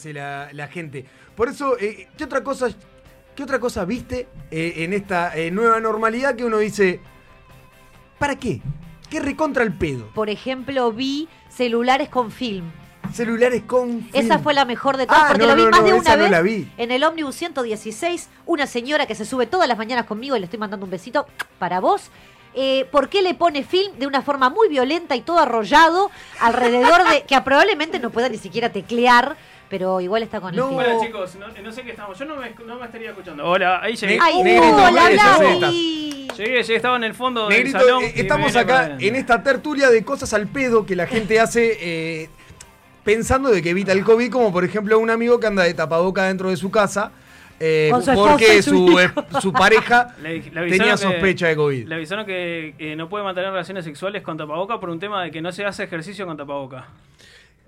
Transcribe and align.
hace 0.00 0.14
la, 0.14 0.48
la 0.52 0.66
gente. 0.68 1.04
Por 1.36 1.48
eso, 1.50 1.78
eh, 1.78 2.08
¿qué 2.16 2.24
otra 2.24 2.42
cosa, 2.42 2.70
qué 3.36 3.42
otra 3.42 3.60
cosa 3.60 3.84
viste 3.84 4.28
eh, 4.50 4.74
en 4.78 4.94
esta 4.94 5.36
eh, 5.36 5.50
nueva 5.50 5.78
normalidad 5.78 6.34
que 6.34 6.44
uno 6.44 6.56
dice, 6.58 7.00
¿para 8.18 8.36
qué? 8.36 8.62
¿Qué 9.10 9.20
recontra 9.20 9.62
el 9.62 9.74
pedo? 9.74 10.06
Por 10.14 10.30
ejemplo, 10.30 10.90
vi 10.92 11.28
celulares 11.50 12.08
con 12.08 12.30
film. 12.30 12.70
Celulares 13.12 13.62
con... 13.66 14.08
Esa 14.14 14.34
film. 14.34 14.42
fue 14.42 14.54
la 14.54 14.64
mejor 14.64 14.96
de 14.96 15.06
todas, 15.06 15.22
Ah, 15.22 15.28
porque 15.32 15.46
no, 15.46 15.48
lo 15.48 15.56
vi 15.56 15.64
no, 15.64 15.70
más 15.70 15.80
no, 15.80 15.86
de 15.86 15.96
esa 15.98 16.00
una 16.00 16.16
no 16.16 16.22
vez. 16.22 16.30
la 16.30 16.40
vi. 16.42 16.72
En 16.78 16.90
el 16.92 17.04
ómnibus 17.04 17.34
116, 17.34 18.28
una 18.46 18.66
señora 18.66 19.06
que 19.06 19.14
se 19.14 19.26
sube 19.26 19.46
todas 19.46 19.68
las 19.68 19.76
mañanas 19.76 20.06
conmigo 20.06 20.34
y 20.36 20.38
le 20.38 20.44
estoy 20.46 20.60
mandando 20.60 20.86
un 20.86 20.90
besito 20.90 21.26
para 21.58 21.80
vos. 21.80 22.10
Eh, 22.54 22.86
¿Por 22.90 23.08
qué 23.08 23.22
le 23.22 23.34
pone 23.34 23.62
film 23.62 23.96
de 23.98 24.06
una 24.06 24.22
forma 24.22 24.48
muy 24.48 24.68
violenta 24.68 25.14
y 25.14 25.20
todo 25.20 25.38
arrollado 25.38 26.10
alrededor 26.40 27.08
de 27.08 27.22
que 27.22 27.40
probablemente 27.42 28.00
no 28.00 28.10
pueda 28.10 28.28
ni 28.28 28.38
siquiera 28.38 28.72
teclear, 28.72 29.36
pero 29.70 30.00
igual 30.02 30.22
está 30.22 30.40
con 30.40 30.52
el 30.52 30.60
film? 30.60 30.74
Hola 30.76 31.00
chicos, 31.00 31.36
no, 31.36 31.46
no 31.62 31.72
sé 31.72 31.82
qué 31.82 31.90
estamos. 31.92 32.18
Yo 32.18 32.24
no 32.26 32.36
me, 32.36 32.50
no 32.66 32.78
me 32.78 32.84
estaría 32.84 33.10
escuchando. 33.10 33.46
Hola, 33.46 33.80
ahí 33.82 33.96
llegué. 33.96 34.18
¡Ay, 34.20 34.42
Negrito, 34.42 34.76
hola, 34.76 35.08
Blasi! 35.10 36.28
Llegué, 36.36 36.62
llegué, 36.62 36.76
estaba 36.76 36.96
en 36.96 37.04
el 37.04 37.14
fondo 37.14 37.48
Negrito, 37.48 37.78
del 37.78 37.86
salón. 37.86 38.04
eh, 38.04 38.12
estamos 38.16 38.56
acá 38.56 38.96
en 38.98 39.16
esta 39.16 39.42
tertulia 39.42 39.88
de 39.90 40.04
cosas 40.04 40.32
al 40.34 40.46
pedo 40.48 40.84
que 40.84 40.96
la 40.96 41.06
gente 41.06 41.38
hace 41.40 41.76
eh, 41.80 42.28
pensando 43.04 43.50
de 43.50 43.62
que 43.62 43.70
evita 43.70 43.92
el 43.92 44.04
COVID, 44.04 44.30
como 44.30 44.52
por 44.52 44.64
ejemplo 44.64 44.98
un 44.98 45.10
amigo 45.10 45.38
que 45.40 45.46
anda 45.46 45.62
de 45.64 45.74
tapaboca 45.74 46.24
dentro 46.24 46.50
de 46.50 46.56
su 46.56 46.70
casa. 46.70 47.12
eh, 47.60 47.90
su 48.02 48.14
porque 48.14 48.62
su 48.62 48.70
su, 49.32 49.40
su 49.40 49.52
pareja 49.52 50.14
Le, 50.22 50.40
tenía 50.40 50.92
que- 50.92 50.96
sospecha 50.96 51.48
de 51.48 51.56
COVID. 51.56 51.86
Le 51.88 51.94
avisaron 51.94 52.24
que, 52.24 52.74
que 52.78 52.96
no 52.96 53.08
puede 53.10 53.22
mantener 53.22 53.50
relaciones 53.50 53.84
sexuales 53.84 54.22
con 54.22 54.38
tapaboca 54.38 54.80
por 54.80 54.88
un 54.88 54.98
tema 54.98 55.22
de 55.24 55.30
que 55.30 55.42
no 55.42 55.52
se 55.52 55.64
hace 55.66 55.84
ejercicio 55.84 56.26
con 56.26 56.36
tapaboca. 56.38 56.86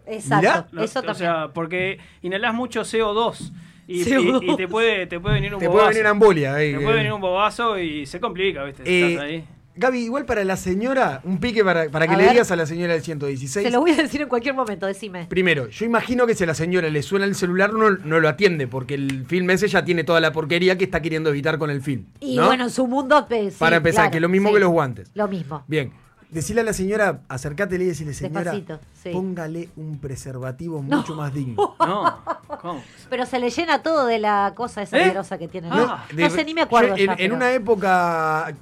Exacto, 0.06 0.80
eso 0.80 0.98
o 0.98 1.02
también. 1.02 1.16
sea, 1.16 1.48
porque 1.54 1.98
inhalás 2.22 2.54
mucho 2.54 2.82
CO2 2.82 3.52
y, 3.86 4.04
CO2. 4.04 4.42
y- 4.42 4.50
y 4.52 4.56
te, 4.56 4.68
puede, 4.68 5.06
te 5.06 5.20
puede 5.20 5.36
venir 5.36 5.54
un 5.54 5.60
Te 5.60 5.68
bobazo. 5.68 5.84
puede 5.86 5.94
venir 5.98 6.10
embolia. 6.10 6.54
ahí, 6.54 6.72
Te 6.72 6.80
puede 6.80 6.96
venir 6.96 7.12
un 7.12 7.20
bobazo 7.20 7.78
y 7.78 8.06
se 8.06 8.20
complica, 8.20 8.64
¿viste? 8.64 8.82
Eh, 8.84 9.10
Estás 9.12 9.24
ahí. 9.24 9.44
Gaby, 9.74 10.00
igual 10.04 10.26
para 10.26 10.44
la 10.44 10.58
señora, 10.58 11.22
un 11.24 11.38
pique 11.40 11.64
para, 11.64 11.88
para 11.88 12.06
que 12.06 12.12
A 12.12 12.16
le 12.18 12.24
ver. 12.24 12.32
digas 12.32 12.50
a 12.50 12.56
la 12.56 12.66
señora 12.66 12.92
del 12.92 13.00
116. 13.00 13.64
Se 13.66 13.72
lo 13.72 13.80
voy 13.80 13.92
a 13.92 13.96
decir 13.96 14.20
en 14.20 14.28
cualquier 14.28 14.54
momento, 14.54 14.84
decime. 14.86 15.24
Primero, 15.30 15.68
yo 15.68 15.86
imagino 15.86 16.26
que 16.26 16.34
si 16.34 16.44
a 16.44 16.46
la 16.46 16.52
señora 16.52 16.90
le 16.90 17.02
suena 17.02 17.24
el 17.24 17.34
celular 17.34 17.72
no, 17.72 17.88
no 17.88 18.20
lo 18.20 18.28
atiende, 18.28 18.66
porque 18.66 18.92
el 18.96 19.24
film 19.24 19.48
ese 19.48 19.68
ya 19.68 19.82
tiene 19.82 20.04
toda 20.04 20.20
la 20.20 20.30
porquería 20.30 20.76
que 20.76 20.84
está 20.84 21.00
queriendo 21.00 21.30
evitar 21.30 21.56
con 21.56 21.70
el 21.70 21.80
film. 21.80 22.04
Y 22.20 22.36
¿no? 22.36 22.48
bueno, 22.48 22.64
en 22.64 22.70
su 22.70 22.86
mundo. 22.86 23.26
eh, 23.30 23.50
sí, 23.50 23.56
Para 23.58 23.76
empezar, 23.76 24.02
claro, 24.02 24.10
que 24.10 24.20
lo 24.20 24.28
mismo 24.28 24.48
sí. 24.50 24.54
que 24.56 24.60
los 24.60 24.70
guantes. 24.70 25.10
Lo 25.14 25.26
mismo. 25.26 25.64
Bien, 25.66 25.90
decirle 26.32 26.62
a 26.62 26.64
la 26.64 26.72
señora, 26.72 27.20
acércatele 27.28 27.84
y 27.84 27.86
decirle, 27.88 28.14
señora, 28.14 28.52
Despacito, 28.52 28.80
sí. 29.02 29.10
póngale 29.12 29.68
un 29.76 29.98
preservativo 30.00 30.82
No. 30.86 30.96
mucho 30.98 31.14
más 31.14 31.32
digno. 31.32 31.76
No, 31.78 32.18
¿cómo? 32.60 32.82
Pero 33.10 33.26
se 33.26 33.38
le 33.38 33.50
llena 33.50 33.82
todo 33.82 34.06
de 34.06 34.18
la 34.18 34.52
cosa 34.56 34.82
esa 34.82 34.98
¿Eh? 34.98 35.14
que 35.38 35.48
tiene. 35.48 35.68
Ah. 35.70 36.04
No, 36.10 36.16
de- 36.16 36.22
no 36.24 36.30
sé, 36.30 36.44
ni 36.44 36.54
me 36.54 36.62
acuerdo. 36.62 36.96
yo 36.96 37.02
en, 37.02 37.06
ya, 37.06 37.12
en 37.12 37.16
pero- 37.18 37.34
una 37.36 37.52
época 37.52 38.54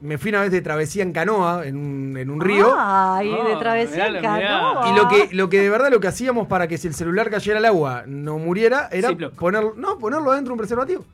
me 0.00 0.18
fui 0.18 0.30
una 0.30 0.40
vez 0.40 0.50
de 0.50 0.60
travesía 0.62 1.02
en 1.04 1.12
canoa, 1.12 1.64
en 1.64 1.76
un, 1.76 2.16
en 2.16 2.28
un 2.30 2.40
río. 2.40 2.74
Ay, 2.76 3.28
de 3.28 3.52
Ah, 3.54 3.58
travesía 3.60 4.06
en 4.08 4.14
mirá, 4.14 4.34
mirá. 4.36 4.48
canoa. 4.48 4.88
Y 4.90 4.96
lo 4.96 5.08
que, 5.08 5.28
lo 5.34 5.48
que 5.48 5.60
de 5.60 5.70
verdad 5.70 5.90
lo 5.90 6.00
que 6.00 6.08
hacíamos 6.08 6.48
para 6.48 6.66
que 6.66 6.76
si 6.78 6.88
el 6.88 6.94
celular 6.94 7.30
cayera 7.30 7.58
al 7.58 7.64
agua 7.66 8.02
no 8.06 8.38
muriera 8.38 8.88
era 8.90 9.10
Ziploc. 9.10 9.34
ponerlo, 9.34 9.74
no, 9.76 9.98
ponerlo 9.98 10.32
adentro 10.32 10.50
de 10.50 10.52
un 10.54 10.58
preservativo. 10.58 11.04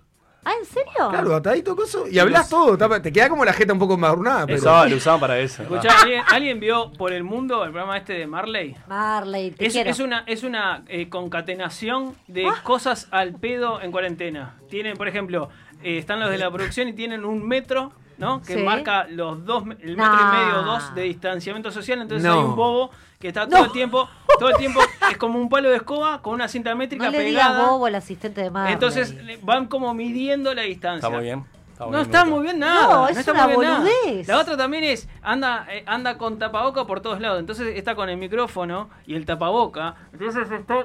Ah, 0.50 0.54
¿en 0.58 0.64
serio? 0.64 1.10
Claro, 1.10 1.34
atadito 1.36 1.76
coso. 1.76 2.06
Y 2.08 2.18
hablas 2.18 2.48
todo. 2.48 2.78
tapa- 2.78 3.02
Te 3.02 3.12
queda 3.12 3.28
como 3.28 3.44
la 3.44 3.52
jeta 3.52 3.74
un 3.74 3.78
poco 3.78 3.94
embarrunada, 3.94 4.40
Lo 4.40 4.46
pero. 4.46 4.58
usaban, 4.60 4.90
lo 4.90 4.96
usaban 4.96 5.20
para 5.20 5.38
eso. 5.38 5.62
Escuchá, 5.62 5.90
¿alguien, 6.00 6.22
alguien 6.32 6.60
vio 6.60 6.90
por 6.92 7.12
el 7.12 7.22
mundo 7.22 7.62
el 7.64 7.70
programa 7.70 7.98
este 7.98 8.14
de 8.14 8.26
Marley? 8.26 8.74
Marley, 8.86 9.50
te 9.50 9.66
Es, 9.66 9.72
quiero. 9.74 9.90
es 9.90 10.00
una, 10.00 10.24
es 10.26 10.44
una 10.44 10.84
eh, 10.88 11.10
concatenación 11.10 12.14
de 12.28 12.46
Ah. 12.46 12.60
cosas 12.62 13.08
al 13.10 13.34
pedo 13.34 13.80
en 13.82 13.92
cuarentena. 13.92 14.54
Tienen, 14.70 14.96
por 14.96 15.06
ejemplo, 15.08 15.50
eh, 15.82 15.98
están 15.98 16.18
los 16.20 16.30
de 16.30 16.38
la 16.38 16.50
producción 16.50 16.88
y 16.88 16.92
tienen 16.94 17.24
un 17.26 17.46
metro, 17.46 17.92
¿no? 18.18 18.42
Que 18.42 18.54
Sí. 18.54 18.62
marca 18.62 19.06
los 19.08 19.44
dos, 19.44 19.62
el 19.80 19.96
metro 19.96 20.12
Nah. 20.12 20.32
y 20.34 20.46
medio, 20.46 20.62
dos 20.62 20.94
de 20.94 21.02
distanciamiento 21.02 21.70
social. 21.70 22.00
Entonces 22.02 22.26
No. 22.26 22.34
hay 22.38 22.44
un 22.44 22.56
bobo 22.56 22.90
que 23.18 23.28
está 23.28 23.44
No. 23.46 23.50
todo 23.56 23.64
el 23.64 23.72
tiempo, 23.72 24.08
todo 24.38 24.50
el 24.50 24.56
tiempo 24.56 24.80
es 25.10 25.16
como 25.16 25.40
un 25.40 25.48
palo 25.48 25.70
de 25.70 25.76
escoba 25.76 26.20
con 26.22 26.34
una 26.34 26.48
cinta 26.48 26.74
métrica 26.74 27.06
No 27.06 27.10
le 27.12 27.18
pegada. 27.18 27.66
bobo 27.70 27.86
al 27.86 27.94
asistente 27.94 28.42
de 28.42 28.50
Marley. 28.50 28.74
Entonces 28.74 29.14
le- 29.24 29.38
van 29.38 29.66
como 29.66 29.92
midiendo 29.94 30.52
la 30.54 30.62
distancia. 30.62 31.06
Está 31.06 31.10
muy 31.10 31.24
bien. 31.24 31.44
No 31.86 31.90
bien, 31.90 32.02
está 32.02 32.24
muy 32.24 32.42
bien 32.42 32.58
nada. 32.58 32.94
No, 32.94 33.08
es 33.08 33.16
está 33.16 33.32
una 33.32 33.46
muy 33.48 33.64
bien 33.66 33.72
nada. 33.72 33.88
La 34.26 34.38
otra 34.38 34.56
también 34.56 34.84
es, 34.84 35.08
anda, 35.22 35.66
eh, 35.70 35.82
anda 35.86 36.18
con 36.18 36.38
tapaboca 36.38 36.86
por 36.86 37.00
todos 37.00 37.20
lados. 37.20 37.40
Entonces 37.40 37.76
está 37.76 37.94
con 37.94 38.08
el 38.08 38.16
micrófono 38.16 38.90
y 39.06 39.14
el 39.14 39.24
tapaboca. 39.26 39.94
Entonces 40.12 40.50
está 40.50 40.84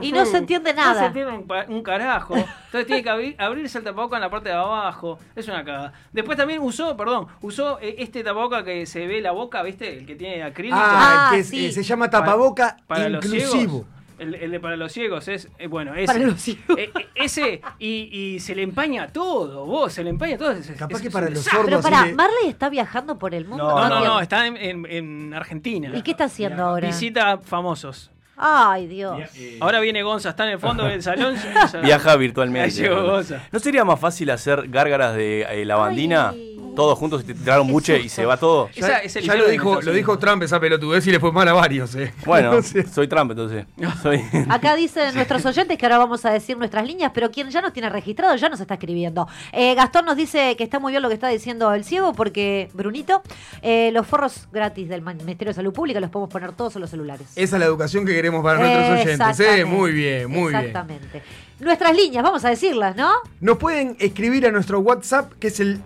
Y 0.00 0.12
no 0.12 0.26
se 0.26 0.36
entiende 0.38 0.74
No 0.74 0.80
nada. 0.82 1.00
se 1.00 1.06
entiende 1.06 1.44
un, 1.68 1.82
carajo. 1.82 2.34
Entonces 2.36 2.86
tiene 2.86 3.02
que 3.02 3.10
abrir- 3.10 3.36
abrirse 3.38 3.78
el 3.78 3.84
tapaboca 3.84 4.16
en 4.16 4.22
la 4.22 4.30
parte 4.30 4.48
de 4.50 4.54
abajo. 4.54 5.18
Es 5.34 5.48
una 5.48 5.64
cagada. 5.64 5.92
Después 6.12 6.36
también 6.36 6.60
usó, 6.62 6.96
perdón, 6.96 7.26
usó 7.40 7.78
eh, 7.80 7.96
este 7.98 8.22
tapaboca 8.22 8.64
que 8.64 8.86
se 8.86 9.06
ve 9.06 9.20
la 9.20 9.32
boca, 9.32 9.62
¿viste? 9.62 9.98
El 9.98 10.06
que 10.06 10.14
tiene 10.14 10.42
acrílico. 10.42 10.76
Ah, 10.78 11.28
Ah, 11.30 11.30
que 11.34 11.42
sí. 11.44 11.66
eh, 11.66 11.72
se 11.72 11.82
llama 11.82 12.10
tapaboca 12.10 12.76
Para 12.86 13.08
inclusivo. 13.08 13.86
El, 14.18 14.34
el 14.34 14.50
de 14.50 14.60
para 14.60 14.76
los 14.76 14.92
ciegos 14.92 15.28
es, 15.28 15.48
eh, 15.58 15.66
bueno, 15.68 15.94
ese. 15.94 16.06
Para 16.06 16.18
los 16.20 16.40
ciegos. 16.40 16.76
Eh, 16.78 16.90
eh, 16.98 17.06
ese, 17.14 17.60
y, 17.78 18.10
y 18.34 18.40
se 18.40 18.54
le 18.54 18.62
empaña 18.62 19.08
todo, 19.08 19.64
vos, 19.66 19.92
se 19.92 20.02
le 20.04 20.10
empaña 20.10 20.36
todo. 20.36 20.50
Es- 20.52 20.70
Capaz 20.72 20.96
es- 20.96 21.02
que 21.02 21.10
para 21.10 21.30
los. 21.30 21.44
Pero 21.48 21.62
sordos. 21.62 21.82
pará, 21.82 22.00
así 22.00 22.08
de- 22.10 22.14
Marley 22.14 22.48
está 22.48 22.68
viajando 22.68 23.18
por 23.18 23.34
el 23.34 23.44
mundo. 23.46 23.68
No, 23.68 23.88
No, 23.88 24.00
no, 24.00 24.04
no, 24.04 24.20
está 24.20 24.46
en, 24.46 24.56
en- 24.56 24.86
en 24.86 25.34
Argentina. 25.34 25.90
¿Y 25.94 26.02
qué 26.02 26.10
está 26.12 26.24
haciendo 26.24 26.64
ahora? 26.64 26.88
Visita 26.88 27.32
a 27.32 27.38
famosos. 27.38 28.10
Ay, 28.40 28.86
Dios. 28.86 29.18
Ahora 29.60 29.80
viene 29.80 30.02
Gonza, 30.04 30.28
está 30.30 30.44
en 30.44 30.50
el 30.50 30.58
fondo 30.60 30.84
del 30.86 31.02
salón. 31.02 31.34
Viaja 31.82 32.14
virtualmente. 32.16 32.66
Ahí 32.66 32.70
llegó 32.70 33.02
Gonza. 33.02 33.42
¿No 33.50 33.58
sería 33.58 33.84
más 33.84 33.98
fácil 33.98 34.30
hacer 34.30 34.68
gárgaras 34.68 35.14
de 35.16 35.42
eh, 35.42 35.64
lavandina? 35.64 36.30
Ay. 36.30 36.56
Todos 36.78 36.96
juntos 36.96 37.22
y 37.22 37.24
te 37.24 37.34
tiraron 37.34 37.66
buche 37.66 37.98
y 37.98 38.08
se 38.08 38.24
va 38.24 38.36
todo. 38.36 38.70
Esa 38.72 39.02
Ya, 39.02 39.34
lo 39.34 39.48
dijo, 39.48 39.82
lo 39.82 39.92
dijo. 39.92 40.16
Trump 40.16 40.44
esa 40.44 40.60
pelotudez 40.60 41.04
y 41.08 41.10
le 41.10 41.18
fue 41.18 41.32
mal 41.32 41.48
a 41.48 41.52
varios, 41.52 41.92
eh. 41.96 42.14
Bueno, 42.24 42.50
Entonces- 42.50 42.88
soy 42.92 43.08
Trump 43.08 43.32
entonces. 43.32 43.66
Soy... 44.00 44.24
Acá 44.48 44.76
dicen 44.76 45.12
nuestros 45.16 45.44
oyentes 45.44 45.76
que 45.76 45.86
ahora 45.86 45.98
vamos 45.98 46.24
a 46.24 46.30
decir 46.30 46.56
nuestras 46.56 46.86
líneas, 46.86 47.10
pero 47.12 47.32
quien 47.32 47.50
ya 47.50 47.60
nos 47.60 47.72
tiene 47.72 47.90
registrado 47.90 48.36
ya 48.36 48.48
nos 48.48 48.60
está 48.60 48.74
escribiendo. 48.74 49.26
Eh, 49.50 49.74
Gastón 49.74 50.04
nos 50.04 50.16
dice 50.16 50.54
que 50.56 50.62
está 50.62 50.78
muy 50.78 50.92
bien 50.92 51.02
lo 51.02 51.08
que 51.08 51.14
está 51.14 51.26
diciendo 51.26 51.74
el 51.74 51.82
ciego, 51.82 52.12
porque, 52.12 52.68
Brunito, 52.74 53.22
eh, 53.62 53.90
los 53.92 54.06
forros 54.06 54.46
gratis 54.52 54.88
del 54.88 55.02
Ministerio 55.02 55.50
de 55.50 55.54
Salud 55.54 55.72
Pública 55.72 55.98
los 55.98 56.10
podemos 56.10 56.32
poner 56.32 56.52
todos 56.52 56.76
en 56.76 56.82
los 56.82 56.90
celulares. 56.90 57.26
Esa 57.34 57.56
es 57.56 57.60
la 57.60 57.66
educación 57.66 58.06
que 58.06 58.12
queremos 58.12 58.44
para 58.44 58.60
nuestros 58.60 59.00
oyentes. 59.00 59.40
¿eh? 59.40 59.64
Muy 59.64 59.90
bien, 59.90 60.30
muy 60.30 60.52
bien. 60.52 60.66
Exactamente. 60.66 61.22
Nuestras 61.60 61.96
líneas, 61.96 62.22
vamos 62.22 62.44
a 62.44 62.50
decirlas, 62.50 62.94
¿no? 62.94 63.10
Nos 63.40 63.58
pueden 63.58 63.96
escribir 63.98 64.46
a 64.46 64.52
nuestro 64.52 64.78
WhatsApp, 64.78 65.32
que 65.40 65.48
es 65.48 65.58
el 65.58 65.82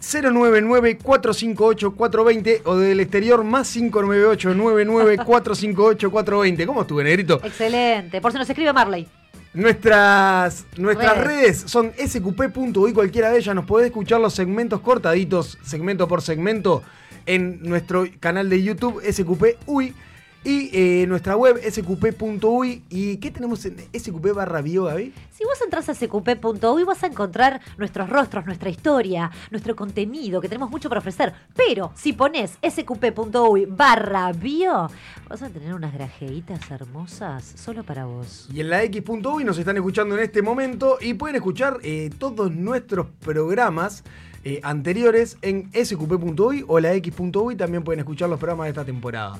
099-458-420, 0.82 2.62
o 2.64 2.76
del 2.76 3.00
exterior 3.00 3.42
más 3.44 3.74
598-99-458-420. 3.76 6.66
¿Cómo 6.66 6.82
estuve, 6.82 7.04
negrito? 7.04 7.40
Excelente. 7.42 8.20
Por 8.20 8.32
si 8.32 8.38
nos 8.38 8.48
escribe 8.48 8.72
Marley. 8.72 9.08
Nuestras, 9.54 10.64
nuestras 10.78 11.18
Redes. 11.18 11.26
redes. 11.26 11.62
son 11.66 11.92
sqp.uy, 11.92 12.92
cualquiera 12.92 13.30
de 13.30 13.38
ellas. 13.38 13.54
Nos 13.54 13.66
podés 13.66 13.86
escuchar 13.86 14.20
los 14.20 14.34
segmentos 14.34 14.80
cortaditos, 14.80 15.58
segmento 15.62 16.08
por 16.08 16.22
segmento, 16.22 16.82
en 17.26 17.62
nuestro 17.62 18.06
canal 18.18 18.48
de 18.48 18.62
YouTube, 18.62 19.02
sqp.uy. 19.04 19.94
Y 20.44 20.70
eh, 20.72 21.06
nuestra 21.06 21.36
web, 21.36 21.60
sqp.uy. 21.62 22.82
¿Y 22.88 23.16
qué 23.18 23.30
tenemos 23.30 23.64
en 23.64 23.76
sqp 23.92 24.34
barra 24.34 24.60
bio, 24.60 24.84
Gaby? 24.84 25.12
Si 25.30 25.44
vos 25.44 25.60
entras 25.62 25.88
a 25.88 25.94
sqp.uy 25.94 26.82
vas 26.84 27.04
a 27.04 27.06
encontrar 27.06 27.60
nuestros 27.78 28.08
rostros, 28.08 28.44
nuestra 28.44 28.68
historia, 28.68 29.30
nuestro 29.52 29.76
contenido, 29.76 30.40
que 30.40 30.48
tenemos 30.48 30.68
mucho 30.68 30.88
para 30.88 30.98
ofrecer. 30.98 31.32
Pero 31.54 31.92
si 31.94 32.12
pones 32.12 32.58
sqp.uy 32.60 33.66
barra 33.66 34.32
bio, 34.32 34.90
vas 35.28 35.42
a 35.42 35.48
tener 35.48 35.74
unas 35.74 35.94
grajeitas 35.94 36.68
hermosas 36.70 37.44
solo 37.56 37.84
para 37.84 38.06
vos. 38.06 38.48
Y 38.52 38.60
en 38.60 38.70
la 38.70 38.82
X.uy 38.82 39.44
nos 39.44 39.58
están 39.58 39.76
escuchando 39.76 40.16
en 40.16 40.24
este 40.24 40.42
momento 40.42 40.98
y 41.00 41.14
pueden 41.14 41.36
escuchar 41.36 41.78
eh, 41.84 42.10
todos 42.18 42.50
nuestros 42.50 43.06
programas 43.20 44.02
eh, 44.44 44.60
anteriores 44.64 45.38
en 45.42 45.70
sqp.uy 45.72 46.64
o 46.66 46.80
la 46.80 46.94
X.uy. 46.94 47.54
También 47.54 47.84
pueden 47.84 48.00
escuchar 48.00 48.28
los 48.28 48.40
programas 48.40 48.64
de 48.64 48.70
esta 48.70 48.84
temporada. 48.84 49.38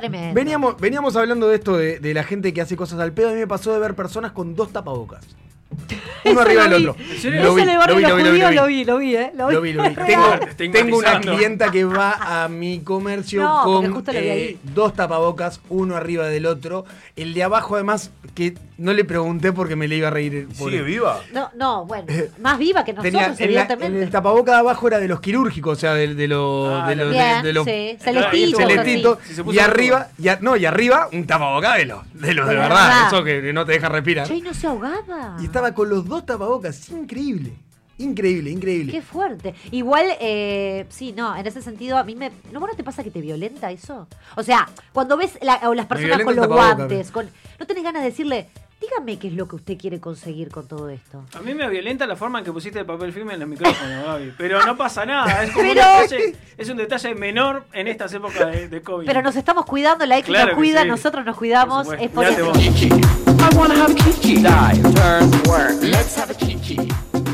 Tremendo. 0.00 0.34
Veníamos, 0.34 0.80
veníamos 0.80 1.16
hablando 1.16 1.48
de 1.48 1.56
esto, 1.56 1.76
de, 1.76 2.00
de 2.00 2.14
la 2.14 2.24
gente 2.24 2.52
que 2.54 2.60
hace 2.60 2.76
cosas 2.76 2.98
al 3.00 3.12
pedo. 3.12 3.28
A 3.28 3.32
mí 3.32 3.38
me 3.38 3.46
pasó 3.46 3.72
de 3.72 3.78
ver 3.78 3.94
personas 3.94 4.32
con 4.32 4.54
dos 4.54 4.72
tapabocas. 4.72 5.26
Uno 6.24 6.32
Eso 6.32 6.40
arriba 6.40 6.68
del 6.68 6.88
otro. 6.88 6.96
Lo 7.02 7.04
vi, 7.04 7.16
Ese 7.16 7.30
de 7.30 7.42
lo 7.42 7.54
barrio 7.54 7.96
vi, 7.96 8.02
lo 8.02 8.16
vi, 8.16 8.22
lo 8.22 8.32
vi, 8.32 8.40
judíos 8.40 8.54
lo 8.54 8.60
lo 8.60 8.66
vi. 8.66 8.74
vi, 8.74 8.84
lo 8.84 8.98
vi, 8.98 9.16
¿eh? 9.16 9.32
Lo 9.36 9.60
vi, 9.60 9.72
lo 9.72 9.82
vi. 9.84 9.94
Tengo, 10.72 10.98
una 10.98 11.20
clienta 11.20 11.70
que 11.70 11.84
va 11.84 12.44
a 12.44 12.48
mi 12.48 12.80
comercio 12.80 13.42
No, 13.42 13.64
con 13.64 14.04
eh, 14.08 14.58
dos 14.74 14.94
tapabocas, 14.94 15.60
uno 15.68 15.96
arriba 15.96 16.26
del 16.26 16.46
otro. 16.46 16.84
El 17.16 17.34
de 17.34 17.42
abajo, 17.44 17.76
además, 17.76 18.10
que 18.34 18.54
No 18.80 18.94
le 18.94 19.04
pregunté 19.04 19.52
porque 19.52 19.76
me 19.76 19.86
le 19.86 19.96
iba 19.96 20.08
a 20.08 20.10
reír. 20.10 20.48
¿Sigue 20.54 20.80
viva? 20.82 21.20
No, 21.34 21.50
no, 21.54 21.84
bueno, 21.84 22.06
más 22.40 22.58
viva 22.58 22.82
que 22.82 22.94
nosotros, 22.94 23.12
Tenía, 23.12 23.26
en, 23.26 23.32
la- 23.32 23.36
en 23.36 23.44
evidentemente. 23.44 24.02
el 24.04 24.10
tapaboca 24.10 24.52
de 24.52 24.58
abajo 24.58 24.88
era 24.88 24.98
de 24.98 25.06
los 25.06 25.20
quirúrgicos, 25.20 25.76
o 25.76 25.80
sea, 25.80 25.92
de, 25.92 26.14
de 26.14 26.26
los 26.28 26.72
Ah, 26.72 26.88
de 26.88 26.96
los- 26.96 27.08
de- 27.10 27.12
Bien, 27.12 27.42
de 27.42 27.52
los 27.52 27.64
sí, 27.66 27.96
celestito. 28.00 29.18
Sí, 29.22 29.42
y 29.52 29.58
arriba, 29.58 30.08
y 30.18 30.28
a- 30.28 30.38
no, 30.40 30.56
y 30.56 30.64
arriba 30.64 31.08
un 31.12 31.26
tapaboca 31.26 31.74
de 31.76 31.84
los 31.84 32.00
de 32.14 32.32
los 32.34 32.46
de, 32.48 32.54
De 32.54 32.58
verdad, 32.60 32.88
verdad. 32.88 33.06
eso 33.08 33.22
que 33.24 33.52
no 33.52 33.66
te 33.66 33.72
deja 33.72 33.88
respirar. 33.90 34.26
Che, 34.26 34.36
y 34.36 34.40
no 34.40 34.54
se 34.54 34.66
ahogaba. 34.66 35.36
Y 35.40 35.44
estaba 35.44 35.72
con 35.74 35.90
los 35.90 36.06
dos 36.06 36.24
tapabocas, 36.24 36.88
increíble. 36.88 37.52
Increíble, 37.98 38.48
increíble. 38.50 38.92
Qué 38.92 39.02
fuerte. 39.02 39.54
Igual, 39.72 40.06
eh, 40.22 40.86
sí, 40.88 41.12
no, 41.14 41.36
en 41.36 41.46
ese 41.46 41.60
sentido, 41.60 41.98
a 41.98 42.02
mí 42.02 42.14
me. 42.16 42.30
¿No, 42.50 42.58
vos 42.58 42.70
no 42.70 42.74
te 42.74 42.82
pasa 42.82 43.04
que 43.04 43.10
te 43.10 43.20
violenta 43.20 43.70
eso? 43.70 44.08
O 44.36 44.42
sea, 44.42 44.66
cuando 44.94 45.18
ves 45.18 45.38
la- 45.42 45.60
o 45.68 45.74
las 45.74 45.84
personas 45.84 46.22
con 46.22 46.34
los 46.34 46.46
guantes, 46.48 47.10
con, 47.10 47.28
no 47.58 47.66
tenés 47.66 47.84
ganas 47.84 48.02
de 48.02 48.08
decirle, 48.08 48.48
dígame 48.80 49.18
qué 49.18 49.28
es 49.28 49.34
lo 49.34 49.46
que 49.46 49.56
usted 49.56 49.76
quiere 49.78 50.00
conseguir 50.00 50.48
con 50.50 50.66
todo 50.66 50.88
esto. 50.88 51.24
A 51.34 51.40
mí 51.40 51.54
me 51.54 51.68
violenta 51.68 52.06
la 52.06 52.16
forma 52.16 52.38
en 52.38 52.44
que 52.44 52.52
pusiste 52.52 52.78
el 52.80 52.86
papel 52.86 53.12
film 53.12 53.30
en 53.30 53.42
el 53.42 53.46
micrófono, 53.48 54.02
Gaby. 54.06 54.34
Pero 54.38 54.64
no 54.64 54.76
pasa 54.76 55.04
nada. 55.04 55.42
Es, 55.44 55.50
como 55.52 55.68
Pero- 55.68 55.80
un 55.82 56.02
detalle, 56.08 56.36
es 56.56 56.68
un 56.70 56.76
detalle 56.76 57.14
menor 57.14 57.64
en 57.72 57.88
estas 57.88 58.12
épocas 58.14 58.50
de, 58.50 58.68
de 58.68 58.82
COVID. 58.82 59.06
Pero 59.06 59.22
nos 59.22 59.36
estamos 59.36 59.64
cuidando, 59.66 60.06
la 60.06 60.18
X 60.18 60.26
Claro 60.28 60.46
nos 60.52 60.56
cuida, 60.56 60.82
sí. 60.82 60.88
nosotros 60.88 61.24
nos 61.24 61.36
cuidamos. 61.36 61.86
Por 61.86 62.00
Es 62.00 62.08
por 62.10 62.24
eso. 62.24 62.52
I 62.54 63.56
wanna 63.56 63.74
have 63.74 63.94
kiki. 63.94 64.36
Die, 64.36 64.82
turn, 64.94 65.30
work. 65.48 65.82
Let's 65.82 66.16
have 66.18 66.30
a 66.30 66.34
kiki. 66.34 66.76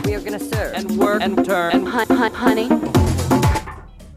We 0.04 0.14
are 0.14 0.22
gonna 0.22 0.38
serve 0.38 0.74
and 0.76 0.90
work 0.98 1.22
and 1.22 1.44
turn 1.44 1.86
and 1.86 2.34
honey. 2.34 3.05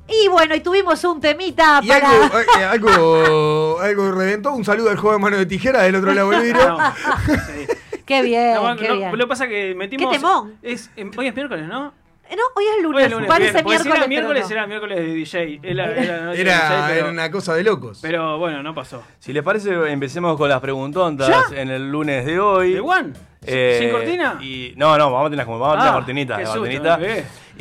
Y 0.09 0.27
bueno, 0.27 0.55
y 0.55 0.59
tuvimos 0.61 1.03
un 1.03 1.21
temita 1.21 1.79
Y 1.83 1.87
para. 1.87 2.09
algo, 2.09 2.39
eh, 2.39 2.63
algo, 2.63 3.79
algo 3.81 4.11
reventó. 4.11 4.53
Un 4.53 4.65
saludo 4.65 4.89
al 4.89 4.97
joven 4.97 5.21
mano 5.21 5.37
de 5.37 5.45
tijera 5.45 5.83
del 5.83 5.95
otro 5.95 6.13
lado 6.13 6.29
del 6.31 6.41
vidrio. 6.41 6.77
No, 6.77 6.93
sí. 7.47 7.67
Qué 8.05 8.21
bien, 8.23 8.55
No, 8.55 8.75
qué 8.75 8.87
no, 8.87 8.95
bien. 8.95 9.11
Lo 9.11 9.25
que 9.25 9.27
pasa 9.27 9.43
es 9.45 9.49
que 9.51 9.75
metimos. 9.75 10.11
Qué 10.11 10.17
temón. 10.19 10.55
Es, 10.63 10.89
em, 10.95 11.11
hoy 11.15 11.27
es 11.27 11.35
miércoles, 11.35 11.67
¿no? 11.67 11.93
Eh, 12.29 12.35
No, 12.35 12.43
hoy 12.55 12.65
es 12.65 12.75
Hoy 12.77 12.83
lunes, 12.83 13.05
es 13.05 13.11
lunes. 13.11 13.27
parece 13.27 13.51
bien, 13.51 13.63
porque 13.63 13.77
si 13.79 13.83
miércoles. 13.87 13.97
era 13.99 14.07
miércoles, 14.07 14.43
no. 14.45 14.51
era 14.55 14.67
miércoles 14.67 14.97
de 14.97 15.13
DJ. 15.13 15.59
Era, 15.63 15.85
era, 15.91 16.33
Era, 16.33 16.33
DJ, 16.33 16.83
pero, 16.87 16.99
era 17.01 17.09
una 17.09 17.31
cosa 17.31 17.53
de 17.55 17.63
locos. 17.63 17.99
pero 18.01 18.37
bueno, 18.39 18.63
no 18.63 18.73
pasó. 18.73 19.03
Si 19.19 19.31
les 19.33 19.43
parece, 19.43 19.71
empecemos 19.91 20.37
con 20.37 20.49
las 20.49 20.59
preguntontas 20.59 21.27
¿Ya? 21.27 21.61
en 21.61 21.69
el 21.69 21.91
lunes 21.91 22.25
de 22.25 22.39
hoy. 22.39 22.73
¿De 22.73 22.79
One? 22.79 23.13
Eh, 23.45 23.77
¿Sin 23.79 23.91
cortina? 23.91 24.37
Y, 24.41 24.73
no, 24.75 24.97
no, 24.97 25.11
vamos 25.11 25.27
a 25.27 25.29
tener, 25.29 25.45
como, 25.45 25.59
vamos 25.59 25.77
a 25.77 25.79
tener 25.79 25.93
Ah, 25.93 25.97
cortinita. 25.97 26.37
la 26.39 26.53
cortinita. 26.53 26.99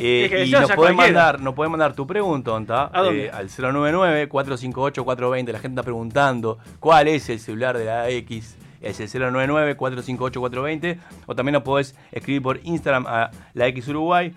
Eh, 0.01 0.45
y 0.47 0.51
nos 0.51 0.71
pueden, 0.73 0.95
mandar, 0.95 1.39
nos 1.41 1.53
pueden 1.53 1.71
mandar 1.71 1.93
tu 1.93 2.07
preguntonta 2.07 2.89
eh, 3.11 3.29
al 3.33 3.49
099-458-420. 3.49 5.51
La 5.51 5.59
gente 5.59 5.67
está 5.69 5.83
preguntando 5.83 6.57
cuál 6.79 7.07
es 7.07 7.29
el 7.29 7.39
celular 7.39 7.77
de 7.77 7.85
la 7.85 8.09
X. 8.09 8.57
Es 8.81 8.99
el 8.99 9.09
099-458-420. 9.09 10.97
O 11.25 11.35
también 11.35 11.53
nos 11.53 11.63
podés 11.63 11.95
escribir 12.11 12.41
por 12.41 12.59
Instagram 12.63 13.05
a 13.07 13.31
la 13.53 13.67
X 13.67 13.87
Uruguay. 13.89 14.33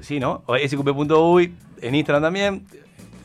Sí, 0.00 0.18
¿no? 0.18 0.42
O 0.46 0.56
sqp.uy. 0.56 1.54
En 1.82 1.94
Instagram 1.94 2.22
también. 2.22 2.66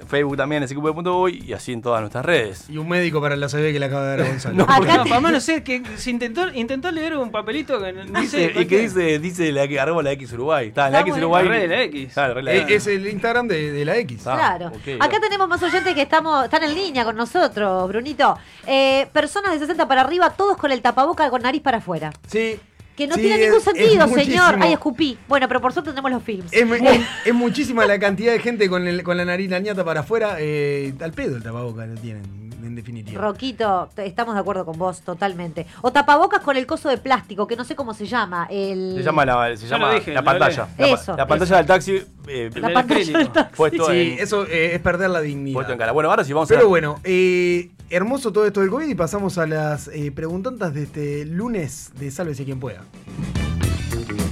Facebook 0.07 0.37
también, 0.37 0.67
sqp.uy. 0.67 1.43
Y 1.47 1.53
así 1.53 1.73
en 1.73 1.81
todas 1.81 2.01
nuestras 2.01 2.25
redes. 2.25 2.69
Y 2.69 2.77
un 2.77 2.87
médico 2.87 3.21
para 3.21 3.35
la 3.35 3.47
CB 3.47 3.71
que 3.73 3.79
le 3.79 3.85
acaba 3.85 4.03
de 4.05 4.09
dar 4.17 4.21
a 4.21 4.29
Gonzalo. 4.29 4.55
No, 4.55 4.63
Acá 4.63 5.03
No, 5.05 5.21
más 5.21 5.31
no 5.31 5.39
sé, 5.39 5.63
que 5.63 5.81
se 5.97 6.09
intentó, 6.11 6.47
intentó 6.53 6.91
leer 6.91 7.17
un 7.17 7.31
papelito 7.31 7.81
que 7.81 7.93
no 7.93 8.19
Dice, 8.21 8.53
sé. 8.53 8.61
y 8.61 8.65
que 8.65 8.79
dice, 8.79 9.19
dice 9.19 9.51
la, 9.51 9.67
que 9.67 9.79
arroba 9.79 10.01
la 10.03 10.11
X 10.13 10.33
Uruguay. 10.33 10.67
Está, 10.69 10.83
la 10.89 10.99
Está 10.99 10.99
X 11.01 11.11
bueno. 11.13 11.27
Uruguay. 11.27 11.45
La 11.45 11.51
red 11.51 11.61
de 11.61 11.67
la 11.67 11.81
X. 11.83 12.13
Claro, 12.13 12.33
la 12.35 12.41
red 12.41 12.45
de 12.45 12.53
la 12.53 12.53
Eh, 12.53 12.63
X. 12.63 12.75
es 12.75 12.87
el 12.87 13.07
Instagram 13.07 13.47
de, 13.47 13.71
de 13.71 13.85
la 13.85 13.97
X. 13.97 14.27
Ah, 14.27 14.35
Claro. 14.35 14.67
ok, 14.67 14.87
Acá 14.95 15.07
bueno. 15.07 15.19
tenemos 15.21 15.47
más 15.49 15.63
oyentes 15.63 15.93
que 15.93 16.01
estamos, 16.01 16.45
están 16.45 16.63
en 16.63 16.73
línea 16.75 17.03
con 17.05 17.15
nosotros, 17.15 17.87
Brunito. 17.87 18.37
Eh, 18.67 19.07
personas 19.13 19.53
de 19.53 19.59
60 19.59 19.87
para 19.87 20.01
arriba, 20.01 20.29
todos 20.31 20.57
con 20.57 20.71
el 20.71 20.81
tapaboca 20.81 21.29
con 21.29 21.41
nariz 21.41 21.61
para 21.61 21.77
afuera. 21.77 22.11
Sí. 22.27 22.59
Que 22.95 23.07
no 23.07 23.15
Sí, 23.15 23.21
tiene 23.21 23.35
es- 23.35 23.41
ningún 23.41 23.57
es 23.57 23.63
sentido, 23.63 24.07
señor. 24.07 24.55
Ay, 24.61 24.73
escupí. 24.73 25.17
Bueno, 25.27 25.47
pero 25.49 25.59
por 25.61 25.73
suerte 25.73 25.89
tenemos 25.91 26.11
los 26.11 26.23
films. 26.23 26.51
Es, 26.53 26.63
es- 26.69 27.01
es 27.25 27.33
muchísima 27.33 27.85
la 27.85 27.99
cantidad 27.99 28.31
de 28.31 28.39
gente 28.39 28.69
con, 28.69 28.87
el- 28.87 29.03
con 29.03 29.17
la 29.17 29.25
nariz 29.25 29.49
lañata 29.49 29.83
para 29.83 29.99
afuera. 30.01 30.37
Eh, 30.39 30.93
al 31.01 31.11
pedo 31.11 31.35
el 31.37 31.43
tapaboca 31.43 31.85
lo 31.85 31.95
tienen, 31.99 32.23
en 32.63 32.73
definitiva. 32.75 33.21
Roquito, 33.21 33.89
estamos 33.97 34.33
de 34.35 34.39
acuerdo 34.39 34.63
con 34.65 34.77
vos, 34.77 35.01
totalmente. 35.01 35.65
O 35.81 35.91
tapabocas 35.91 36.39
con 36.41 36.55
el 36.55 36.65
coso 36.65 36.87
de 36.87 36.97
plástico, 36.97 37.45
que 37.47 37.57
no 37.57 37.65
sé 37.65 37.75
cómo 37.75 37.93
se 37.93 38.05
llama. 38.05 38.47
El... 38.49 38.93
Se 38.95 39.03
llama 39.03 39.25
la, 39.25 39.57
se 39.57 39.63
Yo 39.65 39.71
llama 39.71 39.89
lo 39.89 39.99
dije, 39.99 40.13
la 40.13 40.23
pantalla. 40.23 40.67
La, 40.77 40.87
Eso, 40.87 41.17
la 41.17 41.27
pantalla 41.27 41.43
eso. 41.49 41.55
del 41.57 41.65
taxi 41.65 42.01
eh, 42.27 42.49
La 42.55 42.69
pantalla 42.73 43.17
del 43.17 43.29
taxi. 43.29 43.55
puesto, 43.57 43.85
Sí, 43.91 44.13
en, 44.13 44.19
eso 44.19 44.45
eh, 44.47 44.71
es 44.73 44.79
perder 44.81 45.09
la 45.09 45.19
dignidad. 45.19 45.53
puesto 45.55 45.73
en 45.73 45.79
cara. 45.79 45.91
Bueno, 45.91 46.09
ahora 46.09 46.23
sí 46.23 46.31
vamos 46.31 46.49
a 46.49 46.55
Pero 46.55 46.69
bueno, 46.69 46.99
eh, 47.03 47.71
hermoso 47.89 48.31
todo 48.31 48.45
esto 48.45 48.61
del 48.61 48.69
COVID 48.69 48.87
y 48.87 48.95
pasamos 48.95 49.37
a 49.37 49.45
las 49.45 49.87
eh, 49.89 50.11
preguntantas 50.11 50.73
de 50.73 50.83
este 50.83 51.25
lunes 51.25 51.91
de 51.99 52.11
Sálvese 52.11 52.45
quien 52.45 52.59
pueda. 52.59 52.83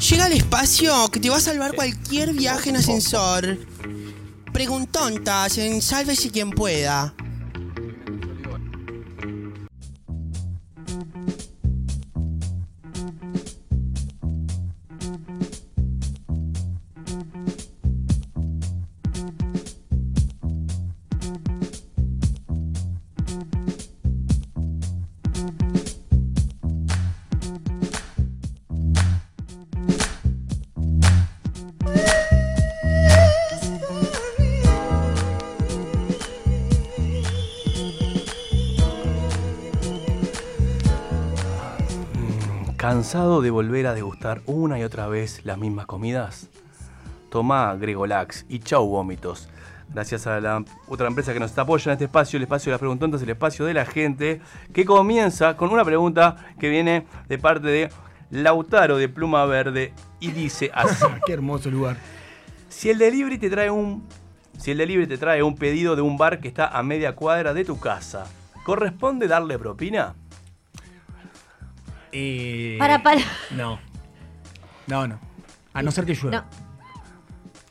Llega 0.10 0.26
al 0.26 0.34
espacio 0.34 0.94
que 1.12 1.20
te 1.20 1.30
va 1.30 1.38
a 1.38 1.40
salvar 1.40 1.74
cualquier 1.76 2.34
viaje 2.34 2.70
en 2.70 2.78
ascensor. 2.78 3.58
Preguntontas 4.52 5.58
en 5.58 5.82
Sálvese 5.82 6.30
quien 6.30 6.52
pueda. 6.52 7.14
¿Cansado 43.14 43.44
de 43.44 43.52
volver 43.52 43.86
a 43.86 43.94
degustar 43.94 44.42
una 44.48 44.80
y 44.80 44.84
otra 44.84 45.06
vez 45.06 45.46
las 45.46 45.60
mismas 45.60 45.86
comidas? 45.86 46.50
Toma 47.30 47.76
Gregolax 47.76 48.44
y 48.50 48.58
chau 48.58 48.88
vómitos. 48.88 49.50
Gracias 49.94 50.26
a 50.26 50.42
la 50.42 50.66
otra 50.88 51.06
empresa 51.06 51.32
que 51.32 51.40
nos 51.40 51.56
apoyando 51.56 51.92
en 51.92 51.94
este 51.94 52.06
espacio, 52.06 52.38
el 52.38 52.44
espacio 52.44 52.72
de 52.72 52.74
las 52.74 52.80
preguntantes, 52.80 53.22
el 53.22 53.30
espacio 53.30 53.66
de 53.66 53.76
la 53.76 53.86
gente, 53.86 54.42
que 54.74 54.84
comienza 54.84 55.56
con 55.56 55.70
una 55.70 55.86
pregunta 55.86 56.38
que 56.60 56.70
viene 56.70 57.06
de 57.28 57.38
parte 57.38 57.68
de 57.68 57.90
Lautaro 58.32 58.98
de 58.98 59.08
Pluma 59.08 59.46
Verde 59.46 59.94
y 60.20 60.32
dice 60.32 60.72
así. 60.74 61.06
Qué 61.28 61.34
hermoso 61.34 61.70
lugar. 61.70 61.98
Si 62.68 62.90
el 62.90 62.98
delivery 62.98 63.38
te 63.38 63.52
trae 63.52 63.70
un 63.70 64.08
si 64.58 64.72
el 64.72 64.80
delivery 64.80 65.06
te 65.06 65.20
trae 65.20 65.44
un 65.44 65.56
pedido 65.56 65.96
de 65.96 66.02
un 66.02 66.18
bar 66.18 66.40
que 66.40 66.48
está 66.48 66.68
a 66.68 66.82
media 66.82 67.16
cuadra 67.16 67.54
de 67.54 67.64
tu 67.64 67.80
casa, 67.80 68.26
¿corresponde 68.66 69.28
darle 69.28 69.60
propina? 69.60 70.16
Eh, 72.14 72.76
Para, 72.80 73.02
para. 73.04 73.22
No. 73.52 73.80
No, 74.88 75.08
no. 75.08 75.20
A 75.74 75.82
no 75.82 75.92
ser 75.92 76.06
que 76.06 76.14
llueva. 76.14 76.42
No. 76.42 76.46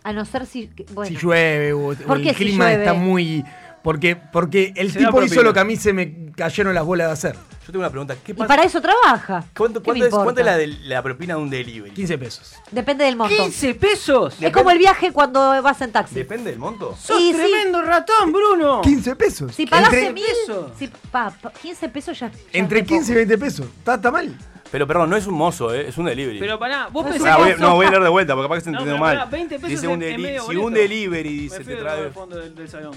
A 0.05 0.13
no 0.13 0.25
ser 0.25 0.47
si. 0.47 0.71
Bueno. 0.93 1.09
Si 1.17 1.25
llueve 1.25 1.73
o, 1.73 1.91
o 1.91 1.95
¿Por 1.95 2.19
el 2.19 2.29
si 2.29 2.35
clima 2.35 2.67
llueve? 2.71 2.83
está 2.85 2.95
muy. 2.95 3.45
Porque, 3.83 4.17
porque 4.17 4.73
el 4.77 4.93
Se 4.93 5.01
tipo 5.01 5.23
hizo 5.23 5.43
lo 5.43 5.53
que 5.53 5.61
a 5.61 5.65
mí 5.65 5.77
se 5.77 5.93
me 5.93 6.31
cayeron 6.37 6.75
las 6.75 6.85
bolas 6.85 7.09
de 7.09 7.13
hacer. 7.13 7.37
Yo 7.65 7.67
tengo 7.67 7.79
una 7.79 7.91
pregunta, 7.91 8.17
¿qué 8.25 8.33
Y 8.33 8.35
pasa? 8.35 8.49
para 8.49 8.63
eso 8.65 8.81
trabaja. 8.81 9.45
¿Cuánto, 9.57 9.81
¿Qué 9.83 9.93
me 9.93 9.99
cuánto 10.01 10.17
es, 10.19 10.25
cuánto 10.25 10.41
es 10.41 10.47
la, 10.47 10.57
de, 10.57 10.67
la 10.67 11.01
propina 11.03 11.37
de 11.37 11.41
un 11.43 11.49
delivery? 11.49 11.95
15 11.95 12.19
pesos. 12.19 12.55
Depende 12.73 13.05
del 13.05 13.15
monto. 13.17 13.35
¡15 13.35 13.79
pesos! 13.79 14.35
Es 14.41 14.53
como 14.53 14.71
el 14.73 14.79
viaje 14.79 15.13
cuando 15.13 15.63
vas 15.63 15.81
en 15.81 15.93
taxi. 15.93 16.17
¿Depende 16.17 16.51
del 16.51 16.59
monto? 16.59 16.97
¡Sos 17.01 17.21
Y 17.21 17.31
sí. 17.33 17.39
tremendo 17.39 17.81
ratón, 17.83 18.33
Bruno! 18.33 18.81
15 18.83 19.15
pesos. 19.15 19.55
Si 19.55 19.67
pagaste 19.67 19.99
entre, 20.09 20.13
mil, 20.13 20.25
pesos. 20.47 20.73
si, 20.77 20.89
pa- 20.89 21.31
pa- 21.31 21.53
15 21.53 21.89
pesos 21.89 22.19
ya. 22.19 22.31
ya 22.33 22.39
entre 22.53 22.81
es 22.81 22.87
15 22.89 23.05
y 23.05 23.15
poco. 23.15 23.27
20 23.29 23.39
pesos. 23.39 23.67
¿Está, 23.87 24.11
mal? 24.11 24.37
Pero 24.73 24.87
perdón, 24.87 25.11
no 25.11 25.17
es 25.17 25.27
un 25.29 25.35
mozo, 25.35 25.73
¿eh? 25.73 25.87
es 25.89 25.97
un 25.99 26.07
delivery. 26.07 26.41
Pero 26.41 26.59
pará, 26.59 26.89
vos 26.91 27.05
No, 27.05 27.13
pensás 27.13 27.29
Ah, 27.35 27.37
voy- 27.39 27.53
que... 27.55 27.61
no, 27.61 27.75
voy 27.77 27.87
a 27.87 27.91
leer 27.91 28.03
de 28.03 28.09
vuelta 28.09 28.35
porque 28.35 28.45
capaz 28.49 28.55
que 28.57 28.65
se 28.65 28.71
No, 28.73 28.79
entendió 28.81 28.95
pero 28.95 29.05
mal. 29.05 29.17
pará, 29.19 29.31
20 29.31 29.55
pesos 29.57 29.69
Dice 29.69 29.87
un 29.87 30.01
deli- 30.01 30.23
medio 30.23 30.41
si 30.41 30.47
boleto. 30.47 30.67
un 30.67 30.75
delivery 30.75 31.29
Me 31.31 31.37
dice 31.43 31.57
fui 31.57 31.65
te 31.65 31.71
del 31.75 31.81
trae... 31.83 32.11
fondo 32.11 32.37
del, 32.39 32.55
del 32.57 32.69
salón. 32.69 32.95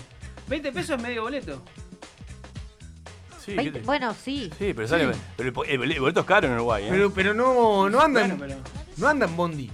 20 0.48 0.72
pesos 0.72 0.92
es 0.98 1.02
medio 1.02 1.24
boleto. 1.24 1.62
Sí, 3.46 3.52
¿qué 3.52 3.58
20 3.58 3.80
te- 3.80 3.86
bueno, 3.86 4.14
sí. 4.14 4.50
sí, 4.58 4.74
pero 4.74 4.88
sale... 4.88 5.12
Pero 5.38 5.64
el, 5.66 6.00
boleto 6.00 6.22
es 6.22 6.26
caro 6.26 6.48
en 6.48 6.54
Uruguay, 6.54 6.86
¿eh? 6.86 6.88
Pero, 6.90 7.14
pero 7.14 7.34
no, 7.34 7.90
no 7.90 8.02
andan. 8.02 8.38
Bueno, 8.38 8.56
pero... 8.64 8.86
No 8.98 9.08
andan 9.08 9.36
bondi. 9.36 9.70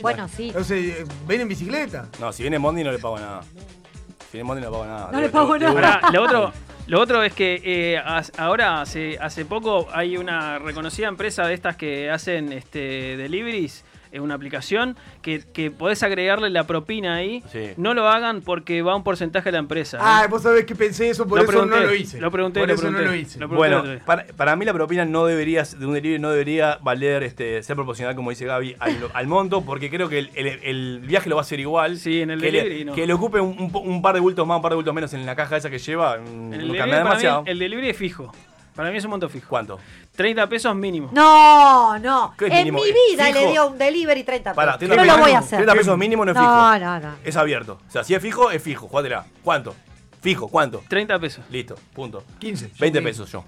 Bueno, 0.00 0.26
sí. 0.28 0.52
O 0.56 0.64
sea, 0.64 0.76
eh, 0.76 1.04
ven 1.26 1.42
en 1.42 1.48
bicicleta. 1.48 2.08
No, 2.18 2.32
si 2.32 2.42
viene 2.42 2.58
Mondi 2.58 2.82
no 2.82 2.90
le 2.90 2.98
pago 2.98 3.18
nada. 3.18 3.42
Si 3.42 4.38
viene 4.38 4.44
Mondi 4.44 4.62
no 4.62 4.70
le 4.70 4.72
pago 4.72 4.86
nada. 4.86 5.10
No 5.12 5.20
le 5.20 5.28
pago 5.28 5.58
nada. 5.58 6.00
Lo 6.12 6.22
otro, 6.22 6.52
lo 6.86 7.00
otro 7.00 7.22
es 7.22 7.32
que 7.32 7.60
eh, 7.64 8.02
ahora 8.38 8.80
hace, 8.80 9.18
hace 9.20 9.44
poco 9.44 9.88
hay 9.92 10.16
una 10.16 10.58
reconocida 10.58 11.08
empresa 11.08 11.46
de 11.46 11.54
estas 11.54 11.76
que 11.76 12.10
hacen 12.10 12.52
este, 12.52 13.16
deliveries 13.16 13.84
es 14.12 14.20
una 14.20 14.34
aplicación 14.34 14.96
que, 15.22 15.42
que 15.52 15.70
podés 15.70 16.02
agregarle 16.02 16.50
la 16.50 16.64
propina 16.66 17.14
ahí. 17.16 17.42
Sí. 17.50 17.70
No 17.76 17.94
lo 17.94 18.08
hagan 18.08 18.42
porque 18.42 18.82
va 18.82 18.94
un 18.94 19.02
porcentaje 19.02 19.46
de 19.48 19.52
la 19.52 19.58
empresa. 19.58 19.96
¿eh? 19.96 20.00
Ah, 20.02 20.26
vos 20.30 20.42
sabés 20.42 20.64
que 20.66 20.74
pensé 20.76 21.08
eso, 21.10 21.26
por 21.26 21.38
Lo 21.38 21.44
eso 21.44 21.50
pregunté, 21.52 21.76
no 21.80 21.86
lo 21.86 21.94
hice. 21.94 22.20
lo 22.20 22.30
pregunté, 22.30 22.60
por 22.60 22.68
lo 22.68 22.74
eso 22.74 22.82
pregunté. 22.82 23.04
no 23.04 23.10
lo 23.10 23.16
hice. 23.16 23.40
Lo 23.40 23.48
pregunté 23.48 23.76
Bueno, 23.78 24.00
para, 24.04 24.24
para 24.36 24.54
mí 24.56 24.64
la 24.64 24.72
propina 24.74 25.04
no 25.04 25.24
debería, 25.26 25.62
de 25.64 25.86
un 25.86 25.94
delivery 25.94 26.20
no 26.20 26.30
debería 26.30 26.78
valer, 26.82 27.22
este, 27.22 27.62
ser 27.62 27.74
proporcional, 27.76 28.14
como 28.14 28.30
dice 28.30 28.44
Gaby, 28.44 28.76
al, 28.78 28.96
al 29.14 29.26
monto, 29.26 29.62
porque 29.62 29.88
creo 29.90 30.08
que 30.08 30.18
el, 30.18 30.30
el- 30.34 30.60
el 30.62 31.00
viaje 31.00 31.28
lo 31.30 31.36
va 31.36 31.40
a 31.40 31.44
hacer 31.44 31.58
igual. 31.60 31.96
Sí, 31.98 32.20
en 32.20 32.30
el 32.30 32.40
que 32.40 32.52
le, 32.52 32.58
delivery 32.58 32.84
no. 32.84 32.94
que 32.94 33.06
le 33.06 33.12
ocupe 33.14 33.40
un, 33.40 33.56
un 33.58 33.72
po- 33.72 33.80
un 33.80 34.02
par 34.02 34.14
de 34.14 34.20
bultos 34.20 34.46
más, 34.46 34.56
un 34.56 34.62
par 34.62 34.72
de 34.72 34.76
bultos 34.76 34.94
menos 34.94 35.12
en 35.14 35.24
la 35.24 35.34
caja 35.34 35.56
esa 35.56 35.70
que 35.70 35.78
lleva, 35.78 36.18
mm, 36.18 36.20
En 36.52 36.52
el 36.52 36.60
delivery, 36.68 36.90
mí, 36.90 36.96
demasiado. 36.98 37.42
el 37.46 37.58
delivery 37.58 37.88
es 37.88 37.96
fijo. 37.96 38.32
Para 38.74 38.90
mí 38.90 38.96
es 38.96 39.04
un 39.04 39.10
monto 39.10 39.28
fijo. 39.28 39.46
¿Cuánto? 39.48 39.78
30 40.16 40.48
pesos 40.48 40.74
mínimo. 40.74 41.10
No, 41.12 41.98
no. 41.98 42.34
¿Qué 42.38 42.46
es 42.46 42.50
En 42.52 42.58
mínimo? 42.58 42.78
mi 42.78 42.90
vida 42.92 43.26
¿Fijo? 43.26 43.38
le 43.40 43.50
dio 43.52 43.66
un 43.68 43.78
delivery 43.78 44.24
30 44.24 44.54
Pará, 44.54 44.78
pesos. 44.78 44.88
30 44.96 44.96
No 45.04 45.16
lo 45.16 45.22
voy 45.22 45.32
a 45.32 45.38
hacer. 45.38 45.58
30 45.58 45.74
pesos 45.74 45.98
mínimo 45.98 46.24
no 46.24 46.32
es 46.32 46.38
fijo. 46.38 46.48
No, 46.50 46.78
no, 46.78 47.00
no. 47.00 47.14
Es 47.24 47.36
abierto. 47.36 47.78
O 47.86 47.90
sea, 47.90 48.02
si 48.04 48.14
es 48.14 48.22
fijo, 48.22 48.50
es 48.50 48.62
fijo. 48.62 48.88
Jugátela. 48.88 49.26
¿Cuánto? 49.42 49.74
Fijo, 50.20 50.48
¿cuánto? 50.48 50.82
30 50.88 51.18
pesos. 51.18 51.44
Listo, 51.50 51.74
punto. 51.94 52.22
15. 52.38 52.70
20 52.78 52.98
Sí. 53.00 53.04
pesos 53.04 53.32
yo. 53.32 53.44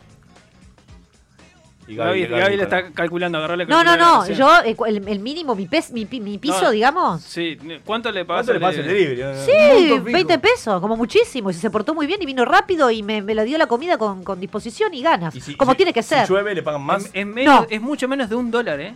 Y 1.86 1.96
Gaby, 1.96 2.26
Gaby- 2.26 2.40
Gaby 2.40 2.56
le 2.56 2.62
está 2.62 2.90
calculando, 2.92 3.36
agarrarle 3.38 3.66
No, 3.66 3.84
no, 3.84 3.96
no. 3.96 4.26
Yo, 4.28 4.50
el, 4.86 5.06
el 5.06 5.18
mínimo, 5.20 5.54
mi, 5.54 5.66
pes- 5.66 5.90
mi, 5.92 6.06
pi- 6.06 6.20
mi 6.20 6.38
piso, 6.38 6.62
No. 6.62 6.70
digamos. 6.70 7.22
Sí, 7.22 7.58
¿cuánto 7.84 8.10
le 8.10 8.24
pagas 8.24 8.46
¿Cuánto 8.46 8.52
le 8.54 8.60
pasa 8.60 8.80
el 8.80 8.86
delivery? 8.86 9.22
Sí, 9.44 9.52
Monto 9.90 10.04
fijo. 10.06 10.16
20 10.16 10.38
pesos, 10.38 10.80
como 10.80 10.96
muchísimo. 10.96 11.50
Y 11.50 11.54
si 11.54 11.60
se 11.60 11.70
portó 11.70 11.94
muy 11.94 12.06
bien 12.06 12.22
y 12.22 12.26
vino 12.26 12.44
rápido 12.46 12.90
y 12.90 13.02
me, 13.02 13.20
me 13.20 13.34
lo 13.34 13.42
dio 13.44 13.58
la 13.58 13.66
comida 13.66 13.98
con, 13.98 14.24
con 14.24 14.40
disposición 14.40 14.94
y 14.94 15.02
ganas. 15.02 15.34
Y 15.36 15.40
si- 15.42 15.56
como 15.56 15.72
si- 15.72 15.76
tiene 15.76 15.92
que 15.92 16.02
si 16.02 16.08
ser. 16.10 16.26
llueve, 16.28 16.54
le 16.54 16.62
pagan 16.62 16.82
más. 16.82 17.10
Es, 17.12 17.26
No. 17.26 17.66
es 17.68 17.80
mucho 17.82 18.08
menos 18.08 18.30
de 18.30 18.34
un 18.36 18.50
dólar, 18.50 18.80
¿eh? 18.80 18.94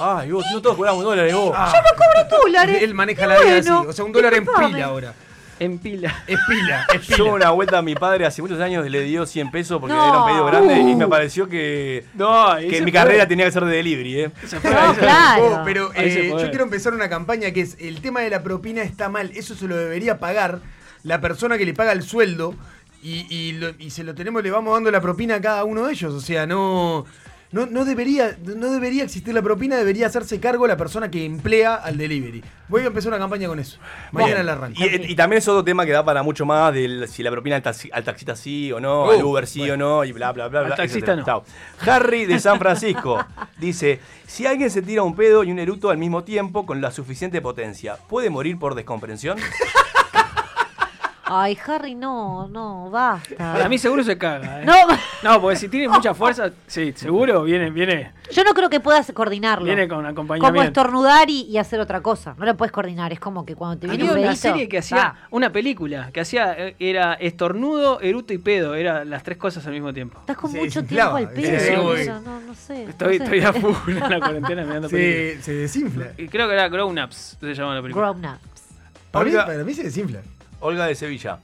Ay, 0.00 0.30
vos, 0.30 0.44
si 0.46 0.54
no 0.54 0.62
todos 0.62 0.76
cobramos 0.76 1.02
dólares, 1.02 1.34
vos. 1.34 1.52
Ah, 1.56 1.72
dólares. 2.44 2.82
Él 2.82 2.94
maneja 2.94 3.26
la 3.26 3.34
vida 3.40 3.44
bueno. 3.60 3.78
así. 3.80 3.88
O 3.88 3.92
sea, 3.92 4.04
un 4.04 4.12
dólar 4.12 4.34
en 4.34 4.46
pila 4.46 4.84
ahora. 4.86 5.14
En 5.64 5.78
pila. 5.78 6.24
Es 6.26 6.38
pila, 6.48 6.86
es 6.94 7.06
Yo 7.08 7.16
pila. 7.24 7.32
una 7.34 7.50
vuelta 7.50 7.78
a 7.78 7.82
mi 7.82 7.94
padre 7.94 8.26
hace 8.26 8.42
muchos 8.42 8.60
años 8.60 8.88
le 8.88 9.00
dio 9.02 9.24
100 9.26 9.50
pesos 9.50 9.80
porque 9.80 9.94
No. 9.94 10.08
era 10.08 10.18
un 10.18 10.26
pedido 10.26 10.44
grande 10.46 10.74
y 10.90 10.94
Uh. 10.94 10.96
me 10.96 11.06
pareció 11.08 11.48
que, 11.48 12.04
No, 12.14 12.56
que 12.58 12.66
mi 12.80 12.90
fue. 12.90 12.92
carrera 12.92 13.28
tenía 13.28 13.44
que 13.46 13.52
ser 13.52 13.64
de 13.64 13.76
delivery, 13.76 14.20
¿eh? 14.22 14.30
Se 14.46 14.58
fue, 14.60 14.70
No, 14.70 14.94
claro. 14.94 15.44
Oh, 15.44 15.62
pero 15.64 15.90
eh, 15.94 16.28
yo 16.30 16.48
quiero 16.50 16.64
empezar 16.64 16.94
una 16.94 17.08
campaña 17.08 17.50
que 17.52 17.60
es 17.60 17.76
el 17.80 18.00
tema 18.00 18.20
de 18.20 18.30
la 18.30 18.42
propina 18.42 18.82
está 18.82 19.08
mal. 19.08 19.30
Eso 19.34 19.54
se 19.54 19.66
lo 19.68 19.76
debería 19.76 20.18
pagar 20.18 20.60
la 21.04 21.20
persona 21.20 21.58
que 21.58 21.64
le 21.64 21.74
paga 21.74 21.92
el 21.92 22.02
sueldo 22.02 22.54
y, 23.02 23.26
y 23.28 23.52
lo- 23.52 23.72
y 23.78 23.90
se 23.90 24.04
lo 24.04 24.14
tenemos, 24.14 24.42
le 24.42 24.50
vamos 24.50 24.74
dando 24.74 24.90
la 24.90 25.00
propina 25.00 25.36
a 25.36 25.40
cada 25.40 25.64
uno 25.64 25.86
de 25.86 25.92
ellos. 25.92 26.12
O 26.14 26.20
sea, 26.20 26.46
no, 26.46 27.04
no, 27.52 27.66
no 27.66 27.84
debería, 27.84 28.36
no 28.56 28.70
debería 28.72 29.04
existir 29.04 29.32
la 29.34 29.42
propina, 29.42 29.76
debería 29.76 30.06
hacerse 30.06 30.40
cargo 30.40 30.66
la 30.66 30.76
persona 30.76 31.10
que 31.10 31.24
emplea 31.24 31.74
al 31.74 31.96
delivery. 31.98 32.42
Voy 32.68 32.82
a 32.82 32.86
empezar 32.86 33.10
una 33.10 33.18
campaña 33.18 33.46
con 33.48 33.58
eso. 33.58 33.78
Mañana 34.10 34.42
la 34.42 34.52
arranco. 34.52 34.82
Y, 34.82 35.12
y 35.12 35.14
también 35.14 35.38
es 35.38 35.48
otro 35.48 35.62
tema 35.62 35.84
que 35.84 35.92
da 35.92 36.02
para 36.04 36.22
mucho 36.22 36.46
más 36.46 36.72
del 36.72 37.06
si 37.08 37.22
la 37.22 37.30
propina 37.30 37.56
al, 37.56 37.62
taxi- 37.62 37.90
al 37.92 38.02
taxista 38.04 38.34
sí 38.34 38.72
o 38.72 38.80
no, 38.80 39.04
Uh, 39.04 39.10
al 39.10 39.22
Uber 39.24 39.46
sí 39.46 39.70
o 39.70 39.76
no, 39.76 40.04
y 40.04 40.12
bla, 40.12 40.32
bla, 40.32 40.48
bla. 40.48 40.60
Al 40.60 40.66
bla, 40.66 40.76
taxista 40.76 41.14
no. 41.14 41.24
Chao. 41.24 41.44
Harry 41.86 42.24
de 42.24 42.40
San 42.40 42.58
Francisco 42.58 43.22
dice: 43.58 44.00
Si 44.26 44.46
alguien 44.46 44.70
se 44.70 44.80
tira 44.80 45.02
un 45.02 45.14
pedo 45.14 45.44
y 45.44 45.52
un 45.52 45.58
eructo 45.58 45.90
al 45.90 45.98
mismo 45.98 46.24
tiempo 46.24 46.64
con 46.64 46.80
la 46.80 46.90
suficiente 46.90 47.42
potencia, 47.42 47.96
¿puede 48.08 48.30
morir 48.30 48.58
por 48.58 48.74
descomprensión? 48.74 49.36
Ay, 51.34 51.56
Harry, 51.66 51.94
no, 51.94 52.46
no, 52.48 52.90
basta. 52.90 53.36
Para 53.36 53.68
mí 53.68 53.78
seguro 53.78 54.04
se 54.04 54.18
caga, 54.18 54.60
¿eh? 54.60 54.64
No, 54.66 54.74
No, 55.22 55.40
porque 55.40 55.56
si 55.56 55.68
tiene 55.68 55.88
mucha 55.88 56.12
fuerza, 56.12 56.50
sí, 56.66 56.92
seguro 56.94 57.44
viene, 57.44 57.70
viene, 57.70 58.12
yo 58.32 58.44
no 58.44 58.52
creo 58.52 58.68
que 58.68 58.80
puedas 58.80 59.10
coordinarlo. 59.12 59.64
viene 59.64 59.88
con 59.88 59.98
como 59.98 60.08
acompañamiento. 60.08 60.62
estornudar 60.62 61.30
y, 61.30 61.42
y 61.42 61.58
hacer 61.58 61.80
otra 61.80 62.00
cosa. 62.00 62.34
No 62.38 62.44
lo 62.44 62.56
puedes 62.56 62.72
coordinar. 62.72 63.12
Es 63.12 63.20
como 63.20 63.44
que 63.44 63.54
cuando 63.54 63.78
te 63.78 63.86
viene 63.86 64.04
Había 64.04 64.14
un 64.14 64.20
una 64.20 64.36
serie 64.36 64.68
que 64.68 64.78
hacía, 64.78 65.06
ah, 65.06 65.26
una 65.30 65.52
película, 65.52 66.10
que 66.12 66.20
hacía, 66.20 66.54
eh, 66.58 66.76
era 66.78 67.14
estornudo, 67.14 68.00
eruto 68.00 68.32
y 68.32 68.38
pedo, 68.38 68.74
era 68.74 69.04
las 69.04 69.22
tres 69.22 69.38
cosas 69.38 69.66
al 69.66 69.72
mismo 69.72 69.92
tiempo. 69.92 70.20
Estás 70.20 70.36
con 70.36 70.52
mucho 70.52 70.84
tiempo 70.84 71.16
al 71.16 71.30
pedo. 71.30 71.96
sí, 71.96 72.06
no, 72.08 72.20
no, 72.20 72.40
no 72.40 72.54
sé. 72.54 72.84
Estoy, 72.84 73.18
no 73.18 73.26
sé. 73.26 73.34
estoy 73.36 73.40
a 73.40 73.52
full 73.52 73.96
en 73.96 74.10
la 74.10 74.18
cuarentena 74.18 74.64
mirando 74.64 74.88
películas. 74.90 75.44
Se, 75.44 75.54
desinfla. 75.54 76.12
Y 76.18 76.28
creo 76.28 76.46
que 76.48 76.54
era 76.54 76.68
Grown 76.68 76.98
Ups, 76.98 77.38
se 77.40 77.54
llama 77.54 77.74
la 77.74 77.82
película. 77.82 78.12
Grown 78.12 78.24
ups. 78.24 78.62
Para 79.10 79.24
mí, 79.26 79.32
para 79.32 79.64
mí 79.64 79.74
se 79.74 79.84
desinfla. 79.84 80.20
Olga 80.62 80.86
de 80.86 80.94
Sevilla. 80.94 81.38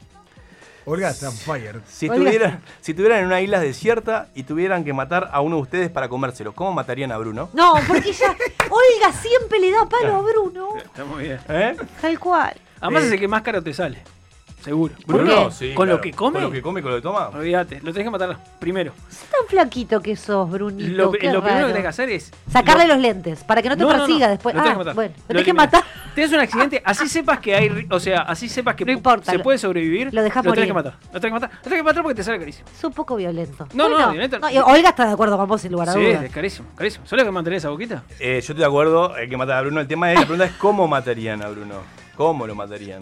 Olga 0.87 1.11
está 1.11 1.31
fire. 1.31 1.81
Si 1.87 2.09
Olga. 2.09 2.17
estuvieran, 2.31 2.63
si 2.81 2.93
estuvieran 2.93 3.19
en 3.21 3.27
una 3.27 3.41
isla 3.43 3.61
desierta 3.61 4.29
y 4.35 4.45
tuvieran 4.45 4.85
que 4.85 4.95
matar 4.95 5.29
a 5.33 5.41
uno 5.43 5.57
de 5.57 5.63
ustedes 5.63 5.91
para 5.91 6.09
comérselo, 6.09 6.55
¿cómo 6.55 6.73
matarían 6.73 7.13
a 7.13 7.19
Bruno? 7.19 7.51
No, 7.53 7.75
porque 7.87 8.13
ya. 8.13 8.31
Olga 8.71 9.13
siempre 9.21 9.61
le 9.61 9.71
da 9.71 9.87
palo 9.87 10.17
a 10.17 10.23
Bruno. 10.23 10.77
Está 10.79 11.05
muy 11.05 11.25
bien. 11.25 11.41
¿Eh? 11.49 11.77
Tal 12.01 12.19
cual. 12.19 12.57
Además 12.81 13.03
Eh. 13.03 13.07
es 13.09 13.13
el 13.13 13.21
que 13.21 13.29
más 13.29 13.43
caro 13.43 13.63
te 13.63 13.75
sale. 13.75 14.03
Seguro. 14.63 14.95
¿Por 15.07 15.17
Bruno, 15.17 15.51
sí. 15.51 15.73
¿Con 15.73 15.89
lo 15.89 16.01
que 16.01 16.11
come? 16.13 16.35
¿Con 16.35 16.43
lo 16.43 16.51
que 16.51 16.61
come, 16.63 16.83
con 16.83 16.91
lo 16.91 16.97
que 16.99 17.03
toma? 17.03 17.29
Olvídate, 17.29 17.77
lo 17.81 17.93
tenés 17.93 18.05
que 18.07 18.11
matar 18.11 18.37
primero. 18.59 18.93
Es 19.11 19.19
tan 19.31 19.47
flaquito 19.49 20.01
que 20.01 20.17
sos, 20.17 20.51
Brunito. 20.51 20.91
Lo, 20.95 21.13
qué 21.13 21.31
lo 21.33 21.43
primero 21.43 21.67
que 21.69 21.73
tenés 21.73 21.83
que 21.83 21.89
hacer 21.89 22.11
es. 22.11 22.33
Sacarle 22.51 22.87
lo- 22.87 22.95
los 22.95 23.03
lentes 23.03 23.45
para 23.45 23.63
que 23.63 23.69
no 23.69 23.77
te 23.77 23.83
No, 23.85 23.93
no, 23.93 23.99
persiga 23.99 24.27
no, 24.27 24.33
después. 24.33 24.55
lo 24.55 24.61
tenés 24.63 24.71
Ah, 24.71 24.75
que 24.75 24.79
matar. 24.79 24.95
bueno, 24.95 25.15
Lo 25.17 25.23
lo 25.23 25.27
tenés 25.29 25.45
que 25.45 25.53
matar. 25.55 25.85
Tienes 26.15 26.33
un 26.33 26.41
accidente, 26.41 26.83
así 26.85 27.09
sepas 27.09 27.39
que 27.39 27.55
hay. 27.55 27.87
O 27.91 28.01
sea, 28.01 28.23
así 28.23 28.49
sepas 28.49 28.75
que 28.75 28.85
No 28.85 28.91
importa, 28.93 29.31
se 29.31 29.39
lo- 29.39 29.45
puede 29.45 29.59
sobrevivir. 29.59 30.13
lo 30.13 30.23
dejás 30.23 30.43
tenés 30.43 30.67
que 30.67 30.73
matar. 30.73 30.95
Lo 31.13 31.21
tenés 31.21 31.31
que 31.31 31.33
matar. 31.41 31.51
Lo 31.57 31.63
tenés 31.63 31.79
que 31.79 31.83
matar 31.85 32.03
porque 32.03 32.15
te 32.17 32.25
sale 32.25 32.39
carísimo. 32.41 32.67
Es 32.77 32.83
un 32.85 32.93
poco 32.93 33.15
violento. 33.17 33.69
No, 33.75 33.89
no, 33.89 33.95
Bueno, 33.95 34.11
violento. 34.13 34.39
y 34.53 34.59
Olga 34.59 34.89
está 34.89 35.07
de 35.07 35.13
acuerdo 35.13 35.37
con 35.39 35.49
vos 35.49 35.61
sin 35.61 35.71
lugar 35.73 35.91
a 35.91 35.93
Sí, 35.93 36.05
dudas. 36.05 36.25
es 36.25 36.33
carísimo, 36.33 36.69
carísimo. 36.75 37.07
¿Solo 37.07 37.25
que 37.25 37.31
mantener 37.31 37.59
esa 37.59 37.69
boquita? 37.71 38.03
Eh, 38.19 38.33
yo 38.33 38.39
estoy 38.39 38.57
de 38.57 38.65
acuerdo, 38.65 39.15
hay 39.15 39.29
que 39.29 39.37
matar 39.37 39.59
a 39.59 39.61
Bruno. 39.63 39.81
El 39.81 39.87
tema 39.87 40.11
es, 40.13 40.17
la 40.19 40.23
pregunta 40.27 40.45
es 40.47 40.53
cómo 40.53 40.89
matarían 40.89 41.43
a 41.43 41.49
Bruno. 41.49 41.77
¿Cómo 42.17 42.47
lo 42.47 42.57
matarían? 42.57 42.99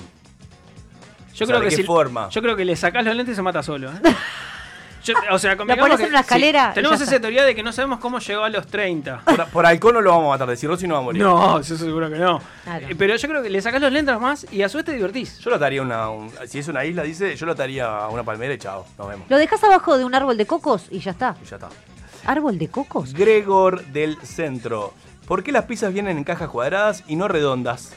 Yo 1.36 1.46
creo 1.46 1.58
¿de 1.60 1.64
que 1.66 1.70
qué 1.70 1.76
si. 1.76 1.82
forma? 1.84 2.28
Yo 2.30 2.42
creo 2.42 2.56
que 2.56 2.64
le 2.64 2.74
sacás 2.76 3.04
los 3.04 3.14
lentes 3.14 3.34
y 3.34 3.36
se 3.36 3.42
mata 3.42 3.62
solo. 3.62 3.90
¿eh? 3.90 4.00
Yo- 5.04 5.14
o 5.30 5.38
sea, 5.38 5.54
Lo 5.54 5.64
pones 5.76 6.00
en 6.00 6.08
una 6.08 6.20
escalera 6.20 6.72
Tenemos 6.74 7.00
esa 7.00 7.20
teoría 7.20 7.44
de 7.44 7.54
que 7.54 7.62
no 7.62 7.70
sabemos 7.70 8.00
cómo 8.00 8.18
llegó 8.18 8.42
a 8.42 8.48
los 8.50 8.66
30. 8.66 9.20
Por, 9.24 9.46
por 9.50 9.66
halcón 9.66 9.94
no 9.94 10.00
lo 10.00 10.10
vamos 10.10 10.26
a 10.26 10.28
matar, 10.30 10.48
de 10.48 10.56
cirrosis 10.56 10.88
no 10.88 10.94
va 10.94 11.00
a 11.00 11.04
morir. 11.04 11.22
No, 11.22 11.60
eso 11.60 11.76
seguro 11.76 12.10
que 12.10 12.16
no. 12.16 12.40
Claro. 12.64 12.86
Eh, 12.88 12.96
Pero 12.98 13.14
yo 13.14 13.28
creo 13.28 13.40
que 13.42 13.48
le 13.50 13.62
sacás 13.62 13.80
los 13.80 13.92
lentes 13.92 14.18
más 14.18 14.46
y 14.50 14.62
a 14.62 14.68
su 14.68 14.78
vez 14.78 14.84
te 14.86 14.92
divertís. 14.94 15.38
Yo 15.38 15.50
lo 15.50 15.56
ataría 15.56 15.80
a 15.80 15.84
una. 15.84 16.10
un- 16.10 16.32
si 16.48 16.58
es 16.58 16.66
una 16.66 16.84
isla, 16.84 17.04
dice, 17.04 17.36
yo 17.36 17.46
lo 17.46 17.52
ataría 17.52 17.86
a 17.86 18.08
una 18.08 18.24
palmera 18.24 18.54
y 18.54 18.58
chao, 18.58 18.84
nos 18.98 19.08
vemos. 19.08 19.26
Lo 19.30 19.38
dejas 19.38 19.62
abajo 19.62 19.96
de 19.96 20.04
un 20.04 20.12
árbol 20.14 20.36
de 20.36 20.46
cocos 20.46 20.86
y 20.90 20.98
ya 20.98 21.12
está. 21.12 21.36
Y 21.40 21.46
ya 21.46 21.54
está. 21.56 21.68
¿Árbol 22.24 22.58
de 22.58 22.66
cocos? 22.68 23.12
Gregor 23.14 23.84
del 23.84 24.16
Centro. 24.22 24.92
¿Por 25.28 25.44
qué 25.44 25.52
las 25.52 25.66
pizzas 25.66 25.92
vienen 25.92 26.16
en 26.18 26.24
cajas 26.24 26.48
cuadradas 26.48 27.04
y 27.06 27.14
no 27.14 27.28
redondas? 27.28 27.92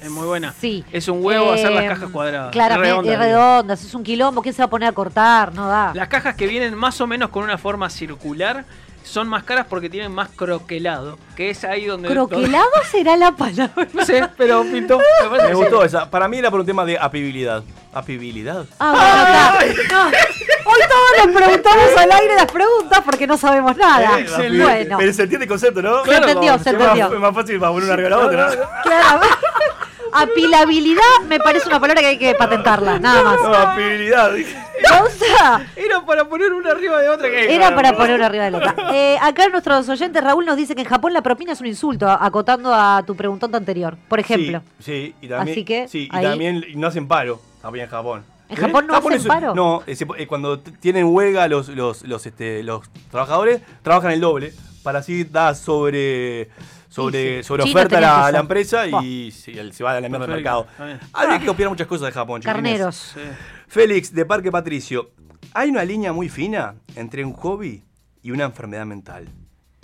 Es 0.00 0.10
muy 0.10 0.26
buena. 0.26 0.54
Sí. 0.58 0.84
Es 0.92 1.08
un 1.08 1.22
huevo 1.24 1.52
hacer 1.52 1.70
las 1.72 1.84
Eh, 1.84 1.88
cajas 1.88 2.10
cuadradas. 2.10 2.52
Claramente, 2.52 2.90
Redondas, 2.90 3.18
redondas. 3.18 3.84
Es 3.84 3.94
un 3.94 4.02
quilombo. 4.02 4.40
¿Quién 4.42 4.54
se 4.54 4.62
va 4.62 4.66
a 4.66 4.70
poner 4.70 4.88
a 4.88 4.92
cortar? 4.92 5.52
No 5.54 5.68
da. 5.68 5.92
Las 5.94 6.08
cajas 6.08 6.34
que 6.36 6.46
vienen 6.46 6.74
más 6.74 7.00
o 7.00 7.06
menos 7.06 7.28
con 7.30 7.44
una 7.44 7.58
forma 7.58 7.90
circular 7.90 8.64
son 9.02 9.28
más 9.28 9.44
caras 9.44 9.66
porque 9.68 9.90
tienen 9.90 10.12
más 10.12 10.28
croquelado. 10.34 11.18
Que 11.36 11.50
es 11.50 11.64
ahí 11.64 11.84
donde. 11.84 12.08
¿Croquelado 12.08 12.68
será 12.90 13.16
la 13.16 13.32
palabra? 13.32 13.88
no 13.92 14.04
sé, 14.04 14.26
pero 14.38 14.62
pintó. 14.62 15.00
Me 15.46 15.54
gustó 15.54 15.84
esa. 15.84 16.08
Para 16.10 16.28
mí 16.28 16.38
era 16.38 16.50
por 16.50 16.60
un 16.60 16.66
tema 16.66 16.84
de 16.86 16.98
apibilidad. 16.98 17.62
¿Apibilidad? 17.92 18.64
Ah, 18.78 19.54
bueno. 19.58 19.74
No. 19.90 20.06
Hoy 20.06 20.80
todos 20.88 21.26
nos 21.26 21.36
preguntamos 21.42 21.96
al 21.98 22.12
aire 22.12 22.34
las 22.36 22.52
preguntas 22.52 23.00
porque 23.04 23.26
no 23.26 23.36
sabemos 23.36 23.76
nada. 23.76 24.18
Eh, 24.18 24.22
excelente. 24.22 24.62
bueno, 24.64 24.96
Pero 24.98 25.12
se 25.12 25.22
entiende 25.24 25.44
el 25.44 25.48
concepto, 25.50 25.82
¿no? 25.82 26.04
se 26.04 26.14
entendió, 26.14 26.52
se 26.58 26.70
Es 26.70 26.76
más, 26.78 26.82
entendió. 26.84 27.14
es 27.14 27.20
más 27.20 27.34
fácil 27.34 27.58
para 27.58 27.72
poner 27.72 27.84
una 27.84 27.94
arriba 27.94 28.08
de 28.08 28.16
la 28.16 28.18
otra. 28.26 28.70
Claro. 28.82 29.20
Apilabilidad 30.12 31.02
me 31.28 31.38
parece 31.40 31.68
una 31.68 31.80
palabra 31.80 32.00
que 32.02 32.08
hay 32.08 32.18
que 32.18 32.34
patentarla, 32.34 32.98
nada 32.98 33.22
más. 33.22 33.36
No, 33.42 33.54
apibilidad. 33.54 34.32
dije. 34.34 34.56
Pausa. 34.88 35.66
Era 35.76 36.04
para 36.06 36.24
poner 36.24 36.52
una 36.52 36.70
arriba 36.70 37.00
de 37.00 37.08
otra 37.08 37.28
que. 37.28 37.54
Era 37.54 37.74
para 37.74 37.96
poner 37.96 38.16
una 38.16 38.26
arriba 38.26 38.44
de 38.44 38.50
la 38.50 38.58
otra. 38.58 38.74
Eh, 38.92 39.18
acá 39.20 39.48
nuestros 39.48 39.88
oyentes, 39.88 40.22
Raúl 40.24 40.44
nos 40.46 40.56
dice 40.56 40.74
que 40.74 40.80
en 40.82 40.88
Japón 40.88 41.12
la 41.12 41.22
propina 41.22 41.52
es 41.52 41.60
un 41.60 41.66
insulto, 41.66 42.08
acotando 42.08 42.72
a 42.74 43.02
tu 43.06 43.14
preguntón 43.14 43.54
anterior, 43.54 43.96
por 44.08 44.18
ejemplo. 44.20 44.62
Sí, 44.78 44.84
sí, 44.84 45.14
y 45.20 45.28
también, 45.28 45.54
Así 45.54 45.64
que, 45.64 45.88
sí, 45.88 46.08
y 46.10 46.16
ahí- 46.16 46.24
también 46.24 46.64
no 46.74 46.86
hacen 46.86 47.06
paro 47.06 47.40
también 47.62 47.84
en 47.84 47.90
Japón. 47.90 48.24
¿En 48.48 48.56
Japón 48.56 48.86
no 48.86 48.96
hacen 48.96 49.12
es- 49.12 49.26
paro? 49.26 49.54
No, 49.54 49.82
eh, 49.86 49.94
se- 49.94 50.06
eh, 50.18 50.26
cuando 50.26 50.58
tienen 50.58 51.04
huelga 51.06 51.46
los, 51.46 51.68
los, 51.68 52.02
los, 52.02 52.26
este, 52.26 52.62
los 52.64 52.82
trabajadores, 53.10 53.60
trabajan 53.82 54.10
el 54.12 54.20
doble 54.20 54.52
para 54.82 55.00
así 55.00 55.24
dar 55.24 55.54
sobre, 55.56 56.48
sobre, 56.88 57.38
Sí, 57.38 57.44
sobre 57.44 57.64
China 57.64 57.80
oferta 57.80 58.26
a 58.26 58.32
la, 58.32 58.38
empresa 58.40 58.86
Buah. 58.90 59.04
y 59.04 59.30
sí, 59.30 59.52
él 59.58 59.72
se 59.72 59.84
va 59.84 59.92
a 59.92 60.00
la 60.00 60.08
mierda 60.08 60.26
del 60.26 60.36
mercado. 60.36 60.66
Habría 61.12 61.38
que 61.38 61.46
copiar 61.46 61.68
muchas 61.68 61.86
cosas 61.86 62.06
de 62.06 62.12
Japón, 62.12 62.40
chiquilines. 62.40 62.62
Carneros. 62.72 62.96
Sí. 63.14 63.20
Félix, 63.68 64.12
de 64.14 64.24
Parque 64.24 64.50
Patricio. 64.50 65.10
Hay 65.54 65.70
una 65.70 65.84
línea 65.84 66.12
muy 66.12 66.28
fina 66.28 66.74
entre 66.96 67.24
un 67.24 67.32
hobby 67.32 67.82
y 68.22 68.30
una 68.30 68.44
enfermedad 68.44 68.86
mental. 68.86 69.28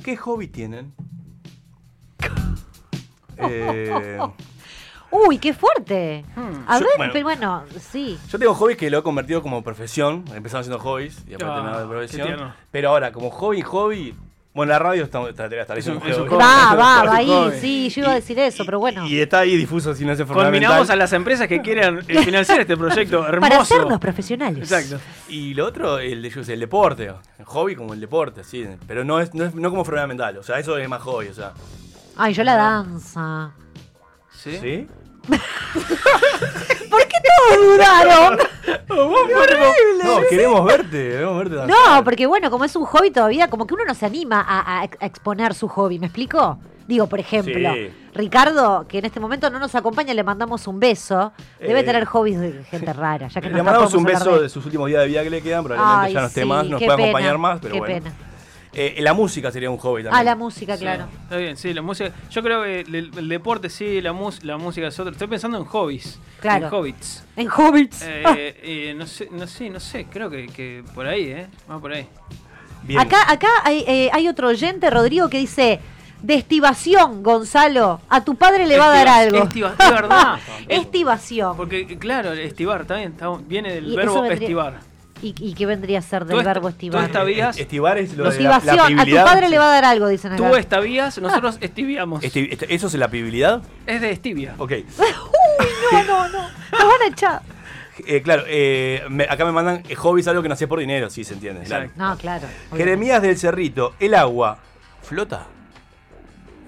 ¿Qué 0.03 0.17
hobby 0.17 0.49
tienen? 0.49 0.95
Eh, 3.39 4.19
Uy, 5.11 5.39
qué 5.39 5.53
fuerte. 5.55 6.25
A 6.67 6.79
Yo- 6.79 6.85
ver, 6.87 6.95
bueno. 6.97 7.13
pero 7.13 7.25
bueno, 7.25 7.65
sí. 7.81 8.19
yo 8.31 8.39
tengo 8.39 8.55
hobbies 8.55 8.77
que 8.77 8.91
lo 8.91 8.99
he 8.99 9.03
convertido 9.03 9.41
como 9.43 9.63
profesión. 9.63 10.25
Empezaron 10.35 10.65
siendo 10.65 10.79
hobbies 10.83 11.19
y 11.27 11.31
después 11.31 11.51
Ah, 11.51 11.55
terminaron 11.55 11.83
de 11.83 11.89
profesión. 11.89 12.53
Pero 12.71 12.89
ahora, 12.91 13.13
como 13.13 13.31
hobby, 13.31 13.63
hobby, 13.63 14.15
Bueno, 14.57 14.73
la 14.73 14.79
radio 14.79 15.05
está, 15.05 15.21
está, 15.29 15.45
está, 15.45 15.61
está 15.61 15.77
Es 15.77 15.87
un- 15.87 15.99
un 15.99 16.09
es 16.09 16.17
un 16.17 16.27
juego. 16.27 16.37
hobby. 16.37 16.43
Va, 16.45 16.75
va, 16.75 17.05
va 17.05 17.17
Joven. 17.23 17.53
ahí. 17.53 17.61
Sí, 17.61 17.91
yo 17.91 18.01
iba 18.01 18.11
a 18.11 18.15
decir 18.15 18.39
eso, 18.39 18.65
pero 18.65 18.79
bueno. 18.81 19.07
Y 19.07 19.21
está 19.21 19.41
ahí 19.41 19.55
difuso 19.57 19.95
sin 19.95 20.07
fundamental. 20.09 20.45
Combinamos 20.45 20.89
a 20.91 20.97
las 20.97 21.13
empresas 21.13 21.47
que 21.47 21.61
quieran 21.61 21.99
eh, 22.09 22.19
financiar 22.25 22.61
este 22.63 22.77
proyecto 22.77 23.19
hermoso. 23.29 23.41
Para 23.41 23.61
hacernos 23.61 24.01
profesionales. 24.01 24.73
Exacto. 24.73 24.99
Y 25.29 25.53
lo 25.55 25.67
otro, 25.67 25.99
el, 25.99 26.23
de- 26.23 26.31
yo 26.31 26.37
qué 26.41 26.45
sé, 26.45 26.55
el 26.55 26.61
deporte. 26.61 27.13
El 27.39 27.45
hobby 27.45 27.77
como 27.77 27.93
el 27.93 28.01
deporte, 28.01 28.43
sí. 28.45 28.67
Pero 28.89 29.05
no 29.05 29.21
es, 29.21 29.35
no 29.35 29.45
es 29.45 29.55
no 29.55 29.69
como 29.71 29.85
fundamental. 29.85 30.39
O 30.39 30.43
sea, 30.43 30.59
eso 30.59 30.77
es 30.79 30.89
más 30.89 31.03
hobby, 31.03 31.29
o 31.29 31.35
sea. 31.35 31.53
Ay, 32.17 32.33
yo 32.33 32.43
la 32.43 32.57
danza. 32.57 33.53
¿Sí? 34.33 34.57
¿Sí? 34.59 34.87
¿Por 36.91 37.01
qué 37.07 37.17
todos 37.27 37.67
dudaron? 37.67 38.39
No, 40.05 40.21
queremos 40.29 40.65
verte, 40.65 40.91
queremos 41.11 41.39
verte. 41.39 41.57
No, 41.67 42.05
porque 42.05 42.27
bueno, 42.27 42.51
como 42.51 42.65
es 42.65 42.75
un 42.77 42.85
hobby 42.85 43.11
todavía, 43.11 43.49
como 43.49 43.67
que 43.67 43.75
uno 43.75 43.85
no 43.87 43.95
se 43.95 44.07
anima 44.07 44.41
a, 44.47 44.81
a 44.81 44.85
ex- 44.85 44.99
a 45.01 45.07
exponer 45.07 45.55
su 45.55 45.69
hobby, 45.69 45.99
¿me 45.99 46.07
explico? 46.07 46.59
Digo, 46.87 47.07
por 47.09 47.19
ejemplo, 47.19 47.73
Sí. 47.75 47.91
Ricardo, 48.15 48.87
que 48.89 48.99
en 48.99 49.05
este 49.07 49.19
momento 49.21 49.51
no 49.51 49.59
nos 49.59 49.75
acompaña, 49.75 50.15
le 50.15 50.23
mandamos 50.23 50.67
un 50.69 50.79
beso. 50.81 51.33
Debe 51.61 51.81
Eh, 51.81 51.85
tener 51.85 52.05
hobbies 52.07 52.39
de 52.41 52.65
gente 52.65 52.93
rara, 52.93 53.29
ya 53.29 53.41
que 53.41 53.51
no 53.51 53.57
Le 53.57 53.63
mandamos 53.63 53.93
un 53.95 54.05
beso 54.05 54.37
de 54.37 54.43
de- 54.43 54.49
sus 54.49 54.65
últimos 54.65 54.87
días 54.89 55.03
de 55.03 55.09
vida 55.09 55.23
que 55.25 55.31
le 55.31 55.43
quedan, 55.43 55.65
probablemente 55.65 56.07
Ay, 56.07 56.15
ya 56.15 56.21
no 56.21 56.27
esté 56.29 56.43
sí, 56.43 56.47
más, 56.49 56.67
nos 56.67 56.81
puede 56.81 56.97
pena, 56.97 57.03
acompañar 57.09 57.39
más, 57.39 57.59
pero 57.61 57.75
qué 57.75 57.79
bueno. 57.81 57.95
pena. 58.05 58.15
Eh, 58.79 58.97
la 59.01 59.15
música 59.15 59.51
sería 59.51 59.71
un 59.71 59.79
hobby 59.79 60.03
también. 60.03 60.21
Ah, 60.21 60.23
la 60.23 60.37
música, 60.37 60.77
claro. 60.77 61.07
Está 61.23 61.39
bien, 61.39 61.57
sí, 61.57 61.73
la 61.73 61.81
música. 61.81 62.13
Yo 62.31 62.43
creo 62.43 62.63
que 62.63 62.81
el, 62.81 62.95
el 63.17 63.29
deporte 63.29 63.71
sí, 63.71 64.03
la, 64.03 64.13
mus- 64.13 64.45
la 64.45 64.59
música 64.59 64.87
es 64.89 65.01
otro. 65.01 65.13
Estoy 65.13 65.29
pensando 65.29 65.57
en 65.57 65.65
hobbies. 65.65 66.19
Claro. 66.41 66.67
En 66.67 66.75
hobbits. 66.75 67.25
En 67.37 67.49
hobbits. 67.49 68.03
Eh, 68.03 68.23
Ah. 68.27 68.35
eh, 68.37 68.95
no 68.95 69.07
sé, 69.07 69.29
no 69.33 69.47
sé, 69.47 69.71
no 69.71 69.81
sé. 69.81 70.05
Creo 70.11 70.29
que, 70.29 70.47
que 70.49 70.85
por 70.95 71.07
ahí, 71.07 71.25
¿eh? 71.25 71.47
Va 71.71 71.79
por 71.81 71.93
ahí. 71.93 72.07
Bien. 72.83 73.01
Acá, 73.01 73.33
acá 73.33 73.49
hay, 73.65 73.83
eh, 73.89 74.11
hay 74.13 74.29
otro 74.29 74.49
oyente, 74.49 74.91
Rodrigo, 74.91 75.29
que 75.31 75.39
dice. 75.39 75.81
Destivación, 76.23 77.23
Gonzalo. 77.23 78.01
A 78.09 78.25
tu 78.25 78.35
padre 78.37 78.67
le 78.67 78.79
va 78.79 78.87
a 78.87 78.97
dar 78.97 79.09
algo. 79.09 79.39
estiva- 79.45 79.75
es 79.79 79.91
verdad. 79.91 80.39
Estivación. 80.69 81.57
Porque, 81.57 81.87
claro, 81.99 82.33
estivar 82.33 82.85
también 82.85 83.13
está- 83.13 83.31
viene 83.47 83.73
del 83.75 83.93
Y 83.93 83.97
verbo 83.97 84.25
estivar. 84.25 84.81
¿Y, 85.23 85.35
y 85.39 85.55
qué 85.55 85.67
vendría 85.67 85.99
a 86.01 86.03
ser 86.03 86.25
del 86.25 86.35
Tú 86.35 86.39
esta- 86.41 86.51
verbo 86.53 86.69
tú 86.69 86.73
estivar? 86.75 87.05
¿Estavías? 87.05 87.59
Estivar 87.59 87.99
es 87.99 88.17
lo 88.17 88.31
de 88.31 88.41
la, 88.41 88.61
la. 88.65 88.73
A 88.75 88.77
tu 88.77 88.87
pibilidad. 88.89 89.25
padre 89.25 89.49
le 89.49 89.59
va 89.59 89.69
a 89.71 89.75
dar 89.75 89.85
algo, 89.87 90.09
dicen 90.09 90.33
acá. 90.33 90.49
Tú 90.49 90.55
estavías, 90.57 91.19
nosotros 91.23 91.59
estiviamos. 91.61 92.23
Esti- 92.23 92.49
este- 92.51 92.75
¿Eso 92.75 92.87
es 92.89 92.95
la 92.95 93.09
pibilidad? 93.09 93.63
Es 93.87 94.01
de 94.01 94.11
estivia. 94.11 94.55
Ok. 94.59 94.73
Uy, 94.99 95.67
no, 95.93 96.03
no, 96.05 96.29
no. 96.29 96.39
Nos 96.43 96.81
van 96.89 97.03
a 97.03 97.07
echar. 97.11 97.43
Eh, 98.07 98.21
claro, 98.21 98.43
eh, 98.47 99.03
me- 99.09 99.25
acá 99.25 99.47
me 99.47 99.53
mandan 99.53 99.83
eh, 99.89 99.95
hobbies 99.95 100.29
algo 100.29 100.43
que 100.43 100.49
no 100.49 100.53
haces 100.53 100.69
por 100.69 100.79
dinero, 100.79 101.09
sí 101.09 101.25
se 101.25 101.33
entiende. 101.33 101.65
claro. 101.65 101.89
No, 101.97 102.15
claro. 102.19 102.47
Jeremías 102.77 103.23
del 103.23 103.39
Cerrito, 103.39 103.95
el 103.99 104.13
agua 104.13 104.59
flota. 105.01 105.47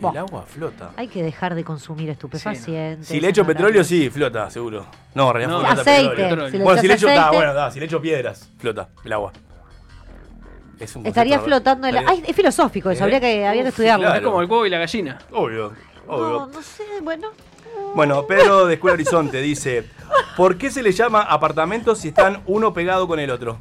El 0.00 0.16
agua 0.16 0.42
flota. 0.46 0.90
Hay 0.96 1.08
que 1.08 1.22
dejar 1.22 1.54
de 1.54 1.64
consumir 1.64 2.08
estupefacientes. 2.10 3.08
Si 3.08 3.20
le 3.20 3.28
echo 3.28 3.44
petróleo, 3.46 3.82
sí, 3.82 4.08
flota, 4.10 4.48
seguro. 4.50 4.86
No, 5.14 5.28
en 5.28 5.34
realidad 5.34 5.52
No. 5.58 5.60
flota 5.66 5.80
Aceite. 5.80 6.14
petróleo. 6.16 6.50
Si 6.50 6.58
bueno, 6.58 6.80
si 6.80 6.88
le 6.88 6.94
echo, 6.94 7.06
da, 7.06 7.12
aceite- 7.30 7.36
bueno, 7.36 7.54
da, 7.54 7.70
si 7.70 7.80
le 7.80 7.86
echo 7.86 8.00
piedras, 8.00 8.48
flota 8.58 8.88
el 9.04 9.12
agua. 9.12 9.32
Es 10.78 10.94
un 10.94 11.04
Estaría 11.04 11.40
flotando 11.40 11.88
el... 11.88 11.96
Ay, 11.98 12.22
es 12.26 12.36
filosófico 12.36 12.90
eso, 12.90 13.00
¿Eh? 13.00 13.04
habría 13.04 13.20
que, 13.20 13.44
habría 13.46 13.62
que 13.64 13.68
estudiarlo. 13.70 14.04
claro. 14.06 14.18
Es 14.20 14.24
como 14.24 14.40
el 14.40 14.48
huevo 14.48 14.64
y 14.66 14.70
la 14.70 14.78
gallina. 14.78 15.18
Obvio, 15.32 15.72
obvio. 16.06 16.30
No, 16.40 16.46
no 16.46 16.62
sé, 16.62 16.84
bueno. 17.02 17.30
Bueno, 17.94 18.26
Pedro 18.26 18.66
de 18.66 18.74
Escuela 18.74 18.94
Horizonte 18.94 19.40
dice: 19.40 19.84
¿Por 20.36 20.56
qué 20.58 20.70
se 20.70 20.82
le 20.82 20.92
llama 20.92 21.22
apartamentos 21.22 21.98
si 21.98 22.08
están 22.08 22.42
uno 22.46 22.72
pegado 22.72 23.08
con 23.08 23.18
el 23.18 23.30
otro? 23.30 23.58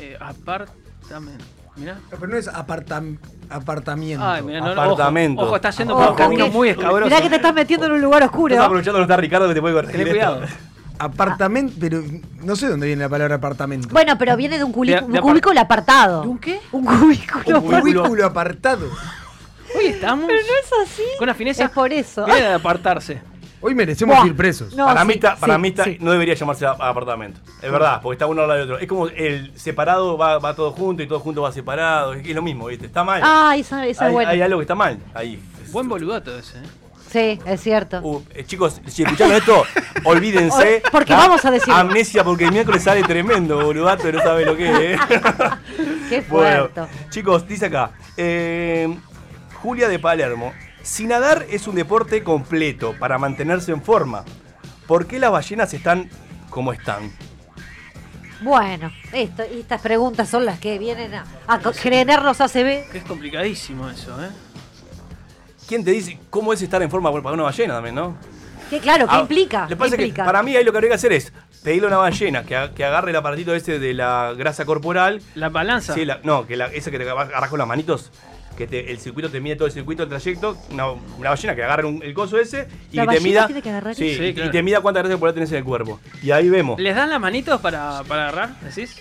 Eh, 0.00 0.16
apartamento. 0.18 1.44
Mirá. 1.76 1.94
No, 1.94 2.00
Pero 2.10 2.26
no 2.26 2.36
es 2.36 2.48
apartam- 2.48 3.18
apartamiento. 3.52 4.24
Ay, 4.26 4.42
mirá, 4.42 4.60
no, 4.60 4.74
no, 4.74 4.80
Apartamento. 4.82 5.40
Ojo, 5.40 5.48
ojo, 5.48 5.56
está 5.56 5.70
yendo 5.70 5.96
por 5.96 6.10
un 6.10 6.14
camino 6.16 6.48
muy 6.48 6.68
escabroso. 6.70 7.04
Mirá 7.04 7.20
que 7.20 7.28
te 7.30 7.36
estás 7.36 7.54
metiendo 7.54 7.86
en 7.86 7.92
un 7.92 8.00
lugar 8.00 8.22
Estás 8.22 8.34
oscuro. 8.34 8.62
aprovechando 8.62 8.98
no 8.98 9.04
está 9.04 9.16
Ricardo 9.16 9.48
que 9.48 9.54
te 9.54 9.60
puede 9.60 9.74
corregir. 9.74 10.00
Esto. 10.00 10.10
cuidado. 10.10 10.40
Apartamento, 10.98 11.74
pero 11.80 12.00
no 12.42 12.54
sé 12.54 12.68
dónde 12.68 12.86
viene 12.86 13.02
la 13.02 13.08
palabra 13.08 13.34
apartamento. 13.36 13.88
Bueno, 13.90 14.16
pero 14.18 14.36
viene 14.36 14.58
de 14.58 14.64
un, 14.64 14.72
culi- 14.72 14.90
De- 14.94 15.00
de 15.00 15.04
un 15.04 15.12
apar- 15.14 15.20
cubículo 15.22 15.60
apartado. 15.60 16.22
¿De 16.22 16.28
un 16.28 16.38
qué? 16.38 16.60
Un 16.70 16.84
cubículo 16.84 17.58
Un 17.60 17.80
cubículo 17.80 18.26
apartado. 18.26 18.86
Hoy 19.76 19.86
estamos 19.86 20.26
Pero 20.26 20.38
no 20.40 20.46
es 20.84 20.90
así. 20.90 21.02
con 21.18 21.24
una 21.24 21.34
fineza. 21.34 21.64
Es 21.64 21.70
por 21.70 21.92
eso. 21.92 22.24
Viene 22.26 22.42
de 22.42 22.52
apartarse. 22.54 23.20
Hoy 23.62 23.74
merecemos 23.74 24.16
Buah. 24.16 24.26
ir 24.26 24.34
presos. 24.36 24.74
No, 24.74 24.86
para 24.86 25.02
sí, 25.02 25.06
mí, 25.06 25.14
está- 25.14 25.36
para 25.36 25.54
sí, 25.54 25.60
mí 25.60 25.68
está- 25.68 25.84
sí. 25.84 25.96
no 26.00 26.10
debería 26.10 26.34
llamarse 26.34 26.66
apartamento. 26.66 27.40
Es 27.62 27.70
verdad, 27.70 28.00
porque 28.02 28.14
está 28.16 28.26
uno 28.26 28.42
al 28.42 28.48
lado 28.48 28.60
del 28.60 28.70
otro. 28.72 28.78
Es 28.82 28.88
como 28.88 29.06
el 29.06 29.52
separado 29.56 30.18
va, 30.18 30.38
va 30.38 30.54
todo 30.54 30.72
junto 30.72 31.02
y 31.02 31.06
todo 31.06 31.20
junto 31.20 31.42
va 31.42 31.52
separado. 31.52 32.14
Es, 32.14 32.26
es 32.26 32.34
lo 32.34 32.42
mismo, 32.42 32.66
¿viste? 32.66 32.86
Está 32.86 33.04
mal. 33.04 33.20
Ah, 33.24 33.54
esa, 33.56 33.86
esa 33.86 34.04
hay, 34.04 34.08
es 34.08 34.12
buena. 34.12 34.30
hay 34.30 34.42
algo 34.42 34.58
que 34.58 34.62
está 34.64 34.74
mal 34.74 34.98
ahí. 35.14 35.40
Buen 35.70 35.88
boludato 35.88 36.36
ese, 36.36 36.58
¿eh? 36.58 36.62
Sí, 37.10 37.38
es 37.44 37.60
cierto. 37.60 38.00
Uh, 38.02 38.22
eh, 38.34 38.42
chicos, 38.44 38.80
si 38.86 39.02
escucharon 39.02 39.34
esto, 39.34 39.64
olvídense. 40.04 40.82
Porque 40.90 41.12
vamos 41.12 41.44
a 41.44 41.50
decirlo. 41.50 41.74
Amnesia, 41.74 42.24
porque 42.24 42.44
el 42.46 42.52
miércoles 42.52 42.82
sale 42.82 43.02
tremendo, 43.02 43.62
boludato, 43.62 44.10
no 44.10 44.18
sabe 44.20 44.46
lo 44.46 44.56
que 44.56 44.94
es. 44.94 44.98
¿eh? 44.98 44.98
Qué 46.08 46.20
Bueno, 46.28 46.68
fuerte. 46.72 46.80
chicos, 47.10 47.46
dice 47.46 47.66
acá. 47.66 47.90
eh, 48.16 48.88
Julia 49.62 49.88
de 49.88 49.98
Palermo. 49.98 50.52
Si 50.82 51.06
nadar 51.06 51.46
es 51.50 51.66
un 51.68 51.74
deporte 51.76 52.22
completo 52.24 52.94
para 52.98 53.18
mantenerse 53.18 53.72
en 53.72 53.82
forma, 53.82 54.24
¿por 54.86 55.06
qué 55.06 55.18
las 55.18 55.30
ballenas 55.30 55.72
están 55.74 56.10
como 56.50 56.72
están? 56.72 57.12
Bueno, 58.42 58.90
esto, 59.12 59.44
estas 59.44 59.80
preguntas 59.80 60.28
son 60.28 60.44
las 60.44 60.58
que 60.58 60.78
vienen 60.78 61.14
a, 61.14 61.24
a 61.46 61.60
co- 61.60 61.72
generar 61.72 62.22
los 62.24 62.40
ACB. 62.40 62.90
Que 62.90 62.98
es 62.98 63.04
complicadísimo 63.04 63.88
eso, 63.88 64.20
¿eh? 64.22 64.28
¿Quién 65.68 65.84
te 65.84 65.92
dice 65.92 66.18
cómo 66.28 66.52
es 66.52 66.60
estar 66.60 66.82
en 66.82 66.90
forma 66.90 67.12
para 67.22 67.34
una 67.34 67.44
ballena 67.44 67.74
también, 67.74 67.94
no? 67.94 68.16
Que 68.68 68.80
claro, 68.80 69.06
¿qué 69.06 69.14
Ah, 69.16 69.20
implica? 69.20 69.60
Lo 69.62 69.68
que 69.68 69.74
¿Qué 69.74 69.76
pasa 69.76 69.94
es 69.94 69.98
que 69.98 70.02
implica? 70.06 70.24
para 70.24 70.42
mí 70.42 70.56
ahí 70.56 70.64
lo 70.64 70.72
que 70.72 70.78
habría 70.78 70.90
que 70.90 70.94
hacer 70.96 71.12
es 71.12 71.32
pedirle 71.62 71.86
a 71.86 71.88
una 71.88 71.98
ballena 71.98 72.42
que, 72.42 72.56
agarre 72.56 73.10
el 73.10 73.16
aparatito 73.16 73.54
ese 73.54 73.78
de 73.78 73.94
la 73.94 74.34
grasa 74.36 74.64
corporal. 74.64 75.22
La 75.36 75.48
balanza. 75.48 75.94
Sí, 75.94 76.04
la- 76.04 76.18
no, 76.24 76.44
que 76.46 76.56
la, 76.56 76.66
esa 76.66 76.90
que 76.90 76.98
te 76.98 77.08
agarras 77.08 77.48
con 77.48 77.60
las 77.60 77.68
manitos, 77.68 78.10
que 78.56 78.66
te- 78.66 78.90
el 78.90 78.98
circuito 78.98 79.30
te 79.30 79.40
mide 79.40 79.56
todo 79.56 79.66
el 79.66 79.72
circuito 79.72 80.02
del 80.02 80.10
trayecto. 80.10 80.56
Una, 80.70 80.90
una 80.90 81.30
ballena 81.30 81.54
que 81.54 81.62
agarre 81.64 81.86
un- 81.86 82.02
el 82.02 82.14
coso 82.14 82.38
ese 82.38 82.68
y 82.90 82.96
¿La 82.96 83.06
que 83.06 83.16
te 83.16 83.20
mida. 83.22 83.46
tiene 83.46 83.62
que 83.62 83.70
agarrar 83.70 83.94
sí, 83.94 84.04
y- 84.06 84.14
Sí, 84.16 84.34
claro. 84.34 84.48
y 84.48 84.52
te 84.52 84.62
mida 84.62 84.80
cuánta 84.80 85.00
grasa 85.00 85.14
corporal 85.14 85.34
tenés 85.34 85.50
en 85.52 85.58
el 85.58 85.64
cuerpo. 85.64 86.00
Y 86.22 86.30
ahí 86.30 86.48
vemos. 86.48 86.80
¿Les 86.80 86.94
dan 86.94 87.10
las 87.10 87.20
manitos 87.20 87.60
para, 87.60 88.02
para 88.04 88.28
agarrar? 88.28 88.60
¿Decís? 88.60 88.96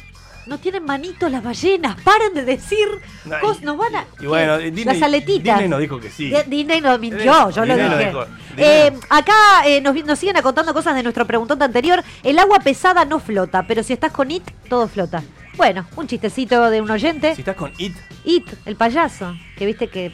No 0.48 0.58
tienen 0.58 0.84
manitos 0.84 1.32
las 1.32 1.44
ballenas, 1.44 2.00
paren 2.02 2.34
de 2.34 2.44
decir 2.44 2.88
No, 3.26 3.40
cosas, 3.40 3.62
nos 3.64 3.78
van 3.78 3.96
a... 3.96 4.06
y 4.20 4.26
bueno, 4.26 4.58
las 4.58 5.02
aletitas. 5.02 5.56
Disney 5.56 5.70
nos 5.70 5.80
dijo 5.80 6.00
que 6.00 6.10
sí. 6.10 6.30
Di- 6.30 6.44
Disney 6.48 6.82
nos 6.82 7.00
mintió, 7.00 7.50
yo 7.52 7.66
lo 7.66 7.76
Disney 7.76 7.90
dije. 7.98 8.08
dijo- 8.10 8.26
Eh, 8.58 8.92
acá 9.10 9.34
eh, 9.66 9.82
nos, 9.82 9.96
nos 10.04 10.18
siguen 10.20 10.36
contando 10.42 10.74
cosas 10.74 10.96
de 10.96 11.04
nuestro 11.04 11.26
preguntón 11.28 11.62
anterior. 11.62 12.04
El 12.24 12.40
agua 12.40 12.60
pesada 12.60 13.06
no 13.06 13.20
flota, 13.20 13.66
pero 13.68 13.84
si 13.84 13.94
estás 13.94 14.12
con 14.12 14.32
IT, 14.32 14.44
todo 14.68 14.88
flota. 14.88 15.22
Bueno, 15.58 15.86
un 15.96 16.08
chistecito 16.08 16.70
de 16.70 16.82
un 16.82 16.90
oyente. 16.90 17.36
Si 17.36 17.42
estás 17.42 17.56
con 17.56 17.72
IT. 17.78 17.96
It, 18.26 18.48
el 18.66 18.76
payaso, 18.76 19.36
que 19.58 19.66
viste 19.66 19.88
que 19.90 20.12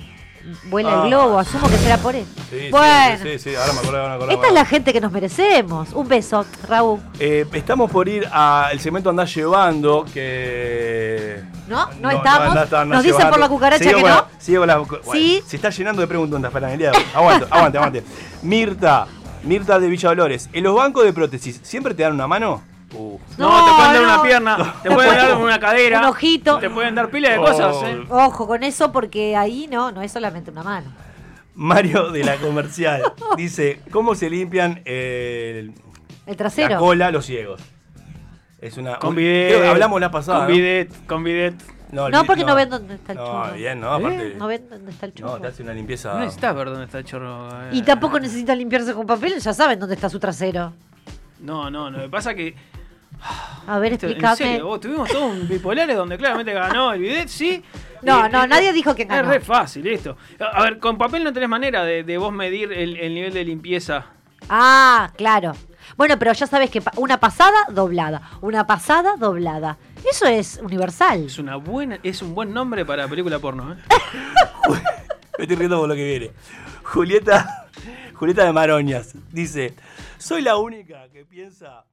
vuela 0.69 0.89
Ah. 0.91 1.03
el 1.03 1.09
globo, 1.09 1.39
asumo 1.39 1.67
que 1.69 1.77
será 1.77 1.97
por 1.97 2.15
él. 2.15 2.25
Sí, 2.49 2.57
sí, 2.59 2.67
bueno, 2.71 3.19
sí, 3.23 3.39
sí, 3.39 3.55
ahora 3.55 3.73
me 3.73 3.79
acuerdo, 3.79 3.97
ahora 3.97 4.09
me 4.09 4.15
acuerdo, 4.15 4.33
esta 4.35 4.47
es 4.47 4.53
la 4.53 4.65
gente 4.65 4.93
que 4.93 5.01
nos 5.01 5.11
merecemos. 5.11 5.89
Un 5.93 6.07
beso, 6.07 6.45
Raúl. 6.67 6.99
Eh, 7.19 7.45
estamos 7.53 7.91
por 7.91 8.07
ir 8.07 8.27
al 8.31 8.79
segmento 8.79 9.09
Andás 9.09 9.33
Llevando, 9.35 10.05
que... 10.13 11.43
No, 11.67 11.89
no 11.99 12.09
estamos. 12.11 12.55
andá- 12.55 12.61
andá 12.81 12.85
Nos 12.85 13.03
dicen 13.03 13.29
por 13.29 13.39
la 13.39 13.49
cucaracha 13.49 13.83
Sigo 13.83 13.95
que 13.97 14.01
con 14.01 14.09
no. 14.11 14.15
la- 14.17 14.27
sigo 14.39 14.59
con 14.61 14.67
la- 14.67 14.77
bueno, 14.77 15.01
Sí. 15.11 15.43
Se 15.45 15.55
está 15.57 15.69
llenando 15.69 16.01
de 16.01 16.07
preguntas 16.07 16.51
para. 16.51 16.67
Aguante, 16.67 17.47
aguante, 17.51 17.77
aguante. 17.77 18.03
Mirta, 18.41 19.07
Mirta 19.43 19.79
de 19.79 19.87
Villa 19.87 20.09
Dolores. 20.09 20.49
¿En 20.53 20.63
los 20.63 20.75
bancos 20.75 21.03
de 21.03 21.13
prótesis 21.13 21.59
siempre 21.63 21.93
te 21.93 22.03
dan 22.03 22.13
una 22.13 22.27
mano? 22.27 22.61
Uh. 22.93 23.19
No, 23.37 23.49
No, 23.49 23.65
te 23.65 23.71
pueden 23.75 23.93
dar 23.93 24.01
no. 24.01 24.13
una 24.13 24.21
pierna, 24.23 24.75
te 24.83 24.91
pueden 24.91 25.15
dar 25.15 25.37
una 25.37 25.59
cadera. 25.59 25.99
Un 25.99 26.05
ojito. 26.05 26.57
Te 26.59 26.69
pueden 26.69 26.95
dar 26.95 27.09
pila 27.09 27.29
de 27.31 27.37
Oh. 27.37 27.41
cosas, 27.45 27.75
¿eh? 27.83 28.03
Ojo 28.09 28.47
con 28.47 28.63
eso 28.63 28.91
porque 28.91 29.35
ahí 29.35 29.67
no, 29.69 29.91
no 29.91 30.01
es 30.01 30.11
solamente 30.11 30.51
una 30.51 30.63
mano. 30.63 30.91
Mario 31.55 32.11
de 32.11 32.23
la 32.23 32.35
Comercial 32.41 33.01
dice, 33.35 33.81
¿cómo 33.91 34.15
se 34.15 34.29
limpian 34.29 34.81
el- 34.85 35.73
El 35.73 35.73
la 36.27 36.35
trasero. 36.35 36.79
cola 36.79 37.11
los 37.11 37.25
ciegos? 37.25 37.61
Es 38.61 38.77
una... 38.77 38.97
Con 38.99 39.15
bidet. 39.15 39.63
hablamos 39.67 39.99
la 40.01 40.09
pasada, 40.09 40.39
Con 40.39 40.47
¿no? 40.47 40.53
bidet, 40.53 41.05
con 41.07 41.23
bidet. 41.23 41.55
No, 41.91 42.09
No, 42.09 42.25
porque 42.25 42.43
no 42.43 42.55
ven 42.55 42.69
dónde 42.69 42.95
está 42.95 43.11
el 43.13 43.17
No, 43.19 43.25
chorro. 43.25 43.53
bien, 43.53 43.79
no, 43.79 43.91
aparte... 43.93 44.35
No 44.37 44.47
ven 44.47 44.69
dónde 44.69 44.91
está 44.91 45.05
el 45.05 45.13
chorro. 45.13 45.31
No, 45.33 45.41
te 45.41 45.47
hace 45.47 45.63
una 45.63 45.73
limpieza... 45.73 46.13
No 46.13 46.19
necesitas 46.19 46.55
ver 46.55 46.65
dónde 46.69 46.85
está 46.85 46.97
el 46.99 47.05
chorro. 47.05 47.49
eh. 47.63 47.69
Y 47.73 47.81
tampoco 47.83 48.19
necesitan 48.19 48.57
limpiarse 48.57 48.93
con 48.93 49.05
papel, 49.05 49.39
ya 49.39 49.53
saben 49.53 49.79
dónde 49.79 49.95
está 49.95 50.09
su 50.09 50.19
trasero. 50.19 50.73
No, 51.39 51.69
no, 51.69 51.89
no. 51.91 51.97
Lo 51.97 52.03
que 52.03 52.09
pasa 52.09 52.33
que. 52.33 52.55
A 53.67 53.79
ver, 53.79 53.93
explícame. 53.93 54.35
serio, 54.35 54.67
vos 54.67 54.79
tuvimos 54.79 55.09
todos 55.09 55.31
un 55.31 55.47
bipolares 55.47 55.95
donde 55.97 56.17
claramente 56.17 56.53
ganó 56.53 56.93
el 56.93 57.01
bidet, 57.01 57.27
sí. 57.27 57.63
No, 58.01 58.25
Eh, 58.25 58.29
no, 58.29 58.43
eh, 58.43 58.47
nadie 58.47 58.71
dijo 58.73 58.95
que 58.95 59.03
Es 59.03 59.07
ganó. 59.09 59.29
re 59.29 59.39
fácil 59.39 59.85
esto. 59.87 60.15
A 60.39 60.63
ver, 60.63 60.79
con 60.79 60.97
papel 60.97 61.23
no 61.23 61.33
tenés 61.33 61.49
manera 61.49 61.83
de, 61.83 62.03
de 62.03 62.17
vos 62.17 62.31
medir 62.31 62.71
el, 62.71 62.95
el 62.97 63.13
nivel 63.13 63.33
de 63.33 63.43
limpieza. 63.43 64.05
Ah, 64.49 65.11
claro. 65.17 65.53
Bueno, 65.97 66.17
pero 66.19 66.31
ya 66.33 66.47
sabes 66.47 66.69
que 66.69 66.81
una 66.97 67.19
pasada 67.19 67.57
doblada, 67.69 68.21
una 68.41 68.67
pasada 68.67 69.15
doblada. 69.17 69.77
Eso 70.09 70.25
es 70.25 70.59
universal. 70.63 71.25
Es 71.25 71.39
una 71.39 71.55
buena, 71.57 71.99
es 72.03 72.21
un 72.21 72.35
buen 72.35 72.53
nombre 72.53 72.85
para 72.85 73.07
película 73.07 73.39
porno, 73.39 73.73
¿eh? 73.73 73.77
Me 75.37 75.43
estoy 75.43 75.55
riendo 75.57 75.79
por 75.79 75.89
lo 75.89 75.95
que 75.95 76.03
viene. 76.05 76.31
Julieta, 76.83 77.67
Julieta 78.13 78.45
de 78.45 78.53
Maroñas 78.53 79.13
dice: 79.31 79.75
Soy 80.17 80.41
la 80.41 80.57
única 80.57 81.07
que 81.11 81.25
piensa 81.25 81.85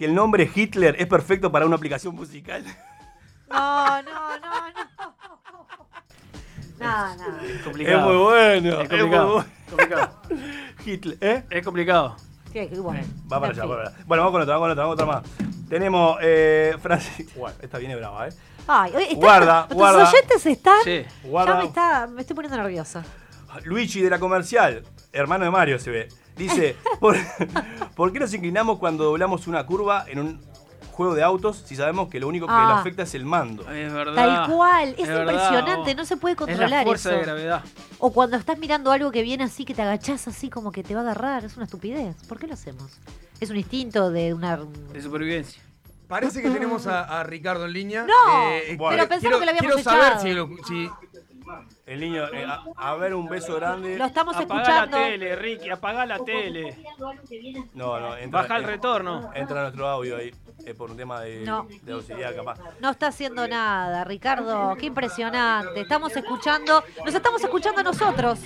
que 0.00 0.06
el 0.06 0.14
nombre 0.14 0.50
Hitler 0.54 0.96
es 0.98 1.06
perfecto 1.06 1.52
para 1.52 1.66
una 1.66 1.76
aplicación 1.76 2.14
musical. 2.14 2.64
No, 3.50 4.00
no, 4.02 4.38
no, 4.38 4.70
no. 4.70 5.16
No, 6.78 7.16
no. 7.16 7.40
Es 7.44 7.50
Es 7.56 7.62
complicado. 7.62 8.08
muy 8.08 8.16
bueno. 8.16 8.68
Es 8.80 8.90
Es 8.90 8.90
muy 8.90 8.98
complicado. 8.98 9.32
bueno. 9.34 9.48
complicado. 9.68 10.20
Hitler, 10.86 11.18
¿eh? 11.20 11.44
Es 11.50 11.62
complicado. 11.64 12.16
Qué 12.50 12.66
bueno. 12.68 13.02
Va 13.30 13.38
para 13.40 13.52
allá, 13.52 13.64
va 13.66 13.76
para 13.76 13.88
allá. 13.90 13.98
Bueno, 14.06 14.22
vamos 14.22 14.32
con 14.32 14.42
otra, 14.42 14.54
vamos 14.56 14.64
con 14.64 14.70
otra, 14.72 14.84
vamos 14.84 14.96
con 14.96 15.08
otra 15.10 15.20
más. 15.46 15.68
Tenemos 15.68 16.16
eh, 16.22 16.76
Francis. 16.80 17.34
Bueno, 17.36 17.56
esta 17.60 17.76
viene 17.76 17.94
brava, 17.96 18.28
¿eh? 18.28 18.32
Ay, 18.66 18.92
está- 18.96 19.14
Guarda, 19.16 19.66
guarda. 19.70 20.08
oyentes 20.08 20.46
están. 20.46 20.82
Sí. 20.82 21.04
Guarda. 21.24 21.52
Ya 21.52 21.58
me, 21.60 21.64
está, 21.66 22.06
me 22.06 22.20
estoy 22.22 22.34
poniendo 22.34 22.56
nerviosa. 22.56 23.04
Luigi 23.64 24.00
de 24.00 24.08
la 24.08 24.18
comercial, 24.18 24.82
hermano 25.12 25.44
de 25.44 25.50
Mario 25.50 25.78
se 25.78 25.90
ve. 25.90 26.08
Dice: 26.40 26.76
¿por, 26.98 27.16
por 27.94 28.12
qué 28.12 28.18
nos 28.20 28.32
inclinamos 28.34 28.78
cuando 28.78 29.04
doblamos 29.04 29.46
una 29.46 29.64
curva 29.66 30.04
en 30.08 30.18
un 30.18 30.40
juego 30.92 31.14
de 31.14 31.22
autos 31.22 31.62
si 31.66 31.76
sabemos 31.76 32.08
que 32.08 32.18
lo 32.20 32.28
único 32.28 32.46
que 32.46 32.52
Ah. 32.54 32.66
lo 32.68 32.74
afecta 32.74 33.02
es 33.04 33.14
el 33.14 33.24
mando? 33.24 33.62
Es 33.70 33.92
verdad. 33.92 34.14
Tal 34.14 34.52
cual. 34.54 34.88
Es, 34.98 35.08
impresionante. 35.08 35.94
No 35.94 36.04
se 36.04 36.16
puede 36.16 36.34
Es 36.34 36.40
la 36.40 36.46
controlar 36.46 36.84
fuerza 36.84 37.08
eso. 37.10 37.18
de 37.18 37.24
gravedad. 37.24 37.64
O 37.98 38.12
cuando 38.12 38.36
estás 38.36 38.58
mirando 38.58 38.90
algo 38.90 39.10
que 39.10 39.22
viene 39.22 39.44
así, 39.44 39.64
que 39.64 39.74
te 39.74 39.82
agachás 39.82 40.26
así 40.28 40.48
como 40.50 40.72
que 40.72 40.82
te 40.82 40.94
va 40.94 41.00
a 41.00 41.04
agarrar. 41.04 41.44
Es 41.44 41.56
una 41.56 41.64
estupidez. 41.66 42.16
¿Por 42.28 42.38
qué 42.38 42.46
lo 42.46 42.54
hacemos? 42.54 42.90
Es 43.40 43.50
un 43.50 43.56
instinto 43.56 44.10
de 44.10 44.34
una. 44.34 44.58
De 44.92 45.00
supervivencia. 45.02 45.62
Parece 46.08 46.42
que 46.42 46.50
tenemos 46.50 46.86
a, 46.88 47.20
a 47.20 47.22
Ricardo 47.22 47.66
en 47.66 47.72
línea. 47.72 48.02
No, 48.04 48.48
Eh, 48.50 48.62
pero 48.76 48.88
quiero- 48.88 49.08
pensamos 49.08 49.38
que 49.38 49.44
lo 49.44 49.50
habíamos 49.52 49.74
Quiero 49.74 49.78
saber 49.90 50.06
echado. 50.06 50.22
si, 50.22 50.32
lo- 50.32 50.48
si- 50.66 50.90
El 51.86 52.00
niño, 52.00 52.24
eh, 52.32 52.44
a, 52.46 52.62
a 52.76 52.94
ver, 52.96 53.14
un 53.14 53.28
beso 53.28 53.54
grande. 53.56 53.96
Lo 53.98 54.04
estamos 54.04 54.36
Apagá 54.36 54.60
escuchando. 54.62 54.96
la 54.98 55.04
tele, 55.04 55.36
Ricky, 55.36 55.70
apagá 55.70 56.06
la 56.06 56.18
tele. 56.20 56.78
No, 57.74 57.98
no, 58.00 58.16
entra, 58.16 58.42
Baja 58.42 58.56
el 58.56 58.64
retorno. 58.64 59.30
Entra 59.34 59.62
nuestro 59.62 59.88
audio 59.88 60.16
ahí, 60.16 60.32
eh, 60.66 60.74
por 60.74 60.90
un 60.90 60.96
tema 60.96 61.20
de, 61.20 61.40
No. 61.44 61.66
de 61.82 61.92
auxiliar, 61.92 62.34
capaz. 62.34 62.58
No 62.80 62.90
está 62.90 63.08
haciendo 63.08 63.46
nada, 63.48 64.04
Ricardo. 64.04 64.76
Qué 64.78 64.86
impresionante. 64.86 65.80
Estamos 65.80 66.16
escuchando. 66.16 66.82
Nos 67.04 67.14
estamos 67.14 67.42
escuchando 67.42 67.82
nosotros. 67.82 68.40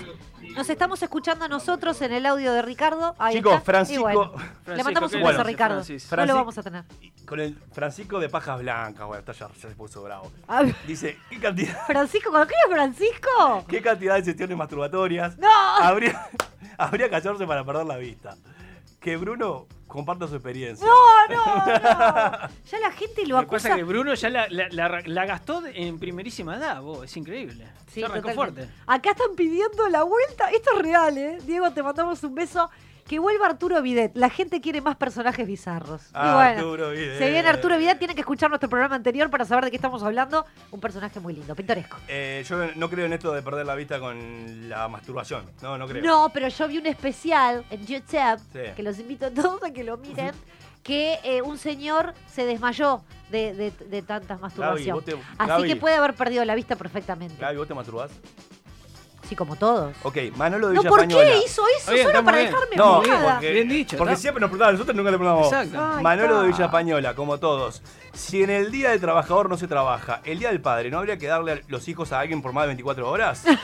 Nos 0.54 0.70
estamos 0.70 1.02
escuchando 1.02 1.48
nosotros 1.48 2.00
en 2.02 2.12
el 2.12 2.26
audio 2.26 2.52
de 2.52 2.62
Ricardo. 2.62 3.14
Ahí 3.18 3.36
Chicos, 3.36 3.54
está. 3.54 3.64
Francisco- 3.64 4.10
Y 4.10 4.14
bueno, 4.14 4.30
Francisco, 4.32 4.72
le 4.76 4.84
mandamos 4.84 5.10
¿qué 5.10 5.16
un 5.16 5.22
beso 5.24 5.40
a 5.40 5.44
Ricardo. 5.44 5.82
No 6.16 6.26
lo 6.26 6.34
vamos 6.34 6.58
a 6.58 6.62
tener. 6.62 6.84
Con 7.26 7.40
el 7.40 7.58
Francisco 7.72 8.20
de 8.20 8.28
Pajas 8.28 8.60
Blancas, 8.60 9.06
bueno, 9.06 9.20
está 9.20 9.32
ya, 9.32 9.48
ya 9.48 9.68
se 9.68 9.74
puso 9.74 10.02
bravo. 10.02 10.30
Dice, 10.86 11.18
¿qué 11.30 11.40
cantidad, 11.40 11.76
Francisco, 11.86 12.30
¿con 12.30 12.46
qué 12.46 12.54
es 12.66 12.72
Francisco? 12.72 13.64
qué 13.68 13.82
cantidad 13.82 14.14
de 14.16 14.24
sesiones 14.24 14.56
masturbatorias 14.56 15.36
¡No! 15.38 15.48
habría, 15.80 16.28
habría 16.78 17.08
que 17.08 17.16
hacerse 17.16 17.46
para 17.46 17.64
perder 17.64 17.86
la 17.86 17.96
vista? 17.96 18.36
Que 19.00 19.16
Bruno 19.16 19.66
comparta 19.86 20.26
su 20.28 20.34
experiencia. 20.34 20.86
No, 20.86 21.34
no, 21.34 21.44
no. 21.56 22.48
Ya 22.70 22.78
la 22.80 22.90
gente 22.92 23.26
lo 23.26 23.36
Lo 23.36 23.40
que 23.42 23.46
pasa 23.46 23.68
acusa. 23.68 23.68
es 23.70 23.76
que 23.76 23.82
Bruno 23.84 24.14
ya 24.14 24.30
la, 24.30 24.46
la- 24.48 24.68
la- 24.70 25.02
la 25.04 25.26
gastó 25.26 25.62
en 25.66 25.98
primerísima 25.98 26.56
edad, 26.56 26.80
vos. 26.82 27.04
Es 27.04 27.16
increíble. 27.16 27.66
Sí, 27.92 28.02
arrancó 28.02 28.28
totalmente. 28.30 28.62
fuerte. 28.62 28.74
Acá 28.86 29.10
están 29.10 29.36
pidiendo 29.36 29.88
la 29.88 30.02
vuelta. 30.02 30.50
Esto 30.50 30.70
es 30.76 30.82
real, 30.82 31.16
¿eh? 31.18 31.38
Diego, 31.44 31.70
te 31.70 31.82
mandamos 31.82 32.22
un 32.24 32.34
beso. 32.34 32.68
Que 33.06 33.18
vuelva 33.18 33.46
Arturo 33.46 33.82
Videt. 33.82 34.12
La 34.14 34.30
gente 34.30 34.60
quiere 34.62 34.80
más 34.80 34.96
personajes 34.96 35.46
bizarros. 35.46 36.02
Y 36.06 36.10
Ah, 36.14 36.34
bueno, 36.36 36.58
Arturo 36.60 36.90
Videt. 36.90 37.18
Se 37.18 37.30
viene 37.30 37.48
Arturo 37.48 37.76
Videt. 37.76 37.98
Tienen 37.98 38.14
que 38.14 38.22
escuchar 38.22 38.48
nuestro 38.48 38.70
programa 38.70 38.94
anterior 38.96 39.28
para 39.28 39.44
saber 39.44 39.64
de 39.66 39.70
qué 39.70 39.76
estamos 39.76 40.02
hablando. 40.02 40.46
Un 40.70 40.80
personaje 40.80 41.20
muy 41.20 41.34
lindo, 41.34 41.54
pintoresco. 41.54 41.98
Eh, 42.08 42.42
yo 42.48 42.56
no 42.76 42.88
creo 42.88 43.04
en 43.04 43.12
esto 43.12 43.32
de 43.32 43.42
perder 43.42 43.66
la 43.66 43.74
vista 43.74 44.00
con 44.00 44.68
la 44.70 44.88
masturbación. 44.88 45.44
No, 45.62 45.76
no 45.76 45.86
creo. 45.86 46.02
No, 46.02 46.30
pero 46.32 46.48
yo 46.48 46.66
vi 46.66 46.78
un 46.78 46.86
especial 46.86 47.64
en 47.70 47.84
YouTube, 47.86 48.40
Sí. 48.52 48.60
que 48.74 48.82
los 48.82 48.98
invito 48.98 49.26
a 49.26 49.30
todos 49.30 49.62
a 49.62 49.70
que 49.70 49.84
lo 49.84 49.98
miren, 49.98 50.32
que 50.82 51.18
eh, 51.24 51.42
un 51.42 51.58
señor 51.58 52.14
se 52.30 52.44
desmayó 52.46 53.02
de, 53.30 53.52
de, 53.54 53.70
de 53.70 54.02
tantas 54.02 54.40
masturbación. 54.40 55.02
te- 55.04 55.12
Así 55.38 55.48
Gaby. 55.48 55.68
que 55.68 55.76
puede 55.76 55.96
haber 55.96 56.14
perdido 56.14 56.44
la 56.44 56.54
vista 56.54 56.76
perfectamente. 56.76 57.36
Gaby, 57.38 57.56
¿vos 57.58 57.68
te 57.68 57.74
masturbás? 57.74 58.10
Sí, 59.28 59.34
como 59.34 59.56
todos. 59.56 59.96
Ok, 60.02 60.18
Manolo 60.36 60.68
de 60.68 60.74
No, 60.74 60.82
¿por 60.82 61.06
qué 61.08 61.38
hizo 61.38 61.62
eso 61.78 61.90
Oye, 61.90 62.00
está 62.00 62.10
solo 62.10 62.22
muy 62.22 62.24
para 62.26 62.38
bien. 62.38 62.50
dejarme 62.52 62.76
No, 62.76 63.02
porque, 63.02 63.52
Bien 63.52 63.68
dicho, 63.68 63.96
porque 63.96 64.16
siempre 64.16 64.40
nos 64.40 64.48
preguntaban, 64.50 64.74
nosotros 64.74 64.96
nunca 64.96 65.10
le 65.10 65.16
preguntamos. 65.18 65.52
Exacto. 65.52 65.92
Ay, 65.96 66.02
Manolo 66.02 66.34
de 66.42 66.44
está. 66.50 66.56
Villa 66.56 66.64
Española, 66.66 67.14
como 67.14 67.38
todos. 67.38 67.82
Si 68.12 68.42
en 68.42 68.50
el 68.50 68.70
Día 68.70 68.90
del 68.90 69.00
Trabajador 69.00 69.48
no 69.48 69.56
se 69.56 69.66
trabaja, 69.66 70.20
el 70.24 70.38
Día 70.38 70.48
del 70.50 70.60
Padre, 70.60 70.90
¿no 70.90 70.98
habría 70.98 71.16
que 71.18 71.26
darle 71.26 71.52
a 71.52 71.60
los 71.68 71.88
hijos 71.88 72.12
a 72.12 72.20
alguien 72.20 72.42
por 72.42 72.52
más 72.52 72.64
de 72.64 72.68
24 72.68 73.08
horas? 73.10 73.44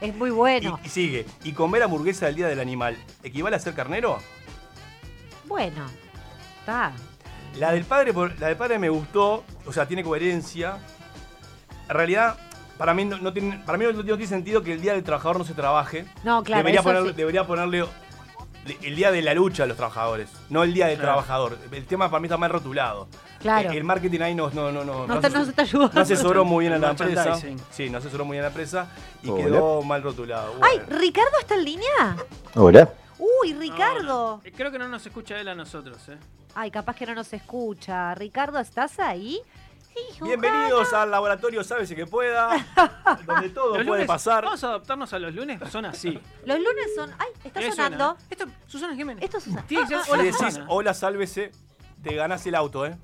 Es 0.00 0.14
muy 0.14 0.30
bueno. 0.30 0.78
Y, 0.82 0.86
y 0.86 0.90
sigue. 0.90 1.26
¿Y 1.44 1.52
comer 1.52 1.82
hamburguesa 1.82 2.28
el 2.28 2.34
Día 2.34 2.48
del 2.48 2.60
Animal 2.60 2.96
equivale 3.22 3.56
a 3.56 3.58
ser 3.58 3.72
carnero? 3.74 4.18
Bueno, 5.46 5.86
está. 6.60 6.92
La 7.56 7.72
del 7.72 7.84
padre, 7.84 8.12
por- 8.12 8.38
la 8.38 8.48
del 8.48 8.56
padre 8.56 8.78
me 8.78 8.88
gustó, 8.88 9.44
o 9.64 9.72
sea, 9.72 9.86
tiene 9.86 10.02
coherencia. 10.02 10.78
En 11.88 11.94
realidad, 11.94 12.36
para 12.78 12.94
mí 12.94 13.04
no, 13.04 13.18
no 13.18 13.32
tiene, 13.32 13.58
para 13.64 13.78
mí 13.78 13.84
no, 13.84 13.92
no 13.92 14.02
tiene 14.04 14.26
sentido 14.26 14.62
que 14.62 14.72
el 14.72 14.80
día 14.80 14.92
del 14.94 15.04
trabajador 15.04 15.38
no 15.38 15.44
se 15.44 15.54
trabaje. 15.54 16.06
No, 16.24 16.42
claro, 16.42 16.58
debería, 16.58 16.80
eso 16.80 16.88
ponerle, 16.88 17.10
sí. 17.10 17.16
debería 17.16 17.46
ponerle 17.46 17.84
el 18.82 18.96
día 18.96 19.10
de 19.10 19.20
la 19.20 19.34
lucha 19.34 19.64
a 19.64 19.66
los 19.66 19.76
trabajadores, 19.76 20.30
no 20.48 20.62
el 20.62 20.72
día 20.72 20.86
del 20.86 20.96
Claro. 20.96 21.12
trabajador. 21.12 21.58
El 21.70 21.84
tema 21.86 22.08
para 22.10 22.20
mí 22.20 22.26
está 22.26 22.36
mal 22.38 22.50
rotulado. 22.50 23.08
Claro. 23.40 23.70
Eh, 23.70 23.76
El 23.76 23.84
marketing 23.84 24.20
ahí 24.20 24.34
no, 24.34 24.48
no, 24.50 24.72
no, 24.72 24.84
no, 24.84 25.06
No 25.06 25.20
te- 25.20 25.28
no 25.28 25.44
se 25.44 25.52
te. 25.52 25.64
No 25.74 25.90
asesoró 25.94 26.44
muy 26.46 26.64
bien 26.64 26.72
a 26.72 26.78
la 26.78 26.90
empresa. 26.90 27.38
Sí, 27.70 27.90
no 27.90 27.98
asesoró 27.98 28.24
muy 28.24 28.36
bien 28.36 28.44
a 28.44 28.48
la 28.48 28.50
empresa 28.52 28.88
y 29.22 29.28
Hola. 29.28 29.44
quedó 29.44 29.82
mal 29.82 30.02
rotulado. 30.02 30.54
Ay, 30.62 30.78
Bueno. 30.78 30.98
¿Ricardo 30.98 31.38
está 31.40 31.54
en 31.56 31.64
línea? 31.64 32.16
Hola. 32.54 32.88
Uy, 33.18 33.52
No, 33.52 33.60
Ricardo. 33.60 34.02
no. 34.02 34.40
Eh, 34.44 34.52
Creo 34.56 34.70
que 34.72 34.78
no 34.78 34.88
nos 34.88 35.04
escucha 35.06 35.38
él 35.38 35.48
a 35.48 35.54
nosotros, 35.54 35.98
¿eh? 36.08 36.16
Ay, 36.54 36.70
capaz 36.70 36.96
que 36.96 37.04
no 37.04 37.14
nos 37.14 37.32
escucha. 37.34 38.14
Ricardo, 38.14 38.58
¿estás 38.60 38.98
ahí? 38.98 39.40
Bienvenidos 40.20 40.92
al 40.92 41.10
laboratorio 41.10 41.62
Sábese 41.62 41.94
que 41.94 42.06
pueda, 42.06 42.48
donde 43.26 43.48
todo 43.50 43.76
Los 43.76 43.86
puede 43.86 44.00
lunes- 44.02 44.06
pasar. 44.06 44.44
Vamos 44.44 44.62
a 44.64 44.68
adaptarnos 44.68 45.12
a 45.12 45.18
los 45.18 45.34
lunes, 45.34 45.60
son 45.70 45.84
así. 45.84 46.18
Los 46.44 46.58
lunes 46.58 46.94
son. 46.96 47.10
Ay, 47.18 47.28
está 47.44 47.60
¿Qué 47.60 47.70
sonando. 47.72 48.04
suena? 48.16 48.26
Esto, 48.30 48.46
Susana 48.66 48.94
Jiménez. 48.94 49.22
Esto 49.24 49.38
es 49.38 49.44
Susana. 49.44 49.66
Tiene 49.66 49.86
que 49.86 49.88
ser 49.88 49.98
Ah, 50.00 50.04
Si 50.04 50.10
Hola, 50.12 50.22
decís 50.22 50.36
Susana. 50.38 50.66
hola, 50.68 50.94
sálvese, 50.94 51.50
te 52.02 52.14
ganás 52.14 52.46
el 52.46 52.54
auto, 52.54 52.86
¿eh? 52.86 52.96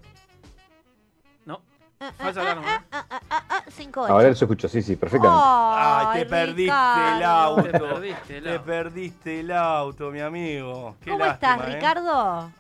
No. 1.45 1.63
Ah, 2.01 2.13
Falsa 2.17 2.41
ah, 2.41 2.43
alarma, 2.45 2.67
ah, 2.67 2.85
ah, 2.93 3.07
ah, 3.11 3.21
ah, 3.31 3.45
ah, 3.51 3.65
cinco 3.71 4.03
ocho. 4.03 4.13
Ahora 4.13 4.35
se 4.35 4.45
escucha, 4.45 4.69
sí, 4.69 4.81
sí, 4.83 4.97
perfectamente. 4.97 5.43
Ay, 5.45 6.21
te 6.21 6.27
perdiste 6.27 6.63
el 6.63 7.15
Ricardo. 7.15 7.27
auto. 7.27 7.63
Te 7.63 7.79
perdiste 7.79 8.37
el 8.39 8.45
Te 8.45 8.51
auto. 8.53 8.65
perdiste 8.65 9.41
el 9.41 9.53
auto, 9.53 10.11
mi 10.11 10.21
amigo. 10.21 10.97
Qué 11.05 11.11
¿Cómo 11.11 11.25
lástima, 11.27 11.53
estás, 11.55 11.69
¿eh? 11.69 11.75
Ricardo? 11.75 12.53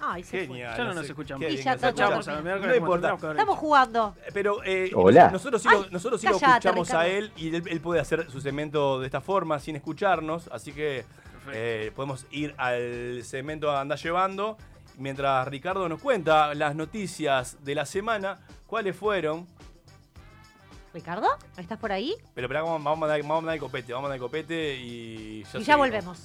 Ay, 0.00 0.22
se 0.22 0.38
fue. 0.38 0.46
Genial. 0.46 0.76
Ya 0.76 0.84
no 0.84 0.94
nos 0.94 1.08
escuchamos. 1.08 1.46
qué 1.46 1.52
Y 1.52 1.56
ya 1.56 1.72
escuchamos. 1.72 2.28
a 2.28 2.40
miércoles 2.42 2.80
No 2.80 2.86
como 2.86 2.96
importa. 2.96 3.16
que 3.16 3.30
Estamos 3.32 3.58
jugando. 3.58 4.14
Pero 4.34 4.62
eh, 4.64 4.90
Hola. 4.94 5.30
nosotros 5.30 5.62
sí, 5.62 5.68
lo, 5.70 5.82
Ay, 5.82 5.88
nosotros 5.90 6.20
sí 6.20 6.26
lo 6.26 6.38
cállate, 6.38 6.68
escuchamos 6.68 6.90
a 6.90 7.02
Ricardo. 7.04 7.18
él 7.18 7.32
y 7.36 7.54
él, 7.54 7.62
él 7.68 7.80
puede 7.80 8.00
hacer 8.00 8.30
su 8.30 8.40
segmento 8.40 9.00
de 9.00 9.06
esta 9.06 9.20
forma 9.20 9.58
sin 9.58 9.74
escucharnos, 9.76 10.48
así 10.52 10.72
que 10.72 11.04
eh, 11.52 11.92
podemos 11.96 12.26
ir 12.30 12.54
al 12.58 13.22
segmento 13.24 13.74
Anda 13.76 13.96
Llevando 13.96 14.56
mientras 14.98 15.46
Ricardo 15.48 15.88
nos 15.88 16.00
cuenta 16.00 16.54
las 16.54 16.74
noticias 16.74 17.56
de 17.64 17.74
la 17.74 17.86
semana, 17.86 18.38
cuáles 18.66 18.96
fueron. 18.96 19.46
¿Ricardo? 20.94 21.28
¿Estás 21.58 21.78
por 21.78 21.92
ahí? 21.92 22.14
Pero 22.34 22.46
espera, 22.46 22.62
vamos, 22.62 22.82
vamos 22.82 23.04
a 23.04 23.08
dar, 23.08 23.20
vamos 23.22 23.42
a 23.42 23.46
dar 23.46 23.54
el 23.54 23.60
copete, 23.60 23.92
vamos 23.92 24.06
a 24.06 24.08
dar 24.10 24.16
el 24.16 24.22
copete 24.22 24.76
y 24.76 25.42
ya 25.42 25.48
y 25.58 25.64
ya 25.64 25.74
seguimos. 25.74 25.78
volvemos. 25.78 26.24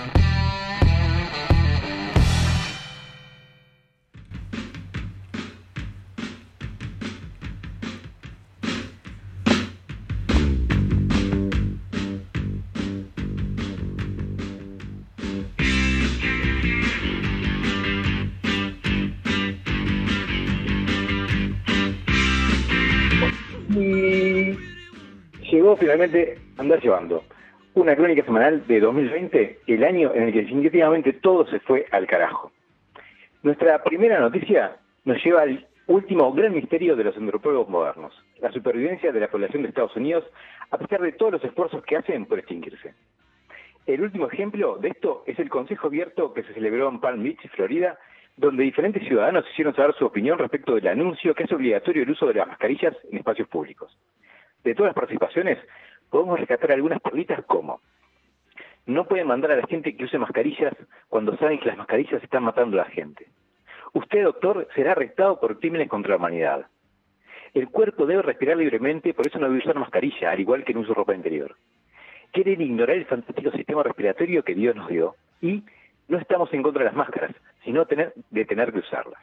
Finalmente 26.01 26.41
Andar 26.57 26.81
Llevando, 26.81 27.23
una 27.75 27.95
crónica 27.95 28.23
semanal 28.25 28.65
de 28.65 28.79
2020, 28.79 29.59
el 29.67 29.83
año 29.83 30.11
en 30.15 30.23
el 30.23 30.33
que 30.33 30.41
definitivamente 30.41 31.13
todo 31.13 31.45
se 31.47 31.59
fue 31.59 31.85
al 31.91 32.07
carajo. 32.07 32.51
Nuestra 33.43 33.83
primera 33.83 34.19
noticia 34.19 34.77
nos 35.05 35.23
lleva 35.23 35.43
al 35.43 35.67
último 35.85 36.33
gran 36.33 36.53
misterio 36.53 36.95
de 36.95 37.03
los 37.03 37.15
antropólogos 37.15 37.69
modernos, 37.69 38.13
la 38.39 38.51
supervivencia 38.51 39.11
de 39.11 39.19
la 39.19 39.27
población 39.27 39.61
de 39.61 39.69
Estados 39.69 39.95
Unidos 39.95 40.23
a 40.71 40.77
pesar 40.77 41.01
de 41.01 41.11
todos 41.11 41.33
los 41.33 41.43
esfuerzos 41.43 41.83
que 41.83 41.97
hacen 41.97 42.25
por 42.25 42.39
extinguirse. 42.39 42.95
El 43.85 44.01
último 44.01 44.27
ejemplo 44.27 44.77
de 44.77 44.89
esto 44.89 45.23
es 45.27 45.37
el 45.37 45.49
Consejo 45.49 45.87
Abierto 45.87 46.33
que 46.33 46.43
se 46.43 46.53
celebró 46.53 46.89
en 46.89 46.99
Palm 46.99 47.21
Beach, 47.21 47.47
Florida, 47.51 47.99
donde 48.37 48.63
diferentes 48.63 49.03
ciudadanos 49.07 49.45
hicieron 49.51 49.75
saber 49.75 49.93
su 49.95 50.05
opinión 50.05 50.39
respecto 50.39 50.73
del 50.73 50.87
anuncio 50.87 51.35
que 51.35 51.43
es 51.43 51.51
obligatorio 51.51 52.03
el 52.03 52.09
uso 52.09 52.25
de 52.25 52.35
las 52.35 52.47
mascarillas 52.47 52.95
en 53.11 53.17
espacios 53.19 53.47
públicos. 53.47 53.95
De 54.63 54.75
todas 54.75 54.89
las 54.89 54.95
participaciones, 54.95 55.57
podemos 56.11 56.39
rescatar 56.39 56.73
algunas 56.73 56.99
perlitas 56.99 57.43
como 57.45 57.81
no 58.85 59.05
pueden 59.05 59.27
mandar 59.27 59.51
a 59.51 59.55
la 59.55 59.67
gente 59.67 59.95
que 59.95 60.03
use 60.03 60.17
mascarillas 60.17 60.73
cuando 61.07 61.37
saben 61.37 61.59
que 61.59 61.67
las 61.67 61.77
mascarillas 61.77 62.21
están 62.23 62.43
matando 62.43 62.79
a 62.79 62.85
la 62.85 62.91
gente. 62.91 63.27
Usted, 63.93 64.23
doctor, 64.23 64.67
será 64.75 64.91
arrestado 64.93 65.39
por 65.39 65.59
crímenes 65.59 65.89
contra 65.89 66.11
la 66.11 66.17
humanidad. 66.17 66.65
El 67.53 67.69
cuerpo 67.69 68.05
debe 68.05 68.21
respirar 68.21 68.57
libremente, 68.57 69.13
por 69.13 69.27
eso 69.27 69.37
no 69.37 69.47
debe 69.47 69.59
usar 69.59 69.75
mascarilla, 69.75 70.31
al 70.31 70.39
igual 70.39 70.63
que 70.63 70.73
no 70.73 70.81
uso 70.81 70.93
ropa 70.93 71.13
interior. 71.13 71.55
Quieren 72.31 72.61
ignorar 72.61 72.95
el 72.95 73.05
fantástico 73.05 73.51
sistema 73.51 73.83
respiratorio 73.83 74.43
que 74.43 74.55
Dios 74.55 74.75
nos 74.75 74.87
dio 74.87 75.15
y 75.41 75.63
no 76.07 76.17
estamos 76.17 76.51
en 76.53 76.63
contra 76.63 76.83
de 76.83 76.85
las 76.85 76.95
máscaras, 76.95 77.31
sino 77.63 77.85
tener, 77.85 78.13
de 78.29 78.45
tener 78.45 78.71
que 78.71 78.79
usarlas. 78.79 79.21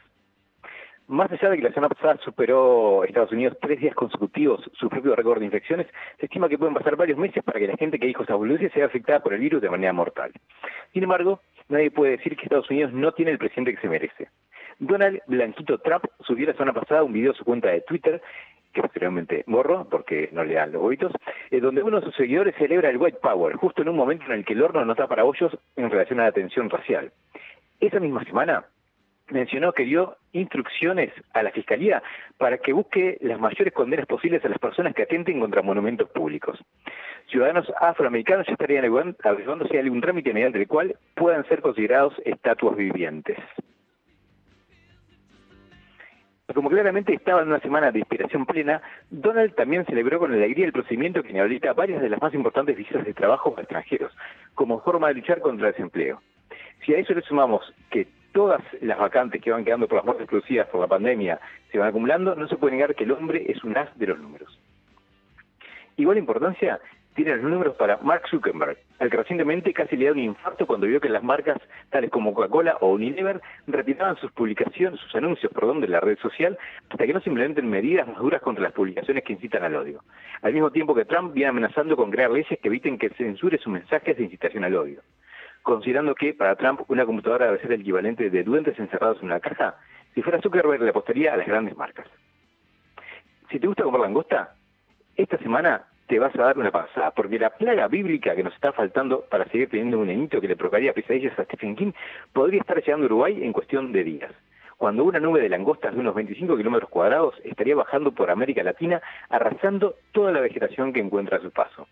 Más 1.09 1.31
allá 1.31 1.49
de 1.49 1.57
que 1.57 1.63
la 1.63 1.73
semana 1.73 1.89
pasada 1.89 2.19
superó 2.23 3.03
Estados 3.03 3.31
Unidos 3.31 3.57
tres 3.59 3.79
días 3.79 3.95
consecutivos 3.95 4.69
su 4.73 4.89
propio 4.89 5.15
récord 5.15 5.39
de 5.39 5.45
infecciones, 5.45 5.87
se 6.19 6.27
estima 6.27 6.47
que 6.47 6.59
pueden 6.59 6.75
pasar 6.75 6.95
varios 6.97 7.17
meses 7.17 7.43
para 7.43 7.59
que 7.59 7.65
la 7.65 7.75
gente 7.77 7.97
que 7.97 8.05
dijo 8.05 8.21
esa 8.21 8.35
boludeces 8.35 8.71
sea 8.73 8.85
afectada 8.85 9.19
por 9.19 9.33
el 9.33 9.39
virus 9.39 9.59
de 9.59 9.71
manera 9.71 9.91
mortal. 9.91 10.31
Sin 10.93 11.01
embargo, 11.01 11.39
nadie 11.67 11.89
puede 11.89 12.11
decir 12.11 12.35
que 12.35 12.43
Estados 12.43 12.69
Unidos 12.69 12.93
no 12.93 13.11
tiene 13.13 13.31
el 13.31 13.39
presidente 13.39 13.73
que 13.73 13.81
se 13.81 13.89
merece. 13.89 14.27
Donald 14.77 15.19
Blanquito 15.25 15.79
Trump 15.79 16.05
subió 16.19 16.45
la 16.45 16.53
semana 16.53 16.73
pasada 16.73 17.01
un 17.01 17.11
video 17.11 17.31
a 17.31 17.35
su 17.35 17.43
cuenta 17.43 17.69
de 17.69 17.81
Twitter 17.81 18.21
que 18.71 18.81
posteriormente 18.83 19.43
borró 19.47 19.87
porque 19.89 20.29
no 20.31 20.43
le 20.43 20.53
dan 20.53 20.73
los 20.73 20.83
huevitos, 20.83 21.11
eh, 21.49 21.59
donde 21.59 21.81
uno 21.81 22.01
de 22.01 22.05
sus 22.05 22.15
seguidores 22.17 22.53
celebra 22.59 22.91
el 22.91 22.97
White 22.97 23.17
Power, 23.19 23.55
justo 23.55 23.81
en 23.81 23.89
un 23.89 23.95
momento 23.95 24.25
en 24.25 24.33
el 24.33 24.45
que 24.45 24.53
el 24.53 24.61
horno 24.61 24.85
no 24.85 24.91
está 24.91 25.07
para 25.07 25.23
bollos 25.23 25.57
en 25.75 25.89
relación 25.89 26.19
a 26.19 26.25
la 26.25 26.33
tensión 26.33 26.69
racial. 26.69 27.11
Esa 27.79 27.99
misma 27.99 28.23
semana, 28.25 28.65
mencionó 29.31 29.73
que 29.73 29.83
dio 29.83 30.17
instrucciones 30.31 31.11
a 31.33 31.43
la 31.43 31.51
Fiscalía 31.51 32.01
para 32.37 32.57
que 32.57 32.73
busque 32.73 33.17
las 33.21 33.39
mayores 33.39 33.73
condenas 33.73 34.05
posibles 34.05 34.43
a 34.45 34.49
las 34.49 34.59
personas 34.59 34.93
que 34.93 35.03
atenten 35.03 35.39
contra 35.39 35.61
monumentos 35.61 36.09
públicos. 36.09 36.59
Ciudadanos 37.27 37.71
afroamericanos 37.79 38.47
ya 38.47 38.53
estarían 38.53 38.85
averiguando 39.23 39.67
si 39.67 39.77
algún 39.77 40.01
trámite 40.01 40.33
mediante 40.33 40.59
el 40.59 40.67
cual 40.67 40.95
puedan 41.15 41.47
ser 41.47 41.61
considerados 41.61 42.13
estatuas 42.25 42.75
vivientes. 42.75 43.37
Como 46.53 46.69
claramente 46.69 47.13
estaba 47.13 47.43
en 47.43 47.49
una 47.49 47.59
semana 47.59 47.91
de 47.91 47.99
inspiración 47.99 48.47
plena, 48.47 48.81
Donald 49.11 49.53
también 49.53 49.85
celebró 49.85 50.17
con 50.17 50.33
alegría 50.33 50.65
el 50.65 50.71
procedimiento 50.71 51.21
que 51.21 51.29
inhabilita 51.29 51.73
varias 51.73 52.01
de 52.01 52.09
las 52.09 52.19
más 52.19 52.33
importantes 52.33 52.75
visas 52.75 53.05
de 53.05 53.13
trabajo 53.13 53.53
a 53.55 53.61
extranjeros, 53.61 54.11
como 54.55 54.81
forma 54.81 55.09
de 55.09 55.13
luchar 55.15 55.41
contra 55.41 55.67
el 55.67 55.73
desempleo. 55.73 56.21
Si 56.83 56.95
a 56.95 56.97
eso 56.97 57.13
le 57.13 57.21
sumamos 57.21 57.71
que 57.91 58.07
todas 58.31 58.61
las 58.81 58.97
vacantes 58.97 59.41
que 59.41 59.51
van 59.51 59.65
quedando 59.65 59.87
por 59.87 59.97
las 59.97 60.05
muertes 60.05 60.27
producidas 60.27 60.67
por 60.67 60.81
la 60.81 60.87
pandemia 60.87 61.39
se 61.71 61.77
van 61.77 61.89
acumulando, 61.89 62.35
no 62.35 62.47
se 62.47 62.57
puede 62.57 62.75
negar 62.75 62.95
que 62.95 63.03
el 63.03 63.11
hombre 63.11 63.45
es 63.47 63.63
un 63.63 63.77
as 63.77 63.97
de 63.97 64.07
los 64.07 64.19
números. 64.19 64.59
Igual 65.97 66.17
importancia 66.17 66.79
tienen 67.15 67.41
los 67.41 67.51
números 67.51 67.75
para 67.75 67.97
Mark 67.97 68.23
Zuckerberg, 68.29 68.77
al 68.99 69.09
que 69.09 69.17
recientemente 69.17 69.73
casi 69.73 69.97
le 69.97 70.05
dio 70.05 70.13
un 70.13 70.19
infarto 70.19 70.65
cuando 70.65 70.87
vio 70.87 71.01
que 71.01 71.09
las 71.09 71.21
marcas 71.21 71.57
tales 71.89 72.09
como 72.11 72.33
Coca-Cola 72.33 72.77
o 72.79 72.93
Unilever 72.93 73.41
retiraban 73.67 74.15
sus 74.17 74.31
publicaciones, 74.31 74.99
sus 75.01 75.13
anuncios, 75.15 75.51
perdón, 75.51 75.81
de 75.81 75.89
la 75.89 75.99
red 75.99 76.17
social 76.19 76.57
hasta 76.89 77.05
que 77.05 77.13
no 77.13 77.19
se 77.19 77.29
implementen 77.29 77.69
medidas 77.69 78.07
más 78.07 78.19
duras 78.19 78.41
contra 78.41 78.63
las 78.63 78.71
publicaciones 78.71 79.25
que 79.25 79.33
incitan 79.33 79.63
al 79.63 79.75
odio. 79.75 80.01
Al 80.41 80.53
mismo 80.53 80.71
tiempo 80.71 80.95
que 80.95 81.03
Trump 81.03 81.33
viene 81.33 81.49
amenazando 81.49 81.97
con 81.97 82.09
crear 82.09 82.31
leyes 82.31 82.47
que 82.47 82.67
eviten 82.69 82.97
que 82.97 83.09
censure 83.09 83.57
sus 83.57 83.73
mensajes 83.73 84.15
de 84.15 84.23
incitación 84.23 84.63
al 84.63 84.75
odio 84.75 85.01
considerando 85.69 86.15
que 86.15 86.33
para 86.33 86.55
Trump 86.55 86.81
una 86.87 87.05
computadora 87.05 87.45
debe 87.45 87.61
ser 87.61 87.71
el 87.71 87.81
equivalente 87.81 88.29
de 88.29 88.43
duendes 88.43 88.77
encerrados 88.79 89.19
en 89.19 89.25
una 89.25 89.39
caja, 89.39 89.75
si 90.13 90.21
fuera 90.21 90.41
Zuckerberg 90.41 90.81
le 90.81 90.89
apostaría 90.89 91.33
a 91.33 91.37
las 91.37 91.47
grandes 91.47 91.77
marcas. 91.77 92.07
Si 93.49 93.59
te 93.59 93.67
gusta 93.67 93.83
comer 93.83 94.01
langosta, 94.01 94.55
esta 95.15 95.37
semana 95.37 95.85
te 96.07 96.19
vas 96.19 96.35
a 96.35 96.43
dar 96.43 96.57
una 96.57 96.71
pasada, 96.71 97.11
porque 97.11 97.37
la 97.37 97.51
plaga 97.51 97.87
bíblica 97.87 98.35
que 98.35 98.43
nos 98.43 98.53
está 98.53 98.71
faltando 98.71 99.25
para 99.29 99.45
seguir 99.45 99.69
teniendo 99.69 99.99
un 99.99 100.07
nenito 100.07 100.41
que 100.41 100.47
le 100.47 100.55
provocaría 100.55 100.93
pesadillas 100.93 101.37
a 101.37 101.45
Stephen 101.45 101.75
King 101.75 101.91
podría 102.33 102.61
estar 102.61 102.77
llegando 102.77 103.05
a 103.05 103.07
Uruguay 103.07 103.43
en 103.43 103.53
cuestión 103.53 103.91
de 103.91 104.03
días 104.03 104.31
cuando 104.79 105.03
una 105.03 105.19
nube 105.19 105.41
de 105.41 105.49
langostas 105.49 105.93
de 105.93 105.99
unos 105.99 106.15
25 106.15 106.55
kilómetros 106.55 106.89
cuadrados 106.89 107.35
estaría 107.43 107.75
bajando 107.75 108.13
por 108.13 108.31
América 108.31 108.63
Latina, 108.63 109.01
arrasando 109.29 109.95
toda 110.13 110.31
la 110.31 110.39
vegetación 110.39 110.93
que 110.93 111.01
encuentra 111.01 111.37
a 111.37 111.41
su 111.41 111.51
paso. 111.51 111.85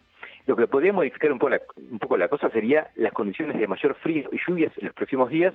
Lo 0.48 0.56
que 0.56 0.66
podría 0.66 0.94
modificar 0.94 1.30
un 1.30 1.40
poco, 1.40 2.18
la, 2.18 2.30
cosa 2.30 2.50
sería 2.50 2.90
las 2.96 3.12
condiciones 3.12 3.60
de 3.60 3.68
mayor 3.68 3.96
frío 3.96 4.30
y 4.32 4.40
lluvias 4.48 4.72
en 4.78 4.86
los 4.86 4.96
próximos 4.96 5.30
días, 5.30 5.54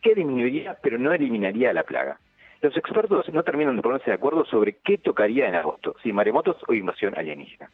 que 0.00 0.14
disminuiría 0.14 0.78
pero 0.82 0.98
no 0.98 1.12
eliminaría 1.12 1.74
la 1.74 1.82
plaga. 1.82 2.18
Los 2.62 2.74
expertos 2.74 3.28
no 3.34 3.42
terminan 3.42 3.76
de 3.76 3.82
ponerse 3.82 4.10
de 4.10 4.14
acuerdo 4.14 4.46
sobre 4.46 4.78
qué 4.82 4.96
tocaría 4.96 5.46
en 5.46 5.56
agosto, 5.56 5.94
si 6.02 6.10
maremotos 6.14 6.56
o 6.68 6.72
invasión 6.72 7.12
alienígena. 7.18 7.70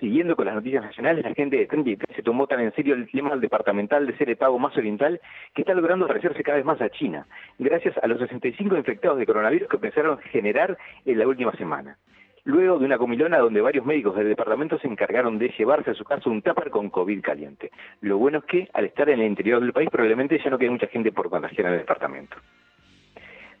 Siguiendo 0.00 0.34
con 0.34 0.46
las 0.46 0.54
noticias 0.54 0.82
nacionales, 0.82 1.24
la 1.24 1.34
gente 1.34 1.58
de 1.58 1.66
33 1.66 2.16
se 2.16 2.22
tomó 2.22 2.46
tan 2.46 2.60
en 2.60 2.74
serio 2.74 2.94
el 2.94 3.10
tema 3.10 3.36
departamental 3.36 4.06
de 4.06 4.16
ser 4.16 4.30
el 4.30 4.36
pago 4.36 4.58
más 4.58 4.74
oriental 4.78 5.20
que 5.54 5.60
está 5.60 5.74
logrando 5.74 6.08
parecerse 6.08 6.42
cada 6.42 6.56
vez 6.56 6.64
más 6.64 6.80
a 6.80 6.88
China, 6.88 7.26
gracias 7.58 7.94
a 8.02 8.06
los 8.06 8.18
65 8.18 8.78
infectados 8.78 9.18
de 9.18 9.26
coronavirus 9.26 9.68
que 9.68 9.76
empezaron 9.76 10.18
a 10.18 10.22
generar 10.22 10.78
en 11.04 11.18
la 11.18 11.28
última 11.28 11.52
semana 11.52 11.98
luego 12.44 12.78
de 12.78 12.86
una 12.86 12.98
comilona 12.98 13.38
donde 13.38 13.60
varios 13.60 13.86
médicos 13.86 14.16
del 14.16 14.28
departamento 14.28 14.78
se 14.78 14.88
encargaron 14.88 15.38
de 15.38 15.48
llevarse 15.56 15.90
a 15.90 15.94
su 15.94 16.04
casa 16.04 16.28
un 16.28 16.42
tupper 16.42 16.70
con 16.70 16.90
COVID 16.90 17.20
caliente. 17.22 17.70
Lo 18.00 18.18
bueno 18.18 18.38
es 18.38 18.44
que 18.44 18.68
al 18.72 18.86
estar 18.86 19.08
en 19.08 19.20
el 19.20 19.26
interior 19.26 19.60
del 19.60 19.72
país 19.72 19.88
probablemente 19.90 20.40
ya 20.42 20.50
no 20.50 20.58
quede 20.58 20.70
mucha 20.70 20.88
gente 20.88 21.12
por 21.12 21.30
contagiar 21.30 21.66
en 21.66 21.72
el 21.74 21.78
departamento. 21.80 22.36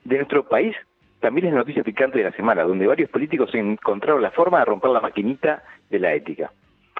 De 0.04 0.16
nuestro 0.16 0.48
país 0.48 0.74
también 1.20 1.46
es 1.46 1.54
noticia 1.54 1.84
picante 1.84 2.18
de 2.18 2.24
la 2.24 2.32
semana, 2.32 2.64
donde 2.64 2.86
varios 2.86 3.08
políticos 3.08 3.54
encontraron 3.54 4.20
la 4.20 4.32
forma 4.32 4.58
de 4.58 4.64
romper 4.64 4.90
la 4.90 5.00
maquinita 5.00 5.62
de 5.88 6.00
la 6.00 6.12
ética. 6.14 6.50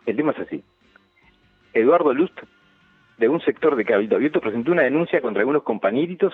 El 0.06 0.16
tema 0.16 0.30
es 0.32 0.38
así. 0.38 0.62
Eduardo 1.74 2.14
Lust, 2.14 2.38
de 3.18 3.28
un 3.28 3.40
sector 3.40 3.74
de 3.74 3.84
Cabildo 3.84 4.16
Abierto, 4.16 4.40
presentó 4.40 4.70
una 4.70 4.82
denuncia 4.82 5.20
contra 5.20 5.40
algunos 5.40 5.64
compañeritos 5.64 6.32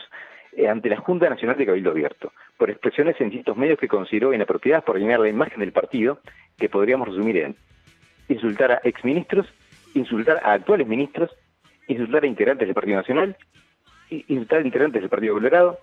ante 0.66 0.88
la 0.88 0.96
Junta 0.96 1.28
Nacional 1.28 1.56
de 1.56 1.66
Cabildo 1.66 1.90
Abierto, 1.90 2.32
por 2.56 2.70
expresiones 2.70 3.20
en 3.20 3.30
distintos 3.30 3.56
medios 3.56 3.78
que 3.78 3.86
consideró 3.86 4.32
inapropiadas 4.34 4.82
por 4.82 4.98
llenar 4.98 5.20
la 5.20 5.28
imagen 5.28 5.60
del 5.60 5.72
partido, 5.72 6.20
que 6.56 6.68
podríamos 6.68 7.08
resumir 7.08 7.36
en 7.36 7.56
insultar 8.28 8.72
a 8.72 8.80
exministros, 8.84 9.46
insultar 9.94 10.40
a 10.42 10.52
actuales 10.52 10.86
ministros, 10.86 11.30
insultar 11.86 12.24
a 12.24 12.26
integrantes 12.26 12.66
del 12.66 12.74
Partido 12.74 12.96
Nacional, 12.96 13.36
insultar 14.10 14.60
a 14.60 14.66
integrantes 14.66 15.00
del 15.00 15.10
Partido 15.10 15.34
Colorado, 15.34 15.78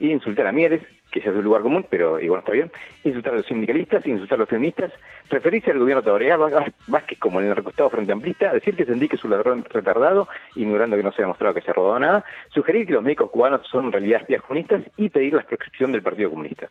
y 0.00 0.10
insultar 0.12 0.46
a 0.46 0.52
Mieres, 0.52 0.82
que 1.10 1.20
ya 1.20 1.30
es 1.30 1.36
un 1.36 1.44
lugar 1.44 1.62
común, 1.62 1.86
pero 1.88 2.20
igual 2.20 2.40
está 2.40 2.52
bien, 2.52 2.70
insultar 3.04 3.34
a 3.34 3.36
los 3.38 3.46
sindicalistas, 3.46 4.06
insultar 4.06 4.36
a 4.36 4.40
los 4.40 4.48
feministas, 4.48 4.92
referirse 5.30 5.70
al 5.70 5.78
gobierno 5.78 6.02
de 6.02 6.72
Vázquez 6.86 7.18
como 7.18 7.40
en 7.40 7.46
el 7.46 7.56
recostado 7.56 7.90
frente 7.90 8.12
amplista, 8.12 8.52
decir 8.52 8.76
que 8.76 8.84
Sendic 8.84 9.14
es 9.14 9.24
un 9.24 9.30
ladrón 9.30 9.64
retardado, 9.68 10.28
ignorando 10.54 10.96
que 10.96 11.02
no 11.02 11.12
se 11.12 11.22
ha 11.22 11.24
demostrado 11.24 11.54
que 11.54 11.62
se 11.62 11.70
ha 11.70 11.74
robado 11.74 11.98
nada, 11.98 12.24
sugerir 12.50 12.86
que 12.86 12.92
los 12.92 13.02
médicos 13.02 13.30
cubanos 13.30 13.66
son 13.68 13.86
en 13.86 13.92
realidad 13.92 14.20
espías 14.20 14.42
comunistas 14.42 14.82
y 14.96 15.08
pedir 15.08 15.34
la 15.34 15.42
proscripción 15.42 15.92
del 15.92 16.02
Partido 16.02 16.30
Comunista. 16.30 16.68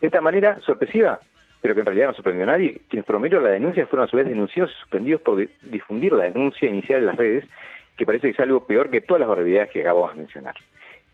De 0.00 0.06
esta 0.06 0.20
manera, 0.20 0.60
sorpresiva, 0.60 1.20
pero 1.60 1.74
que 1.74 1.80
en 1.80 1.86
realidad 1.86 2.08
no 2.08 2.14
sorprendió 2.14 2.44
a 2.44 2.46
nadie, 2.46 2.80
quienes 2.88 3.06
promovieron 3.06 3.44
la 3.44 3.50
denuncia 3.50 3.86
fueron 3.86 4.06
a 4.06 4.10
su 4.10 4.16
vez 4.16 4.26
denunciados 4.26 4.72
y 4.72 4.80
suspendidos 4.80 5.22
por 5.22 5.46
difundir 5.62 6.12
la 6.12 6.24
denuncia 6.24 6.68
inicial 6.68 7.00
en 7.00 7.06
las 7.06 7.16
redes, 7.16 7.44
que 7.96 8.06
parece 8.06 8.28
que 8.28 8.32
es 8.32 8.40
algo 8.40 8.66
peor 8.66 8.90
que 8.90 9.00
todas 9.00 9.20
las 9.20 9.28
barbaridades 9.28 9.70
que 9.70 9.80
acabamos 9.80 10.12
de 10.12 10.18
mencionar 10.18 10.54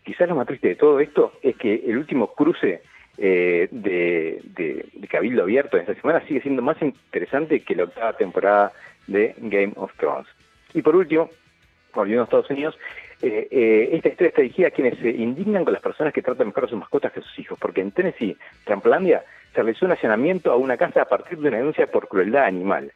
quizás 0.09 0.27
lo 0.27 0.33
más 0.33 0.47
triste 0.47 0.69
de 0.69 0.75
todo 0.75 0.99
esto 0.99 1.33
es 1.43 1.55
que 1.55 1.83
el 1.85 1.95
último 1.95 2.33
cruce 2.33 2.81
eh, 3.15 3.67
de, 3.69 4.89
Cabildo 5.07 5.43
Abierto 5.43 5.77
en 5.77 5.81
esta 5.81 5.93
semana 6.01 6.25
sigue 6.27 6.41
siendo 6.41 6.63
más 6.63 6.81
interesante 6.81 7.59
que 7.59 7.75
la 7.75 7.83
octava 7.83 8.13
temporada 8.13 8.71
de 9.05 9.35
Game 9.37 9.73
of 9.75 9.93
Thrones. 9.97 10.27
Y 10.73 10.81
por 10.81 10.95
último, 10.95 11.29
volviendo 11.93 12.23
a 12.23 12.25
Estados 12.25 12.49
Unidos, 12.49 12.75
eh, 13.21 13.47
eh, 13.51 13.89
esta 13.91 14.09
historia 14.09 14.29
está 14.29 14.41
dirigida 14.41 14.69
a 14.69 14.71
quienes 14.71 14.97
se 14.97 15.11
indignan 15.11 15.63
con 15.63 15.73
las 15.73 15.81
personas 15.83 16.11
que 16.11 16.23
tratan 16.23 16.47
mejor 16.47 16.63
a 16.63 16.69
sus 16.69 16.79
mascotas 16.79 17.11
que 17.11 17.19
a 17.19 17.23
sus 17.23 17.37
hijos, 17.37 17.59
porque 17.61 17.81
en 17.81 17.91
Tennessee, 17.91 18.35
Tramplandia, 18.63 19.23
se 19.53 19.61
realizó 19.61 19.85
un 19.85 19.91
allanamiento 19.91 20.51
a 20.51 20.55
una 20.55 20.75
casa 20.75 21.03
a 21.03 21.05
partir 21.05 21.37
de 21.37 21.49
una 21.49 21.57
denuncia 21.57 21.85
por 21.85 22.07
crueldad 22.07 22.45
animal. 22.45 22.91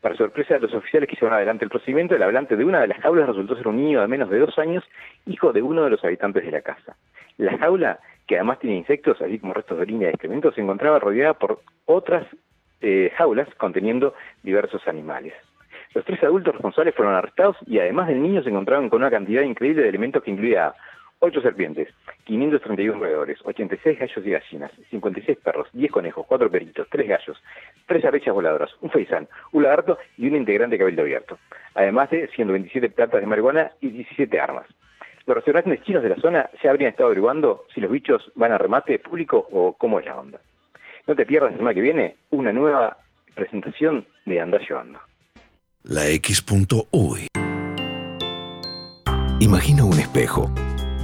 Para 0.00 0.14
sorpresa 0.14 0.54
de 0.54 0.60
los 0.60 0.74
oficiales 0.74 1.08
que 1.08 1.16
llevaron 1.16 1.38
adelante 1.38 1.64
el 1.64 1.70
procedimiento, 1.70 2.14
el 2.14 2.22
hablante 2.22 2.56
de 2.56 2.64
una 2.64 2.80
de 2.80 2.86
las 2.86 3.00
jaulas 3.00 3.26
resultó 3.26 3.56
ser 3.56 3.66
un 3.66 3.76
niño 3.76 4.00
de 4.00 4.06
menos 4.06 4.30
de 4.30 4.38
dos 4.38 4.56
años, 4.58 4.84
hijo 5.26 5.52
de 5.52 5.60
uno 5.60 5.82
de 5.82 5.90
los 5.90 6.04
habitantes 6.04 6.44
de 6.44 6.52
la 6.52 6.60
casa. 6.60 6.96
La 7.36 7.58
jaula, 7.58 7.98
que 8.26 8.36
además 8.36 8.60
tiene 8.60 8.76
insectos, 8.76 9.20
así 9.20 9.40
como 9.40 9.54
restos 9.54 9.76
de 9.76 9.82
orina 9.82 10.04
y 10.04 10.10
excrementos, 10.10 10.54
se 10.54 10.60
encontraba 10.60 11.00
rodeada 11.00 11.34
por 11.34 11.60
otras 11.86 12.26
eh, 12.80 13.10
jaulas 13.16 13.48
conteniendo 13.56 14.14
diversos 14.44 14.86
animales. 14.86 15.34
Los 15.94 16.04
tres 16.04 16.22
adultos 16.22 16.54
responsables 16.54 16.94
fueron 16.94 17.14
arrestados 17.14 17.56
y 17.66 17.80
además 17.80 18.06
del 18.06 18.22
niño 18.22 18.42
se 18.42 18.50
encontraron 18.50 18.88
con 18.88 19.00
una 19.00 19.10
cantidad 19.10 19.42
increíble 19.42 19.82
de 19.82 19.88
elementos 19.88 20.22
que 20.22 20.30
incluía 20.30 20.74
8 21.20 21.40
serpientes, 21.40 21.88
531 22.24 22.98
roedores, 22.98 23.38
86 23.44 23.98
gallos 23.98 24.26
y 24.26 24.30
gallinas, 24.30 24.70
56 24.90 25.38
perros, 25.38 25.68
10 25.72 25.90
conejos, 25.90 26.26
4 26.26 26.50
peritos, 26.50 26.86
3 26.90 27.08
gallos, 27.08 27.42
3 27.86 28.04
ardillas 28.04 28.34
voladoras, 28.34 28.70
un 28.80 28.90
faisán, 28.90 29.28
un 29.52 29.64
lagarto 29.64 29.98
y 30.16 30.28
un 30.28 30.36
integrante 30.36 30.74
de 30.74 30.78
cabildo 30.78 31.02
abierto, 31.02 31.38
además 31.74 32.10
de 32.10 32.28
127 32.28 32.90
plantas 32.90 33.20
de 33.20 33.26
marihuana 33.26 33.72
y 33.80 33.88
17 33.90 34.40
armas. 34.40 34.66
Los 35.26 35.36
restaurantes 35.36 35.82
chinos 35.82 36.02
de 36.02 36.08
la 36.08 36.16
zona 36.16 36.48
ya 36.62 36.70
habrían 36.70 36.90
estado 36.90 37.08
averiguando 37.08 37.66
si 37.74 37.80
los 37.80 37.90
bichos 37.90 38.32
van 38.34 38.52
a 38.52 38.58
remate 38.58 38.98
público 38.98 39.46
o 39.50 39.74
cómo 39.74 40.00
es 40.00 40.06
la 40.06 40.18
onda. 40.18 40.40
No 41.06 41.14
te 41.14 41.26
pierdas 41.26 41.50
la 41.50 41.58
semana 41.58 41.74
que 41.74 41.80
viene 41.80 42.16
una 42.30 42.52
nueva 42.52 42.96
presentación 43.34 44.06
de 44.24 44.40
Andá 44.40 44.58
Llevando. 44.58 45.00
La 45.82 46.08
X.UI. 46.08 47.28
Imagina 49.40 49.84
un 49.84 49.98
espejo, 49.98 50.50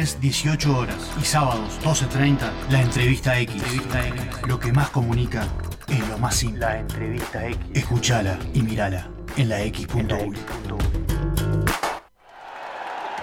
Viernes 0.00 0.18
18 0.18 0.78
horas 0.78 1.10
y 1.20 1.24
sábados 1.26 1.78
12.30, 1.82 2.38
la 2.70 2.80
entrevista 2.80 3.38
X. 3.38 3.62
Lo 4.46 4.58
que 4.58 4.72
más 4.72 4.88
comunica 4.88 5.46
es 5.88 6.08
lo 6.08 6.16
más 6.16 6.36
simple. 6.36 6.60
La 6.60 6.78
entrevista 6.78 7.46
X. 7.46 7.58
Escuchala 7.74 8.38
y 8.54 8.62
mirala 8.62 9.10
en 9.36 9.50
la 9.50 9.60
X.U. 9.60 11.09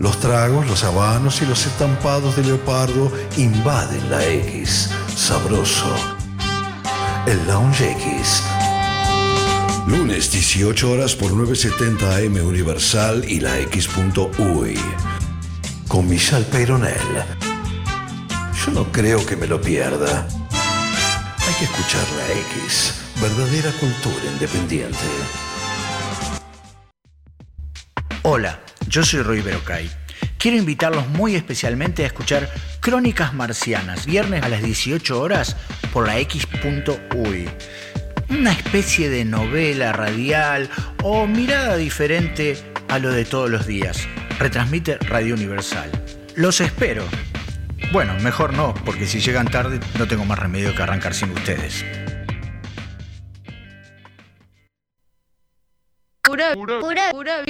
Los 0.00 0.18
tragos, 0.18 0.66
los 0.66 0.82
habanos 0.82 1.42
y 1.42 1.46
los 1.46 1.66
estampados 1.66 2.34
de 2.34 2.42
leopardo 2.42 3.12
invaden 3.36 4.10
la 4.10 4.24
X. 4.24 4.88
Sabroso. 5.14 5.94
El 7.26 7.46
Lounge 7.46 7.90
X. 7.90 8.42
Lunes 9.86 10.32
18 10.32 10.90
horas 10.90 11.14
por 11.14 11.32
970 11.32 12.16
AM 12.16 12.46
Universal 12.46 13.26
y 13.28 13.40
la 13.40 13.58
X.UI. 13.58 14.80
Con 15.86 16.08
Michelle 16.08 16.46
Peyronel. 16.46 16.96
Yo 18.64 18.72
no 18.72 18.90
creo 18.90 19.26
que 19.26 19.36
me 19.36 19.46
lo 19.46 19.60
pierda. 19.60 20.26
Hay 21.46 21.54
que 21.58 21.66
escuchar 21.66 22.06
la 22.16 22.32
X. 22.64 22.94
Verdadera 23.20 23.70
cultura 23.72 24.32
independiente. 24.32 24.96
Hola, 28.22 28.60
yo 28.90 29.04
soy 29.04 29.22
Roy 29.22 29.40
Berocay. 29.40 29.88
Quiero 30.36 30.56
invitarlos 30.56 31.06
muy 31.08 31.36
especialmente 31.36 32.02
a 32.02 32.06
escuchar 32.06 32.50
Crónicas 32.80 33.32
Marcianas, 33.32 34.04
viernes 34.04 34.42
a 34.42 34.48
las 34.48 34.62
18 34.62 35.20
horas 35.20 35.56
por 35.92 36.06
la 36.06 36.18
X.UI. 36.18 37.48
Una 38.30 38.52
especie 38.52 39.08
de 39.08 39.24
novela 39.24 39.92
radial 39.92 40.68
o 41.02 41.26
mirada 41.26 41.76
diferente 41.76 42.58
a 42.88 42.98
lo 42.98 43.12
de 43.12 43.24
todos 43.24 43.48
los 43.48 43.66
días. 43.66 44.08
Retransmite 44.38 44.98
Radio 44.98 45.34
Universal. 45.34 45.90
Los 46.34 46.60
espero. 46.60 47.04
Bueno, 47.92 48.14
mejor 48.20 48.54
no, 48.54 48.74
porque 48.84 49.06
si 49.06 49.20
llegan 49.20 49.46
tarde 49.46 49.78
no 49.98 50.08
tengo 50.08 50.24
más 50.24 50.38
remedio 50.38 50.74
que 50.74 50.82
arrancar 50.82 51.14
sin 51.14 51.30
ustedes. 51.30 51.84
Pura, 56.22 56.54
pura, 56.54 57.10
pura. 57.12 57.44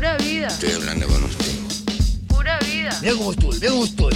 Pura 0.00 0.16
vida. 0.16 0.46
Estoy 0.46 0.72
hablando 0.72 1.06
con 1.08 1.24
usted. 1.24 1.44
Pura 2.26 2.58
vida. 2.60 2.98
Mira 3.02 3.12
cómo 3.18 3.32
estoy, 3.32 3.58
mira 3.58 3.70
cómo 3.70 3.84
estoy. 3.84 4.14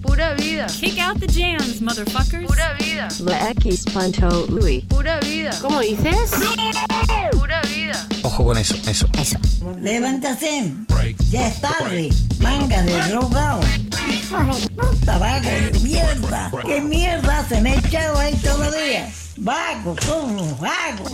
Pura 0.00 0.32
vida. 0.32 0.66
Kick 0.80 0.98
out 0.98 1.20
the 1.20 1.26
jams, 1.26 1.82
motherfuckers. 1.82 2.46
Pura 2.46 2.72
vida. 2.80 3.08
La 3.20 3.50
X 3.50 3.84
Panto 3.92 4.46
Louis. 4.46 4.82
Pura 4.86 5.20
vida. 5.20 5.50
¿Cómo 5.60 5.80
dices? 5.80 6.30
Pura 7.32 7.60
vida. 7.64 8.08
Ojo 8.22 8.46
con 8.46 8.56
eso, 8.56 8.76
eso. 8.88 9.06
Eso. 9.20 9.38
Levántate. 9.78 10.72
Ya 11.30 11.48
es 11.48 11.60
tarde. 11.60 12.08
Manga 12.40 12.82
de 12.84 12.98
drogado. 13.10 13.60
Puta 14.74 15.18
vago 15.18 15.50
de 15.50 15.80
mierda. 15.82 16.50
¿Qué 16.64 16.80
mierda 16.80 17.46
se 17.46 17.60
me 17.60 17.72
ha 17.72 17.74
echado 17.74 18.18
ahí 18.18 18.34
todavía? 18.36 19.12
Vagos, 19.38 19.98
somos 20.02 20.58
vagos. 20.58 21.12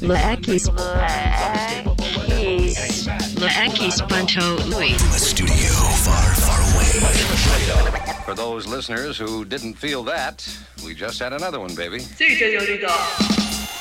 La 0.00 0.32
X. 0.32 0.70
La 3.38 3.66
X 3.66 4.02
Panto 4.08 4.56
Louis. 4.66 4.94
A 4.94 5.18
studio 5.18 5.72
far, 6.04 6.34
far 6.36 6.60
away. 6.74 6.86
For 8.24 8.34
those 8.34 8.66
listeners 8.66 9.18
who 9.18 9.44
didn't 9.44 9.74
feel 9.74 10.02
that, 10.04 10.42
we 10.84 10.94
just 10.94 11.20
had 11.20 11.32
another 11.32 11.60
one, 11.60 11.74
baby. 11.74 12.00
Sí, 12.00 12.36
señorita. 12.36 12.88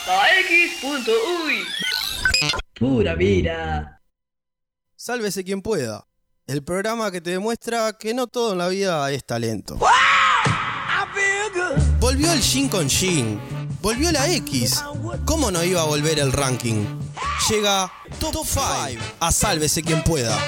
La 0.07 0.39
X.uy. 0.41 1.63
Pura 2.73 3.15
vida. 3.15 4.01
Sálvese 4.97 5.43
quien 5.43 5.61
pueda. 5.61 6.05
El 6.47 6.63
programa 6.63 7.11
que 7.11 7.21
te 7.21 7.31
demuestra 7.31 7.93
que 7.93 8.13
no 8.13 8.27
todo 8.27 8.51
en 8.51 8.57
la 8.59 8.67
vida 8.67 9.11
es 9.11 9.25
talento. 9.25 9.79
Volvió 12.15 12.31
el 12.31 12.39
Shin 12.39 12.69
con 12.69 12.87
Shin. 12.87 13.37
Volvió 13.81 14.09
la 14.09 14.31
X. 14.31 14.81
¿Cómo 15.25 15.51
no 15.51 15.61
iba 15.65 15.81
a 15.81 15.83
volver 15.83 16.17
el 16.17 16.31
ranking? 16.31 16.85
Llega 17.49 17.91
Top 18.21 18.37
5 18.47 18.61
a 19.19 19.31
Sálvese 19.33 19.83
quien 19.83 20.01
pueda. 20.01 20.39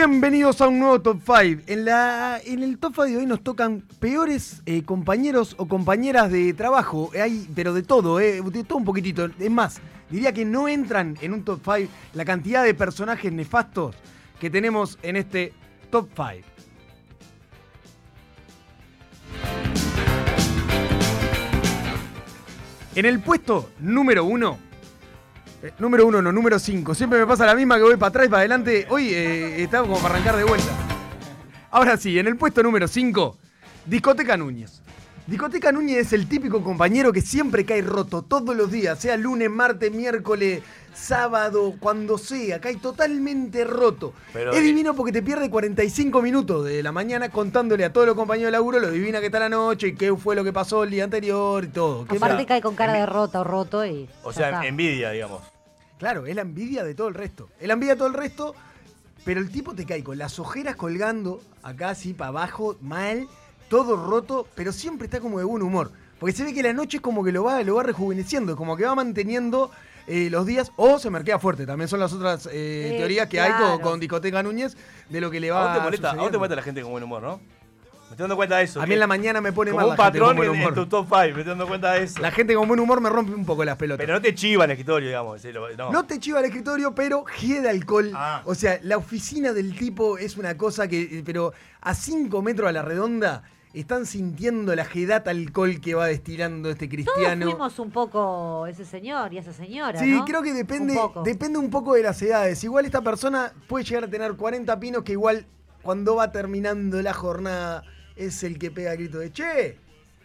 Bienvenidos 0.00 0.62
a 0.62 0.68
un 0.68 0.78
nuevo 0.78 1.02
Top 1.02 1.20
5. 1.26 1.64
En, 1.66 1.84
la, 1.84 2.40
en 2.42 2.62
el 2.62 2.78
Top 2.78 2.94
5 2.94 3.04
de 3.04 3.16
hoy 3.18 3.26
nos 3.26 3.42
tocan 3.42 3.82
peores 3.98 4.62
eh, 4.64 4.82
compañeros 4.82 5.54
o 5.58 5.68
compañeras 5.68 6.32
de 6.32 6.54
trabajo. 6.54 7.10
Hay, 7.22 7.46
pero 7.54 7.74
de 7.74 7.82
todo, 7.82 8.18
eh, 8.18 8.40
de 8.40 8.64
todo 8.64 8.78
un 8.78 8.86
poquitito. 8.86 9.26
Es 9.38 9.50
más, 9.50 9.78
diría 10.08 10.32
que 10.32 10.46
no 10.46 10.68
entran 10.68 11.18
en 11.20 11.34
un 11.34 11.44
Top 11.44 11.60
5 11.62 11.92
la 12.14 12.24
cantidad 12.24 12.64
de 12.64 12.72
personajes 12.72 13.30
nefastos 13.30 13.94
que 14.40 14.48
tenemos 14.48 14.98
en 15.02 15.16
este 15.16 15.52
Top 15.90 16.08
5. 16.16 16.48
En 22.94 23.04
el 23.04 23.20
puesto 23.20 23.68
número 23.80 24.24
uno. 24.24 24.69
Eh, 25.62 25.72
número 25.78 26.06
uno, 26.06 26.22
no, 26.22 26.32
número 26.32 26.58
5. 26.58 26.94
Siempre 26.94 27.18
me 27.18 27.26
pasa 27.26 27.46
la 27.46 27.54
misma 27.54 27.76
que 27.76 27.82
voy 27.82 27.96
para 27.96 28.08
atrás 28.08 28.26
y 28.26 28.28
para 28.28 28.40
adelante. 28.40 28.86
Hoy 28.88 29.10
eh, 29.10 29.62
estaba 29.62 29.86
como 29.86 30.00
para 30.00 30.14
arrancar 30.14 30.36
de 30.36 30.44
vuelta. 30.44 30.72
Ahora 31.70 31.96
sí, 31.96 32.18
en 32.18 32.26
el 32.26 32.36
puesto 32.36 32.62
número 32.62 32.88
5, 32.88 33.36
Discoteca 33.86 34.36
Núñez. 34.36 34.82
Discoteca 35.26 35.70
Núñez 35.70 36.06
es 36.06 36.12
el 36.12 36.28
típico 36.28 36.62
compañero 36.62 37.12
que 37.12 37.20
siempre 37.20 37.64
cae 37.64 37.82
roto 37.82 38.22
todos 38.22 38.56
los 38.56 38.70
días, 38.70 38.98
sea 38.98 39.16
lunes, 39.16 39.48
martes, 39.48 39.92
miércoles, 39.92 40.62
sábado, 40.92 41.74
cuando 41.78 42.18
sea, 42.18 42.60
cae 42.60 42.76
totalmente 42.76 43.64
roto. 43.64 44.12
Pero, 44.32 44.52
es 44.52 44.58
eh, 44.58 44.62
divino 44.62 44.94
porque 44.94 45.12
te 45.12 45.22
pierde 45.22 45.48
45 45.48 46.22
minutos 46.22 46.64
de 46.64 46.82
la 46.82 46.90
mañana 46.90 47.28
contándole 47.28 47.84
a 47.84 47.92
todos 47.92 48.06
los 48.06 48.16
compañeros 48.16 48.48
de 48.48 48.52
laburo 48.52 48.80
lo 48.80 48.90
divina 48.90 49.20
que 49.20 49.26
está 49.26 49.38
la 49.38 49.48
noche 49.48 49.88
y 49.88 49.94
qué 49.94 50.14
fue 50.16 50.34
lo 50.34 50.42
que 50.42 50.52
pasó 50.52 50.84
el 50.84 50.90
día 50.90 51.04
anterior 51.04 51.64
y 51.64 51.68
todo. 51.68 52.06
¿Qué 52.06 52.16
Aparte 52.16 52.46
cae 52.46 52.60
con 52.60 52.74
cara 52.74 52.94
de 52.94 53.06
rota 53.06 53.40
o 53.40 53.44
roto 53.44 53.86
y. 53.86 54.08
O 54.24 54.32
sea, 54.32 54.46
está. 54.46 54.66
envidia, 54.66 55.10
digamos. 55.10 55.42
Claro, 55.98 56.26
es 56.26 56.34
la 56.34 56.42
envidia 56.42 56.82
de 56.82 56.94
todo 56.94 57.08
el 57.08 57.14
resto. 57.14 57.50
Es 57.60 57.68
la 57.68 57.74
envidia 57.74 57.94
de 57.94 57.98
todo 57.98 58.08
el 58.08 58.14
resto. 58.14 58.54
pero 59.24 59.40
el 59.40 59.50
tipo 59.50 59.74
te 59.74 59.84
cae 59.84 60.02
con 60.02 60.18
las 60.18 60.38
ojeras 60.38 60.76
colgando, 60.76 61.40
acá 61.62 61.90
así 61.90 62.14
para 62.14 62.28
abajo, 62.28 62.76
mal, 62.80 63.28
todo 63.70 63.96
roto, 63.96 64.48
pero 64.56 64.72
siempre 64.72 65.06
está 65.06 65.20
como 65.20 65.38
de 65.38 65.44
buen 65.44 65.62
humor. 65.62 65.92
Porque 66.18 66.36
se 66.36 66.44
ve 66.44 66.52
que 66.52 66.62
la 66.62 66.74
noche 66.74 66.98
es 66.98 67.00
como 67.00 67.24
que 67.24 67.32
lo 67.32 67.44
va, 67.44 67.62
lo 67.62 67.76
va 67.76 67.84
rejuveneciendo, 67.84 68.56
como 68.56 68.76
que 68.76 68.84
va 68.84 68.94
manteniendo 68.94 69.70
eh, 70.06 70.28
los 70.28 70.44
días, 70.44 70.72
o 70.76 70.98
se 70.98 71.08
marquea 71.08 71.38
fuerte. 71.38 71.64
También 71.64 71.88
son 71.88 72.00
las 72.00 72.12
otras 72.12 72.48
eh, 72.52 72.88
Sí, 72.90 72.96
teorías 72.98 73.28
que 73.28 73.40
hay 73.40 73.52
con, 73.52 73.80
con 73.80 74.00
Discoteca 74.00 74.42
Núñez 74.42 74.76
de 75.08 75.20
lo 75.20 75.30
que 75.30 75.38
le 75.38 75.50
¿A 75.50 75.54
va 75.54 75.64
vos 75.66 75.76
te 75.76 75.80
molesta, 75.84 76.10
a 76.10 76.14
vos 76.16 76.30
te 76.30 76.36
molesta 76.36 76.56
la 76.56 76.62
gente 76.62 76.82
con 76.82 76.90
buen 76.90 77.04
humor, 77.04 77.22
¿no? 77.22 77.36
Me 78.10 78.14
estoy 78.14 78.24
dando 78.24 78.34
cuenta 78.34 78.56
de 78.56 78.64
eso. 78.64 78.82
A 78.82 78.86
mí 78.86 78.94
en 78.94 78.98
la 78.98 79.06
mañana 79.06 79.40
me 79.40 79.52
pone 79.52 79.70
como 79.70 79.86
mal 79.86 79.90
un 79.90 79.96
la 79.96 80.04
gente 80.04 80.18
con 80.18 80.28
patrón 80.28 80.48
buen 80.48 80.60
en, 80.60 80.74
tu 80.74 80.86
top 80.86 81.06
5, 81.06 81.16
me 81.16 81.28
estoy 81.28 81.44
dando 81.44 81.68
cuenta 81.68 81.92
de 81.92 82.02
eso. 82.02 82.20
La 82.20 82.32
gente 82.32 82.54
con 82.56 82.66
buen 82.66 82.80
humor 82.80 83.00
me 83.00 83.08
rompe 83.08 83.32
un 83.32 83.46
poco 83.46 83.64
las 83.64 83.76
pelotas. 83.76 84.04
Pero 84.04 84.14
no 84.14 84.20
te 84.20 84.34
chiva 84.34 84.64
el 84.64 84.72
escritorio, 84.72 85.06
digamos. 85.06 85.40
no. 85.78 85.92
No 85.92 86.04
te 86.04 86.18
chiva 86.18 86.40
el 86.40 86.46
escritorio, 86.46 86.92
pero 86.92 87.24
gie 87.24 87.60
de 87.60 87.68
alcohol. 87.68 88.10
Ah. 88.12 88.42
O 88.46 88.56
sea, 88.56 88.80
la 88.82 88.96
oficina 88.96 89.52
del 89.52 89.76
tipo 89.78 90.18
es 90.18 90.36
una 90.36 90.56
cosa 90.56 90.88
que, 90.88 91.02
eh, 91.02 91.22
pero 91.24 91.52
a 91.80 91.94
5 91.94 92.42
metros 92.42 92.68
a 92.68 92.72
la 92.72 92.82
redonda, 92.82 93.44
están 93.72 94.04
sintiendo 94.06 94.74
la 94.74 94.84
jedata 94.84 95.30
alcohol 95.30 95.80
que 95.80 95.94
va 95.94 96.06
destilando 96.06 96.70
este 96.70 96.88
Todos 96.88 96.94
cristiano. 97.14 97.46
fuimos 97.50 97.78
un 97.78 97.90
poco 97.90 98.66
ese 98.66 98.84
señor 98.84 99.32
y 99.32 99.38
esa 99.38 99.52
señora, 99.52 99.98
Sí, 100.00 100.10
¿no? 100.10 100.24
creo 100.24 100.42
que 100.42 100.52
depende, 100.52 100.94
Un 100.94 100.98
poco. 100.98 101.22
depende 101.22 101.58
un 101.58 101.70
poco 101.70 101.94
de 101.94 102.02
las 102.02 102.20
edades. 102.22 102.62
Igual 102.64 102.84
esta 102.86 103.00
persona 103.00 103.52
puede 103.68 103.84
llegar 103.84 104.04
a 104.04 104.08
tener 104.08 104.34
40 104.34 104.78
pinos 104.80 105.02
que 105.04 105.12
igual 105.12 105.46
cuando 105.82 106.16
va 106.16 106.32
terminando 106.32 107.00
la 107.00 107.14
jornada 107.14 107.84
es 108.16 108.42
el 108.42 108.58
que 108.58 108.70
pega 108.70 108.92
el 108.92 108.98
grito 108.98 109.18
de 109.18 109.32
che, 109.32 109.78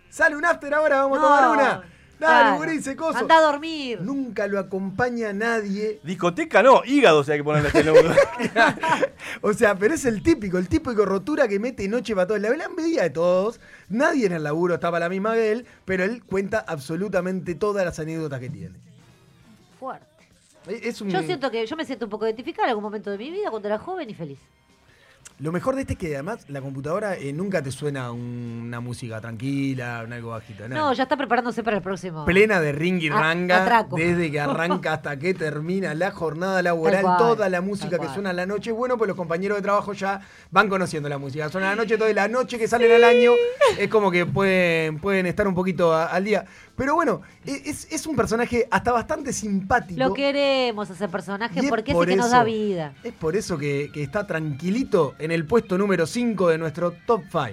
sale 0.10 0.36
un 0.36 0.44
after 0.44 0.74
ahora, 0.74 1.04
vamos 1.04 1.20
No, 1.20 1.26
a 1.26 1.38
tomar 1.42 1.58
una. 1.58 1.84
Dale, 2.20 2.52
claro. 2.52 2.58
gurice, 2.58 2.96
coso. 2.96 3.18
Anda 3.18 3.38
a 3.38 3.42
dormir. 3.42 4.00
Nunca 4.02 4.48
lo 4.48 4.58
acompaña 4.60 5.34
nadie. 5.34 6.00
Discoteca 6.04 6.64
no, 6.64 6.82
hígado 6.86 7.24
se 7.24 7.34
hay 7.34 7.40
que 7.40 7.44
ponerle 7.44 7.70
a 7.70 7.78
este. 7.78 7.92
O 9.42 9.54
sea, 9.54 9.76
pero 9.78 9.94
es 9.94 10.06
el 10.06 10.24
típico, 10.24 10.58
el 10.58 10.68
típico 10.70 11.06
rotura 11.06 11.48
que 11.48 11.60
mete 11.60 11.88
noche 11.88 12.16
para 12.16 12.28
todos. 12.28 12.40
La 12.42 12.50
la 12.56 12.64
envidia 12.66 13.04
de 13.04 13.10
todos. 13.10 13.60
Nadie 13.90 14.28
en 14.28 14.32
el 14.34 14.44
laburo 14.44 14.76
está 14.76 14.90
para 14.92 15.06
la 15.06 15.10
misma 15.10 15.34
que 15.34 15.52
él, 15.52 15.66
pero 15.84 16.04
él 16.04 16.24
cuenta 16.24 16.64
absolutamente 16.66 17.56
todas 17.56 17.84
las 17.86 18.00
anécdotas 18.00 18.40
que 18.40 18.50
tiene. 18.50 18.76
Fuerte. 19.80 20.06
Es 20.68 21.02
un- 21.02 21.10
Yo 21.10 21.22
siento 21.22 21.52
que 21.52 21.66
yo 21.66 21.76
me 21.76 21.86
siento 21.86 22.06
un 22.06 22.10
poco 22.12 22.26
identificada 22.26 22.68
en 22.68 22.70
algún 22.70 22.84
momento 22.84 23.12
de 23.12 23.18
mi 23.18 23.30
vida 23.30 23.50
cuando 23.50 23.68
era 23.68 23.78
joven 23.78 24.10
y 24.10 24.14
feliz. 24.16 24.40
Lo 25.38 25.52
mejor 25.52 25.76
de 25.76 25.82
este 25.82 25.94
es 25.94 26.00
que 26.00 26.14
además 26.14 26.46
la 26.48 26.62
computadora 26.62 27.16
eh, 27.18 27.34
nunca 27.34 27.62
te 27.62 27.70
suena 27.70 28.10
un- 28.14 28.62
una 28.68 28.80
música 28.80 29.20
tranquila, 29.20 30.04
un 30.06 30.14
algo 30.14 30.30
bajito. 30.30 30.68
nada. 30.68 30.80
No, 30.82 30.94
ya 30.94 31.04
está 31.04 31.18
preparándose 31.18 31.62
para 31.62 31.76
el 31.76 31.84
próximo. 31.84 32.24
Plena 32.24 32.62
de 32.62 32.72
ring 32.72 33.02
y 33.02 33.10
A- 33.10 33.20
ranga, 33.20 33.64
atraco. 33.64 33.98
desde 33.98 34.32
que 34.32 34.40
arranca 34.40 34.94
hasta 34.94 35.20
que 35.20 35.34
termina 35.34 35.94
la 35.94 36.12
jornada 36.12 36.62
laboral, 36.62 36.94
Tal 36.94 37.04
cual, 37.04 37.18
toda 37.18 37.50
la 37.50 37.60
música 37.60 37.90
tal 37.92 38.00
que 38.00 38.06
cual. 38.06 38.14
suena 38.14 38.30
a 38.30 38.34
la 38.34 38.46
noche. 38.46 38.72
Bueno, 38.72 38.98
pues 38.98 39.10
los 39.10 39.18
compañeros 39.18 39.58
de 39.58 39.62
trabajo 39.62 39.92
ya 39.92 40.22
van 40.52 40.70
conociendo 40.70 41.10
la 41.10 41.18
música. 41.18 41.50
Suena 41.50 41.72
la 41.72 41.76
noche, 41.76 41.98
toda 41.98 42.14
la 42.14 42.30
noche 42.30 42.58
que 42.58 42.70
salen 42.70 42.94
al 42.94 43.04
año, 43.04 43.32
es 43.78 43.90
como 43.90 44.12
que 44.12 44.26
pueden, 44.26 45.00
pueden 45.00 45.26
estar 45.26 45.48
un 45.50 45.54
poquito 45.54 45.92
a- 45.94 46.06
al 46.06 46.24
día. 46.24 46.46
Pero 46.78 46.96
bueno, 46.96 47.22
e- 47.46 47.62
es, 47.66 47.92
es 47.92 48.06
un 48.08 48.16
personaje 48.16 48.68
hasta 48.72 48.94
bastante 48.94 49.34
simpático. 49.34 50.00
Lo 50.00 50.14
queremos 50.14 50.90
a 50.90 50.94
ese 50.94 51.08
personaje 51.10 51.60
Y 51.62 51.66
es 51.66 51.70
porque 51.70 51.92
es 51.92 51.96
por 51.96 52.06
el 52.08 52.12
que 52.12 52.16
nos 52.18 52.28
eso- 52.28 52.36
da 52.38 52.44
vida. 52.46 52.94
Es 53.04 53.14
por 53.14 53.36
eso 53.36 53.58
que, 53.58 53.90
que 53.94 54.02
está 54.04 54.26
tranquilito 54.28 55.14
en 55.26 55.32
el 55.32 55.44
puesto 55.48 55.76
número 55.76 56.06
5 56.06 56.50
de 56.50 56.58
nuestro 56.60 56.92
top 57.08 57.24
5. 57.32 57.44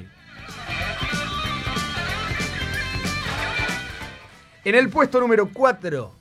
En 4.64 4.74
el 4.74 4.90
puesto 4.90 5.18
número 5.20 5.48
4, 5.50 6.12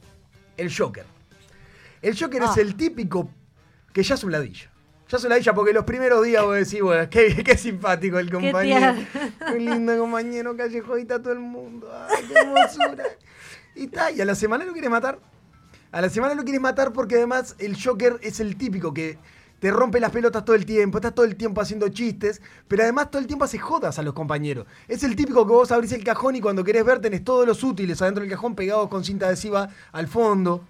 el 0.55 0.73
Joker. 0.73 1.03
El 2.01 2.17
Joker 2.17 2.41
es 2.43 2.49
Ah. 2.57 2.61
el 2.61 2.75
típico 2.75 3.29
que 3.93 4.01
ya 4.01 4.15
es 4.15 4.23
un 4.23 4.31
ladillo. 4.31 4.69
Ya 5.09 5.17
es 5.17 5.23
un 5.25 5.29
ladillo 5.29 5.53
porque 5.53 5.73
los 5.73 5.83
primeros 5.83 6.23
días 6.23 6.41
vos 6.41 6.55
decís, 6.55 6.81
bueno, 6.81 7.09
qué, 7.09 7.43
qué 7.43 7.57
simpático 7.57 8.17
el 8.17 8.31
compañero. 8.31 8.95
Qué 9.51 9.59
lindo 9.59 9.97
compañero, 9.99 10.55
callejodita 10.55 11.21
todo 11.21 11.33
el 11.33 11.39
mundo. 11.39 11.91
Ay, 12.09 12.23
qué 12.29 12.33
hermosura. 12.39 13.03
Y 13.75 13.83
está, 13.85 14.09
y 14.09 14.21
a 14.21 14.25
la 14.25 14.35
semana 14.35 14.63
lo 14.63 14.71
quieres 14.71 14.89
matar. 14.89 15.19
A 15.91 15.99
la 15.99 16.09
semana 16.09 16.33
lo 16.33 16.43
quieres 16.43 16.61
matar 16.61 16.93
porque 16.93 17.15
además 17.15 17.55
el 17.59 17.75
Joker 17.81 18.19
es 18.21 18.39
el 18.39 18.55
típico 18.55 18.93
que 18.93 19.17
te 19.61 19.69
rompe 19.69 19.99
las 19.99 20.09
pelotas 20.09 20.43
todo 20.43 20.55
el 20.55 20.65
tiempo, 20.65 20.97
estás 20.97 21.13
todo 21.13 21.23
el 21.23 21.35
tiempo 21.35 21.61
haciendo 21.61 21.87
chistes, 21.89 22.41
pero 22.67 22.81
además 22.81 23.11
todo 23.11 23.21
el 23.21 23.27
tiempo 23.27 23.45
hace 23.45 23.59
jodas 23.59 23.99
a 23.99 24.01
los 24.01 24.15
compañeros. 24.15 24.65
Es 24.87 25.03
el 25.03 25.15
típico 25.15 25.45
que 25.45 25.53
vos 25.53 25.71
abrís 25.71 25.91
el 25.91 26.03
cajón 26.03 26.35
y 26.35 26.41
cuando 26.41 26.63
querés 26.63 26.83
ver 26.83 26.97
tenés 26.97 27.23
todos 27.23 27.45
los 27.45 27.63
útiles 27.63 28.01
adentro 28.01 28.23
del 28.23 28.31
cajón 28.31 28.55
pegados 28.55 28.89
con 28.89 29.03
cinta 29.03 29.27
adhesiva 29.27 29.69
al 29.91 30.07
fondo. 30.07 30.65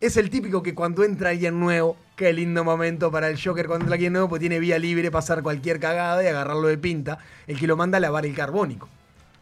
Es 0.00 0.16
el 0.16 0.30
típico 0.30 0.62
que 0.62 0.74
cuando 0.74 1.04
entra 1.04 1.28
alguien 1.28 1.60
nuevo, 1.60 1.98
qué 2.16 2.32
lindo 2.32 2.64
momento 2.64 3.10
para 3.10 3.28
el 3.28 3.38
Joker 3.38 3.66
cuando 3.66 3.84
entra 3.84 3.96
alguien 3.96 4.14
nuevo, 4.14 4.30
pues 4.30 4.40
tiene 4.40 4.60
vía 4.60 4.78
libre 4.78 5.10
hacer 5.12 5.42
cualquier 5.42 5.78
cagada 5.78 6.24
y 6.24 6.26
agarrarlo 6.26 6.68
de 6.68 6.78
pinta. 6.78 7.18
El 7.46 7.58
que 7.58 7.66
lo 7.66 7.76
manda 7.76 7.98
a 7.98 8.00
lavar 8.00 8.24
el 8.24 8.34
carbónico. 8.34 8.88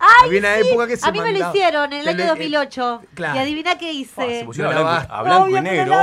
¡Ay, 0.00 0.26
Había 0.28 0.38
una 0.40 0.54
sí! 0.56 0.68
época 0.68 0.86
que 0.86 0.96
se 0.96 1.06
A 1.08 1.12
mí 1.12 1.20
me 1.20 1.32
lo 1.32 1.48
hicieron 1.48 1.92
en 1.92 2.00
el 2.00 2.08
año 2.08 2.18
lo- 2.18 2.24
eh, 2.24 2.28
2008. 2.28 3.02
claro. 3.14 3.36
Y 3.36 3.38
adivina 3.38 3.78
qué 3.78 3.92
hice. 3.92 4.46
Ah, 4.48 4.52
se 4.52 4.62
a 4.62 4.66
blanco, 4.68 4.82
lavaste. 4.84 5.12
a 5.12 5.22
blanco 5.22 5.48
y 5.48 5.60
negro. 5.60 5.94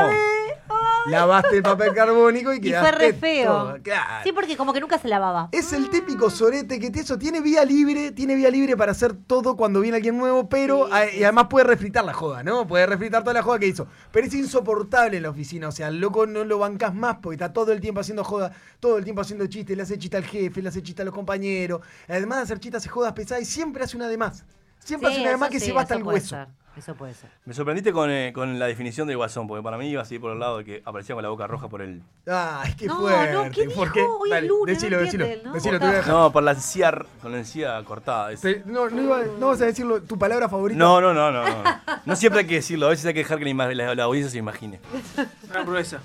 Lavaste 1.07 1.55
el 1.57 1.63
papel 1.63 1.93
carbónico 1.93 2.51
y 2.53 2.57
Y 2.57 2.61
quedaste 2.61 2.89
fue 2.89 2.99
re 2.99 3.13
feo. 3.13 3.51
todo- 3.53 3.77
claro. 3.81 4.23
Sí, 4.25 4.31
porque 4.33 4.57
como 4.57 4.73
que 4.73 4.81
nunca 4.81 4.97
se 4.97 5.07
lavaba. 5.07 5.47
Es 5.53 5.71
el 5.71 5.89
típico 5.89 6.29
sorete 6.29 6.79
que 6.81 6.89
te- 6.91 6.99
eso 6.99 7.17
tiene 7.17 7.39
vía 7.39 7.63
libre, 7.63 8.11
tiene 8.11 8.35
vía 8.35 8.49
libre 8.49 8.75
para 8.75 8.91
hacer 8.91 9.13
todo 9.25 9.55
cuando 9.55 9.79
viene 9.79 9.95
alguien 9.97 10.17
nuevo, 10.17 10.49
pero 10.49 10.91
a- 10.93 11.05
y 11.09 11.23
además 11.23 11.47
puede 11.49 11.65
refritar 11.65 12.03
la 12.03 12.13
joda, 12.13 12.43
¿no? 12.43 12.67
Puede 12.67 12.85
refritar 12.87 13.23
toda 13.23 13.33
la 13.35 13.41
joda 13.41 13.57
que 13.57 13.67
hizo. 13.67 13.87
Pero 14.11 14.27
es 14.27 14.33
insoportable 14.33 15.15
en 15.17 15.23
la 15.23 15.29
oficina, 15.29 15.69
o 15.69 15.71
sea, 15.71 15.87
el 15.87 15.99
loco 16.01 16.27
no 16.27 16.43
lo 16.43 16.59
bancas 16.59 16.93
más 16.93 17.17
porque 17.21 17.35
está 17.35 17.53
todo 17.53 17.71
el 17.71 17.79
tiempo 17.79 18.01
haciendo 18.01 18.25
joda, 18.25 18.51
todo 18.81 18.97
el 18.97 19.05
tiempo 19.05 19.21
haciendo 19.21 19.47
chistes, 19.47 19.77
le 19.77 19.83
hace 19.83 19.97
chiste 19.97 20.17
al 20.17 20.25
jefe, 20.25 20.61
le 20.61 20.67
hace 20.69 20.83
chiste 20.83 21.03
a 21.03 21.05
los 21.05 21.13
compañeros. 21.13 21.79
Además 22.09 22.39
de 22.39 22.43
hacer 22.43 22.59
chistes, 22.59 22.79
hace 22.79 22.89
jodas 22.89 23.13
pesadas 23.13 23.43
y 23.43 23.45
siempre 23.45 23.83
hace 23.87 23.97
una 23.97 24.07
de 24.07 24.17
más. 24.17 24.43
Siempre 24.79 25.09
Sí, 25.09 25.13
hace 25.15 25.21
una 25.23 25.31
de 25.31 25.37
más 25.37 25.49
que 25.49 25.59
sí, 25.59 25.65
se 25.67 25.73
va 25.73 25.81
hasta 25.81 25.95
el 25.95 26.03
hueso. 26.03 26.27
ser, 26.29 26.47
Eso 26.77 26.93
puede 26.93 27.13
ser. 27.15 27.29
Me 27.45 27.53
sorprendiste 27.55 27.91
con, 27.91 28.09
eh, 28.11 28.31
con 28.33 28.59
la 28.59 28.67
definición 28.67 29.07
del 29.07 29.17
guasón, 29.17 29.47
porque 29.47 29.63
para 29.63 29.77
mí 29.77 29.89
iba 29.89 30.01
así 30.03 30.19
por 30.19 30.31
el 30.33 30.39
lado 30.39 30.59
de 30.59 30.65
que 30.65 30.81
aparecía 30.85 31.15
con 31.15 31.23
la 31.23 31.29
boca 31.29 31.47
roja 31.47 31.67
por 31.67 31.81
el. 31.81 32.03
Ay, 32.27 32.75
qué 32.77 32.85
No, 32.85 32.99
fuerte. 32.99 33.33
no, 33.33 33.43
¿qué 33.51 33.69
¿Por 33.69 33.91
dijo? 33.93 34.19
Hoy 34.19 34.29
es 34.29 34.35
Dale, 34.35 34.47
lunes, 34.47 34.61
no 34.67 34.73
decilo, 34.89 34.97
decilo. 34.99 35.25
¿no? 35.43 35.53
Decilo, 35.53 35.79
te 35.79 35.85
voy 35.85 35.93
a 35.95 35.97
dejar. 35.97 36.13
No, 36.13 36.31
por 36.31 36.43
la 36.43 36.51
encía, 36.51 36.91
con 37.21 37.31
la 37.31 37.39
encía 37.39 37.83
cortada. 37.83 38.31
es- 38.31 38.41
Te- 38.41 38.61
no, 38.65 38.89
no, 38.89 39.01
iba- 39.01 39.23
no 39.39 39.47
vas 39.47 39.61
a 39.61 39.65
decirlo, 39.65 40.01
tu 40.03 40.19
palabra 40.19 40.47
favorita. 40.49 40.77
No, 40.77 41.01
no, 41.01 41.13
no, 41.15 41.31
no, 41.31 41.43
no. 41.43 41.63
No 42.05 42.15
siempre 42.15 42.41
hay 42.41 42.47
que 42.47 42.55
decirlo, 42.55 42.85
a 42.85 42.89
veces 42.89 43.05
hay 43.07 43.13
que 43.13 43.19
dejar 43.21 43.39
que 43.39 43.45
la, 43.53 43.73
la, 43.73 43.95
la 43.95 44.03
audiencia 44.03 44.31
se 44.31 44.37
imagine. 44.37 44.79
Gran 45.49 45.65
proeza. 45.65 45.99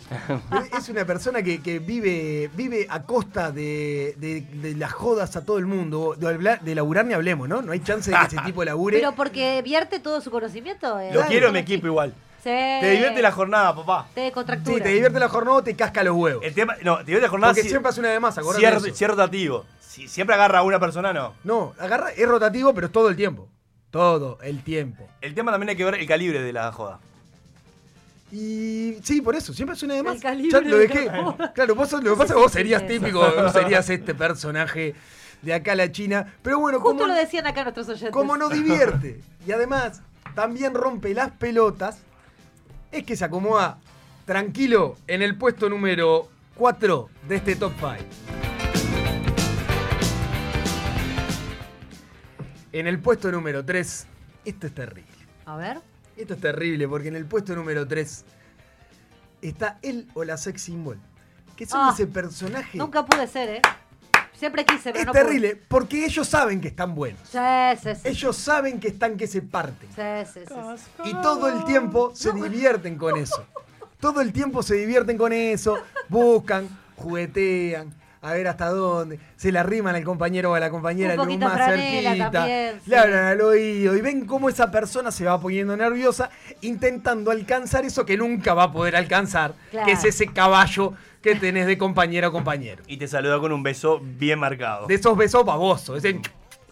Es 0.77 0.89
una 0.89 1.05
persona 1.05 1.43
que, 1.43 1.61
que 1.61 1.81
vive, 1.81 2.51
vive 2.55 2.87
a 2.89 3.03
costa 3.03 3.53
de, 3.53 4.15
de- 4.17 4.41
de 4.41 4.75
las 4.77 4.93
jodas 4.93 5.37
a 5.37 5.45
todo 5.45 5.59
el 5.59 5.67
mundo. 5.67 6.17
De 6.19 6.75
laburar 6.75 7.05
ni 7.05 7.13
hablemos, 7.13 7.47
¿no? 7.49 7.61
No 7.61 7.73
hay 7.73 7.81
chance 7.81 8.11
de 8.11 8.17
que 8.17 8.27
ese 8.37 8.39
tipo 8.47 8.65
labure. 8.65 8.97
Pero 8.99 9.13
porque 9.15 9.61
vierte 9.63 10.01
todo 10.01 10.21
su 10.23 10.31
conocimiento. 10.31 10.62
Eh, 10.71 11.11
Lo 11.13 11.23
quiero 11.27 11.49
en 11.49 11.53
mi 11.55 11.59
equipo 11.61 11.87
igual. 11.87 12.13
Sí. 12.43 12.49
Te 12.51 12.91
divierte 12.91 13.23
la 13.23 13.31
jornada, 13.31 13.75
papá. 13.75 14.09
Te 14.15 14.33
contractura. 14.33 14.77
Sí, 14.77 14.83
te 14.83 14.89
divierte 14.89 15.21
la 15.21 15.29
jornada 15.29 15.59
o 15.59 15.63
te 15.63 15.77
casca 15.77 16.03
los 16.03 16.17
huevos. 16.17 16.45
El 16.45 16.55
tema, 16.55 16.75
no, 16.83 16.97
te 16.99 17.05
divierte 17.05 17.27
la 17.27 17.31
jornada 17.31 17.53
Porque 17.53 17.63
si- 17.63 17.69
siempre 17.69 17.91
hace 17.91 18.01
una 18.01 18.09
de 18.11 18.19
más, 18.21 18.37
acordate 18.37 18.93
si 18.93 19.05
es, 19.05 19.09
rotativo. 19.11 19.65
Si 19.81 20.09
siempre 20.09 20.35
agarra 20.35 20.59
a 20.59 20.63
una 20.63 20.81
persona, 20.81 21.13
no. 21.13 21.35
No, 21.45 21.73
agarra, 21.79 22.11
es 22.11 22.27
rotativo, 22.29 22.75
pero 22.75 22.89
es 22.89 22.93
todo 22.93 23.09
el 23.09 23.17
tiempo. 23.17 23.49
Todo 23.93 24.39
el 24.43 24.63
tiempo. 24.65 25.07
El 25.21 25.35
tema 25.35 25.53
también 25.53 25.69
hay 25.71 25.77
que 25.77 25.85
ver 25.85 25.95
el 25.97 26.07
calibre 26.07 26.43
de 26.43 26.53
la 26.53 26.73
joda. 26.73 26.99
Y 28.33 28.97
sí, 29.03 29.21
por 29.21 29.37
eso, 29.37 29.53
siempre 29.53 29.77
es 29.77 29.83
una 29.83 29.95
de 29.95 30.03
más. 30.03 30.21
calibre 30.21 30.51
Ya 30.51 30.61
lo 30.69 30.79
de 30.79 30.87
dejé. 30.89 31.05
la. 31.07 31.53
Claro, 31.55 31.75
vos, 31.75 31.93
lo 31.93 32.01
que 32.01 32.11
pasa 32.11 32.25
es 32.25 32.33
que 32.33 32.35
vos 32.41 32.53
serías 32.53 32.87
típico, 32.87 33.19
vos 33.21 33.53
serías 33.53 33.89
este 33.91 34.15
personaje 34.15 34.95
de 35.43 35.53
acá 35.55 35.73
a 35.73 35.77
la 35.77 35.93
China. 35.93 36.35
Pero 36.43 36.59
bueno, 36.59 36.81
Justo 36.81 36.97
como, 37.03 37.09
lo 37.09 37.15
decían 37.15 37.47
acá 37.47 37.63
nuestros 37.63 37.89
oyentes. 37.91 38.11
como 38.11 38.37
no 38.39 38.49
divierte 38.49 39.21
y 39.47 39.53
además 39.53 40.01
también 40.35 40.75
rompe 40.75 41.15
las 41.15 41.31
pelotas, 41.33 41.99
es 42.91 43.05
que 43.05 43.17
se 43.17 43.25
acomoda 43.25 43.79
tranquilo 44.25 44.97
en 45.07 45.23
el 45.23 45.37
puesto 45.37 45.69
número 45.69 46.29
4 46.57 47.09
de 47.29 47.37
este 47.37 47.57
top 47.57 47.73
5. 47.79 47.93
En 52.73 52.87
el 52.87 52.99
puesto 53.01 53.31
número 53.31 53.65
3, 53.65 54.07
esto 54.45 54.67
es 54.67 54.75
terrible. 54.75 55.13
A 55.45 55.57
ver. 55.57 55.81
Esto 56.17 56.35
es 56.35 56.41
terrible 56.41 56.89
porque 56.89 57.09
en 57.09 57.17
el 57.17 57.27
puesto 57.27 57.55
número 57.55 57.87
3 57.87 58.25
está 59.43 59.79
él 59.83 60.09
o 60.15 60.25
la 60.25 60.37
sex 60.37 60.63
symbol. 60.63 60.99
Que 61.57 61.67
son 61.67 61.81
Ah, 61.83 61.91
ese 61.93 62.07
personaje. 62.07 62.79
Nunca 62.79 63.05
pude 63.05 63.27
ser, 63.27 63.49
¿eh? 63.51 63.63
Siempre 64.43 64.65
quise, 64.65 64.91
pero 64.91 64.99
es 64.99 65.07
no 65.07 65.13
terrible 65.13 65.57
porque 65.69 66.05
ellos 66.05 66.27
saben 66.27 66.61
que 66.61 66.67
están 66.67 66.97
buenos. 66.97 67.21
pude. 67.31 67.77
Sí, 67.77 67.95
sí, 67.95 68.01
sí. 68.03 68.09
Ellos 68.09 68.37
saben 68.37 68.81
que 68.81 68.89
están 68.89 69.17
que 69.17 69.29
se 69.29 69.41
parten. 69.41 69.89
Sí, 69.95 70.33
sí, 70.35 70.41
sí, 70.49 70.55
sí. 71.05 71.11
Y 71.11 71.15
todo 71.23 71.49
el 71.49 71.65
tiempo 71.65 72.11
se 72.13 72.33
divierten 72.33 72.99
con 72.99 73.17
eso. 73.17 73.47
Todo 74.01 74.21
el 74.21 74.33
tiempo 74.33 74.65
se 74.65 74.75
divierten 74.75 75.17
con 75.17 75.33
eso. 75.33 75.79
Buscan, 76.09 76.69
juguetean. 76.97 77.95
A 78.21 78.33
ver 78.33 78.49
hasta 78.49 78.69
dónde. 78.71 79.21
Se 79.37 79.53
la 79.53 79.63
riman 79.63 79.95
al 79.95 80.03
compañero 80.03 80.51
o 80.51 80.55
a 80.55 80.61
la 80.61 80.71
compañera 80.71 81.15
Un 81.15 81.21
poquito 81.21 81.47
más 81.47 81.59
cerquita. 81.65 82.31
también, 82.33 82.81
sí. 82.85 82.91
Le 82.91 82.99
hablan 82.99 83.25
al 83.27 83.41
oído. 83.43 83.97
Y 83.97 84.01
ven 84.01 84.27
cómo 84.27 84.49
esa 84.49 84.73
persona 84.73 85.13
se 85.13 85.25
va 85.25 85.41
poniendo 85.41 85.77
nerviosa 85.77 86.31
intentando 86.63 87.31
alcanzar 87.31 87.85
eso 87.85 88.05
que 88.05 88.17
nunca 88.17 88.55
va 88.55 88.65
a 88.65 88.73
poder 88.73 88.97
alcanzar. 88.97 89.55
Claro. 89.71 89.87
Que 89.87 89.93
es 89.93 90.05
ese 90.05 90.27
caballo 90.27 90.95
que 91.23 91.35
tenés 91.37 91.67
de 91.67 91.79
compañera 91.79 92.29
o 92.29 92.33
compañero. 92.33 92.83
Y 92.87 92.97
te 92.97 93.07
saluda 93.09 93.39
con 93.39 93.53
un 93.53 93.63
beso 93.63 94.01
bien 94.03 94.39
marcado. 94.39 94.87
De 94.87 94.95
esos 94.95 95.17
besos 95.17 95.45
babosos. 95.45 95.99
ese- 96.05 96.21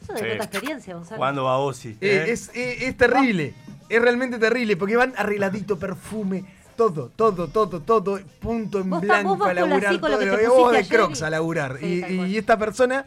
Eso 0.03 0.13
de 0.15 0.19
Sí. 0.21 0.27
experiencia, 0.27 0.95
Gonzalo. 0.95 1.19
Cuando 1.19 1.45
va 1.45 1.59
Ozzy. 1.59 1.97
Eh, 2.01 2.27
es, 2.29 2.51
eh, 2.55 2.87
es 2.89 2.97
terrible. 2.97 3.55
Es 3.89 4.01
realmente 4.03 4.39
terrible 4.39 4.77
porque 4.77 4.97
van 4.97 5.13
arregladito, 5.17 5.79
perfume, 5.79 6.45
todo, 6.75 7.11
todo, 7.15 7.49
todo, 7.49 7.81
todo, 7.81 8.19
punto 8.41 8.81
en 8.81 8.89
Vos 8.91 9.01
blanco 9.03 9.45
a 9.45 9.53
laburar. 9.55 9.99
todo, 10.01 10.19
que 10.19 10.27
te 10.27 10.43
y 10.43 10.47
vos 10.47 10.73
de 10.73 10.79
ayer 10.79 10.97
crocs 10.97 11.21
y- 11.21 11.25
a 11.25 11.31
laburar. 11.31 11.77
Sí, 11.79 12.03
y, 12.09 12.37
esta 12.39 12.57
persona 12.59 13.05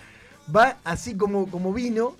va 0.55 0.77
así 0.83 1.17
como, 1.17 1.49
como 1.49 1.73
vino, 1.73 2.15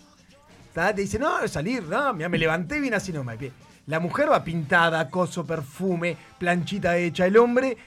¿tá? 0.74 0.94
te 0.94 1.02
dice, 1.02 1.20
no, 1.20 1.48
salir, 1.48 1.84
no, 1.84 2.14
mira, 2.14 2.28
me 2.30 2.38
levanté 2.38 2.80
bien 2.80 2.94
así 2.96 3.14
nomás. 3.14 3.38
Bien. 3.38 3.54
La 3.86 4.00
mujer 4.00 4.32
va 4.32 4.44
pintada, 4.44 5.10
coso, 5.10 5.46
perfume, 5.46 6.18
planchita 6.40 6.98
hecha. 6.98 7.26
El 7.28 7.38
hombre, 7.38 7.78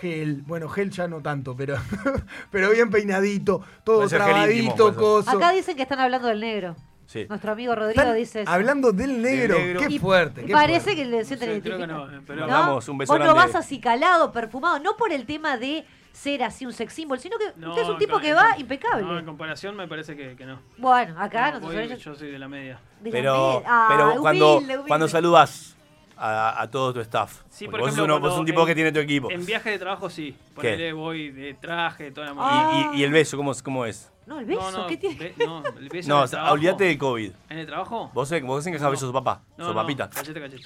gel. 0.00 0.42
Bueno, 0.46 0.68
gel 0.68 0.90
ya 0.90 1.08
no 1.08 1.20
tanto, 1.20 1.54
pero, 1.56 1.76
pero 2.50 2.70
bien 2.70 2.90
peinadito, 2.90 3.62
todo 3.84 4.06
trabadito, 4.08 4.94
coso. 4.94 5.30
Acá 5.30 5.50
dicen 5.52 5.76
que 5.76 5.82
están 5.82 6.00
hablando 6.00 6.28
del 6.28 6.40
negro. 6.40 6.76
Sí. 7.06 7.26
Nuestro 7.28 7.52
amigo 7.52 7.74
Rodrigo 7.74 8.00
Están 8.00 8.16
dice 8.16 8.42
eso. 8.42 8.50
Hablando 8.50 8.90
del 8.90 9.20
negro, 9.20 9.58
negro. 9.58 9.80
qué 9.80 9.92
Y 9.94 9.98
fuerte. 9.98 10.44
qué 10.46 10.52
Parece 10.52 10.80
fuerte. 10.80 11.02
que 11.02 11.08
le 11.08 11.24
sienten 11.24 11.54
Sí, 11.56 11.60
creo 11.60 11.76
que 11.76 11.82
identificado. 11.84 12.10
no, 12.10 12.22
pero- 12.26 12.40
¿No? 12.46 12.52
Vamos, 12.52 12.88
un 12.88 12.98
beso 12.98 13.12
Vos 13.12 13.20
no 13.20 13.34
grande. 13.34 13.52
vas 13.52 13.54
así 13.54 13.78
calado, 13.78 14.32
perfumado, 14.32 14.78
no 14.78 14.96
por 14.96 15.12
el 15.12 15.26
tema 15.26 15.56
de 15.58 15.84
ser 16.12 16.42
así 16.42 16.64
un 16.64 16.72
sex 16.72 16.92
symbol, 16.94 17.18
sino 17.20 17.36
que 17.38 17.44
No, 17.56 17.70
usted 17.70 17.82
es 17.82 17.88
un 17.88 17.98
tipo 17.98 18.18
que 18.20 18.32
va 18.32 18.48
No, 18.50 18.54
en 18.54 18.60
impecable. 18.62 19.24
comparación 19.26 19.76
me 19.76 19.86
parece 19.86 20.16
que, 20.16 20.34
que 20.34 20.46
no. 20.46 20.60
Bueno, 20.78 21.14
acá 21.20 21.52
No, 21.52 21.60
nosotros 21.60 21.88
voy- 21.88 21.96
yo 21.98 22.14
soy 22.14 22.30
de 22.30 22.38
la 22.38 22.48
media. 22.48 22.78
de 23.02 23.10
la 23.10 23.12
Pero, 23.12 23.52
media. 23.56 23.62
Ah, 23.68 23.86
pero 23.90 24.20
cuando, 24.22 24.52
humilde, 24.56 24.74
humilde. 24.74 24.88
cuando 24.88 25.08
saludas 25.08 25.73
a, 26.16 26.60
a 26.62 26.70
todo 26.70 26.92
tu 26.94 27.00
staff. 27.00 27.42
Sí, 27.50 27.64
porque 27.66 27.70
por 27.70 27.80
vos, 27.80 27.88
ejemplo, 27.88 28.04
sos 28.04 28.04
uno- 28.04 28.20
vos 28.20 28.30
sos 28.30 28.40
un 28.40 28.46
tipo 28.46 28.60
en- 28.62 28.66
que 28.66 28.74
tiene 28.74 28.92
tu 28.92 28.98
equipo. 29.00 29.30
En 29.30 29.44
viaje 29.44 29.70
de 29.70 29.78
trabajo 29.78 30.08
sí. 30.10 30.36
Ponele, 30.54 30.92
voy 30.92 31.30
de 31.30 31.54
traje, 31.54 32.10
toda 32.10 32.26
la 32.28 32.32
Y- 32.32 32.34
movida. 32.36 32.96
y, 32.96 33.00
y 33.00 33.04
el 33.04 33.12
beso, 33.12 33.36
¿cómo, 33.36 33.52
es- 33.52 33.62
cómo 33.62 33.84
es? 33.86 34.10
No, 34.26 34.38
el 34.40 34.46
beso, 34.46 34.70
No, 34.70 34.78
no, 34.82 34.86
¿qué 34.86 34.96
tiene? 34.96 35.16
be- 35.16 35.34
no, 35.44 35.62
el 35.66 35.88
beso 35.88 36.08
No, 36.08 36.14
en 36.16 36.20
o 36.20 36.22
el 36.24 36.28
sea, 36.28 36.36
trabajo. 36.36 36.54
olvídate 36.54 36.84
del 36.84 36.98
COVID. 36.98 37.30
¿En 37.50 37.58
el 37.58 37.66
trabajo? 37.66 38.10
Vos, 38.14 38.30
vos 38.42 38.66
encajás 38.66 38.90
besos 38.90 39.04
a 39.04 39.06
su 39.08 39.12
papá, 39.12 39.42
No, 39.58 39.64
su 39.66 39.70
no, 39.74 39.80
papita. 39.80 40.08
Cachete, 40.08 40.40
cachete. 40.40 40.62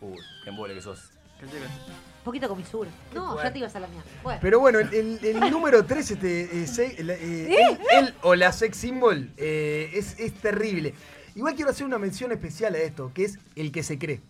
Uy, 0.00 0.16
qué 0.42 0.50
embole 0.50 0.74
que 0.74 0.82
sos. 0.82 1.10
Cachete, 1.40 1.58
cachete. 1.60 1.90
Un 2.22 2.24
poquito 2.24 2.48
con 2.48 2.58
misura. 2.58 2.88
No, 3.14 3.42
ya 3.42 3.52
te 3.52 3.58
ibas 3.58 3.74
a 3.74 3.80
la 3.80 3.88
mierda. 3.88 4.08
Bueno. 4.22 4.38
Pero 4.40 4.60
bueno, 4.60 4.78
el, 4.78 4.94
el- 4.94 5.24
el 5.24 5.40
número 5.50 5.84
3, 5.84 6.10
este, 6.12 6.62
eh, 6.62 6.66
se- 6.66 7.00
el- 7.00 7.10
eh, 7.10 7.54
él, 7.68 7.78
él 7.98 8.14
o 8.22 8.34
la 8.34 8.52
sex 8.52 8.76
symbol, 8.76 9.28
eh, 9.36 9.90
es, 9.94 10.18
es 10.20 10.32
terrible. 10.34 10.94
Igual 11.34 11.54
quiero 11.54 11.70
hacer 11.70 11.86
una 11.86 11.98
mención 11.98 12.30
especial 12.32 12.74
a 12.74 12.78
esto, 12.78 13.10
que 13.14 13.24
es 13.24 13.38
el 13.56 13.72
que 13.72 13.82
se 13.82 13.98
cree. 13.98 14.20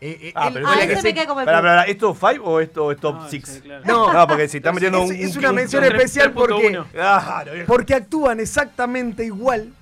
Eh, 0.00 0.18
eh, 0.28 0.32
Ah, 0.34 0.48
él 0.48 0.54
pero 0.54 0.68
o 0.68 0.72
que 0.72 0.96
se- 0.96 1.12
me 1.14 1.26
como 1.26 1.40
el 1.40 1.48
¿esto 1.88 2.12
es 2.12 2.18
5 2.18 2.44
o 2.44 2.60
esto 2.60 2.92
es 2.92 3.00
top 3.00 3.16
Ah, 3.18 3.26
6? 3.30 3.44
sí, 3.46 3.60
claro. 3.62 3.82
No, 3.86 4.12
No, 4.12 4.26
porque 4.26 4.46
si 4.48 4.58
están 4.58 4.74
metiendo 4.74 5.02
es, 5.02 5.10
un. 5.10 5.16
es 5.16 5.32
un- 5.32 5.38
una 5.38 5.48
un- 5.50 5.54
mención 5.56 5.84
especial 5.84 6.32
porque, 6.32 6.54
3.1. 6.70 6.86
Claro, 6.92 7.52
viejo. 7.54 7.66
porque 7.66 7.94
actúan 7.94 8.40
exactamente 8.40 9.24
igual 9.24 9.72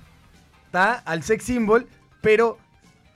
¿tá? 0.71 1.01
al 1.05 1.21
sex 1.23 1.43
symbol, 1.43 1.85
pero, 2.21 2.57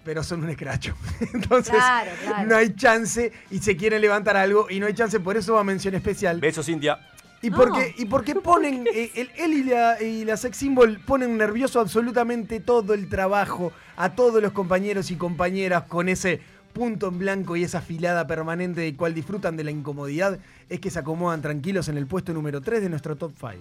pero 0.03 0.23
son 0.23 0.43
un 0.43 0.49
escracho. 0.49 0.93
Entonces, 1.33 1.73
Claro, 1.75 2.11
claro. 2.25 2.47
no 2.49 2.55
hay 2.57 2.75
chance 2.75 3.31
y 3.49 3.59
se 3.59 3.77
quieren 3.77 4.01
levantar 4.01 4.35
algo 4.35 4.67
y 4.69 4.79
no 4.81 4.85
hay 4.87 4.93
chance, 4.93 5.19
por 5.21 5.37
eso 5.37 5.53
va 5.53 5.63
mención 5.63 5.93
especial. 5.95 6.39
Beso, 6.41 6.63
Cintia. 6.63 6.99
Y 7.41 7.49
No. 7.49 7.55
porque, 7.57 7.95
y 7.97 8.05
porque 8.05 8.35
ponen, 8.35 8.85
eh, 8.93 9.11
el- 9.15 9.31
él 9.37 9.53
y 9.53 9.63
la, 9.63 10.01
y 10.03 10.25
la 10.25 10.35
sex 10.35 10.57
symbol 10.57 10.99
ponen 11.05 11.37
nervioso 11.37 11.79
absolutamente 11.79 12.59
todo 12.59 12.93
el 12.93 13.07
trabajo, 13.07 13.71
a 13.95 14.09
todos 14.09 14.41
los 14.43 14.51
compañeros 14.51 15.09
y 15.11 15.15
compañeras 15.15 15.83
con 15.83 16.09
ese 16.09 16.41
punto 16.79 17.09
en 17.09 17.19
blanco 17.19 17.57
y 17.57 17.65
esa 17.65 17.81
filada 17.81 18.25
permanente 18.25 18.79
de 18.79 18.95
cual 18.95 19.13
disfrutan 19.13 19.57
de 19.57 19.65
la 19.65 19.71
incomodidad, 19.71 20.39
es 20.69 20.79
que 20.79 20.89
se 20.89 20.99
acomodan 20.99 21.41
tranquilos 21.41 21.89
en 21.89 21.97
el 21.97 22.07
puesto 22.07 22.33
número 22.33 22.61
3 22.61 22.81
de 22.81 22.87
nuestro 22.87 23.17
top 23.17 23.33
5. 23.37 23.51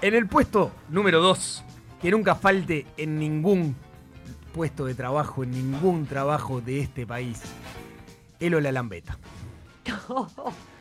En 0.00 0.14
el 0.14 0.26
puesto 0.28 0.72
número 0.88 1.20
2, 1.20 1.64
que 2.00 2.10
nunca 2.10 2.34
falte 2.34 2.86
en 2.96 3.18
ningún 3.18 3.76
puesto 4.54 4.86
de 4.86 4.94
trabajo, 4.94 5.44
en 5.44 5.50
ningún 5.50 6.06
trabajo 6.06 6.62
de 6.62 6.80
este 6.80 7.06
país, 7.06 7.42
el 8.40 8.54
o 8.54 8.60
la 8.62 8.72
lambeta. 8.72 9.18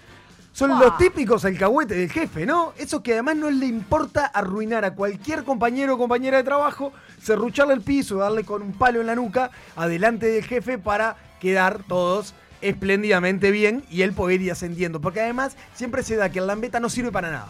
Son 0.62 0.80
los 0.80 0.96
típicos 1.00 1.44
alcahuetes 1.44 1.98
del 1.98 2.12
jefe, 2.12 2.46
¿no? 2.46 2.74
Eso 2.78 3.02
que 3.02 3.14
además 3.14 3.36
no 3.36 3.50
le 3.50 3.66
importa 3.66 4.28
arruinar 4.28 4.86
a 4.86 4.94
cualquier 4.94 5.44
compañero 5.44 5.96
o 5.96 5.98
compañera 5.98 6.38
de 6.38 6.44
trabajo, 6.44 6.94
serrucharle 7.20 7.74
el 7.74 7.82
piso, 7.82 8.18
darle 8.18 8.44
con 8.44 8.62
un 8.62 8.72
palo 8.72 9.02
en 9.02 9.08
la 9.08 9.16
nuca 9.16 9.50
adelante 9.76 10.28
del 10.28 10.44
jefe 10.44 10.78
para 10.78 11.16
quedar 11.40 11.80
todos 11.88 12.36
espléndidamente 12.62 13.50
bien 13.50 13.84
y 13.90 14.04
él 14.04 14.14
poder 14.14 14.40
ir 14.40 14.52
ascendiendo. 14.52 15.02
Porque 15.02 15.22
además 15.22 15.58
siempre 15.74 16.04
se 16.04 16.16
da 16.16 16.30
que 16.30 16.38
el 16.38 16.46
lambeta 16.46 16.80
no 16.80 16.92
sirve 16.92 17.12
para 17.12 17.32
nada. 17.32 17.48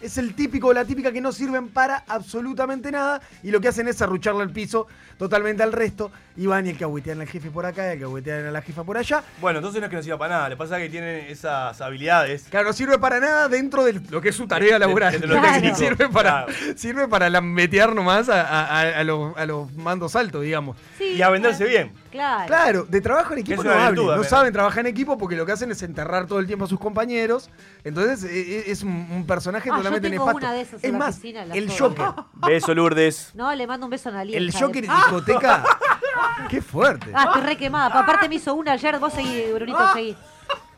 Es 0.00 0.16
el 0.16 0.34
típico 0.34 0.68
o 0.68 0.72
la 0.72 0.84
típica 0.84 1.12
que 1.12 1.20
no 1.20 1.30
sirven 1.30 1.68
para 1.68 2.04
absolutamente 2.08 2.90
nada 2.90 3.20
y 3.42 3.50
lo 3.50 3.60
que 3.60 3.68
hacen 3.68 3.86
es 3.86 3.96
serrucharle 3.96 4.42
el 4.42 4.50
piso 4.50 4.86
totalmente 5.18 5.62
al 5.62 5.72
resto 5.72 6.10
y 6.36 6.46
van 6.46 6.66
y 6.66 6.70
alcahuetean 6.70 7.20
al 7.20 7.26
jefe 7.26 7.50
por 7.50 7.66
acá 7.66 7.86
y 7.88 7.90
alcahuetean 7.92 8.46
a 8.46 8.50
la 8.50 8.62
jefa 8.62 8.82
por 8.82 8.96
allá. 8.96 9.22
Bueno, 9.42 9.58
entonces 9.58 9.78
no 9.80 9.86
es 9.86 9.90
que 9.90 9.96
no 9.96 10.02
sirva 10.02 10.16
para 10.18 10.36
nada. 10.36 10.48
Le 10.48 10.56
pasa 10.56 10.78
que 10.78 10.88
tienen 10.88 11.26
esas 11.28 11.78
habilidades. 11.82 12.44
Claro, 12.48 12.68
no 12.68 12.72
sirve 12.72 12.98
para 12.98 13.20
nada 13.20 13.48
dentro 13.48 13.84
de 13.84 14.00
lo 14.08 14.22
que 14.22 14.30
es 14.30 14.36
su 14.36 14.46
tarea 14.46 14.78
laboral. 14.78 15.12
de- 15.12 15.18
de 15.18 15.26
lo 15.26 15.34
Claro. 15.38 15.52
técnico. 15.54 15.76
Sirve 15.76 16.08
para, 16.08 16.46
Claro. 16.46 16.52
sirve 16.78 17.06
para 17.08 17.28
lambetear 17.28 17.94
nomás 17.94 18.30
a, 18.30 18.40
a- 18.40 18.80
a- 18.80 19.00
a 19.00 19.04
los, 19.04 19.36
a 19.36 19.44
los 19.44 19.70
mandos 19.74 20.16
altos, 20.16 20.42
digamos. 20.42 20.78
Sí, 20.96 21.04
Y 21.16 21.20
a 21.22 21.28
venderse 21.28 21.64
bien. 21.66 21.92
Claro. 22.10 22.46
Claro, 22.46 22.84
de 22.88 23.00
trabajo 23.00 23.32
en 23.34 23.38
equipo 23.40 23.62
no 23.62 23.70
hablen. 23.70 23.94
virtud, 23.94 24.16
No 24.16 24.24
saben 24.24 24.52
trabajar 24.52 24.80
en 24.80 24.86
equipo 24.88 25.16
porque 25.16 25.36
lo 25.36 25.46
que 25.46 25.52
hacen 25.52 25.70
es 25.70 25.82
enterrar 25.82 26.26
todo 26.26 26.38
el 26.40 26.46
tiempo 26.46 26.64
a 26.64 26.68
sus 26.68 26.78
compañeros. 26.80 27.48
Entonces 27.84 28.24
e- 28.24 28.58
e- 28.58 28.70
es 28.70 28.82
un, 28.82 28.90
un 29.10 29.26
personaje 29.26 29.68
Ah, 29.70 29.72
yo 29.72 29.76
totalmente 29.78 30.10
tengo 30.10 30.24
nefasto. 30.26 30.46
una 30.46 30.54
de 30.54 30.60
esas 30.62 30.82
en 30.84 30.94
es 30.94 30.98
más, 30.98 31.22
la 31.24 31.54
el. 31.54 31.70
Joker. 31.70 32.06
Beso, 32.46 32.74
Lourdes. 32.74 33.30
No, 33.34 33.54
le 33.54 33.66
mando 33.66 33.86
un 33.86 33.90
beso 33.90 34.08
a 34.08 34.12
Nalí. 34.12 34.34
El 34.34 34.52
Joker 34.52 34.84
en 34.84 34.90
discoteca. 34.90 35.64
Qué 36.48 36.60
fuerte. 36.60 37.10
Ah, 37.14 37.26
estoy 37.28 37.42
re 37.42 37.56
quemada. 37.56 37.98
Aparte 38.00 38.28
me 38.28 38.34
hizo 38.36 38.54
una 38.54 38.72
ayer, 38.72 38.98
vos 38.98 39.12
seguí, 39.12 39.44
Brunito, 39.52 39.78
Ah. 39.78 39.92
seguí. 39.94 40.16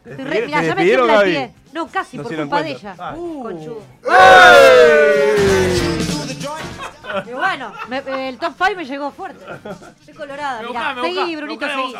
Estoy. 0.05 1.51
No, 1.73 1.87
casi, 1.87 2.17
No 2.19 2.25
por 2.25 2.35
culpa 2.37 2.63
de 2.63 2.71
ella. 2.73 2.95
Ah. 2.99 3.15
Conchudo. 3.15 3.83
Y 7.27 7.33
bueno, 7.33 7.73
me- 7.89 8.29
el 8.29 8.39
top 8.39 8.55
5 8.57 8.71
me 8.77 8.85
llegó 8.85 9.11
fuerte. 9.11 9.45
Estoy 10.01 10.15
colorada, 10.15 10.63
Me 10.63 10.69
mirá. 10.69 10.81
buscá, 10.95 11.03
me 11.03 11.15
Seguí, 11.15 11.37
Brunito, 11.37 11.67
me 11.67 11.73
seguí. 11.75 11.95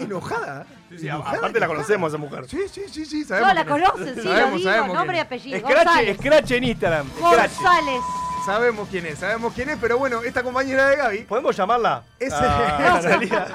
Enojada. 0.00 0.66
Sí, 0.88 0.98
sí, 0.98 1.08
Enojada, 1.08 1.38
aparte 1.38 1.60
la 1.60 1.66
conocemos 1.66 2.06
a 2.12 2.16
esa 2.16 2.18
mujer. 2.18 2.48
Sí, 2.48 2.60
sí, 2.72 2.82
sí, 2.90 3.04
sí. 3.04 3.24
Sabemos 3.24 3.48
No, 3.48 3.54
la 3.54 3.64
conocen, 3.66 4.14
sí, 4.14 4.22
Sabemos, 4.22 4.50
lo 4.52 4.58
digo. 4.58 4.70
sabemos 4.70 4.96
Nombre 4.96 5.16
y 5.16 5.20
apellido. 5.20 5.58
Scratch, 5.60 5.84
González. 5.86 6.16
Scratch 6.18 6.50
en 6.52 6.64
Instagram. 6.64 7.06
Scratch. 7.16 7.52
González. 7.54 7.94
es. 7.98 8.44
Sabemos 8.46 8.88
quién 8.90 9.06
es, 9.06 9.18
sabemos 9.18 9.52
quién 9.52 9.68
es, 9.68 9.76
pero 9.78 9.98
bueno, 9.98 10.22
esta 10.22 10.42
compañera 10.42 10.88
de 10.88 10.96
Gaby 10.96 11.18
¿Podemos 11.24 11.54
llamarla? 11.54 12.02
Es- 12.18 12.32
Ah, 12.32 12.94
Rosalía. 13.02 13.46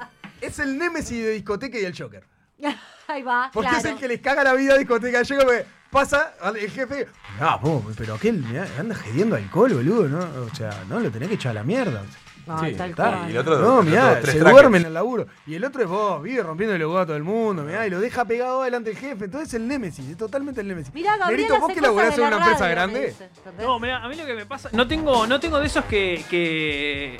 es 0.40 0.58
el 0.58 0.76
némesis 0.76 1.22
de 1.24 1.30
discoteca 1.30 1.78
y 1.78 1.84
el 1.84 1.96
Joker. 1.96 2.24
Ahí 3.08 3.22
va, 3.22 3.50
Porque 3.52 3.68
claro. 3.68 3.78
es 3.86 3.92
el 3.92 3.98
que 3.98 4.08
les 4.08 4.20
caga 4.20 4.42
la 4.42 4.54
vida 4.54 4.74
a 4.74 4.78
discoteca 4.78 5.20
y 5.20 5.24
Joker. 5.28 5.44
porque 5.46 5.66
Pasa 5.92 6.32
al- 6.40 6.56
el 6.56 6.70
jefe. 6.70 7.06
Ah, 7.38 7.60
pero 7.98 8.14
aquel 8.14 8.42
anda 8.78 8.94
gediendo 8.94 9.36
alcohol, 9.36 9.74
boludo, 9.74 10.08
¿no? 10.08 10.20
O 10.50 10.54
sea, 10.54 10.84
no 10.88 10.98
lo 10.98 11.10
tenés 11.10 11.28
que 11.28 11.34
echar 11.34 11.50
a 11.50 11.54
la 11.60 11.62
mierda. 11.64 12.02
Sí, 12.44 12.74
tal 12.74 12.90
está. 12.90 13.10
cual. 13.10 13.28
Y 13.28 13.30
el 13.32 13.38
otro, 13.38 13.58
No, 13.58 13.80
el 13.80 13.86
mirá, 13.86 14.10
otro, 14.10 14.22
tres 14.22 14.34
se 14.34 14.86
al 14.86 14.94
laburo. 14.94 15.26
Y 15.46 15.54
el 15.54 15.64
otro 15.64 15.82
es 15.82 15.88
vos, 15.88 16.22
vive 16.22 16.42
rompiendo 16.42 16.74
el 16.74 16.82
a 16.82 17.06
todo 17.06 17.16
el 17.16 17.22
mundo, 17.22 17.62
mirá, 17.62 17.86
y 17.86 17.90
lo 17.90 18.00
deja 18.00 18.24
pegado 18.24 18.62
delante 18.62 18.90
del 18.90 18.98
jefe. 18.98 19.24
Entonces 19.24 19.48
es 19.48 19.54
el 19.54 19.68
némesis, 19.68 20.08
es 20.08 20.16
totalmente 20.16 20.60
el 20.60 20.68
némesis. 20.68 20.92
Mirá, 20.92 21.16
Negrito, 21.16 21.58
vos 21.60 21.72
que 21.72 21.80
laburás 21.80 22.18
en 22.18 22.24
una 22.24 22.36
empresa 22.36 22.58
radio, 22.60 22.74
grande. 22.74 23.14
No, 23.60 23.78
mira, 23.78 24.02
a 24.04 24.08
mí 24.08 24.16
lo 24.16 24.26
que 24.26 24.34
me 24.34 24.46
pasa. 24.46 24.68
No 24.72 24.88
tengo, 24.88 25.26
no 25.26 25.38
tengo 25.40 25.58
de 25.60 25.66
esos 25.66 25.84
que. 25.84 26.24
que 26.28 27.18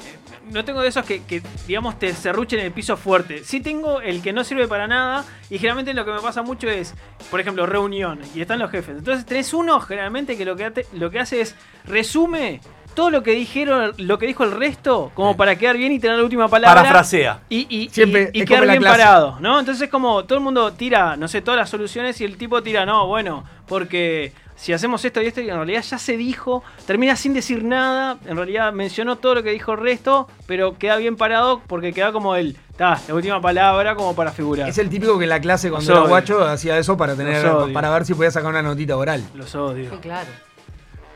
no 0.51 0.65
tengo 0.65 0.83
de 0.83 0.89
esos 0.89 1.05
que, 1.07 1.23
que, 1.23 1.41
digamos, 1.67 1.99
te 1.99 2.13
serruchen 2.13 2.59
el 2.59 2.73
piso 2.73 2.97
fuerte. 2.97 3.45
Sí 3.45 3.61
tengo 3.61 4.01
el 4.01 4.23
que 4.23 4.33
no 4.33 4.43
sirve 4.43 4.67
para 4.67 4.89
nada. 4.89 5.25
Y 5.51 5.59
generalmente 5.59 5.95
lo 5.95 6.05
que 6.05 6.11
me 6.11 6.21
pasa 6.21 6.43
mucho 6.43 6.69
es, 6.69 6.95
por 7.31 7.41
ejemplo, 7.41 7.65
reunión. 7.67 8.21
Y 8.35 8.41
están 8.41 8.59
los 8.59 8.71
jefes. 8.71 8.99
Entonces 8.99 9.25
tenés 9.25 9.55
uno 9.55 9.81
generalmente 9.81 10.37
que 10.37 10.45
lo 10.45 10.57
que, 10.57 10.87
lo 10.95 11.11
que 11.11 11.21
hace 11.21 11.41
es 11.41 11.55
resume 11.85 12.61
todo 12.95 13.11
lo 13.11 13.23
que 13.23 13.33
dijeron, 13.33 13.93
lo 13.99 14.19
que 14.19 14.27
dijo 14.27 14.45
el 14.45 14.53
resto, 14.53 15.11
como 15.15 15.37
para 15.37 15.57
quedar 15.57 15.77
bien 15.77 15.93
y 15.93 15.99
tener 15.99 16.17
la 16.19 16.25
última 16.25 16.49
palabra. 16.49 16.83
Parafrasea. 16.83 17.41
Y, 17.49 17.67
y, 17.69 17.89
Siempre 17.91 18.31
y, 18.33 18.39
y 18.39 18.43
es 18.43 18.49
quedar 18.49 18.67
bien 18.67 18.79
clase. 18.81 18.99
parado, 18.99 19.37
¿no? 19.41 19.59
Entonces 19.61 19.83
es 19.85 19.91
como 19.91 20.25
todo 20.25 20.39
el 20.39 20.45
mundo 20.45 20.73
tira, 20.73 21.17
no 21.17 21.29
sé, 21.29 21.41
todas 21.43 21.59
las 21.59 21.71
soluciones 21.71 22.21
y 22.21 22.25
el 22.25 22.37
tipo 22.37 22.63
tira, 22.63 22.85
no, 22.87 23.07
bueno, 23.07 23.45
porque 23.67 24.33
si 24.55 24.73
hacemos 24.73 25.05
esto 25.05 25.21
y 25.21 25.27
esto 25.27 25.41
y 25.41 25.49
en 25.49 25.57
realidad 25.57 25.83
ya 25.83 25.99
se 25.99 26.17
dijo, 26.17 26.63
termina 26.87 27.17
sin 27.17 27.35
decir 27.35 27.65
nada, 27.65 28.19
en 28.27 28.37
realidad 28.37 28.73
mencionó 28.73 29.17
todo 29.17 29.35
lo 29.37 29.43
que 29.43 29.51
dijo 29.51 29.73
el 29.73 29.79
resto, 29.79 30.29
pero 30.47 30.79
queda 30.79 30.97
bien 30.97 31.17
parado 31.17 31.61
porque 31.67 31.93
queda 31.93 32.13
como 32.13 32.37
el, 32.37 32.57
ta, 32.77 33.01
la 33.09 33.15
última 33.15 33.41
palabra 33.41 33.97
como 33.97 34.15
para 34.15 34.31
figurar. 34.31 34.69
Es 34.69 34.79
el 34.79 34.89
típico 34.89 35.19
que 35.19 35.25
en 35.25 35.31
la 35.31 35.41
clase 35.41 35.69
cuando 35.69 35.89
Los 35.89 35.97
era 35.97 36.01
odio. 36.03 36.09
guacho 36.11 36.45
hacía 36.45 36.79
eso 36.79 36.97
para 36.97 37.17
tener 37.17 37.43
Los 37.43 37.65
odio. 37.65 37.73
para 37.75 37.91
ver 37.91 38.05
si 38.05 38.15
podía 38.15 38.31
sacar 38.31 38.51
una 38.51 38.63
notita 38.63 38.97
oral. 38.97 39.25
Los 39.35 39.53
odio. 39.57 39.91
Sí, 39.91 39.97
claro. 39.97 40.29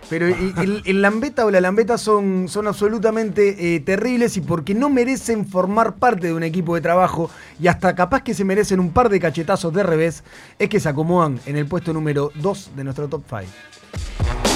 Pero 0.09 0.27
el, 0.29 0.55
el- 0.59 0.83
el 0.87 1.03
lambeta 1.03 1.45
o 1.47 1.51
la 1.51 1.61
lambeta 1.61 1.99
son, 1.99 2.47
son 2.49 2.67
absolutamente 2.69 3.75
eh, 3.75 3.81
terribles 3.81 4.37
y 4.37 4.41
porque 4.41 4.75
no 4.75 4.89
merecen 4.89 5.47
formar 5.47 5.97
parte 5.97 6.29
de 6.29 6.33
un 6.35 6.43
equipo 6.45 6.75
de 6.77 6.81
trabajo 6.81 7.29
y 7.61 7.67
hasta 7.67 7.95
capaz 7.95 8.23
que 8.23 8.33
se 8.35 8.45
merecen 8.45 8.79
un 8.79 8.91
par 8.93 9.09
de 9.09 9.19
cachetazos 9.19 9.73
de 9.75 9.83
revés, 9.83 10.23
es 10.59 10.69
que 10.69 10.79
se 10.79 10.89
acomodan 10.89 11.41
en 11.47 11.57
el 11.57 11.67
puesto 11.67 11.93
número 11.93 12.31
2 12.37 12.71
de 12.77 12.85
nuestro 12.85 13.09
top 13.09 13.23
5. 13.29 14.47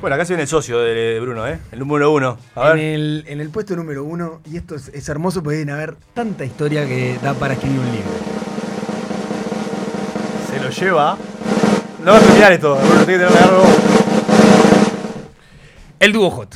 Bueno, 0.00 0.16
acá 0.16 0.24
se 0.24 0.32
viene 0.32 0.42
el 0.42 0.48
socio 0.48 0.80
de, 0.80 1.20
Bruno, 1.20 1.46
¿eh? 1.46 1.60
El 1.70 1.78
número 1.78 2.10
uno. 2.12 2.36
A 2.56 2.72
En 2.72 2.78
el, 2.80 3.24
en 3.28 3.40
el 3.40 3.50
puesto 3.50 3.76
número 3.76 4.02
1, 4.02 4.40
y 4.50 4.56
esto 4.56 4.74
es, 4.74 4.88
es 4.88 5.08
hermoso, 5.08 5.44
pueden 5.44 5.70
haber 5.70 5.94
tanta 6.12 6.44
historia 6.44 6.84
que 6.86 7.18
da 7.22 7.34
para 7.34 7.54
escribir 7.54 7.78
un 7.78 7.86
libro. 7.92 8.31
Lo 10.62 10.70
lleva. 10.70 11.16
No 12.04 12.12
vas 12.12 12.22
a 12.22 12.26
terminar 12.26 12.52
esto, 12.52 12.74
Bruno, 12.76 13.04
tenés 13.04 13.20
que 13.20 13.26
tener 13.26 13.42
algo. 13.42 13.64
El 16.00 16.12
dúo 16.12 16.30
hot. 16.30 16.54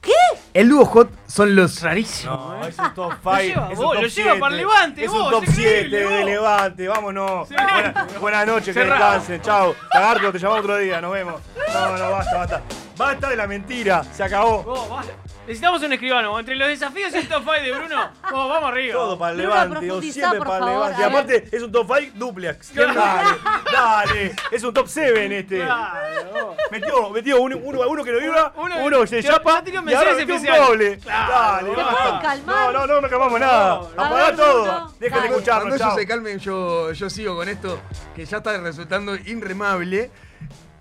¿Qué? 0.00 0.12
El 0.54 0.68
dúo 0.68 0.84
hot 0.84 1.10
son 1.26 1.54
los. 1.56 1.80
Rarísimo. 1.82 2.32
No, 2.60 2.66
es 2.66 2.78
un 2.78 2.94
top 2.94 3.12
Lo 3.24 3.36
5. 3.36 3.40
lleva 3.42 3.72
es 3.72 3.78
vos, 3.78 3.86
un 3.86 3.92
top 3.94 4.02
lo 4.02 4.08
lleva 4.08 4.38
para 4.38 4.54
el 4.54 4.60
7, 4.60 4.66
Levante, 4.74 5.04
Es 5.04 5.10
vos, 5.10 5.24
un 5.24 5.30
top 5.30 5.44
es 5.44 5.54
7 5.54 5.70
increíble, 5.86 5.98
de 5.98 6.04
vos. 6.04 6.24
Levante, 6.26 6.88
vámonos. 6.88 7.48
Sí. 7.48 7.54
Buena- 7.54 8.06
buenas 8.20 8.46
noches, 8.46 8.66
que 8.66 8.72
Cerrado. 8.74 9.04
descansen. 9.12 9.40
Chao. 9.42 9.74
Lagarto, 9.94 10.32
te 10.32 10.38
llamamos 10.38 10.60
otro 10.64 10.76
día, 10.78 11.00
nos 11.00 11.12
vemos. 11.12 11.40
No, 11.72 11.96
no, 11.98 12.10
basta, 12.10 12.36
basta. 12.36 12.62
Basta 12.98 13.28
de 13.30 13.36
la 13.36 13.46
mentira, 13.46 14.04
se 14.12 14.22
acabó. 14.22 14.62
Vos, 14.62 14.90
basta. 14.90 15.12
Necesitamos 15.46 15.82
un 15.82 15.92
escribano. 15.92 16.38
Entre 16.38 16.54
los 16.54 16.68
desafíos 16.68 17.12
y 17.12 17.16
el 17.16 17.28
top 17.28 17.40
5 17.42 17.52
de 17.52 17.72
Bruno, 17.72 18.10
vos, 18.30 18.48
vamos 18.48 18.70
arriba. 18.70 18.94
Todo 18.94 19.18
para 19.18 19.32
el 19.32 19.38
Bruno, 19.38 19.50
Levante, 19.54 19.76
o 19.76 19.80
profundizá, 19.80 20.12
siempre 20.12 20.38
por 20.38 20.46
para 20.46 20.58
el 20.58 20.62
favor, 20.64 20.74
Levante. 20.90 21.00
Y 21.00 21.04
a 21.04 21.08
ver. 21.08 21.16
aparte 21.16 21.56
es 21.56 21.62
un 21.64 21.72
top 21.72 21.92
5 21.98 22.12
duplex. 22.14 22.74
Dale, 22.74 23.38
dale. 23.72 24.36
Es 24.52 24.62
un 24.62 24.72
top 24.74 24.86
7 24.86 25.38
este. 25.38 25.58
Claro. 25.64 26.56
Metió, 26.70 27.10
metió 27.10 27.40
uno, 27.42 27.56
uno, 27.62 27.80
uno 27.88 28.04
que 28.04 28.12
lo 28.12 28.20
vibra, 28.20 28.52
Uno- 28.56 28.76
uno, 28.84 29.06
se 29.06 29.20
ya- 29.20 29.32
chapa 29.32 29.62
y 29.66 29.94
ahora 29.94 30.14
metió 30.14 30.36
un 30.36 30.42
doble. 30.44 30.96
Dale, 30.98 31.70
¿Se 31.70 31.76
basta. 31.76 32.02
pueden 32.02 32.20
calmar? 32.20 32.72
No, 32.72 32.72
no, 32.72 32.86
no, 32.86 33.00
no 33.00 33.08
calmamos 33.08 33.40
nada. 33.40 33.72
Apagá 33.96 34.36
todo. 34.36 34.92
Dejen 35.00 35.22
de 35.22 35.28
escucharnos, 35.28 35.68
Cuando 35.68 35.84
ellos 35.84 35.94
se 35.96 36.06
calmen, 36.06 36.38
yo, 36.38 36.92
yo 36.92 37.10
sigo 37.10 37.34
con 37.36 37.48
esto, 37.48 37.80
que 38.14 38.24
ya 38.24 38.36
está 38.38 38.56
resultando 38.58 39.16
inremable. 39.16 40.10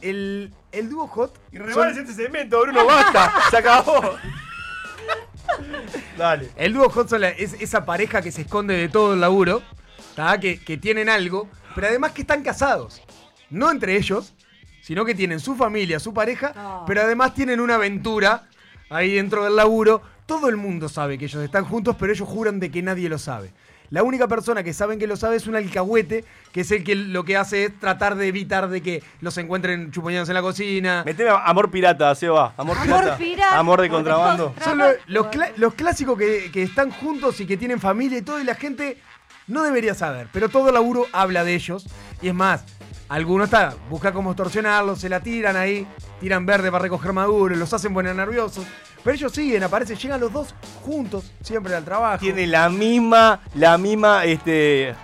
El, 0.02 0.52
el 0.72 0.90
dúo 0.90 1.08
hot. 1.08 1.38
Y 1.52 1.58
remales 1.60 1.96
este 1.98 2.14
segmento, 2.14 2.60
Bruno, 2.62 2.86
basta. 2.86 3.34
Se 3.52 3.58
acabó. 3.58 4.16
Dale. 6.18 6.50
El 6.56 6.74
dúo 6.74 6.90
hot 6.90 7.10
son 7.10 7.22
la- 7.22 7.30
es 7.30 7.54
esa 7.60 7.86
pareja 7.86 8.22
que 8.22 8.32
se 8.32 8.42
esconde 8.42 8.76
de 8.76 8.90
todo 8.90 9.14
el 9.14 9.22
laburo, 9.22 9.62
que, 10.40 10.60
que 10.60 10.78
tienen 10.78 11.10
algo, 11.10 11.48
pero 11.76 11.88
además 11.88 12.12
que 12.12 12.22
están 12.22 12.44
casados. 12.44 13.02
No 13.50 13.72
entre 13.72 13.96
ellos, 13.98 14.34
sino 14.82 15.06
que 15.06 15.16
tienen 15.16 15.40
su 15.40 15.56
familia, 15.56 16.00
su 16.00 16.14
pareja, 16.14 16.54
Ah. 16.56 16.84
pero 16.88 17.02
además 17.02 17.34
tienen 17.34 17.60
una 17.60 17.76
aventura 17.76 18.44
ahí 18.90 19.14
dentro 19.16 19.44
del 19.44 19.56
laburo. 19.56 20.02
Todo 20.26 20.48
el 20.50 20.58
mundo 20.58 20.88
sabe 20.90 21.18
que 21.18 21.26
ellos 21.26 21.44
están 21.44 21.66
juntos, 21.66 21.96
pero 22.00 22.14
ellos 22.14 22.28
juran 22.28 22.60
de 22.60 22.72
que 22.72 22.82
nadie 22.82 23.10
lo 23.10 23.18
sabe. 23.18 23.52
La 23.92 24.04
única 24.04 24.28
persona 24.28 24.64
que 24.64 24.74
saben 24.74 24.98
que 24.98 25.06
lo 25.06 25.18
sabe 25.18 25.36
es 25.36 25.48
un 25.48 25.56
alcahuete, 25.58 26.24
que 26.54 26.62
es 26.62 26.72
el 26.72 26.84
que 26.84 26.96
lo 26.96 27.26
que 27.26 27.36
hace 27.36 27.66
es 27.66 27.78
tratar 27.80 28.16
de 28.16 28.28
evitar 28.28 28.70
de 28.70 28.82
que 28.82 29.04
los 29.20 29.38
encuentren 29.38 29.92
chuponeados 29.92 30.30
en 30.30 30.36
la 30.36 30.42
cocina. 30.42 31.04
Meteme 31.06 31.30
a 31.30 31.44
amor 31.44 31.70
pirata, 31.70 32.16
Seba. 32.16 32.54
Amor, 32.58 32.78
Amor 32.78 33.00
pirata. 33.02 33.18
pirata. 33.18 33.60
Amor 33.60 33.82
de 33.82 33.90
contrabando. 33.90 34.56
Son 34.64 34.78
lo- 34.78 35.28
los, 35.58 35.74
clásicos 35.76 36.18
que, 36.18 36.50
que 36.54 36.64
están 36.64 36.90
juntos 36.92 37.40
y 37.42 37.46
que 37.46 37.58
tienen 37.58 37.80
familia 37.82 38.18
y 38.18 38.22
todo, 38.22 38.40
y 38.40 38.46
la 38.46 38.56
gente 38.56 38.98
no 39.48 39.62
debería 39.64 39.94
saber, 39.94 40.28
pero 40.32 40.48
todo 40.48 40.70
el 40.70 40.74
laburo 40.74 41.06
habla 41.12 41.44
de 41.44 41.54
ellos. 41.54 41.86
Y 42.22 42.30
es 42.30 42.34
más, 42.34 42.64
algunos 43.10 43.46
está, 43.48 43.74
busca 43.90 44.14
cómo 44.14 44.32
extorsionarlos, 44.32 45.00
se 45.00 45.10
la 45.10 45.20
tiran 45.20 45.58
ahí, 45.58 45.86
tiran 46.22 46.46
verde 46.46 46.72
para 46.72 46.84
recoger 46.84 47.12
maduro, 47.12 47.54
los 47.58 47.74
hacen 47.74 47.94
poner 47.94 48.16
nerviosos. 48.16 48.64
Pero 49.04 49.16
ellos 49.16 49.32
siguen, 49.32 49.64
aparecen, 49.64 49.98
llegan 49.98 50.20
los 50.20 50.32
dos 50.32 50.54
juntos, 50.84 51.32
siempre 51.42 51.76
al 51.76 51.84
trabajo. 51.84 52.20
Tiene 52.20 52.46
la 52.46 52.70
misma, 52.70 53.42
la 53.56 53.78
misma, 53.78 54.26
este. 54.26 54.96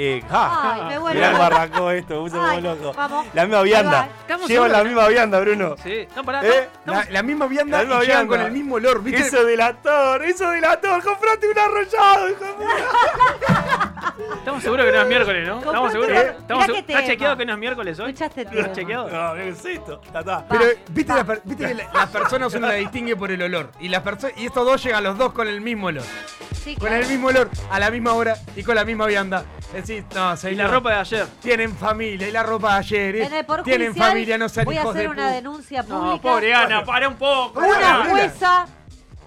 Eh, 0.00 0.22
ja. 0.30 0.72
Ay, 0.74 0.82
me 0.90 0.98
vuelvo 0.98 1.14
Mirá 1.18 1.32
cómo 1.32 1.42
arrancó 1.42 1.90
esto, 1.90 2.22
me 2.24 2.30
Ay, 2.38 2.62
como 2.62 2.74
loco. 2.74 2.92
vamos. 2.96 3.26
La 3.34 3.46
misma 3.46 3.62
vianda. 3.62 4.08
Estamos 4.20 4.48
Llevan 4.48 4.70
la 4.70 4.84
misma 4.84 5.08
vianda, 5.08 5.40
Bruno. 5.40 5.74
Sí, 5.82 6.06
no, 6.14 6.22
pará. 6.24 6.44
¿Eh? 6.46 6.68
estamos- 6.72 7.04
La, 7.06 7.10
la 7.10 7.22
misma 7.24 7.46
vianda 7.48 7.78
La 7.78 7.84
misma 7.84 7.96
y 8.04 8.06
llegan 8.06 8.28
vianda. 8.28 8.36
con 8.36 8.46
el 8.46 8.52
mismo 8.52 8.74
olor, 8.76 9.02
¿viste? 9.02 9.22
Eso 9.22 9.44
delator, 9.44 10.24
eso 10.24 10.50
delator, 10.50 11.02
comprate 11.02 11.48
un 11.50 11.58
arrollado, 11.58 12.28
hijo 12.30 12.44
de 12.44 12.52
puta. 12.52 14.14
Estamos 14.38 14.62
seguros 14.62 14.86
que 14.86 14.92
no 14.92 15.00
es 15.02 15.08
miércoles, 15.08 15.48
¿no? 15.48 15.58
Estamos 15.58 15.92
seguros. 15.92 16.10
Mirá 16.12 16.22
Estamos 16.30 16.66
qué 16.66 16.72
segu- 16.72 16.76
¿Está 16.78 16.86
tema. 16.96 17.06
chequeado 17.06 17.36
que 17.36 17.46
no 17.46 17.52
es 17.52 17.58
miércoles 17.58 17.98
hoy? 18.00 18.10
Escuchaste 18.12 18.40
¿Está 18.42 18.54
tema. 18.54 18.72
chequeado? 18.72 19.08
No, 19.10 19.32
mira, 19.34 19.44
¿qué 19.44 19.48
es 19.50 19.64
esto? 19.64 20.00
Ta, 20.12 20.24
ta. 20.24 20.44
Pero, 20.48 20.64
¿viste, 20.90 21.12
la 21.14 21.24
per- 21.24 21.42
viste 21.44 21.66
que 21.68 21.74
la- 21.74 21.90
las 21.92 22.06
personas 22.10 22.54
uno 22.54 22.66
la 22.68 22.74
distingue 22.74 23.16
por 23.16 23.30
el 23.30 23.42
olor. 23.42 23.72
Y, 23.80 23.88
las 23.88 24.02
perso- 24.04 24.30
y 24.36 24.46
estos 24.46 24.64
dos 24.64 24.82
llegan 24.82 25.02
los 25.04 25.18
dos 25.18 25.32
con 25.32 25.48
el 25.48 25.60
mismo 25.60 25.88
olor. 25.88 26.04
Sí, 26.64 26.74
Con 26.76 26.88
claro. 26.88 27.02
el 27.02 27.08
mismo 27.08 27.28
olor, 27.28 27.50
a 27.70 27.78
la 27.80 27.90
misma 27.90 28.12
hora 28.14 28.36
y 28.56 28.62
con 28.62 28.74
la 28.74 28.84
misma 28.84 29.06
vianda. 29.06 29.44
Decís, 29.88 30.04
no, 30.14 30.50
Y 30.50 30.54
la 30.54 30.68
ropa 30.68 30.90
de 30.90 30.96
ayer. 30.96 31.26
Tienen 31.40 31.74
familia 31.74 32.28
y 32.28 32.32
la 32.32 32.42
ropa 32.42 32.74
de 32.74 32.78
ayer. 32.78 33.16
¿eh? 33.16 33.24
En 33.26 33.32
el 33.32 33.44
Poder 33.46 33.64
Tienen 33.64 33.88
Judicial 33.88 34.08
familia, 34.10 34.38
no 34.38 34.48
sean 34.48 34.64
Voy 34.66 34.76
a 34.76 34.80
hijos 34.82 34.94
hacer 34.94 35.06
de 35.08 35.12
una 35.14 35.30
denuncia 35.32 35.82
No, 35.82 35.98
pública. 36.00 36.22
pobre 36.22 36.54
Ana, 36.54 36.84
para 36.84 37.08
un 37.08 37.16
poco. 37.16 37.58
Una 37.60 37.94
Ana. 38.02 38.10
jueza 38.10 38.66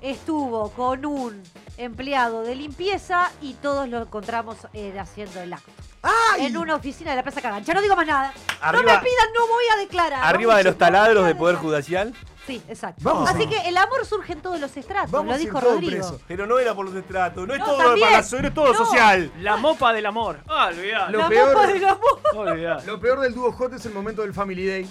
estuvo 0.02 0.70
con 0.72 1.06
un 1.06 1.42
empleado 1.78 2.44
de 2.44 2.56
limpieza 2.56 3.32
y 3.42 3.56
todos 3.56 3.88
lo 3.90 4.02
encontramos 4.04 4.58
eh, 4.74 4.98
haciendo 5.00 5.42
el 5.42 5.54
acto. 5.54 5.72
¡Ay! 6.04 6.48
En 6.48 6.58
una 6.58 6.76
oficina 6.76 7.12
de 7.12 7.18
la 7.18 7.24
Plaza 7.24 7.42
Cagancha. 7.42 7.74
No 7.74 7.82
digo 7.82 7.96
más 7.96 8.08
nada. 8.08 8.34
no 8.74 8.80
me 8.80 8.84
pidan, 8.98 9.34
no 9.36 9.48
voy 9.48 9.64
a 9.74 9.78
declarar. 9.78 10.24
Arriba 10.24 10.58
de 10.58 10.64
los 10.64 10.78
taladros 10.78 11.26
de 11.26 11.36
Poder. 11.36 11.56
Judicial. 11.58 12.14
Sí, 12.48 12.60
exacto. 12.68 13.02
Vamos 13.04 13.30
Así 13.30 13.44
a- 13.44 13.50
que 13.50 13.70
el 13.70 13.78
amor 13.78 14.04
surge 14.04 14.34
en 14.34 14.42
todos 14.42 14.60
los 14.60 14.76
estratos, 14.76 15.12
Vamos 15.12 15.28
lo 15.28 15.34
a 15.34 15.36
ir 15.38 15.42
dijo 15.46 15.60
Rodrigo. 15.62 16.20
Pero 16.28 16.48
no 16.48 16.58
era 16.58 16.74
por 16.74 16.86
los 16.88 16.96
estratos, 16.96 17.48
no 17.48 17.54
es 17.54 17.60
No, 17.60 17.66
todo 17.68 17.78
también. 17.78 18.10
para 18.10 18.22
la 18.24 18.42
no 18.42 18.48
es 18.48 18.54
todo 18.54 18.74
No. 18.74 18.74
social. 18.74 19.32
La 19.42 19.58
mopa 19.58 19.94
del 19.94 20.06
amor. 20.08 20.40
Ah, 20.48 20.70
olvidá. 20.74 21.10
Lo 21.12 21.20
La 21.20 21.30
peor- 21.30 21.54
mopa 21.54 21.68
del 21.68 21.86
amor. 21.86 22.20
Olvidá. 22.36 22.82
Lo 22.88 23.00
peor 23.00 23.20
del 23.20 23.36
dúo 23.36 23.52
hot 23.52 23.74
es 23.74 23.86
el 23.86 23.94
momento 23.94 24.24
del 24.24 24.34
Family 24.34 24.66
Day. 24.68 24.90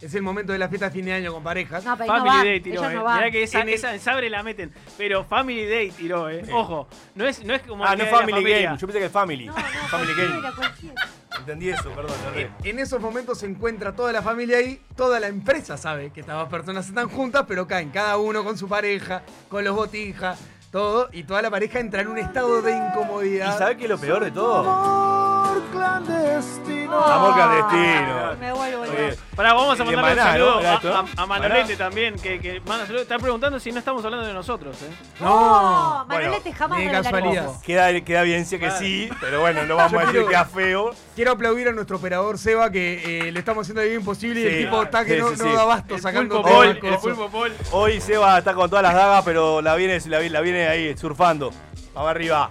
Es 0.00 0.14
el 0.14 0.20
momento 0.22 0.52
de 0.52 0.58
la 0.58 0.68
fiesta 0.68 0.86
de 0.86 0.92
fin 0.92 1.04
de 1.06 1.12
año 1.14 1.32
con 1.32 1.42
parejas. 1.42 1.82
No, 1.84 1.96
pero 1.96 2.12
no 2.12 2.18
Family 2.18 2.36
van, 2.36 2.44
Day 2.46 2.60
tiró, 2.60 2.80
ellos 2.82 2.92
eh. 2.92 2.94
no 2.96 3.04
van. 3.04 3.16
Mirá 3.18 3.30
que 3.30 3.42
esa, 3.44 3.60
En 3.62 3.68
el- 3.68 3.74
esa 3.74 3.94
en 3.94 4.00
Sabre 4.00 4.28
la 4.28 4.42
meten. 4.42 4.72
Pero 4.98 5.24
Family 5.24 5.66
Day 5.66 5.90
tiró, 5.90 6.28
eh. 6.28 6.44
Ojo, 6.52 6.86
no 7.14 7.26
es, 7.26 7.42
no 7.44 7.54
es 7.54 7.62
como. 7.62 7.82
Ah, 7.84 7.96
no 7.96 8.02
es 8.02 8.06
de 8.10 8.12
la 8.12 8.18
Family 8.18 8.32
familia. 8.32 8.62
Game. 8.62 8.78
Yo 8.78 8.86
pensé 8.86 8.98
que 9.00 9.06
es 9.06 9.12
Family. 9.12 9.46
No, 9.46 9.54
no, 9.56 9.62
Family 9.88 10.12
Game. 10.14 10.52
cualquiera. 10.54 10.94
Entendí 11.38 11.68
eso, 11.70 11.90
perdón. 11.90 12.12
erré. 12.28 12.50
En 12.64 12.78
esos 12.78 13.00
momentos 13.00 13.38
se 13.38 13.46
encuentra 13.46 13.94
toda 13.94 14.12
la 14.12 14.20
familia 14.22 14.58
ahí, 14.58 14.80
toda 14.96 15.18
la 15.20 15.28
empresa 15.28 15.76
sabe 15.76 16.10
que 16.10 16.20
estas 16.20 16.36
dos 16.36 16.48
personas 16.48 16.86
están 16.88 17.08
juntas, 17.08 17.44
pero 17.48 17.66
caen 17.66 17.90
cada 17.90 18.16
uno 18.18 18.42
con 18.44 18.56
su 18.58 18.68
pareja, 18.68 19.22
con 19.48 19.62
los 19.64 19.74
botijas, 19.76 20.38
todo, 20.70 21.08
y 21.12 21.24
toda 21.24 21.42
la 21.42 21.50
pareja 21.50 21.78
entra 21.78 22.00
en 22.02 22.08
un 22.08 22.18
estado 22.18 22.60
de 22.62 22.72
¿Y 22.72 22.76
incomodidad. 22.76 23.56
sabes 23.58 23.76
qué 23.76 23.84
es 23.84 23.90
lo 23.90 23.98
peor 23.98 24.24
de 24.24 24.30
todo? 24.30 24.62
Amor 25.56 25.70
clandestino. 25.72 27.00
Amor 27.04 27.32
Ay, 27.34 27.34
clandestino. 27.34 28.36
Me 28.40 28.52
vuelvo. 28.52 28.84
Pará, 29.34 29.52
vamos 29.52 29.78
a 29.80 29.84
De 29.84 29.96
mandarle 29.96 30.22
un 30.22 30.28
saludo 30.28 30.54
¿no? 30.54 30.60
¿Era 30.60 30.72
a, 30.72 31.00
a- 31.18 31.22
a 31.22 31.26
Manolete 31.26 31.76
también, 31.76 32.14
que, 32.16 32.40
que 32.40 32.60
manda 32.60 32.84
saludos. 32.86 33.02
Están 33.02 33.20
preguntando 33.20 33.60
si 33.60 33.70
no 33.72 33.78
estamos 33.78 34.04
hablando 34.04 34.26
de 34.26 34.32
nosotros, 34.32 34.76
eh. 34.82 34.90
No, 35.20 36.04
Bueno, 36.08 36.22
Manolete 36.24 36.52
jamás 36.52 36.78
ni 36.78 36.88
casualidad. 36.90 37.60
Queda, 37.62 38.00
queda 38.02 38.22
evidencia 38.22 38.58
que 38.58 38.66
Ah. 38.66 38.78
sí, 38.78 39.08
pero 39.20 39.40
bueno, 39.40 39.64
no 39.64 39.76
vamos 39.76 39.92
Yo 39.92 39.98
a 39.98 40.00
decir 40.02 40.14
quiero- 40.24 40.28
que 40.28 40.34
es 40.34 40.50
feo. 40.54 40.90
Quiero 41.14 41.32
aplaudir 41.32 41.68
a 41.68 41.72
nuestro 41.72 41.96
operador 41.96 42.38
Seba 42.38 42.70
que 42.70 43.28
eh, 43.28 43.32
le 43.32 43.38
estamos 43.38 43.62
haciendo 43.62 43.82
vida 43.82 43.94
imposible 43.94 44.40
y 44.40 44.46
el 44.46 44.64
tipo 44.64 44.82
está 44.82 45.04
que 45.04 45.14
Sí, 45.16 45.20
no, 45.20 45.28
sí, 45.30 45.42
no 45.42 45.54
da 45.54 45.62
abasto 45.62 45.98
sacando 45.98 46.40
todo. 46.42 46.64
Hoy 47.72 48.00
Seba 48.00 48.38
está 48.38 48.54
con 48.54 48.68
todas 48.70 48.82
las 48.82 48.94
dagas, 48.94 49.22
pero 49.24 49.60
la 49.60 49.74
viene, 49.74 49.98
la, 50.06 50.18
viene- 50.18 50.32
la 50.32 50.40
viene 50.40 50.68
ahí 50.68 50.96
surfando. 50.96 51.50
Vamos 51.94 52.10
arriba. 52.10 52.50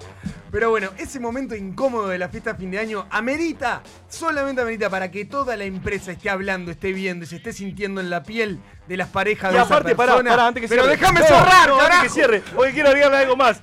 Pero 0.55 0.69
bueno, 0.69 0.91
ese 0.97 1.19
momento 1.19 1.53
incómodo 1.53 2.07
de 2.07 2.17
la 2.17 2.29
fiesta 2.29 2.53
de 2.53 2.59
fin 2.59 2.71
de 2.71 2.79
año 2.79 3.05
amerita, 3.09 3.81
solamente 4.07 4.61
amerita 4.61 4.89
para 4.89 5.11
que 5.11 5.25
toda 5.25 5.57
la 5.57 5.65
empresa 5.65 6.13
esté 6.13 6.29
hablando, 6.29 6.71
esté 6.71 6.93
viendo 6.93 7.25
y 7.25 7.27
se 7.27 7.35
esté 7.35 7.51
sintiendo 7.51 7.99
en 7.99 8.09
la 8.09 8.23
piel 8.23 8.61
de 8.87 8.95
las 8.95 9.09
parejas 9.09 9.51
Y 9.51 9.55
de 9.55 9.59
aparte, 9.59 9.89
esa 9.89 9.97
pará, 9.97 10.11
persona. 10.13 10.29
pará, 10.29 10.47
antes 10.47 10.61
que 10.61 10.69
Pero 10.69 10.83
cierre. 10.83 10.97
déjame 10.97 11.23
cerrar, 11.23 11.67
no, 11.67 11.73
antes 11.75 11.87
carajo. 11.89 12.03
que 12.03 12.09
cierre. 12.09 12.43
Hoy 12.55 12.71
quiero 12.71 12.87
agregarle 12.87 13.17
algo 13.17 13.35
más. 13.35 13.61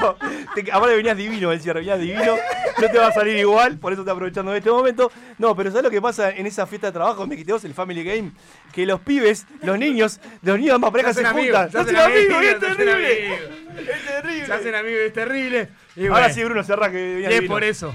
No, 0.00 0.16
te- 0.54 0.72
aparte 0.72 0.96
venías 0.96 1.16
divino 1.16 1.52
el 1.52 1.60
cierre, 1.60 1.80
venías 1.80 1.98
divino. 2.00 2.36
No 2.80 2.88
te 2.88 2.98
va 2.98 3.08
a 3.08 3.12
salir 3.12 3.36
igual, 3.36 3.78
por 3.78 3.92
eso 3.92 4.02
estoy 4.02 4.12
aprovechando 4.12 4.52
de 4.52 4.58
este 4.58 4.70
momento. 4.70 5.10
No, 5.38 5.54
pero 5.54 5.70
¿sabes 5.70 5.84
lo 5.84 5.90
que 5.90 6.00
pasa 6.02 6.30
en 6.30 6.46
esa 6.46 6.66
fiesta 6.66 6.88
de 6.88 6.92
trabajo? 6.94 7.26
Me 7.26 7.36
quité 7.36 7.52
vos 7.52 7.64
el 7.64 7.74
Family 7.74 8.02
Game. 8.02 8.32
Que 8.72 8.86
los 8.86 9.00
pibes, 9.00 9.46
los 9.62 9.78
niños, 9.78 10.20
los 10.42 10.58
niños 10.58 10.78
más 10.80 10.90
parejas 10.90 11.16
Se 11.16 11.24
juntan. 11.24 11.70
Se 11.70 11.78
hacen 11.78 11.96
amigos, 11.96 12.44
es 12.44 12.58
terrible. 12.60 13.34
Es 13.34 14.06
terrible. 14.06 14.46
Se 14.46 14.52
hacen 14.52 14.74
amigos, 14.74 15.00
es 15.06 15.12
terrible. 15.12 15.68
Ahora 16.10 16.30
sí, 16.32 16.42
Bruno, 16.44 16.62
cerra 16.64 16.90
que 16.90 16.96
venías 16.96 17.30
es 17.32 17.36
divino. 17.40 17.54
por 17.54 17.64
eso 17.64 17.94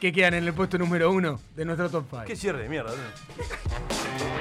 que 0.00 0.12
quedan 0.12 0.34
en 0.34 0.44
el 0.44 0.52
puesto 0.52 0.76
número 0.76 1.10
uno 1.10 1.40
de 1.54 1.64
nuestro 1.64 1.88
top 1.88 2.04
5. 2.10 2.24
Qué 2.26 2.36
cierre 2.36 2.62
de 2.64 2.68
mierda, 2.68 2.92
Bruno. 2.92 4.35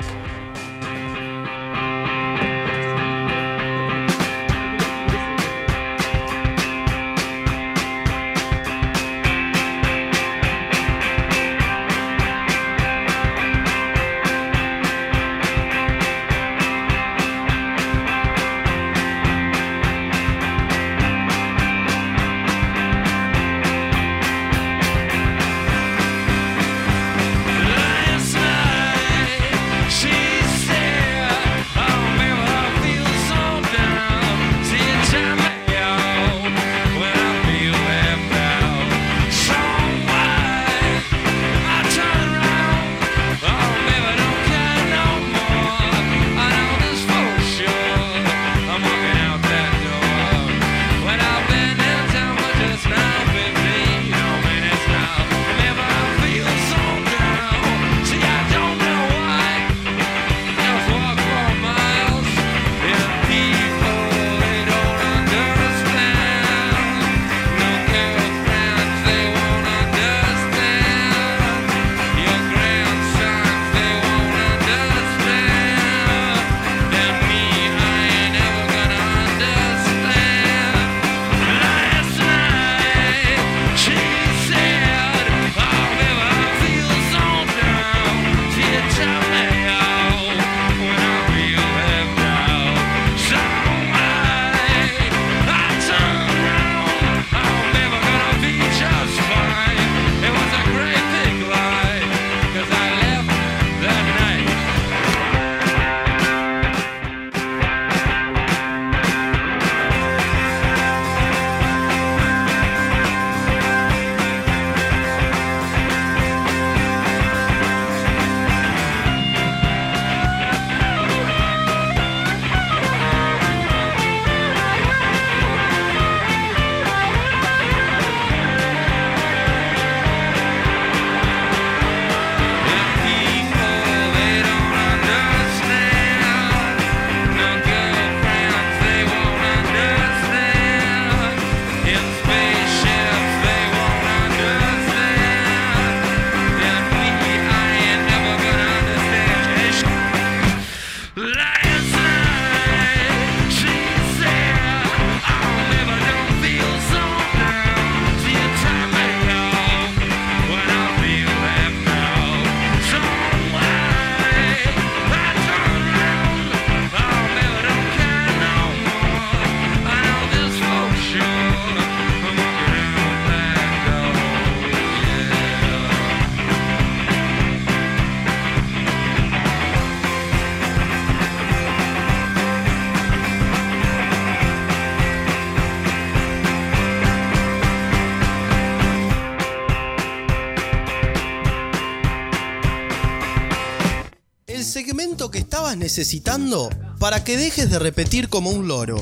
Necesitando 195.96 196.70
para 197.00 197.24
que 197.24 197.38
dejes 197.38 197.70
de 197.70 197.80
repetir 197.80 198.28
como 198.28 198.50
un 198.50 198.68
loro. 198.68 198.98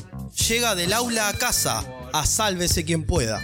Llega 0.48 0.76
del 0.76 0.94
aula 0.94 1.28
a 1.28 1.34
casa, 1.34 1.84
a 2.14 2.24
sálvese 2.28 2.86
quien 2.86 3.04
pueda. 3.04 3.42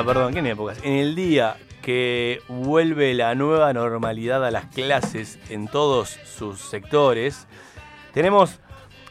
Día, 0.00 0.14
perdón, 0.14 0.32
¿qué 0.32 0.38
en 0.38 0.46
épocas? 0.46 0.78
En 0.82 0.94
el 0.94 1.14
día 1.14 1.56
que 1.82 2.42
vuelve 2.48 3.14
la 3.14 3.34
nueva 3.34 3.72
normalidad 3.72 4.44
a 4.44 4.50
las 4.50 4.66
clases 4.66 5.38
en 5.48 5.68
todos 5.68 6.08
sus 6.24 6.60
sectores, 6.60 7.46
tenemos 8.12 8.60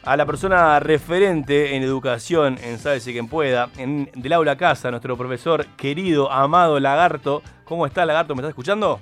a 0.02 0.16
la 0.16 0.26
persona 0.26 0.80
referente 0.80 1.76
en 1.76 1.82
educación 1.82 2.58
en 2.62 2.78
Sábese 2.78 3.12
quien 3.12 3.28
pueda, 3.28 3.70
en, 3.76 4.10
del 4.14 4.32
aula 4.32 4.56
casa, 4.56 4.90
nuestro 4.90 5.16
profesor 5.16 5.66
querido, 5.76 6.32
amado 6.32 6.80
Lagarto. 6.80 7.42
¿Cómo 7.64 7.86
está 7.86 8.04
Lagarto? 8.04 8.34
¿Me 8.34 8.40
está 8.40 8.48
escuchando? 8.48 9.00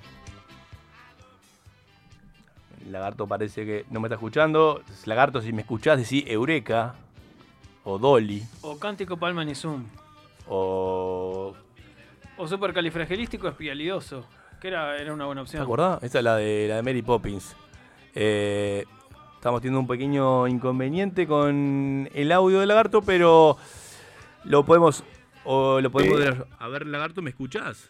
Lagarto 2.91 3.26
parece 3.26 3.64
que 3.64 3.84
no 3.91 4.01
me 4.01 4.09
está 4.09 4.16
escuchando. 4.16 4.82
Lagarto, 5.05 5.41
si 5.41 5.53
me 5.53 5.62
escuchás, 5.62 5.99
decí 5.99 6.24
Eureka 6.26 6.95
o 7.84 7.99
Dolly 7.99 8.43
O 8.62 8.78
cántico 8.78 9.16
palma 9.16 9.45
zoom. 9.55 9.84
o 10.49 11.55
O 12.39 12.47
supercalifragilístico 12.47 13.49
espialidoso. 13.49 14.26
Que 14.61 14.68
era, 14.68 14.97
era 14.97 15.12
una 15.12 15.26
buena 15.26 15.41
¿Te 15.43 15.47
opción. 15.47 15.62
acordás? 15.62 16.03
Esta 16.03 16.18
es 16.18 16.24
la 16.24 16.36
de, 16.36 16.66
la 16.68 16.76
de 16.76 16.82
Mary 16.82 17.03
Poppins. 17.03 17.57
Eh, 18.14 18.84
estamos 19.36 19.61
teniendo 19.61 19.80
un 19.80 19.86
pequeño 19.86 20.49
inconveniente 20.49 21.26
con 21.26 22.09
el 22.12 22.32
audio 22.32 22.61
del 22.61 22.68
lagarto, 22.68 23.03
pero 23.03 23.57
lo 24.45 24.64
podemos. 24.64 25.05
O 25.45 25.80
lo 25.80 25.91
podemos 25.91 26.18
ver. 26.18 26.47
A 26.59 26.68
ver, 26.68 26.86
lagarto, 26.86 27.22
¿me 27.22 27.30
escuchás? 27.30 27.89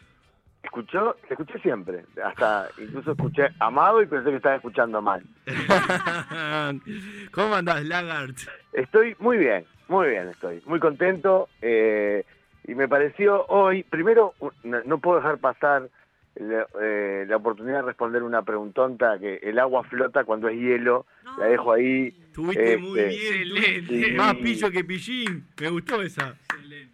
Escuchó, 0.63 1.17
te 1.27 1.35
escuché 1.35 1.59
siempre. 1.61 2.05
Hasta 2.23 2.69
incluso 2.79 3.13
escuché 3.13 3.49
amado 3.59 4.03
y 4.03 4.07
pensé 4.07 4.29
que 4.31 4.37
estaba 4.37 4.57
escuchando 4.57 5.01
mal. 5.01 5.23
¿Cómo 7.33 7.55
andás, 7.55 7.83
Lagart? 7.85 8.37
Estoy 8.73 9.17
muy 9.19 9.39
bien, 9.39 9.65
muy 9.89 10.09
bien 10.11 10.29
estoy. 10.29 10.63
Muy 10.67 10.81
contento. 10.81 11.49
eh, 11.63 12.25
y 12.69 12.75
me 12.77 12.87
pareció 12.89 13.45
hoy, 13.47 13.83
primero, 13.83 14.35
no, 14.63 14.79
no 14.85 14.99
puedo 14.99 15.17
dejar 15.17 15.39
pasar 15.39 15.89
la, 16.37 16.67
eh, 16.81 17.25
la 17.27 17.37
oportunidad 17.37 17.77
de 17.81 17.83
responder 17.87 18.23
una 18.23 18.43
preguntonta 18.43 19.19
que 19.19 19.37
el 19.43 19.59
agua 19.59 19.83
flota 19.85 20.23
cuando 20.25 20.49
es 20.49 20.57
hielo. 20.57 21.05
La 21.39 21.47
dejo 21.47 21.73
ahí. 21.73 22.09
Estuviste 22.29 22.77
muy 22.79 22.99
Este, 23.01 23.09
bien, 23.45 23.45
sí. 23.83 23.87
tuviste 23.87 24.13
más 24.13 24.35
pillo 24.37 24.71
que 24.71 24.85
pillín. 24.85 25.47
Me 25.61 25.69
gustó 25.71 26.01
esa. 26.03 26.35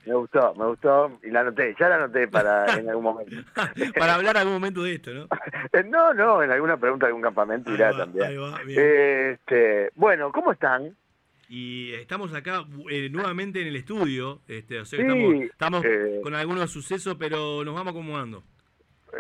Me 0.07 0.15
gustó, 0.15 0.55
me 0.55 0.67
gustó 0.67 1.19
y 1.23 1.31
la 1.31 1.41
anoté, 1.41 1.75
ya 1.79 1.89
la 1.89 1.97
anoté 1.97 2.29
para 2.29 2.65
en 2.79 2.89
algún 2.89 3.05
momento. 3.05 3.37
Para 3.99 4.15
hablar 4.15 4.37
algún 4.37 4.55
momento 4.55 4.83
de 4.83 4.95
esto, 4.95 5.13
¿no? 5.13 5.27
Eh, 5.73 5.83
No, 5.85 6.15
no, 6.15 6.43
en 6.43 6.51
alguna 6.51 6.77
pregunta 6.77 7.07
de 7.07 7.09
algún 7.11 7.23
campamento 7.23 7.73
irá 7.73 7.95
también. 7.97 8.27
ahí 8.27 8.37
va, 8.37 8.59
bien. 8.65 8.81
Este, 8.81 9.91
bueno, 9.97 10.31
¿cómo 10.33 10.53
están? 10.53 10.95
Y 11.49 11.93
estamos 11.95 12.35
acá 12.35 12.65
eh, 12.91 13.09
nuevamente 13.11 13.61
en 13.61 13.69
el 13.69 13.77
estudio. 13.77 14.41
Este, 14.49 14.81
o 14.81 14.85
sea, 14.85 14.99
Sí, 15.01 15.07
estamos, 15.07 15.35
estamos 15.45 15.85
eh, 15.85 16.21
con 16.23 16.35
algunos 16.35 16.71
sucesos, 16.71 17.17
pero 17.19 17.65
nos 17.65 17.75
vamos 17.75 17.93
acomodando. 17.93 18.43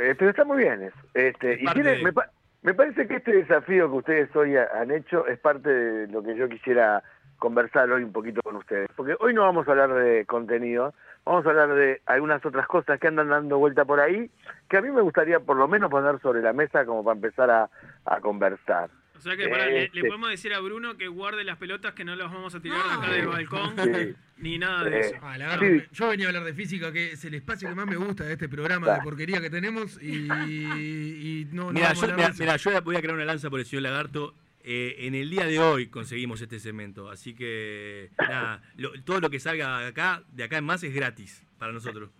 Eh, 0.00 0.14
pero 0.18 0.30
está 0.30 0.44
muy 0.44 0.58
bien 0.58 0.82
eso. 0.82 0.96
Este, 1.14 1.54
Es 1.54 1.62
y 1.62 1.64
parte 1.64 1.82
tiene- 1.82 1.98
de- 1.98 2.04
me, 2.04 2.12
pa- 2.12 2.30
me 2.62 2.74
parece 2.74 3.06
que 3.06 3.16
este 3.16 3.32
desafío 3.32 3.90
que 3.90 3.96
ustedes 3.98 4.34
hoy 4.36 4.56
ha- 4.56 4.68
han 4.80 4.90
hecho 4.90 5.26
es 5.26 5.38
parte 5.38 5.68
de 5.68 6.06
lo 6.08 6.22
que 6.22 6.34
yo 6.36 6.48
quisiera 6.48 7.02
conversar 7.38 7.90
hoy 7.92 8.02
un 8.02 8.12
poquito 8.12 8.40
con 8.42 8.56
ustedes. 8.56 8.88
Porque 8.96 9.14
hoy 9.20 9.34
no 9.34 9.42
vamos 9.42 9.68
a 9.68 9.72
hablar 9.72 9.92
de 9.94 10.24
contenido, 10.24 10.94
vamos 11.26 11.44
a 11.46 11.50
hablar 11.50 11.74
de 11.74 12.00
algunas 12.06 12.44
otras 12.46 12.66
cosas 12.66 12.98
que 12.98 13.06
andan 13.08 13.28
dando 13.28 13.58
vuelta 13.58 13.84
por 13.84 14.00
ahí, 14.00 14.30
que 14.70 14.78
a 14.78 14.82
mí 14.82 14.90
me 14.90 15.02
gustaría 15.02 15.40
por 15.40 15.56
lo 15.56 15.68
menos 15.68 15.90
poner 15.90 16.18
sobre 16.20 16.40
la 16.40 16.52
mesa 16.54 16.86
como 16.86 17.04
para 17.04 17.16
empezar 17.16 17.50
a, 17.50 17.70
a 18.06 18.20
conversar. 18.20 18.88
O 19.16 19.20
sea 19.20 19.36
que 19.36 19.48
pará, 19.48 19.66
le, 19.66 19.72
le 19.72 19.84
Este, 19.84 20.04
podemos 20.04 20.28
decir 20.28 20.52
a 20.52 20.60
Bruno 20.60 20.96
que 20.96 21.08
guarde 21.08 21.44
las 21.44 21.56
pelotas 21.56 21.94
que 21.94 22.04
no 22.04 22.14
las 22.16 22.30
vamos 22.32 22.54
a 22.54 22.60
tirar 22.60 22.78
de 22.84 22.92
acá 22.94 23.10
del 23.12 23.26
balcón. 23.28 23.74
Sí. 23.76 24.14
Ni 24.38 24.58
nada 24.58 24.84
de 24.84 24.96
Eh, 24.96 25.00
eso. 25.00 25.16
Ah, 25.22 25.38
lagarto, 25.38 25.64
Sí. 25.64 25.82
Yo 25.92 26.08
venía 26.08 26.26
a 26.26 26.28
hablar 26.30 26.44
de 26.44 26.52
física, 26.54 26.92
que 26.92 27.12
es 27.12 27.24
el 27.24 27.34
espacio 27.34 27.68
que 27.68 27.74
más 27.74 27.86
me 27.86 27.96
gusta 27.96 28.24
de 28.24 28.32
este 28.32 28.48
programa 28.48 28.92
de 28.94 29.00
porquería 29.02 29.40
que 29.40 29.48
tenemos 29.50 30.02
y, 30.02 30.26
y 30.26 31.48
no, 31.52 31.66
no 31.66 31.72
Mira, 31.72 31.86
vamos 31.88 32.02
a 32.02 32.06
yo, 32.06 32.12
hablar 32.12 32.16
mira, 32.16 32.28
de 32.28 32.32
eso. 32.34 32.42
mira, 32.42 32.56
yo 32.56 32.82
voy 32.82 32.96
a 32.96 33.00
crear 33.00 33.14
una 33.14 33.24
lanza 33.24 33.48
por 33.50 33.60
el 33.60 33.66
señor 33.66 33.82
Lagarto. 33.84 34.34
Eh, 34.66 35.06
en 35.06 35.14
el 35.14 35.28
día 35.30 35.44
de 35.46 35.58
hoy 35.58 35.88
conseguimos 35.88 36.40
este 36.40 36.58
cemento, 36.58 37.10
así 37.10 37.34
que 37.34 38.10
nada, 38.18 38.62
lo- 38.76 38.92
todo 39.04 39.20
lo 39.20 39.28
que 39.28 39.38
salga 39.38 39.80
de 39.80 39.86
acá, 39.88 40.22
de 40.32 40.44
acá 40.44 40.56
en 40.56 40.64
más 40.64 40.82
es 40.82 40.94
gratis 40.94 41.44
para 41.58 41.72
nosotros. 41.72 42.10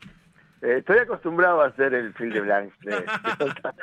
Eh, 0.65 0.79
estoy 0.79 0.97
acostumbrado 0.99 1.61
a 1.61 1.67
hacer 1.67 1.93
el 1.93 2.15
fil 2.15 2.33
de 2.33 2.41
blanc 2.41 2.73
de, 2.81 2.93
de 2.93 3.03
Gonzalo, 3.39 3.75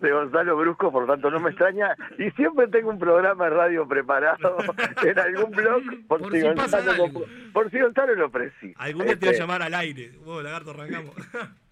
de 0.00 0.10
Gonzalo 0.10 0.56
Brusco, 0.56 0.90
por 0.90 1.06
tanto 1.06 1.30
no 1.30 1.38
me 1.38 1.50
extraña. 1.50 1.94
Y 2.18 2.30
siempre 2.32 2.66
tengo 2.66 2.90
un 2.90 2.98
programa 2.98 3.44
de 3.44 3.50
radio 3.50 3.86
preparado 3.86 4.56
en 5.04 5.18
algún 5.18 5.52
blog 5.52 5.82
por, 6.08 6.20
Por 6.20 6.32
si, 6.32 6.40
Gonzalo, 6.40 7.04
por 7.52 7.70
si 7.70 7.80
Gonzalo 7.80 8.14
lo 8.16 8.30
precisa. 8.30 8.82
Algún 8.82 9.04
día 9.06 9.14
te 9.14 9.20
voy 9.20 9.28
a 9.28 9.30
Este, 9.32 9.42
llamar 9.42 9.62
al 9.62 9.74
aire. 9.74 10.10
Vos, 10.24 10.42
Lagarto, 10.42 10.70
arrancamos. 10.72 11.14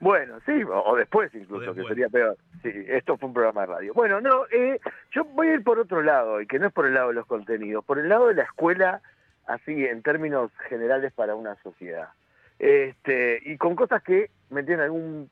Bueno, 0.00 0.38
sí, 0.46 0.62
o, 0.62 0.80
o 0.80 0.94
después 0.96 1.34
incluso, 1.34 1.74
que 1.74 1.82
sería 1.82 2.08
peor. 2.08 2.36
Sí, 2.62 2.70
esto 2.86 3.16
fue 3.16 3.28
un 3.30 3.34
programa 3.34 3.62
de 3.62 3.66
radio. 3.66 3.94
Bueno, 3.94 4.20
no, 4.20 4.44
eh, 4.52 4.78
yo 5.10 5.24
voy 5.24 5.48
a 5.48 5.54
ir 5.54 5.64
por 5.64 5.80
otro 5.80 6.02
lado, 6.02 6.40
y 6.40 6.46
que 6.46 6.60
no 6.60 6.68
es 6.68 6.72
por 6.72 6.86
el 6.86 6.94
lado 6.94 7.08
de 7.08 7.14
los 7.14 7.26
contenidos, 7.26 7.84
por 7.84 7.98
el 7.98 8.08
lado 8.08 8.28
de 8.28 8.34
la 8.34 8.44
escuela, 8.44 9.00
así 9.48 9.84
en 9.86 10.02
términos 10.02 10.52
generales 10.68 11.12
para 11.12 11.34
una 11.34 11.56
sociedad. 11.64 12.10
Este, 12.58 13.40
y 13.44 13.56
con 13.56 13.76
cosas 13.76 14.02
que 14.02 14.30
me 14.50 14.62
tienen 14.62 14.90
un 14.90 15.30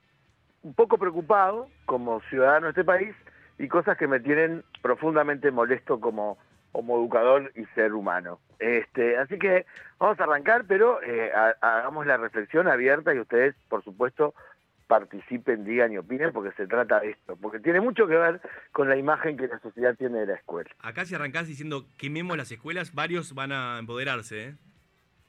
poco 0.75 0.99
preocupado 0.99 1.69
como 1.85 2.21
ciudadano 2.29 2.67
de 2.67 2.71
este 2.71 2.85
país 2.85 3.15
y 3.59 3.69
cosas 3.69 3.97
que 3.97 4.07
me 4.07 4.21
tienen 4.21 4.63
profundamente 4.83 5.51
molesto 5.51 6.01
como, 6.01 6.39
educador 6.75 7.53
y 7.57 7.65
ser 7.75 7.95
humano. 7.95 8.39
Este, 8.59 9.17
así 9.17 9.39
que 9.39 9.65
vamos 9.99 10.21
a 10.21 10.25
arrancar, 10.25 10.65
pero 10.69 11.03
eh, 11.03 11.31
ha- 11.35 11.57
hagamos 11.61 12.07
la 12.07 12.17
reflexión 12.19 12.69
abierta 12.69 13.15
y 13.15 13.19
ustedes, 13.19 13.55
por 13.69 13.83
supuesto, 13.83 14.35
participen, 14.87 15.65
digan 15.65 15.93
y 15.93 15.99
opinen, 15.99 16.33
porque 16.33 16.55
se 16.57 16.67
trata 16.67 17.01
de 17.01 17.11
esto, 17.11 17.37
porque 17.37 17.59
tiene 17.61 17.81
mucho 17.81 18.07
que 18.07 18.17
ver 18.17 18.41
con 18.73 18.89
la 18.89 18.97
imagen 18.97 19.37
que 19.37 19.49
la 19.49 19.59
sociedad 19.61 19.97
tiene 19.97 20.21
de 20.21 20.27
la 20.27 20.35
escuela. 20.35 20.71
Acá 20.81 21.05
si 21.05 21.15
arrancás 21.15 21.49
diciendo 21.49 21.87
quememos 21.97 22.37
las 22.37 22.53
escuelas, 22.53 22.95
varios 22.95 23.35
van 23.35 23.53
a 23.53 23.79
empoderarse, 23.79 24.45
¿eh? 24.51 24.55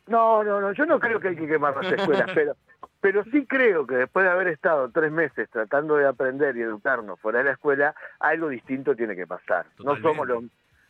No, 0.07 0.43
no, 0.43 0.61
no, 0.61 0.71
yo 0.71 0.85
no 0.85 0.99
creo 0.99 1.19
que 1.19 1.29
hay 1.29 1.35
que 1.35 1.47
quemar 1.47 1.75
las 1.75 1.91
escuelas, 1.91 2.29
pero, 2.33 2.55
pero 3.01 3.23
sí 3.25 3.45
creo 3.45 3.85
que 3.85 3.95
después 3.95 4.25
de 4.25 4.31
haber 4.31 4.47
estado 4.47 4.89
tres 4.91 5.11
meses 5.11 5.49
tratando 5.49 5.97
de 5.97 6.07
aprender 6.07 6.55
y 6.57 6.61
educarnos 6.61 7.19
fuera 7.19 7.39
de 7.39 7.45
la 7.45 7.51
escuela, 7.51 7.95
algo 8.19 8.49
distinto 8.49 8.95
tiene 8.95 9.15
que 9.15 9.27
pasar. 9.27 9.65
No 9.83 9.95
somos 9.97 10.27
los 10.27 10.43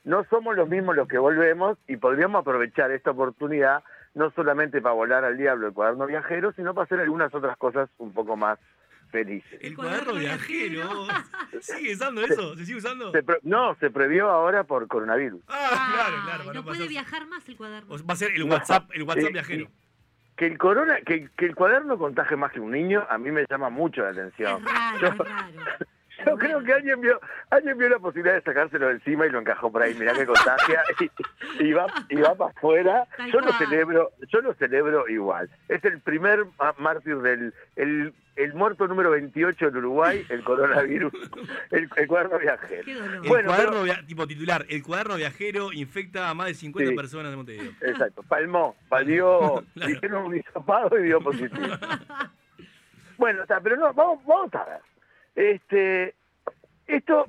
no 0.03 0.24
somos 0.30 0.55
los 0.55 0.70
mismos 0.70 0.95
los 0.95 1.07
que 1.09 1.18
volvemos 1.18 1.78
y 1.86 1.97
podríamos 1.97 2.39
aprovechar 2.39 2.91
esta 2.91 3.11
oportunidad 3.11 3.84
no 4.13 4.32
solamente 4.32 4.82
para 4.82 4.95
volar 4.95 5.26
al 5.26 5.36
diablo 5.36 5.68
el 5.68 5.74
cuaderno 5.74 6.05
viajero, 6.05 6.53
sino 6.53 6.74
para 6.74 6.86
hacer 6.86 7.01
algunas 7.01 7.34
otras 7.36 7.57
cosas 7.57 7.89
un 7.97 8.13
poco 8.13 8.38
más 8.38 8.57
felices. 9.08 9.60
El 9.62 9.76
cuaderno 9.76 10.14
viajero. 10.16 11.08
¿Sigue 11.62 11.93
usando 11.93 12.22
eso? 12.24 12.55
¿Se 12.55 12.66
sigue 12.66 12.78
usando? 12.78 13.12
Se 13.12 13.24
pro- 13.24 13.39
no, 13.43 13.76
se 13.80 13.89
prohibió 13.89 14.30
ahora 14.30 14.64
por 14.64 14.88
coronavirus. 14.88 15.41
Ah, 15.47 15.91
claro, 15.93 16.16
claro. 16.26 16.53
No 16.53 16.64
puede 16.64 16.88
viajar 16.88 17.26
más 17.28 17.47
el 17.49 17.55
cuaderno. 17.58 17.95
Va 18.05 18.14
a 18.14 18.18
ser 18.18 18.32
el. 18.32 18.43
WhatsApp, 18.43 18.89
el 18.93 19.03
WhatsApp 19.03 19.30
Eh, 19.30 19.34
viajero. 19.34 19.68
Que 20.36 20.45
el 20.45 20.58
corona, 20.60 20.97
que, 21.05 21.30
que 21.36 21.45
el 21.47 21.55
cuaderno 21.55 21.97
contagie 21.97 22.36
más 22.38 22.51
que 22.51 22.60
un 22.60 22.70
niño, 22.72 23.03
a 23.10 23.18
mí 23.18 23.32
me 23.32 23.45
llama 23.49 23.70
mucho 23.72 24.01
la 24.03 24.10
atención. 24.10 24.62
Es 24.66 24.72
raro, 24.72 24.99
Yo- 24.99 25.08
es 25.08 25.18
raro. 25.18 25.53
Yo 26.26 26.36
creo 26.38 26.63
que 26.63 26.74
alguien 26.74 26.99
vio, 27.01 27.20
alguien 27.49 27.78
vio 27.78 27.89
la 27.89 27.99
posibilidad 27.99 28.36
de 28.36 28.41
sacárselo 28.41 28.88
de 28.88 28.93
encima 28.93 29.26
y 29.26 29.30
lo 29.30 29.39
encajó 29.39 29.72
por 29.72 29.82
ahí. 29.84 29.93
Mirá 29.93 30.13
que 30.13 30.26
contagia 30.26 30.82
y, 31.59 31.63
y 31.65 31.74
va, 31.74 31.86
y 32.09 32.15
va 32.15 32.34
para 32.36 32.51
afuera. 32.51 33.07
Yo 33.32 33.39
lo 33.39 33.51
celebro, 33.53 34.11
yo 34.28 34.41
lo 34.41 34.53
celebro 34.55 35.07
igual. 35.07 35.49
Es 35.70 35.84
el 35.86 35.99
primer 36.01 36.45
mártir 36.80 37.18
del, 37.18 37.53
el, 37.76 38.13
el 38.36 38.53
muerto 38.55 38.88
número 38.88 39.11
28 39.11 39.68
en 39.68 39.78
Uruguay, 39.78 40.26
el 40.30 40.43
coronavirus, 40.43 41.13
el, 41.72 41.89
el 41.95 42.07
cuaderno 42.07 42.39
viajero. 42.39 42.84
El 43.22 43.28
cuaderno, 43.28 43.53
pero- 43.55 43.84
via- 43.84 44.03
tipo 44.05 44.26
titular, 44.28 44.65
el 44.70 44.84
cuaderno 44.84 45.15
viajero 45.18 45.72
infecta 45.74 46.30
a 46.30 46.34
más 46.34 46.47
de 46.47 46.53
50 46.55 46.89
Sí. 46.91 46.95
personas 46.95 47.32
de 47.32 47.38
Montevideo. 47.38 47.72
Exacto, 47.82 48.24
palmó, 48.28 48.76
valió, 48.89 49.63
hicieron 49.76 50.26
un 50.26 50.38
hisopado 50.38 50.97
y 50.99 51.03
dio 51.03 51.22
positivo. 51.22 51.65
Bueno, 53.18 53.41
está, 53.41 53.59
pero 53.59 53.76
no, 53.78 53.91
vamos, 53.93 54.24
vamos 54.26 54.53
a 54.53 54.63
ver. 54.65 54.80
Este, 55.38 56.15
esto 56.88 57.27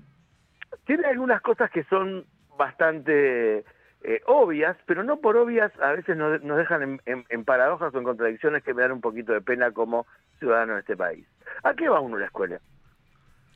tiene 0.87 1.07
algunas 1.07 1.43
cosas 1.43 1.71
que 1.71 1.85
son 1.85 2.25
bastante 2.57 3.59
eh, 4.03 4.23
obvias, 4.27 4.77
pero 4.87 5.05
no 5.05 5.19
por 5.19 5.37
obvias, 5.37 5.71
a 5.81 5.93
veces 5.93 6.17
nos, 6.17 6.43
nos 6.43 6.57
dejan 6.57 6.83
en, 6.83 7.01
en- 7.05 7.27
en 7.29 7.45
paradojas 7.45 7.93
o 7.95 7.99
en 7.99 8.05
contradicciones 8.05 8.63
que 8.65 8.73
me 8.73 8.81
dan 8.83 8.93
un 8.93 9.03
poquito 9.03 9.33
de 9.35 9.43
pena 9.43 9.71
como 9.73 10.07
ciudadano 10.39 10.75
de 10.75 10.81
este 10.81 10.97
país. 10.97 11.27
¿A 11.65 11.75
qué 11.75 11.89
va 11.91 12.01
uno 12.01 12.17
a 12.17 12.21
la 12.21 12.27
escuela? 12.27 12.59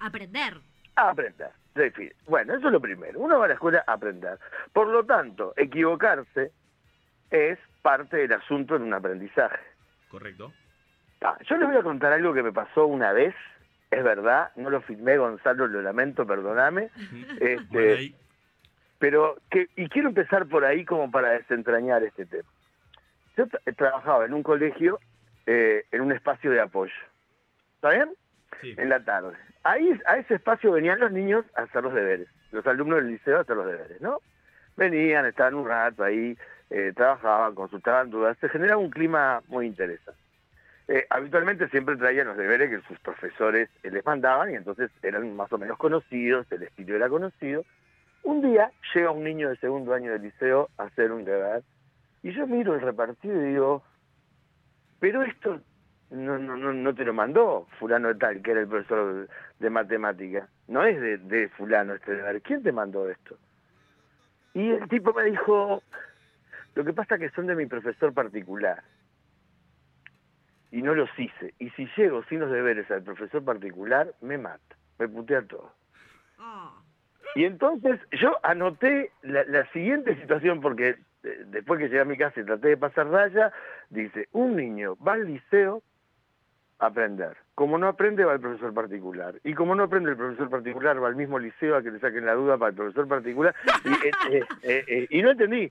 Aprender. 0.01 0.59
A 0.97 1.09
aprender. 1.11 1.49
Bueno, 2.27 2.55
eso 2.55 2.67
es 2.67 2.73
lo 2.73 2.81
primero. 2.81 3.19
Uno 3.21 3.39
va 3.39 3.47
a 3.47 3.49
la 3.49 3.55
escuela 3.55 3.83
a 3.87 3.95
aprender. 3.95 4.39
Por 4.75 4.89
lo 4.89 5.07
tanto, 5.07 5.55
equivocarse 5.57 6.53
es 7.31 7.59
parte 7.81 8.19
del 8.19 8.33
asunto 8.35 8.77
en 8.77 8.83
un 8.83 8.93
aprendizaje. 8.93 9.59
Correcto. 10.11 10.53
Ah, 11.23 11.39
yo 11.49 11.57
les 11.57 11.67
voy 11.69 11.79
a 11.79 11.83
contar 11.83 12.13
algo 12.13 12.35
que 12.35 12.43
me 12.43 12.53
pasó 12.53 12.85
una 12.87 13.13
vez. 13.13 13.35
Es 13.93 14.03
verdad, 14.03 14.51
no 14.57 14.71
lo 14.71 14.81
filmé, 14.81 15.19
Gonzalo, 15.19 15.67
lo 15.69 15.83
lamento, 15.83 16.27
perdóname. 16.27 16.89
Este, 17.39 17.93
pero, 18.99 19.37
que, 19.51 19.69
y 19.77 19.89
quiero 19.91 20.09
empezar 20.09 20.47
por 20.47 20.65
ahí 20.65 20.85
como 20.87 21.11
para 21.11 21.31
desentrañar 21.31 22.03
este 22.03 22.25
tema. 22.25 22.49
Yo 23.37 23.47
tra- 23.47 23.77
trabajaba 23.77 24.25
en 24.25 24.33
un 24.33 24.43
colegio, 24.43 24.99
eh, 25.47 25.85
en 25.93 26.01
un 26.01 26.13
espacio 26.13 26.51
de 26.51 26.61
apoyo. 26.61 26.95
¿Está 27.75 27.91
bien? 27.91 28.11
En 28.79 28.89
la 28.89 29.05
tarde. 29.05 29.37
Ahí, 29.63 29.93
a 30.07 30.17
ese 30.17 30.35
espacio 30.37 30.73
venían 30.73 30.99
los 30.99 31.13
niños 31.13 31.45
a 31.55 31.63
hacer 31.63 31.83
los 31.83 31.93
deberes, 31.93 32.29
los 32.51 32.67
alumnos 32.67 32.99
del 33.01 33.09
liceo 33.13 33.39
a 33.39 33.41
hacer 33.43 33.57
los 33.57 33.67
deberes, 33.67 34.01
¿no? 34.01 34.19
Venían, 34.77 35.27
estaban 35.27 35.55
un 35.55 35.69
rato 35.69 36.03
ahí, 36.03 36.37
eh, 36.71 36.93
trabajaban, 36.97 37.55
consultaban 37.55 38.09
dudas, 38.09 38.39
se 38.41 38.49
generaba 38.49 38.81
un 38.81 38.91
clima 38.91 39.43
muy 39.49 39.67
interesante. 39.67 40.19
Eh, 40.93 41.07
habitualmente 41.09 41.71
siempre 41.71 41.97
traían 41.97 42.27
los 42.27 42.37
deberes 42.37 42.69
que 42.69 42.87
sus 42.87 43.01
profesores 43.01 43.71
eh, 43.83 43.91
les 43.91 44.05
mandaban 44.05 44.51
y 44.51 44.57
entonces 44.57 44.91
eran 45.03 45.35
más 45.35 45.51
o 45.51 45.57
menos 45.57 45.79
conocidos, 45.79 46.47
el 46.53 46.65
estilo 46.65 46.95
era 46.95 47.09
conocido. 47.09 47.65
Un 48.25 48.43
día 48.43 48.71
llega 48.93 49.11
un 49.11 49.25
niño 49.25 49.49
de 49.49 49.57
segundo 49.57 49.95
año 49.95 50.13
del 50.13 50.21
liceo 50.21 50.69
a 50.77 50.83
hacer 50.83 51.11
un 51.11 51.25
deber 51.25 51.63
y 52.23 52.33
yo 52.35 52.47
miro 52.47 52.75
el 52.75 52.83
repartido 52.83 53.41
y 53.41 53.53
digo, 53.53 53.83
pero 55.01 55.23
esto 55.23 55.63
no, 56.11 56.37
no, 56.37 56.59
no, 56.59 56.75
no 56.75 56.95
te 56.95 57.07
lo 57.07 57.15
mandó 57.15 57.67
fulano 57.79 58.09
de 58.09 58.17
tal, 58.17 58.43
que 58.43 58.51
era 58.51 58.61
el 58.61 58.69
profesor 58.69 59.29
de 59.61 59.71
matemática. 59.71 60.47
No 60.69 60.85
es 60.85 61.01
de, 61.01 61.17
de 61.17 61.49
fulano 61.49 61.95
este 61.95 62.17
deber. 62.17 62.43
¿Quién 62.43 62.63
te 62.63 62.71
mandó 62.71 63.09
esto? 63.09 63.39
Y 64.53 64.73
el 64.73 64.87
tipo 64.91 65.15
me 65.15 65.25
dijo, 65.25 65.83
lo 66.75 66.85
que 66.85 66.93
pasa 66.93 67.15
es 67.15 67.21
que 67.23 67.31
son 67.31 67.47
de 67.47 67.55
mi 67.55 67.65
profesor 67.65 68.13
particular. 68.13 68.83
Y 70.73 70.83
no 70.83 70.95
los 70.95 71.09
hice. 71.17 71.55
Y 71.61 71.71
si 71.71 71.87
llego 71.97 72.25
sin 72.25 72.41
los 72.41 72.51
deberes 72.51 72.91
al 72.91 73.03
profesor 73.03 73.45
particular, 73.45 74.13
me 74.21 74.39
mata, 74.39 74.77
me 74.99 75.07
putea 75.07 75.43
todo. 75.43 75.73
Y 77.37 77.45
entonces 77.45 78.01
yo 78.11 78.37
anoté 78.43 79.13
la, 79.23 79.45
la 79.45 79.65
siguiente 79.73 80.17
situación, 80.17 80.61
porque 80.61 80.97
eh, 81.23 81.45
después 81.47 81.79
que 81.79 81.87
llegué 81.87 82.01
a 82.01 82.05
mi 82.05 82.17
casa 82.17 82.41
y 82.41 82.45
traté 82.45 82.69
de 82.69 82.77
pasar 82.77 83.07
raya, 83.09 83.53
dice, 83.91 84.29
un 84.33 84.57
niño 84.57 84.97
va 84.97 85.13
al 85.13 85.27
liceo 85.27 85.83
a 86.79 86.87
aprender. 86.87 87.37
Como 87.55 87.79
no 87.79 87.87
aprende, 87.87 88.25
va 88.25 88.33
al 88.33 88.41
profesor 88.41 88.75
particular. 88.75 89.35
Y 89.45 89.55
como 89.55 89.75
no 89.75 89.85
aprende 89.85 90.11
el 90.11 90.17
profesor 90.17 90.51
particular, 90.51 91.03
va 91.03 91.09
al 91.09 91.17
mismo 91.17 91.39
liceo 91.39 91.77
a 91.77 91.83
que 91.83 91.91
le 91.91 92.01
saquen 92.01 92.27
la 92.27 92.35
duda 92.35 92.59
para 92.59 92.71
el 92.71 92.77
profesor 92.77 93.07
particular. 93.07 93.55
Y, 93.85 94.35
eh, 94.35 94.45
eh, 94.63 94.85
eh, 94.87 95.07
y 95.11 95.23
no 95.23 95.31
entendí. 95.31 95.71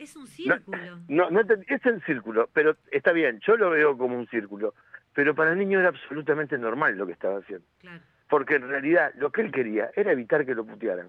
Es 0.00 0.16
un 0.16 0.26
círculo. 0.26 0.98
No, 1.08 1.30
no 1.30 1.40
entendí. 1.40 1.66
es 1.68 1.84
el 1.86 2.02
círculo, 2.04 2.48
pero 2.52 2.76
está 2.90 3.12
bien, 3.12 3.38
yo 3.46 3.56
lo 3.56 3.70
veo 3.70 3.96
como 3.98 4.16
un 4.18 4.26
círculo. 4.28 4.74
Pero 5.12 5.34
para 5.34 5.52
el 5.52 5.58
niño 5.58 5.78
era 5.80 5.88
absolutamente 5.90 6.56
normal 6.56 6.96
lo 6.96 7.06
que 7.06 7.12
estaba 7.12 7.38
haciendo. 7.38 7.66
Claro. 7.80 8.02
Porque 8.28 8.54
en 8.54 8.68
realidad 8.68 9.12
lo 9.16 9.30
que 9.30 9.42
él 9.42 9.52
quería 9.52 9.90
era 9.94 10.12
evitar 10.12 10.46
que 10.46 10.54
lo 10.54 10.64
putearan. 10.64 11.08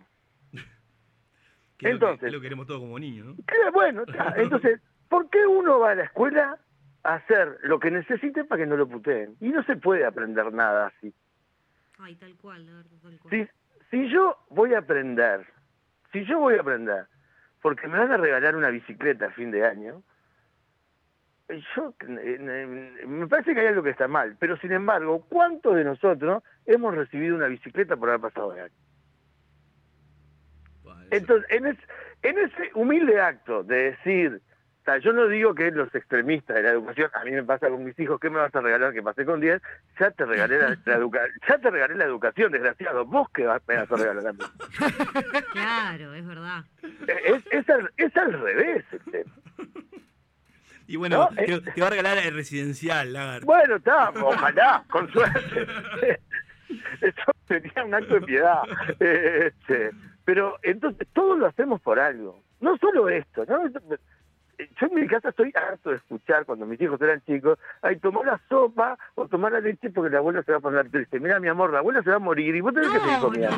Que 1.78 1.90
es 1.90 1.94
lo 1.94 2.00
que- 2.00 2.06
Entonces, 2.06 2.28
es 2.28 2.34
lo 2.34 2.40
que 2.40 2.44
queremos 2.46 2.68
todos 2.68 2.80
como 2.80 3.00
niños, 3.00 3.26
¿no? 3.28 3.72
Bueno, 3.72 4.04
entonces, 4.36 4.82
¿por 5.10 5.30
qué 5.30 5.46
uno 5.48 5.80
va 5.80 5.92
a 5.92 5.96
la 5.96 6.04
escuela 6.04 6.58
a 7.04 7.14
hacer 7.16 7.58
lo 7.64 7.80
que 7.80 7.90
necesite 7.90 8.44
para 8.44 8.62
que 8.62 8.68
no 8.68 8.78
lo 8.78 8.88
puteen? 8.88 9.36
Y 9.40 9.50
no 9.50 9.64
se 9.64 9.76
puede 9.78 10.06
aprender 10.06 10.52
nada 10.54 10.88
así. 10.88 11.14
Ay, 11.98 12.16
tal 12.16 12.36
cual, 12.36 12.66
la 12.66 12.74
verdad, 12.74 12.98
tal 13.02 13.20
cual. 13.20 13.32
Si, 13.34 13.48
si 13.90 14.10
yo 14.10 14.38
voy 14.50 14.74
a 14.76 14.80
aprender, 14.80 15.46
si 16.12 16.24
yo 16.26 16.40
voy 16.40 16.56
a 16.56 16.62
aprender, 16.62 17.06
porque 17.62 17.88
me 17.88 17.98
van 17.98 18.12
a 18.12 18.18
regalar 18.18 18.56
una 18.56 18.70
bicicleta 18.70 19.28
a 19.28 19.32
fin 19.32 19.52
de 19.52 19.66
año, 19.66 20.02
yo 21.76 21.94
me 23.08 23.28
parece 23.28 23.54
que 23.54 23.60
hay 23.60 23.68
algo 23.68 23.84
que 23.84 23.90
está 23.90 24.08
mal, 24.08 24.36
pero 24.40 24.56
sin 24.58 24.72
embargo, 24.72 25.26
¿cuántos 25.30 25.76
de 25.76 25.84
nosotros 25.84 26.44
hemos 26.66 26.96
recibido 26.96 27.36
una 27.36 27.48
bicicleta 27.48 27.98
por 27.98 28.10
haber 28.10 28.22
pasado 28.22 28.54
de 28.54 28.62
año? 28.62 28.74
Entonces, 31.12 31.50
en, 31.52 31.66
es- 31.68 31.88
en 32.24 32.38
ese 32.40 32.72
humilde 32.74 33.20
acto 33.20 33.64
de 33.64 33.92
decir, 33.92 34.42
o 34.82 34.84
sea, 34.84 34.98
yo 34.98 35.14
no 35.14 35.28
digo 35.28 35.54
que 35.54 35.70
los 35.72 35.94
extremistas 35.94 36.56
de 36.56 36.64
la 36.64 36.72
educación, 36.72 37.10
a 37.14 37.24
mí 37.24 37.32
me 37.32 37.44
pasa 37.44 37.70
con 37.70 37.84
mis 37.84 37.98
hijos, 38.00 38.20
¿qué 38.20 38.30
me 38.32 38.40
vas 38.40 38.54
a 38.56 38.62
regalar 38.62 38.92
que 38.94 39.04
pasé 39.04 39.26
con 39.26 39.40
10? 39.40 39.62
Ya 40.00 40.10
te 40.12 40.26
regalé 40.26 40.58
la, 40.58 40.78
la 40.86 40.98
educa- 40.98 41.28
ya 41.48 41.58
te 41.60 41.70
regalé 41.70 41.96
la 41.96 42.06
educación, 42.06 42.52
desgraciado. 42.52 43.06
¿Vos 43.06 43.28
vas- 43.46 43.62
me 43.68 43.76
vas 43.78 43.92
a 43.92 43.96
regalar 43.96 44.28
a 44.28 44.34
mí? 44.34 44.40
Claro, 45.54 46.14
es 46.16 46.26
verdad. 46.26 46.64
Es, 47.26 47.44
es, 47.52 47.70
al, 47.70 47.92
es 47.98 48.18
al 48.18 48.34
revés 48.34 48.84
el 48.92 49.12
tema. 49.12 49.32
Y 50.88 50.98
bueno, 50.98 51.30
No, 51.30 51.36
te, 51.36 51.62
te 51.62 51.82
va 51.82 51.88
a 51.88 51.92
regalar 51.92 52.18
el 52.18 52.34
residencial, 52.34 53.14
Lagar. 53.14 53.46
Bueno, 53.46 53.76
está, 53.76 54.10
ojalá, 54.10 54.84
con 54.90 55.10
suerte. 55.12 55.68
Eso 57.02 57.32
sería 57.48 57.84
un 57.86 57.94
acto 57.94 58.16
de 58.16 58.22
piedad. 58.22 58.62
Este, 59.00 59.92
pero 60.26 60.58
entonces, 60.64 61.08
todo 61.14 61.36
lo 61.38 61.46
hacemos 61.48 61.80
por 61.82 62.00
algo. 62.00 62.44
No 62.60 62.78
solo 62.78 63.10
esto, 63.10 63.46
¿no? 63.48 63.62
Yo 64.80 64.88
en 64.88 64.94
mi 64.96 65.08
casa 65.08 65.30
estoy 65.30 65.52
harto 65.56 65.90
de 65.92 65.98
escuchar 65.98 66.46
cuando 66.46 66.66
mis 66.66 66.80
hijos 66.82 67.02
eran 67.02 67.22
chicos, 67.26 67.58
ay, 67.82 67.98
tomar 68.00 68.26
la 68.26 68.40
sopa 68.50 68.98
o 69.16 69.28
tomar 69.28 69.52
la 69.52 69.60
leche 69.60 69.90
porque 69.90 70.12
la 70.12 70.20
abuela 70.20 70.44
se 70.44 70.52
va 70.52 70.58
a 70.58 70.62
poner 70.62 70.90
triste. 70.90 71.20
Mira, 71.20 71.40
mi 71.40 71.48
amor, 71.48 71.72
la 71.72 71.80
abuela 71.80 72.02
se 72.04 72.10
va 72.10 72.18
a 72.18 72.20
morir 72.20 72.56
y 72.56 72.62
vos 72.62 72.74
tenés 72.74 72.90
que 72.90 73.00
seguir 73.00 73.20
comiendo. 73.20 73.58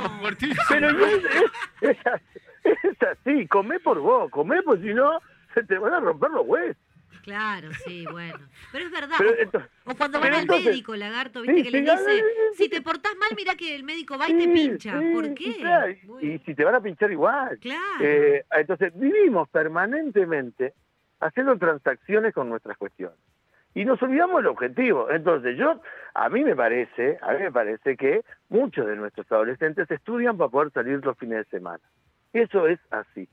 Pero 0.69 0.91
y 0.91 1.03
es, 1.03 1.23
es- 1.25 1.89
es 1.89 2.07
así, 2.07 2.39
es 2.63 3.03
así, 3.03 3.47
comé 3.47 3.79
por 3.79 3.99
vos, 3.99 4.29
comé 4.31 4.61
porque 4.63 4.83
si 4.83 4.93
no, 4.93 5.19
se 5.53 5.63
te 5.63 5.77
van 5.77 5.93
a 5.93 5.99
romper 5.99 6.31
los 6.31 6.45
huesos. 6.47 6.77
Claro, 7.23 7.69
sí, 7.85 8.05
bueno. 8.11 8.37
Pero 8.73 8.85
es 8.85 8.91
verdad. 8.91 9.15
Pero 9.17 9.29
o- 9.31 9.35
entonces- 9.37 9.71
o 9.85 9.95
cuando 9.95 10.19
van 10.19 10.33
al 10.33 10.41
entonces- 10.41 10.65
médico, 10.65 10.93
lagarto, 10.95 11.41
viste 11.41 11.55
Sí, 11.55 11.63
que 11.63 11.71
le 11.71 11.77
sí, 11.77 11.83
dice, 11.91 12.21
no, 12.21 12.53
si 12.57 12.69
te 12.69 12.81
portás 12.81 13.15
mal, 13.17 13.29
mira 13.37 13.55
que 13.55 13.73
el 13.75 13.83
médico 13.85 14.17
va 14.17 14.29
y 14.29 14.37
te 14.37 14.47
pincha. 14.49 14.99
¿Por 15.13 15.33
qué? 15.33 15.55
Claro, 15.57 15.93
y 16.21 16.39
si 16.39 16.53
te 16.53 16.65
van 16.65 16.75
a 16.75 16.81
pinchar 16.81 17.11
igual. 17.13 17.57
Claro. 17.61 17.81
Eh, 18.01 18.43
entonces, 18.51 18.91
vivimos 18.99 19.47
permanentemente 19.49 20.73
haciendo 21.25 21.57
transacciones 21.57 22.33
con 22.33 22.49
nuestras 22.49 22.77
cuestiones. 22.77 23.17
Y 23.75 23.85
nos 23.85 24.01
olvidamos 24.03 24.37
del 24.37 24.47
objetivo. 24.47 25.09
Entonces, 25.09 25.57
yo, 25.57 25.81
a 26.13 26.29
mí 26.29 26.43
me 26.43 26.55
parece, 26.55 27.17
a 27.21 27.33
mí 27.33 27.39
me 27.39 27.51
parece 27.51 27.97
que 27.97 28.21
muchos 28.49 28.85
de 28.85 28.95
nuestros 28.95 29.31
adolescentes 29.31 29.89
estudian 29.89 30.37
para 30.37 30.49
poder 30.51 30.71
salir 30.71 31.03
los 31.03 31.17
fines 31.17 31.39
de 31.39 31.45
semana. 31.45 31.81
Eso 32.33 32.67
es 32.67 32.79
así. 32.91 33.27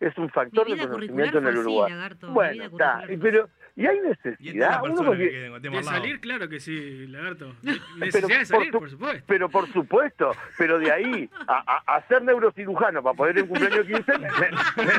Es 0.00 0.16
un 0.18 0.28
factor 0.28 0.68
de 0.68 0.76
conocimiento 0.86 1.38
en 1.38 1.46
el 1.46 1.52
fue 1.54 1.60
así, 1.62 1.68
Uruguay. 1.70 1.90
lagarto, 1.92 2.28
bueno, 2.32 2.64
está. 2.64 3.04
y 3.08 3.16
Pero, 3.16 3.48
y 3.76 3.86
hay 3.86 3.96
Y 3.96 4.00
necesidad. 4.08 4.80
Uno 4.82 4.88
persona 4.88 5.08
porque- 5.08 5.30
que 5.30 5.70
De 5.70 5.82
salir, 5.82 6.20
claro 6.20 6.48
que 6.48 6.60
sí, 6.60 7.06
lagarto. 7.06 7.54
pero 7.62 7.78
Necesidad 7.96 8.38
de 8.40 8.44
salir, 8.44 8.70
por 8.72 8.90
supuesto. 8.90 9.24
Pero 9.26 9.48
por 9.48 9.66
supuesto, 9.72 10.32
pero 10.58 10.78
de 10.78 10.92
ahí 10.92 11.30
a, 11.46 11.82
a- 11.86 11.96
a 11.96 12.02
ser 12.08 12.22
neurocirujano 12.22 13.02
para 13.02 13.16
poder 13.16 13.36
ir 13.38 13.44
en 13.44 13.48
cumpleaños 13.48 13.86
15 13.86 14.18
me, 14.18 14.28
me- 14.28 14.94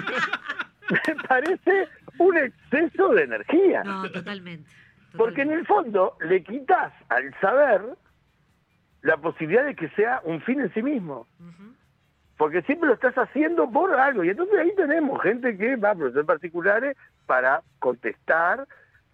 me 1.07 1.23
parece 1.27 1.87
un 2.17 2.37
exceso 2.37 3.09
de 3.09 3.23
energía. 3.23 3.83
No, 3.83 4.09
totalmente. 4.11 4.69
Porque 5.17 5.43
en 5.43 5.51
el 5.51 5.65
fondo 5.65 6.17
le 6.21 6.43
quitas 6.43 6.93
al 7.09 7.33
saber 7.39 7.81
la 9.01 9.17
posibilidad 9.17 9.65
de 9.65 9.75
que 9.75 9.89
sea 9.89 10.21
un 10.23 10.41
fin 10.41 10.59
en 10.61 10.73
sí 10.73 10.81
mismo. 10.81 11.27
Porque 12.37 12.61
siempre 12.63 12.89
lo 12.89 12.95
estás 12.95 13.15
haciendo 13.15 13.71
por 13.71 13.93
algo. 13.93 14.23
Y 14.23 14.29
entonces 14.29 14.57
ahí 14.59 14.73
tenemos 14.75 15.21
gente 15.21 15.57
que 15.57 15.75
va 15.77 15.91
a 15.91 15.95
profesores 15.95 16.27
particulares 16.27 16.97
para 17.25 17.61
contestar 17.79 18.67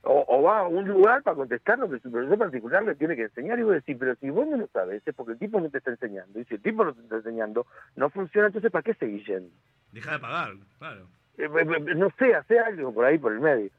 O, 0.03 0.25
o 0.27 0.41
va 0.41 0.61
a 0.61 0.67
un 0.67 0.87
lugar 0.87 1.21
para 1.21 1.35
contestar 1.35 1.77
lo 1.77 1.87
que 1.87 1.99
su 1.99 2.09
profesor 2.09 2.35
particular 2.39 2.81
le 2.83 2.95
tiene 2.95 3.15
que 3.15 3.29
enseñar 3.29 3.59
y 3.59 3.61
vos 3.61 3.73
decís, 3.73 3.95
pero 3.99 4.15
si 4.15 4.31
vos 4.31 4.47
no 4.47 4.57
lo 4.57 4.67
sabes, 4.73 5.03
es 5.05 5.13
porque 5.13 5.33
el 5.33 5.37
tipo 5.37 5.59
no 5.59 5.69
te 5.69 5.77
está 5.77 5.91
enseñando. 5.91 6.39
Y 6.39 6.45
si 6.45 6.55
el 6.55 6.61
tipo 6.63 6.83
no 6.83 6.95
te 6.95 7.01
está 7.03 7.17
enseñando, 7.17 7.67
no 7.95 8.09
funciona, 8.09 8.47
entonces 8.47 8.71
¿para 8.71 8.81
qué 8.81 8.95
seguís 8.95 9.27
yendo? 9.27 9.53
Deja 9.91 10.13
de 10.13 10.19
pagar, 10.19 10.53
claro. 10.79 11.05
Eh, 11.37 11.49
no 11.95 12.09
sé, 12.17 12.35
hace 12.35 12.59
algo 12.59 12.93
por 12.93 13.05
ahí, 13.05 13.17
por 13.17 13.33
el 13.33 13.39
medio. 13.39 13.69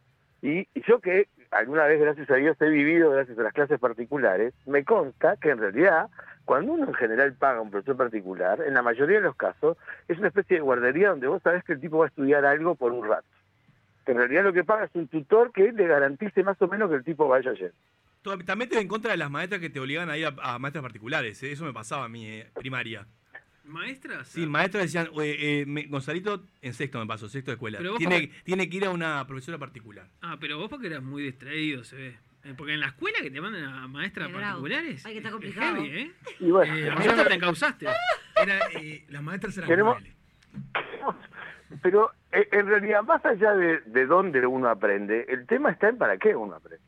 Y 0.42 0.66
y 0.74 0.82
yo 0.86 1.00
que 1.00 1.28
alguna 1.52 1.84
vez, 1.84 2.00
gracias 2.00 2.30
a 2.30 2.36
Dios, 2.36 2.56
he 2.60 2.68
vivido 2.68 3.10
gracias 3.10 3.38
a 3.38 3.42
las 3.42 3.52
clases 3.52 3.78
particulares, 3.78 4.54
me 4.66 4.84
consta 4.84 5.36
que 5.36 5.50
en 5.50 5.58
realidad, 5.58 6.08
cuando 6.44 6.72
uno 6.72 6.86
en 6.86 6.94
general 6.94 7.34
paga 7.34 7.60
un 7.60 7.70
profesor 7.70 7.96
particular, 7.96 8.60
en 8.66 8.74
la 8.74 8.82
mayoría 8.82 9.18
de 9.18 9.24
los 9.24 9.36
casos, 9.36 9.76
es 10.08 10.18
una 10.18 10.28
especie 10.28 10.56
de 10.56 10.62
guardería 10.62 11.10
donde 11.10 11.28
vos 11.28 11.42
sabés 11.42 11.62
que 11.64 11.74
el 11.74 11.80
tipo 11.80 11.98
va 11.98 12.06
a 12.06 12.08
estudiar 12.08 12.44
algo 12.44 12.74
por 12.74 12.92
un 12.92 13.06
rato. 13.06 13.26
En 14.06 14.16
realidad 14.16 14.42
lo 14.42 14.52
que 14.52 14.64
paga 14.64 14.86
es 14.86 14.94
un 14.94 15.06
tutor 15.06 15.52
que 15.52 15.70
le 15.70 15.86
garantice 15.86 16.42
más 16.42 16.60
o 16.60 16.66
menos 16.66 16.90
que 16.90 16.96
el 16.96 17.04
tipo 17.04 17.28
vaya 17.28 17.50
ayer. 17.50 17.72
También 18.46 18.70
te 18.70 18.80
en 18.80 18.88
contra 18.88 19.12
de 19.12 19.16
las 19.16 19.30
maestras 19.30 19.60
que 19.60 19.70
te 19.70 19.78
obligan 19.78 20.08
a 20.08 20.16
ir 20.16 20.26
a, 20.26 20.58
maestras 20.58 20.82
particulares. 20.82 21.42
¿eh? 21.42 21.52
Eso 21.52 21.64
me 21.64 21.72
pasaba 21.72 22.04
a 22.04 22.08
mí, 22.08 22.26
eh, 22.26 22.50
primaria. 22.54 23.06
¿Maestras? 23.64 24.28
Sí, 24.28 24.46
maestras 24.46 24.84
decían, 24.84 25.08
"Oye, 25.12 25.60
eh, 25.62 25.66
me- 25.66 25.84
Gonzalito, 25.84 26.44
en 26.60 26.74
sexto 26.74 26.98
me 26.98 27.06
pasó, 27.06 27.28
sexto 27.28 27.50
de 27.50 27.54
escuela. 27.54 27.78
Pero 27.78 27.92
vos 27.92 27.98
Tiene, 27.98 28.68
que 28.68 28.76
ir 28.76 28.84
a 28.84 28.90
una 28.90 29.24
profesora 29.26 29.56
particular. 29.58 30.06
Ah, 30.20 30.36
pero 30.40 30.58
vos 30.58 30.68
porque 30.68 30.88
eras 30.88 31.02
muy 31.02 31.22
distraído, 31.22 31.84
se 31.84 31.96
ve. 31.96 32.18
Eh, 32.44 32.54
Porque 32.56 32.74
en 32.74 32.80
la 32.80 32.86
escuela 32.88 33.18
que 33.22 33.30
te 33.30 33.40
mandan 33.40 33.62
a 33.64 33.86
maestras 33.86 34.26
bravo. 34.32 34.62
particulares. 34.62 35.06
Ay, 35.06 35.12
que 35.12 35.18
está 35.18 35.28
es 35.28 35.32
complicado. 35.32 35.76
heavy, 35.76 35.88
¿eh? 36.00 36.12
Y 36.40 36.50
bueno, 36.50 36.74
Eh, 36.74 37.24
te 37.28 37.34
encausaste. 37.34 37.86
Era, 38.34 38.58
eh, 38.80 39.04
las 39.10 39.22
maestras 39.22 39.56
eran 39.58 39.68
Queremos- 39.70 39.96
crueles. 39.98 40.16
Pero 41.82 42.10
eh, 42.32 42.48
en 42.52 42.66
realidad, 42.66 43.02
más 43.04 43.24
allá 43.24 43.54
de, 43.54 43.80
de 43.86 44.06
dónde 44.06 44.44
uno 44.46 44.68
aprende, 44.68 45.24
el 45.28 45.46
tema 45.46 45.70
está 45.70 45.88
en 45.88 45.98
para 45.98 46.18
qué 46.18 46.34
uno 46.34 46.56
aprende. 46.56 46.84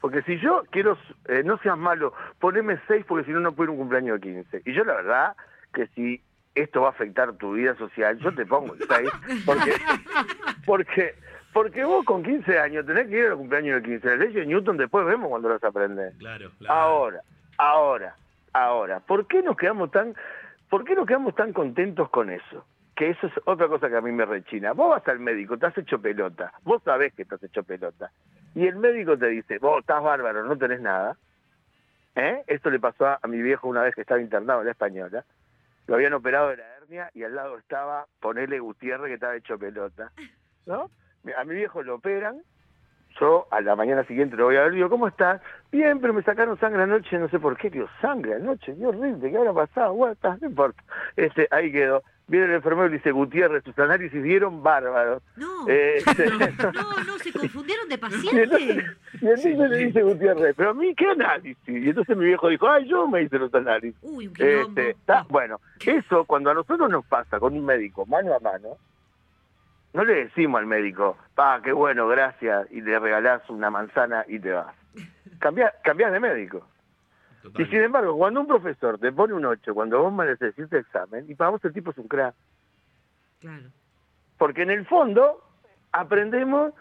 Porque 0.00 0.22
si 0.22 0.38
yo 0.40 0.64
quiero, 0.72 0.98
eh, 1.28 1.42
no 1.44 1.58
seas 1.58 1.78
malo, 1.78 2.12
poneme 2.40 2.78
seis 2.88 3.04
porque 3.06 3.24
si 3.24 3.30
no, 3.30 3.38
no 3.40 3.52
puedo 3.54 3.66
ir 3.66 3.68
a 3.70 3.72
un 3.72 3.78
cumpleaños 3.78 4.20
de 4.20 4.26
15. 4.26 4.62
Y 4.68 4.74
yo 4.74 4.84
la 4.84 4.94
verdad 4.94 5.36
que 5.72 5.86
si 5.88 6.22
esto 6.54 6.82
va 6.82 6.88
a 6.88 6.90
afectar 6.90 7.32
tu 7.34 7.52
vida 7.52 7.74
social, 7.76 8.18
yo 8.18 8.34
te 8.34 8.44
pongo 8.44 8.74
el 8.74 8.80
seis. 8.86 9.10
Porque, 9.44 9.72
porque, 10.66 11.14
porque 11.52 11.84
vos 11.84 12.04
con 12.04 12.22
15 12.22 12.58
años 12.58 12.86
tenés 12.86 13.08
que 13.08 13.18
ir 13.18 13.26
al 13.26 13.36
cumpleaños 13.36 13.82
de 13.82 13.88
15. 13.88 14.08
Las 14.08 14.18
leyes 14.18 14.34
de 14.34 14.46
Newton 14.46 14.76
después 14.76 15.06
vemos 15.06 15.28
cuando 15.28 15.48
las 15.48 15.64
aprendes. 15.64 16.14
Claro, 16.18 16.50
claro. 16.58 16.74
Ahora, 16.74 17.20
ahora, 17.58 18.16
ahora, 18.52 19.00
¿por 19.00 19.26
qué 19.26 19.42
nos 19.42 19.56
quedamos 19.56 19.90
tan, 19.90 20.14
por 20.68 20.84
qué 20.84 20.94
nos 20.94 21.06
quedamos 21.06 21.34
tan 21.34 21.52
contentos 21.52 22.10
con 22.10 22.30
eso? 22.30 22.66
Que 22.94 23.10
eso 23.10 23.26
es 23.26 23.32
otra 23.46 23.68
cosa 23.68 23.88
que 23.88 23.96
a 23.96 24.02
mí 24.02 24.12
me 24.12 24.26
rechina. 24.26 24.72
Vos 24.72 24.90
vas 24.90 25.08
al 25.08 25.18
médico, 25.18 25.56
te 25.56 25.66
has 25.66 25.78
hecho 25.78 26.00
pelota, 26.00 26.52
vos 26.62 26.82
sabés 26.82 27.14
que 27.14 27.24
te 27.24 27.34
has 27.34 27.42
hecho 27.42 27.62
pelota, 27.62 28.12
y 28.54 28.66
el 28.66 28.76
médico 28.76 29.16
te 29.16 29.28
dice, 29.28 29.58
vos 29.58 29.80
estás 29.80 30.02
bárbaro, 30.02 30.44
no 30.44 30.58
tenés 30.58 30.80
nada. 30.80 31.16
¿Eh? 32.14 32.42
Esto 32.46 32.68
le 32.68 32.78
pasó 32.78 33.06
a, 33.06 33.18
a 33.22 33.26
mi 33.26 33.40
viejo 33.40 33.66
una 33.66 33.80
vez 33.80 33.94
que 33.94 34.02
estaba 34.02 34.20
internado 34.20 34.60
en 34.60 34.66
la 34.66 34.72
española. 34.72 35.24
Lo 35.86 35.94
habían 35.94 36.14
operado 36.14 36.48
de 36.48 36.58
la 36.58 36.76
hernia 36.76 37.10
y 37.14 37.24
al 37.24 37.34
lado 37.34 37.58
estaba, 37.58 38.06
ponele 38.20 38.60
Gutiérrez, 38.60 39.08
que 39.08 39.14
estaba 39.14 39.36
hecho 39.36 39.58
pelota. 39.58 40.12
¿No? 40.66 40.90
A 41.36 41.44
mi 41.44 41.54
viejo 41.54 41.82
lo 41.82 41.96
operan, 41.96 42.42
yo 43.20 43.46
a 43.50 43.60
la 43.60 43.76
mañana 43.76 44.04
siguiente 44.04 44.36
lo 44.36 44.46
voy 44.46 44.56
a 44.56 44.62
ver, 44.62 44.72
digo, 44.72 44.88
¿cómo 44.88 45.08
estás? 45.08 45.40
Bien, 45.70 46.00
pero 46.00 46.12
me 46.12 46.22
sacaron 46.22 46.58
sangre 46.58 46.82
anoche, 46.82 47.18
no 47.18 47.28
sé 47.28 47.38
por 47.38 47.56
qué, 47.56 47.70
digo, 47.70 47.88
sangre 48.00 48.34
anoche, 48.34 48.74
qué 48.76 48.86
horrible, 48.86 49.30
¿qué 49.30 49.36
habrá 49.36 49.52
pasado? 49.52 49.94
Bueno, 49.94 50.16
no 50.40 50.46
importa. 50.46 50.82
Este, 51.16 51.46
ahí 51.50 51.70
quedó. 51.70 52.02
Viene 52.28 52.46
el 52.46 52.52
enfermero 52.52 52.86
y 52.86 52.90
le 52.90 52.96
dice, 52.96 53.10
Gutiérrez, 53.10 53.62
tus 53.64 53.78
análisis 53.78 54.22
dieron 54.22 54.62
bárbaros. 54.62 55.22
No, 55.36 55.66
Este, 55.68 56.26
no, 56.30 57.04
no, 57.04 57.18
se 57.18 57.32
confundieron 57.32 57.88
de 57.88 57.94
y 57.96 57.98
paciente. 57.98 58.42
entonces, 58.44 58.84
y 59.20 59.26
entonces 59.26 59.70
le 59.70 59.76
dice 59.78 60.02
Gutiérrez, 60.02 60.54
pero 60.56 60.70
a 60.70 60.74
mí, 60.74 60.94
¿qué 60.94 61.06
análisis? 61.08 61.58
Y 61.68 61.88
entonces 61.88 62.16
mi 62.16 62.24
viejo 62.26 62.48
dijo, 62.48 62.68
ay, 62.70 62.88
yo 62.88 63.06
me 63.08 63.22
hice 63.22 63.38
los 63.38 63.52
análisis. 63.54 63.98
Uy, 64.02 64.28
un. 64.28 64.34
Este, 64.38 64.90
está- 64.90 65.26
bueno, 65.28 65.60
eso 65.84 66.24
cuando 66.24 66.50
a 66.50 66.54
nosotros 66.54 66.88
nos 66.88 67.04
pasa 67.04 67.38
con 67.38 67.54
un 67.54 67.64
médico 67.66 68.06
mano 68.06 68.34
a 68.34 68.38
mano, 68.40 68.76
no 69.92 70.04
le 70.04 70.14
decimos 70.24 70.58
al 70.60 70.66
médico, 70.66 71.18
pa, 71.34 71.60
qué 71.62 71.72
bueno, 71.72 72.08
gracias, 72.08 72.66
y 72.70 72.80
le 72.80 72.98
regalás 72.98 73.42
una 73.50 73.68
manzana 73.68 74.24
y 74.26 74.38
te 74.38 74.52
vas. 74.52 74.74
Cambiás, 75.38 75.72
cambiás 75.84 76.12
de 76.12 76.20
médico. 76.20 76.66
Y 77.58 77.64
sin 77.66 77.82
embargo, 77.82 78.16
cuando 78.16 78.40
un 78.40 78.46
profesor 78.46 78.98
te 78.98 79.12
pone 79.12 79.34
un 79.34 79.44
8, 79.44 79.74
cuando 79.74 80.00
vos 80.00 80.12
mereces 80.12 80.56
el 80.58 80.74
examen, 80.74 81.28
y 81.28 81.34
para 81.34 81.50
vos 81.50 81.64
el 81.64 81.72
tipo 81.72 81.90
es 81.90 81.98
un 81.98 82.08
crack. 82.08 82.34
Claro. 83.40 83.70
Porque 84.38 84.62
en 84.62 84.70
el 84.70 84.86
fondo 84.86 85.42
aprendemos, 85.90 86.72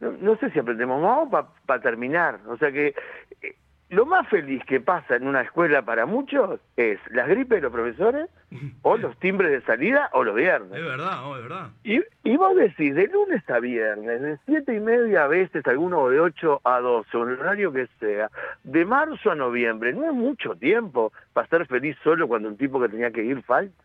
no, 0.00 0.12
no 0.12 0.36
sé 0.36 0.50
si 0.50 0.58
aprendemos 0.58 1.00
más 1.30 1.46
para 1.66 1.80
terminar. 1.80 2.40
O 2.48 2.56
sea 2.58 2.72
que 2.72 2.94
eh, 3.42 3.56
lo 3.90 4.04
más 4.06 4.28
feliz 4.28 4.62
que 4.66 4.80
pasa 4.80 5.16
en 5.16 5.26
una 5.26 5.40
escuela 5.40 5.82
para 5.82 6.04
muchos 6.04 6.60
es 6.76 6.98
las 7.10 7.26
gripes 7.28 7.56
de 7.56 7.60
los 7.62 7.72
profesores, 7.72 8.28
o 8.82 8.96
los 8.96 9.18
timbres 9.18 9.50
de 9.50 9.60
salida, 9.62 10.10
o 10.12 10.24
los 10.24 10.34
viernes. 10.34 10.72
Es 10.78 10.84
verdad, 10.84 11.20
no, 11.22 11.36
es 11.36 11.42
verdad. 11.42 11.70
Y, 11.84 12.00
y 12.24 12.36
vos 12.36 12.54
decís, 12.56 12.94
de 12.94 13.06
lunes 13.08 13.48
a 13.48 13.58
viernes, 13.60 14.20
de 14.20 14.38
siete 14.46 14.74
y 14.74 14.80
media 14.80 15.24
a 15.24 15.26
veces, 15.28 15.66
alguno 15.66 16.08
de 16.08 16.20
8 16.20 16.60
a 16.64 16.80
12, 16.80 17.16
o 17.16 17.22
el 17.28 17.40
horario 17.40 17.72
que 17.72 17.86
sea, 17.98 18.30
de 18.64 18.84
marzo 18.84 19.30
a 19.30 19.34
noviembre, 19.34 19.92
no 19.94 20.04
es 20.04 20.12
mucho 20.12 20.54
tiempo 20.54 21.12
para 21.32 21.44
estar 21.44 21.66
feliz 21.66 21.96
solo 22.04 22.28
cuando 22.28 22.48
un 22.48 22.56
tipo 22.56 22.80
que 22.80 22.88
tenía 22.88 23.10
que 23.10 23.24
ir 23.24 23.42
falta. 23.42 23.84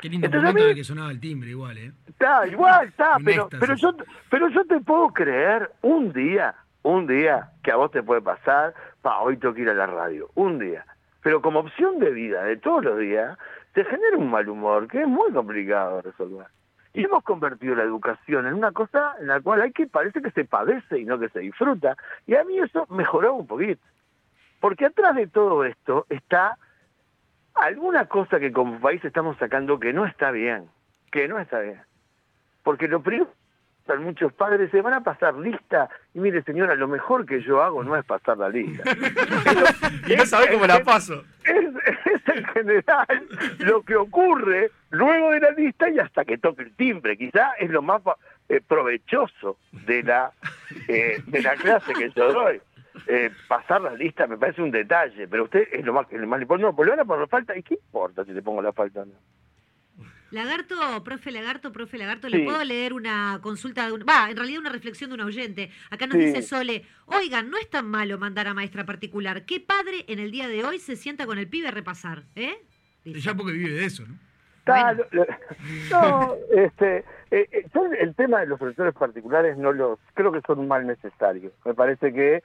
Qué 0.00 0.08
lindo 0.08 0.26
Entonces, 0.26 0.48
momento 0.48 0.64
a 0.66 0.68
mí- 0.70 0.74
que 0.76 0.84
sonaba 0.84 1.10
el 1.10 1.20
timbre, 1.20 1.50
igual, 1.50 1.76
¿eh? 1.76 1.92
Está, 2.08 2.46
igual, 2.46 2.88
está, 2.88 3.16
Un 3.18 3.24
pero, 3.24 3.48
pero, 3.58 3.74
yo, 3.74 3.92
pero 4.30 4.48
yo 4.48 4.64
te 4.64 4.80
puedo 4.80 5.08
creer 5.08 5.70
un 5.82 6.12
día, 6.12 6.54
un 6.82 7.06
día 7.06 7.50
que 7.62 7.72
a 7.72 7.76
vos 7.76 7.90
te 7.90 8.02
puede 8.02 8.22
pasar, 8.22 8.74
pa, 9.02 9.20
hoy 9.20 9.36
tengo 9.36 9.54
que 9.54 9.62
ir 9.62 9.70
a 9.70 9.74
la 9.74 9.86
radio, 9.86 10.30
un 10.34 10.58
día. 10.58 10.84
Pero 11.22 11.42
como 11.42 11.60
opción 11.60 11.98
de 11.98 12.10
vida 12.10 12.44
de 12.44 12.56
todos 12.56 12.84
los 12.84 12.98
días, 12.98 13.36
te 13.72 13.84
genera 13.84 14.16
un 14.16 14.30
mal 14.30 14.48
humor 14.48 14.88
que 14.88 15.02
es 15.02 15.08
muy 15.08 15.32
complicado 15.32 15.96
de 15.96 16.02
resolver. 16.02 16.46
Y 16.92 17.04
hemos 17.04 17.22
convertido 17.22 17.76
la 17.76 17.84
educación 17.84 18.46
en 18.46 18.54
una 18.54 18.72
cosa 18.72 19.14
en 19.20 19.28
la 19.28 19.40
cual 19.40 19.62
hay 19.62 19.72
que, 19.72 19.86
parece 19.86 20.20
que 20.20 20.30
se 20.32 20.44
padece 20.44 20.98
y 20.98 21.04
no 21.04 21.18
que 21.18 21.28
se 21.28 21.40
disfruta. 21.40 21.96
Y 22.26 22.34
a 22.34 22.42
mí 22.42 22.58
eso 22.58 22.86
mejoró 22.90 23.34
un 23.34 23.46
poquito. 23.46 23.82
Porque 24.58 24.86
atrás 24.86 25.14
de 25.14 25.26
todo 25.28 25.64
esto 25.64 26.06
está 26.08 26.58
alguna 27.54 28.06
cosa 28.06 28.40
que 28.40 28.52
como 28.52 28.80
país 28.80 29.04
estamos 29.04 29.36
sacando 29.38 29.78
que 29.78 29.92
no 29.92 30.04
está 30.04 30.30
bien, 30.30 30.68
que 31.12 31.28
no 31.28 31.38
está 31.38 31.60
bien. 31.60 31.80
Porque 32.64 32.88
lo 32.88 33.02
primero, 33.02 33.30
muchos 33.98 34.32
padres 34.32 34.70
se 34.70 34.80
van 34.80 34.94
a 34.94 35.02
pasar 35.02 35.34
lista 35.34 35.88
y 36.14 36.20
mire 36.20 36.42
señora, 36.42 36.74
lo 36.74 36.88
mejor 36.88 37.26
que 37.26 37.42
yo 37.42 37.62
hago 37.62 37.82
no 37.82 37.96
es 37.96 38.04
pasar 38.04 38.38
la 38.38 38.48
lista. 38.48 38.84
Y 40.06 40.16
no 40.16 40.26
sabés 40.26 40.50
cómo 40.50 40.66
la 40.66 40.82
paso. 40.82 41.22
Es, 41.44 41.64
es 42.06 42.36
en 42.36 42.44
general 42.46 43.26
lo 43.58 43.82
que 43.82 43.96
ocurre 43.96 44.70
luego 44.90 45.30
de 45.30 45.40
la 45.40 45.50
lista 45.52 45.88
y 45.88 45.98
hasta 45.98 46.24
que 46.24 46.38
toque 46.38 46.62
el 46.62 46.74
timbre. 46.74 47.16
Quizá 47.16 47.52
es 47.58 47.70
lo 47.70 47.82
más 47.82 48.02
eh, 48.48 48.60
provechoso 48.66 49.58
de 49.86 50.02
la, 50.02 50.32
eh, 50.88 51.22
de 51.26 51.42
la 51.42 51.54
clase 51.54 51.92
que 51.92 52.10
yo 52.10 52.32
doy. 52.32 52.60
Eh, 53.06 53.30
pasar 53.48 53.80
la 53.80 53.94
lista 53.94 54.26
me 54.26 54.36
parece 54.36 54.62
un 54.62 54.70
detalle, 54.70 55.28
pero 55.28 55.44
usted 55.44 55.68
es 55.72 55.84
lo 55.84 55.92
más, 55.92 56.10
lo 56.10 56.26
más 56.26 56.42
importante. 56.42 56.66
No, 56.66 56.76
pues 56.76 56.86
le 56.86 56.90
van 56.90 57.00
a 57.00 57.04
poner 57.04 57.28
falta, 57.28 57.56
¿y 57.56 57.62
qué 57.62 57.74
importa 57.74 58.24
si 58.24 58.32
le 58.32 58.42
pongo 58.42 58.60
la 58.60 58.72
falta 58.72 59.02
o 59.02 59.06
no? 59.06 59.14
Lagarto, 60.30 61.02
profe 61.04 61.30
Lagarto, 61.30 61.72
profe 61.72 61.98
Lagarto, 61.98 62.28
Sí. 62.28 62.36
¿le 62.38 62.44
puedo 62.44 62.62
leer 62.64 62.92
una 62.92 63.38
consulta? 63.42 63.86
de 63.86 63.92
un- 63.92 64.02
Va, 64.08 64.30
en 64.30 64.36
realidad 64.36 64.60
una 64.60 64.70
reflexión 64.70 65.10
de 65.10 65.14
un 65.14 65.20
oyente. 65.22 65.70
Acá 65.90 66.06
nos 66.06 66.16
Sí. 66.18 66.24
dice 66.26 66.42
Sole, 66.42 66.84
oigan, 67.06 67.50
no 67.50 67.58
es 67.58 67.68
tan 67.68 67.86
malo 67.88 68.18
mandar 68.18 68.46
a 68.48 68.54
maestra 68.54 68.84
particular. 68.86 69.44
¿Qué 69.44 69.60
padre 69.60 70.04
en 70.08 70.18
el 70.18 70.30
día 70.30 70.48
de 70.48 70.64
hoy 70.64 70.78
se 70.78 70.96
sienta 70.96 71.26
con 71.26 71.38
el 71.38 71.48
pibe 71.48 71.68
a 71.68 71.72
repasar? 71.72 72.24
¿Eh? 72.36 72.54
Ya 73.04 73.34
porque 73.34 73.52
vive 73.52 73.70
de 73.74 73.84
eso, 73.86 74.04
¿no? 74.06 74.14
Está, 74.58 74.92
lo- 74.92 75.06
lo- 75.10 75.26
no, 75.90 76.34
este, 76.54 76.98
eh, 77.30 77.48
eh, 77.50 77.66
yo 77.74 77.86
el 77.86 78.14
tema 78.14 78.40
de 78.40 78.46
los 78.46 78.58
profesores 78.58 78.94
particulares 78.94 79.56
no 79.56 79.72
los 79.72 79.98
creo 80.14 80.30
que 80.30 80.42
son 80.46 80.58
un 80.60 80.68
mal 80.68 80.86
necesario. 80.86 81.52
Me 81.64 81.74
parece 81.74 82.12
que 82.12 82.42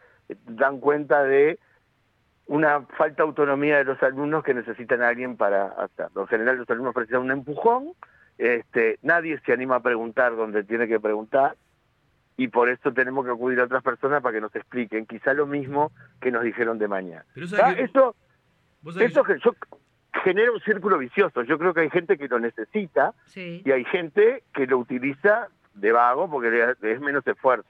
dan 0.47 0.79
cuenta 0.79 1.23
de 1.23 1.59
una 2.47 2.81
falta 2.97 3.23
de 3.23 3.27
autonomía 3.27 3.77
de 3.77 3.85
los 3.85 4.01
alumnos 4.03 4.43
que 4.43 4.53
necesitan 4.53 5.01
a 5.01 5.07
alguien 5.07 5.35
para 5.35 5.67
hacerlo. 5.67 6.21
En 6.21 6.27
general 6.27 6.57
los 6.57 6.69
alumnos 6.69 6.93
precisan 6.93 7.21
un 7.21 7.31
empujón, 7.31 7.93
este, 8.37 8.99
nadie 9.01 9.39
se 9.45 9.53
anima 9.53 9.77
a 9.77 9.79
preguntar 9.79 10.35
donde 10.35 10.63
tiene 10.63 10.87
que 10.87 10.99
preguntar 10.99 11.55
y 12.37 12.49
por 12.49 12.69
eso 12.69 12.91
tenemos 12.91 13.25
que 13.25 13.31
acudir 13.31 13.59
a 13.61 13.63
otras 13.63 13.81
personas 13.81 14.21
para 14.21 14.33
que 14.33 14.41
nos 14.41 14.53
expliquen 14.55 15.05
quizá 15.05 15.33
lo 15.33 15.47
mismo 15.47 15.91
que 16.19 16.31
nos 16.31 16.43
dijeron 16.43 16.77
de 16.77 16.87
mañana. 16.87 17.25
Eso, 17.35 17.55
sabés 17.55 17.79
eso 19.01 19.23
que 19.23 19.39
yo 19.39 19.55
genera 20.23 20.51
un 20.51 20.59
círculo 20.61 20.97
vicioso. 20.97 21.41
Yo 21.43 21.57
creo 21.57 21.73
que 21.73 21.81
hay 21.81 21.89
gente 21.89 22.17
que 22.17 22.27
lo 22.27 22.39
necesita 22.39 23.13
Sí. 23.25 23.61
y 23.65 23.71
hay 23.71 23.85
gente 23.85 24.43
que 24.53 24.67
lo 24.67 24.77
utiliza 24.77 25.47
de 25.73 25.91
vago 25.91 26.29
porque 26.29 26.75
es 26.81 26.99
menos 26.99 27.25
esfuerzo. 27.25 27.67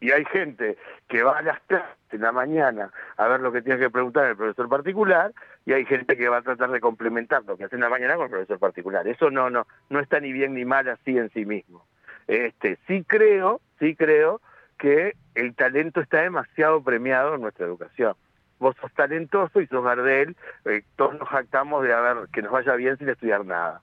Y 0.00 0.10
hay 0.10 0.24
gente 0.26 0.76
que 1.08 1.22
va 1.22 1.38
a 1.38 1.42
las 1.42 1.60
clases 1.62 1.88
en 2.10 2.20
la 2.20 2.32
mañana 2.32 2.90
a 3.16 3.28
ver 3.28 3.40
lo 3.40 3.52
que 3.52 3.62
tiene 3.62 3.78
que 3.78 3.90
preguntar 3.90 4.26
el 4.26 4.36
profesor 4.36 4.68
particular 4.68 5.32
y 5.66 5.72
hay 5.72 5.84
gente 5.84 6.16
que 6.16 6.28
va 6.28 6.38
a 6.38 6.42
tratar 6.42 6.70
de 6.70 6.80
complementar 6.80 7.42
lo 7.44 7.56
que 7.56 7.64
hace 7.64 7.74
en 7.74 7.82
la 7.82 7.88
mañana 7.88 8.14
con 8.14 8.24
el 8.24 8.30
profesor 8.30 8.58
particular. 8.58 9.06
Eso 9.08 9.30
no 9.30 9.50
no 9.50 9.66
no 9.90 10.00
está 10.00 10.20
ni 10.20 10.32
bien 10.32 10.54
ni 10.54 10.64
mal 10.64 10.88
así 10.88 11.16
en 11.18 11.30
sí 11.30 11.44
mismo. 11.44 11.86
Este 12.26 12.78
sí 12.86 13.04
creo 13.06 13.60
sí 13.78 13.96
creo 13.96 14.40
que 14.78 15.16
el 15.34 15.54
talento 15.54 16.00
está 16.00 16.22
demasiado 16.22 16.82
premiado 16.82 17.34
en 17.34 17.40
nuestra 17.40 17.66
educación. 17.66 18.14
Vos 18.58 18.76
sos 18.80 18.92
talentoso 18.94 19.60
y 19.60 19.66
sos 19.66 19.84
Gardel, 19.84 20.36
eh, 20.64 20.82
todos 20.96 21.18
nos 21.18 21.28
jactamos 21.28 21.82
de 21.82 21.92
a 21.92 22.00
ver, 22.00 22.28
que 22.32 22.42
nos 22.42 22.52
vaya 22.52 22.74
bien 22.76 22.96
sin 22.98 23.08
estudiar 23.08 23.44
nada. 23.44 23.82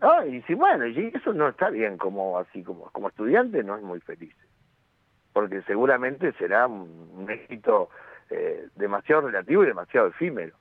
Ah, 0.00 0.24
y 0.26 0.42
sí, 0.42 0.54
bueno, 0.54 0.86
y 0.86 1.12
eso 1.14 1.32
no 1.32 1.48
está 1.48 1.70
bien 1.70 1.96
como 1.96 2.38
así, 2.38 2.62
como, 2.64 2.90
como 2.90 3.08
estudiante 3.08 3.62
no 3.62 3.76
es 3.76 3.82
muy 3.82 4.00
feliz. 4.00 4.34
Porque 5.32 5.62
seguramente 5.62 6.32
será 6.32 6.66
un, 6.66 7.26
éxito 7.30 7.88
eh, 8.30 8.68
demasiado 8.76 9.28
relativo 9.28 9.64
y 9.64 9.66
demasiado 9.66 10.08
efímero. 10.08 10.54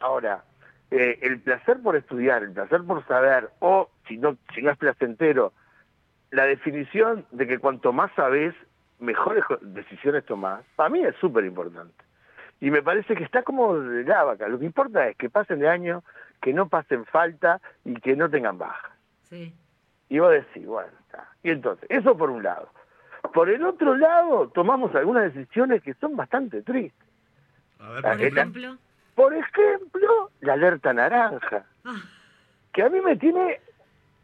Ahora, 0.00 0.44
eh, 0.90 1.18
el 1.22 1.40
placer 1.40 1.80
por 1.82 1.96
estudiar, 1.96 2.42
el 2.42 2.52
placer 2.52 2.82
por 2.84 3.04
saber, 3.06 3.50
o 3.60 3.90
si 4.06 4.18
no, 4.18 4.36
si 4.54 4.62
no 4.62 4.70
es 4.70 4.78
placentero, 4.78 5.52
la 6.30 6.44
definición 6.46 7.26
de 7.30 7.46
que 7.46 7.58
cuanto 7.58 7.92
más 7.92 8.10
sabes, 8.14 8.54
mejores 9.00 9.44
jo- 9.44 9.58
decisiones 9.60 10.24
tomás, 10.24 10.62
para 10.76 10.88
mí 10.88 11.00
es 11.04 11.14
súper 11.16 11.44
importante. 11.44 11.94
Y 12.60 12.70
me 12.70 12.82
parece 12.82 13.16
que 13.16 13.24
está 13.24 13.42
como 13.42 13.78
de 13.78 14.04
la 14.04 14.22
vaca. 14.22 14.46
Lo 14.48 14.58
que 14.58 14.64
importa 14.66 15.08
es 15.08 15.16
que 15.16 15.28
pasen 15.28 15.58
de 15.58 15.68
año, 15.68 16.04
que 16.40 16.52
no 16.54 16.68
pasen 16.68 17.04
falta 17.06 17.60
y 17.84 17.94
que 17.94 18.14
no 18.14 18.30
tengan 18.30 18.56
baja. 18.58 18.92
Sí. 19.24 19.52
Y 20.08 20.18
vos 20.20 20.30
decís, 20.30 20.66
bueno, 20.66 20.92
está. 21.00 21.28
Y 21.42 21.50
entonces, 21.50 21.84
eso 21.90 22.16
por 22.16 22.30
un 22.30 22.42
lado. 22.44 22.68
Por 23.32 23.48
el 23.50 23.64
otro 23.64 23.96
lado, 23.96 24.48
tomamos 24.48 24.94
algunas 24.94 25.32
decisiones 25.34 25.82
que 25.82 25.94
son 25.94 26.16
bastante 26.16 26.62
tristes. 26.62 27.08
A 27.80 27.90
ver, 27.90 28.06
Ah, 28.06 28.12
por 28.12 28.22
ejemplo. 28.22 28.76
Por 29.14 29.34
ejemplo, 29.34 30.30
la 30.40 30.54
alerta 30.54 30.92
naranja, 30.92 31.64
Ah. 31.84 31.96
que 32.72 32.82
a 32.82 32.88
mí 32.88 33.00
me 33.00 33.16
tiene 33.16 33.60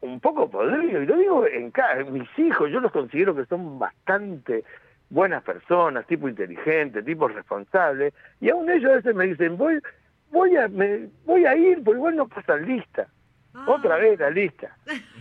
un 0.00 0.20
poco 0.20 0.48
podrido, 0.50 1.02
y 1.02 1.06
lo 1.06 1.16
digo 1.16 1.46
en 1.46 1.70
cada, 1.70 2.04
mis 2.04 2.28
hijos, 2.38 2.70
yo 2.70 2.80
los 2.80 2.92
considero 2.92 3.34
que 3.34 3.44
son 3.46 3.78
bastante 3.78 4.64
buenas 5.10 5.42
personas, 5.42 6.06
tipo 6.06 6.28
inteligentes, 6.28 7.04
tipo 7.04 7.28
responsables, 7.28 8.14
y 8.40 8.48
aún 8.50 8.70
ellos 8.70 8.90
a 8.92 8.94
veces 8.96 9.14
me 9.14 9.26
dicen, 9.26 9.56
voy, 9.58 9.80
voy 10.30 10.56
a, 10.56 10.68
me, 10.68 11.08
voy 11.24 11.44
a 11.46 11.56
ir, 11.56 11.82
porque 11.82 11.98
igual 11.98 12.16
no 12.16 12.28
pasan 12.28 12.64
lista. 12.66 13.08
Otra 13.66 13.96
vez 13.96 14.18
la 14.20 14.30
lista. 14.30 14.74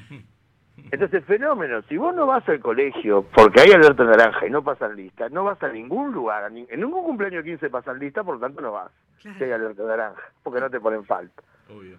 Entonces, 0.91 1.26
fenómeno, 1.26 1.82
si 1.84 1.98
vos 1.98 2.16
no 2.16 2.26
vas 2.28 2.48
al 2.48 2.60
colegio 2.60 3.24
porque 3.36 3.62
hay 3.62 3.72
alerta 3.72 4.04
naranja 4.04 4.45
y 4.48 4.49
no 4.49 4.64
pasan 4.64 4.95
lista, 4.95 5.28
no 5.30 5.44
vas 5.44 5.62
a 5.64 5.70
ningún 5.70 6.14
lugar, 6.14 6.44
a 6.44 6.49
ni- 6.49 6.68
en 6.70 6.80
ningún 6.82 7.04
cumpleaños 7.04 7.44
15 7.44 7.70
pasan 7.70 7.99
lista, 7.99 8.24
por 8.24 8.36
lo 8.36 8.41
tanto 8.41 8.62
no 8.62 8.72
vas, 8.72 8.91
si 9.38 9.44
hay 9.44 9.52
alerta 9.52 9.84
naranja, 9.84 10.22
porque 10.44 10.62
no 10.62 10.70
te 10.70 10.80
ponen 10.80 11.04
falta. 11.04 11.41
Obvio. 11.70 11.98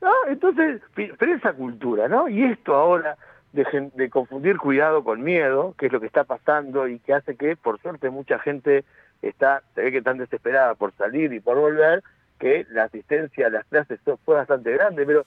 ¿No? 0.00 0.12
Entonces, 0.28 0.80
pero 0.94 1.34
esa 1.34 1.52
cultura, 1.52 2.08
¿no? 2.08 2.26
Y 2.28 2.42
esto 2.42 2.74
ahora 2.74 3.16
de, 3.52 3.64
gen- 3.66 3.92
de 3.94 4.08
confundir 4.08 4.56
cuidado 4.56 5.04
con 5.04 5.22
miedo, 5.22 5.74
que 5.78 5.86
es 5.86 5.92
lo 5.92 6.00
que 6.00 6.06
está 6.06 6.24
pasando 6.24 6.88
y 6.88 6.98
que 7.00 7.12
hace 7.14 7.36
que, 7.36 7.54
por 7.56 7.78
suerte, 7.80 8.08
mucha 8.10 8.38
gente 8.38 8.84
está, 9.22 9.62
se 9.74 9.82
ve 9.82 9.92
que 9.92 10.00
tan 10.02 10.16
desesperada 10.18 10.74
por 10.74 10.92
salir 10.94 11.32
y 11.34 11.40
por 11.40 11.58
volver, 11.58 12.02
que 12.38 12.66
la 12.70 12.84
asistencia 12.84 13.48
a 13.48 13.50
las 13.50 13.66
clases 13.66 14.00
fue 14.24 14.36
bastante 14.36 14.72
grande, 14.72 15.04
pero 15.04 15.26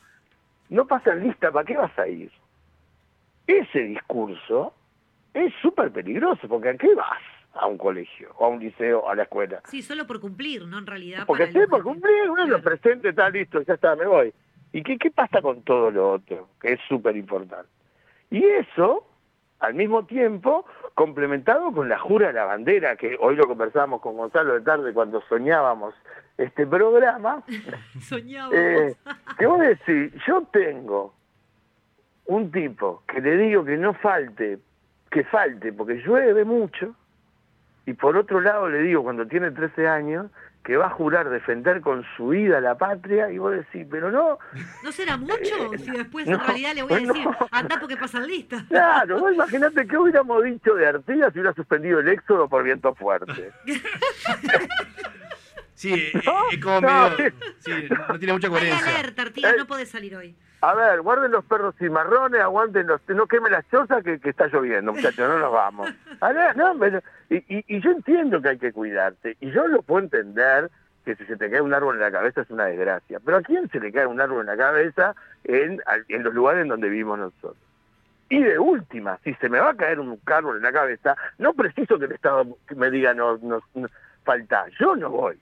no 0.69 0.87
pasan 0.87 1.21
lista, 1.21 1.51
¿para 1.51 1.65
qué 1.65 1.77
vas 1.77 1.97
a 1.99 2.07
ir? 2.07 2.31
Ese 3.47 3.79
discurso 3.79 4.73
es 5.33 5.53
súper 5.61 5.91
peligroso, 5.91 6.47
porque 6.47 6.69
¿a 6.69 6.77
qué 6.77 6.93
vas? 6.95 7.19
A 7.55 7.67
un 7.67 7.77
colegio, 7.77 8.31
o 8.37 8.45
a 8.45 8.49
un 8.49 8.59
liceo, 8.59 9.07
a 9.07 9.13
la 9.15 9.23
escuela. 9.23 9.61
Sí, 9.65 9.81
solo 9.83 10.07
por 10.07 10.19
cumplir, 10.19 10.65
¿no? 10.65 10.79
En 10.79 10.87
realidad. 10.87 11.25
Porque 11.27 11.51
sí, 11.51 11.59
por 11.69 11.83
cumplir, 11.83 12.29
uno 12.29 12.45
lo 12.47 12.61
presente, 12.61 13.09
está 13.09 13.29
listo, 13.29 13.61
ya 13.61 13.75
está, 13.75 13.95
me 13.95 14.07
voy. 14.07 14.33
¿Y 14.71 14.81
qué, 14.81 14.97
qué 14.97 15.11
pasa 15.11 15.39
con 15.41 15.61
todo 15.61 15.91
lo 15.91 16.13
otro? 16.13 16.49
Que 16.59 16.73
es 16.73 16.79
súper 16.89 17.15
importante. 17.15 17.69
Y 18.31 18.43
eso, 18.43 19.05
al 19.59 19.75
mismo 19.75 20.05
tiempo, 20.05 20.65
complementado 20.95 21.71
con 21.71 21.87
la 21.89 21.99
jura 21.99 22.27
de 22.27 22.33
la 22.33 22.45
bandera, 22.45 22.95
que 22.95 23.15
hoy 23.19 23.35
lo 23.35 23.45
conversamos 23.47 24.01
con 24.01 24.17
Gonzalo 24.17 24.55
de 24.55 24.61
tarde 24.61 24.91
cuando 24.91 25.21
soñábamos 25.29 25.93
este 26.39 26.65
programa, 26.65 27.43
Soñaba. 28.01 28.49
eh, 28.55 28.95
que 29.37 29.45
vos 29.45 29.59
decís, 29.59 30.11
yo 30.25 30.41
tengo 30.51 31.13
un 32.25 32.51
tipo 32.51 33.03
que 33.07 33.19
le 33.21 33.37
digo 33.37 33.63
que 33.65 33.77
no 33.77 33.93
falte, 33.93 34.59
que 35.11 35.23
falte, 35.25 35.73
porque 35.73 35.95
llueve 35.95 36.43
mucho, 36.45 36.95
y 37.85 37.93
por 37.93 38.15
otro 38.17 38.39
lado 38.41 38.69
le 38.69 38.79
digo, 38.79 39.03
cuando 39.03 39.27
tiene 39.27 39.51
13 39.51 39.87
años, 39.87 40.27
que 40.63 40.77
va 40.77 40.85
a 40.87 40.89
jurar 40.91 41.29
defender 41.29 41.81
con 41.81 42.05
su 42.15 42.29
vida 42.29 42.61
la 42.61 42.77
patria, 42.77 43.29
y 43.29 43.37
vos 43.37 43.51
decís, 43.51 43.85
pero 43.91 44.09
no, 44.09 44.39
¿No 44.81 44.91
será 44.93 45.17
mucho? 45.17 45.35
Si 45.77 45.91
después 45.91 46.25
no, 46.25 46.35
en 46.35 46.39
realidad 46.39 46.71
le 46.75 46.83
voy 46.83 46.93
a 46.93 46.99
no. 47.01 47.13
decir, 47.13 47.27
anda 47.51 47.77
porque 47.81 47.97
pasan 47.97 48.25
lista. 48.25 48.63
claro, 48.69 49.19
vos 49.19 49.33
imaginate 49.33 49.85
que 49.85 49.97
hubiéramos 49.97 50.41
dicho 50.45 50.73
de 50.75 50.87
Artigas 50.87 51.33
si 51.33 51.39
hubiera 51.39 51.53
suspendido 51.53 51.99
el 51.99 52.07
éxodo 52.07 52.47
por 52.47 52.63
viento 52.63 52.95
fuerte. 52.95 53.51
Sí, 55.73 55.93
eh, 55.95 56.11
eh, 56.13 56.21
es 56.53 56.63
como 56.63 56.79
No, 56.79 57.09
medio. 57.09 57.33
Sí, 57.59 57.71
no, 57.89 58.07
no 58.07 58.17
tiene 58.19 58.33
mucha 58.33 58.47
Hay 58.47 58.51
coherencia. 58.53 58.87
alerta, 58.99 59.21
Artigas, 59.23 59.55
no 59.57 59.67
podés 59.67 59.89
salir 59.89 60.15
hoy. 60.15 60.33
A 60.65 60.73
ver, 60.75 61.01
guarden 61.01 61.31
los 61.31 61.43
perros 61.43 61.75
cimarrones, 61.77 62.39
aguanten 62.39 62.87
los... 62.87 63.01
No 63.09 63.27
quemen 63.27 63.51
las 63.51 63.67
chozas 63.69 64.01
que, 64.01 64.17
que 64.19 64.29
está 64.29 64.47
lloviendo, 64.47 64.93
muchachos, 64.93 65.27
no 65.27 65.37
nos 65.37 65.51
vamos. 65.51 65.89
A 66.21 66.31
ver, 66.31 66.55
no, 66.55 66.73
pero- 66.79 67.01
y, 67.29 67.35
y- 67.57 67.65
y 67.67 67.81
yo 67.81 67.91
entiendo 67.91 68.41
que 68.41 68.47
hay 68.49 68.57
que 68.57 68.71
cuidarte, 68.71 69.35
y 69.41 69.51
yo 69.51 69.67
lo 69.67 69.81
puedo 69.81 70.03
entender 70.05 70.71
que 71.03 71.15
si 71.17 71.25
se 71.25 71.35
te 71.35 71.51
cae 71.51 71.59
un 71.59 71.73
árbol 71.73 71.95
en 71.95 72.01
la 72.01 72.11
cabeza 72.11 72.41
es 72.41 72.49
una 72.49 72.63
desgracia. 72.67 73.19
Pero 73.25 73.37
¿a 73.37 73.41
quién 73.41 73.67
se 73.71 73.79
le 73.81 73.91
cae 73.91 74.05
un 74.07 74.21
árbol 74.21 74.39
en 74.39 74.45
la 74.45 74.55
cabeza 74.55 75.13
en, 75.43 75.81
al- 75.85 76.05
en 76.07 76.23
los 76.23 76.33
lugares 76.33 76.61
en 76.61 76.69
donde 76.69 76.87
vivimos 76.87 77.19
nosotros? 77.19 77.57
Y 78.29 78.41
de 78.41 78.57
última, 78.57 79.19
si 79.25 79.33
se 79.33 79.49
me 79.49 79.59
va 79.59 79.71
a 79.71 79.75
caer 79.75 79.99
un 79.99 80.17
árbol 80.27 80.55
en 80.55 80.63
la 80.63 80.71
cabeza, 80.71 81.17
no 81.39 81.53
preciso 81.53 81.99
que 81.99 82.05
el 82.05 82.13
Estado 82.13 82.57
me 82.73 82.89
diga 82.89 83.13
no, 83.13 83.37
no, 83.41 83.59
no 83.75 83.87
falta, 84.23 84.65
yo 84.79 84.95
no 84.95 85.09
voy. 85.09 85.37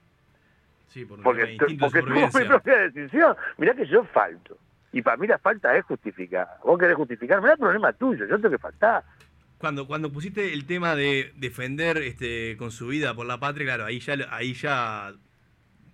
Sí, 0.90 1.06
por 1.06 1.22
Porque, 1.22 1.44
porque 1.80 2.02
mi 2.40 2.46
propia 2.48 2.78
decisión. 2.90 3.36
Mirá 3.58 3.76
que 3.76 3.86
yo 3.86 4.04
falto. 4.06 4.58
Y 4.94 5.02
para 5.02 5.18
mí 5.18 5.28
la 5.28 5.38
falta 5.40 5.76
es 5.78 5.86
justificada. 5.86 6.58
Vos 6.64 6.78
querés 6.80 6.96
justificar, 6.96 7.40
mirá 7.42 7.54
el 7.54 7.60
problema 7.60 7.94
tuyo, 7.94 8.26
yo 8.26 8.36
tengo 8.38 8.50
que 8.50 8.58
faltar. 8.58 9.04
Cuando, 9.58 9.86
cuando 9.88 10.12
pusiste 10.12 10.54
el 10.54 10.66
tema 10.66 10.96
de 10.96 11.32
defender 11.38 11.98
este, 12.00 12.58
con 12.58 12.72
su 12.72 12.88
vida 12.88 13.14
por 13.14 13.26
la 13.28 13.40
patria, 13.40 13.66
claro, 13.68 13.86
ahí 13.86 14.00
ya, 14.00 14.16
ahí 14.32 14.54
ya 14.54 15.14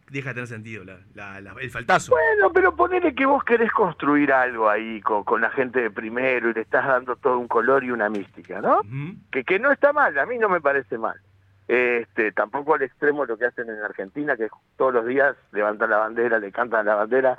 deja 0.10 0.30
de 0.30 0.34
tener 0.36 0.48
sentido 0.48 0.86
la, 0.86 1.00
la- 1.16 1.42
la- 1.42 1.54
el 1.60 1.70
faltazo. 1.70 2.12
Bueno, 2.14 2.52
pero 2.54 2.74
ponele 2.76 3.14
que 3.14 3.26
vos 3.26 3.44
querés 3.44 3.70
construir 3.74 4.32
algo 4.32 4.70
ahí 4.70 5.02
con, 5.02 5.26
con 5.26 5.42
la 5.42 5.50
gente 5.50 5.82
de 5.82 5.92
primero 5.92 6.50
y 6.50 6.54
le 6.54 6.62
estás 6.62 6.88
dando 6.88 7.18
todo 7.18 7.38
un 7.38 7.50
color 7.50 7.84
y 7.84 7.92
una 7.92 8.10
mística, 8.10 8.62
¿no? 8.62 8.82
que, 9.32 9.44
que 9.44 9.60
no 9.60 9.70
está 9.70 9.92
mal, 9.92 10.18
a 10.18 10.26
mí 10.26 10.38
no 10.38 10.48
me 10.48 10.62
parece 10.62 10.98
mal. 10.98 11.18
Este, 11.68 12.32
tampoco 12.32 12.76
al 12.76 12.84
extremo 12.84 13.26
lo 13.26 13.38
que 13.38 13.44
hacen 13.48 13.70
en 13.70 13.82
Argentina, 13.84 14.38
que 14.38 14.48
todos 14.78 14.94
los 14.94 15.06
días 15.06 15.36
levantan 15.52 15.90
la 15.90 15.98
bandera, 15.98 16.40
le 16.40 16.54
cantan 16.54 16.86
la 16.86 16.96
bandera, 16.96 17.38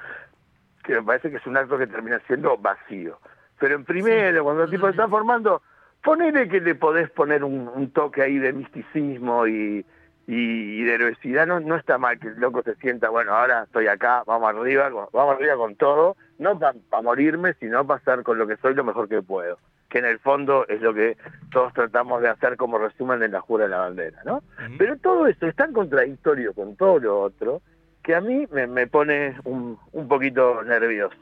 que 0.88 0.94
me 0.94 1.02
parece 1.02 1.30
que 1.30 1.36
es 1.36 1.46
un 1.46 1.56
acto 1.56 1.76
que 1.76 1.86
termina 1.86 2.18
siendo 2.26 2.56
vacío. 2.56 3.18
Pero 3.60 3.74
en 3.74 3.84
primero, 3.84 4.42
cuando 4.42 4.64
el 4.64 4.70
tipo 4.70 4.86
se 4.86 4.92
está 4.92 5.06
formando, 5.06 5.60
ponele 6.02 6.48
que 6.48 6.60
le 6.60 6.74
podés 6.74 7.10
poner 7.10 7.44
un, 7.44 7.68
un 7.68 7.90
toque 7.90 8.22
ahí 8.22 8.38
de 8.38 8.54
misticismo 8.54 9.46
y, 9.46 9.84
y, 10.26 10.34
y 10.80 10.84
de 10.84 10.94
heroicidad, 10.94 11.46
no, 11.46 11.60
no 11.60 11.76
está 11.76 11.98
mal 11.98 12.18
que 12.18 12.28
el 12.28 12.40
loco 12.40 12.62
se 12.62 12.74
sienta, 12.76 13.10
bueno, 13.10 13.34
ahora 13.34 13.64
estoy 13.64 13.86
acá, 13.86 14.22
vamos 14.26 14.48
arriba, 14.48 14.88
vamos 15.12 15.36
arriba 15.36 15.56
con 15.56 15.76
todo, 15.76 16.16
no 16.38 16.58
para 16.58 17.02
morirme, 17.02 17.52
sino 17.60 17.86
para 17.86 18.00
hacer 18.00 18.22
con 18.22 18.38
lo 18.38 18.46
que 18.46 18.56
soy 18.56 18.74
lo 18.74 18.84
mejor 18.84 19.10
que 19.10 19.20
puedo, 19.20 19.58
que 19.90 19.98
en 19.98 20.06
el 20.06 20.18
fondo 20.20 20.66
es 20.68 20.80
lo 20.80 20.94
que 20.94 21.18
todos 21.50 21.74
tratamos 21.74 22.22
de 22.22 22.30
hacer 22.30 22.56
como 22.56 22.78
resumen 22.78 23.22
en 23.22 23.32
la 23.32 23.42
jura 23.42 23.64
de 23.64 23.70
la 23.70 23.80
bandera, 23.80 24.22
¿no? 24.24 24.42
Pero 24.78 24.96
todo 24.96 25.26
esto 25.26 25.46
es 25.46 25.54
tan 25.54 25.74
contradictorio 25.74 26.54
con 26.54 26.76
todo 26.76 26.98
lo 26.98 27.20
otro 27.20 27.60
que 28.08 28.14
a 28.14 28.22
mí 28.22 28.46
me, 28.50 28.66
me 28.66 28.86
pone 28.86 29.36
un, 29.44 29.78
un 29.92 30.08
poquito 30.08 30.64
nervioso. 30.64 31.14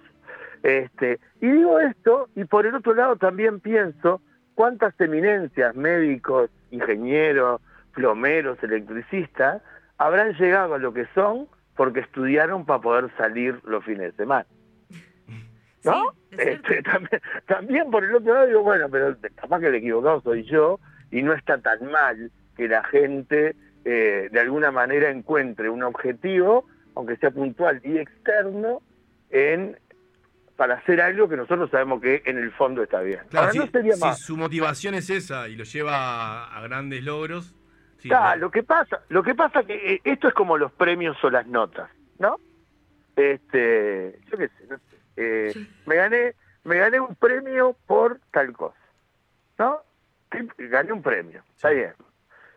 Este, 0.62 1.18
y 1.40 1.50
digo 1.50 1.80
esto, 1.80 2.28
y 2.36 2.44
por 2.44 2.64
el 2.64 2.76
otro 2.76 2.94
lado 2.94 3.16
también 3.16 3.58
pienso 3.58 4.22
cuántas 4.54 4.94
eminencias, 5.00 5.74
médicos, 5.74 6.48
ingenieros, 6.70 7.60
plomeros, 7.92 8.62
electricistas, 8.62 9.62
habrán 9.98 10.34
llegado 10.34 10.74
a 10.74 10.78
lo 10.78 10.94
que 10.94 11.08
son 11.12 11.48
porque 11.74 11.98
estudiaron 11.98 12.64
para 12.64 12.80
poder 12.80 13.10
salir 13.16 13.60
los 13.64 13.84
fines 13.84 14.12
de 14.12 14.18
semana. 14.18 14.46
¿No? 15.82 16.12
Este, 16.30 16.82
también, 16.84 17.20
también 17.48 17.90
por 17.90 18.04
el 18.04 18.14
otro 18.14 18.32
lado 18.32 18.46
digo, 18.46 18.62
bueno, 18.62 18.86
pero 18.88 19.16
capaz 19.34 19.58
que 19.58 19.66
el 19.66 19.74
equivocado 19.74 20.20
soy 20.20 20.44
yo 20.44 20.78
y 21.10 21.24
no 21.24 21.32
está 21.32 21.58
tan 21.58 21.90
mal 21.90 22.30
que 22.56 22.68
la 22.68 22.84
gente 22.84 23.56
eh, 23.84 24.28
de 24.30 24.40
alguna 24.40 24.70
manera 24.70 25.10
encuentre 25.10 25.68
un 25.68 25.82
objetivo, 25.82 26.66
aunque 26.96 27.16
sea 27.16 27.30
puntual 27.30 27.80
y 27.84 27.98
externo, 27.98 28.82
en 29.30 29.78
para 30.56 30.76
hacer 30.76 31.00
algo 31.02 31.28
que 31.28 31.36
nosotros 31.36 31.70
sabemos 31.70 32.00
que 32.00 32.22
en 32.24 32.38
el 32.38 32.50
fondo 32.52 32.82
está 32.82 33.00
bien. 33.02 33.20
Claro, 33.28 33.48
Ahora, 33.48 33.52
si, 33.52 33.58
no 33.58 33.66
sería 33.66 33.92
si 33.94 34.00
más. 34.00 34.18
su 34.18 34.36
motivación 34.38 34.94
es 34.94 35.10
esa 35.10 35.48
y 35.48 35.54
lo 35.56 35.64
lleva 35.64 35.94
a, 36.46 36.56
a 36.56 36.60
grandes 36.62 37.04
logros, 37.04 37.54
sí, 37.98 38.08
Claro, 38.08 38.24
claro. 38.24 38.40
lo 38.40 38.50
que 38.50 38.62
pasa, 38.62 39.00
lo 39.10 39.22
que 39.22 39.34
pasa 39.34 39.62
que 39.64 39.94
eh, 39.94 40.00
esto 40.04 40.28
es 40.28 40.34
como 40.34 40.56
los 40.56 40.72
premios 40.72 41.22
o 41.22 41.28
las 41.30 41.46
notas, 41.46 41.90
¿no? 42.18 42.38
Este, 43.14 44.18
yo 44.30 44.38
qué 44.38 44.48
sé, 44.48 44.66
no 44.70 44.76
sé, 44.78 44.96
eh, 45.16 45.66
me 45.86 45.96
gané, 45.96 46.34
me 46.64 46.78
gané 46.78 47.00
un 47.00 47.14
premio 47.14 47.76
por 47.86 48.18
tal 48.30 48.52
cosa. 48.54 48.76
¿no? 49.58 49.80
Sí, 50.32 50.38
Gané 50.58 50.92
un 50.92 51.02
premio, 51.02 51.42
está 51.54 51.70
bien. 51.70 51.92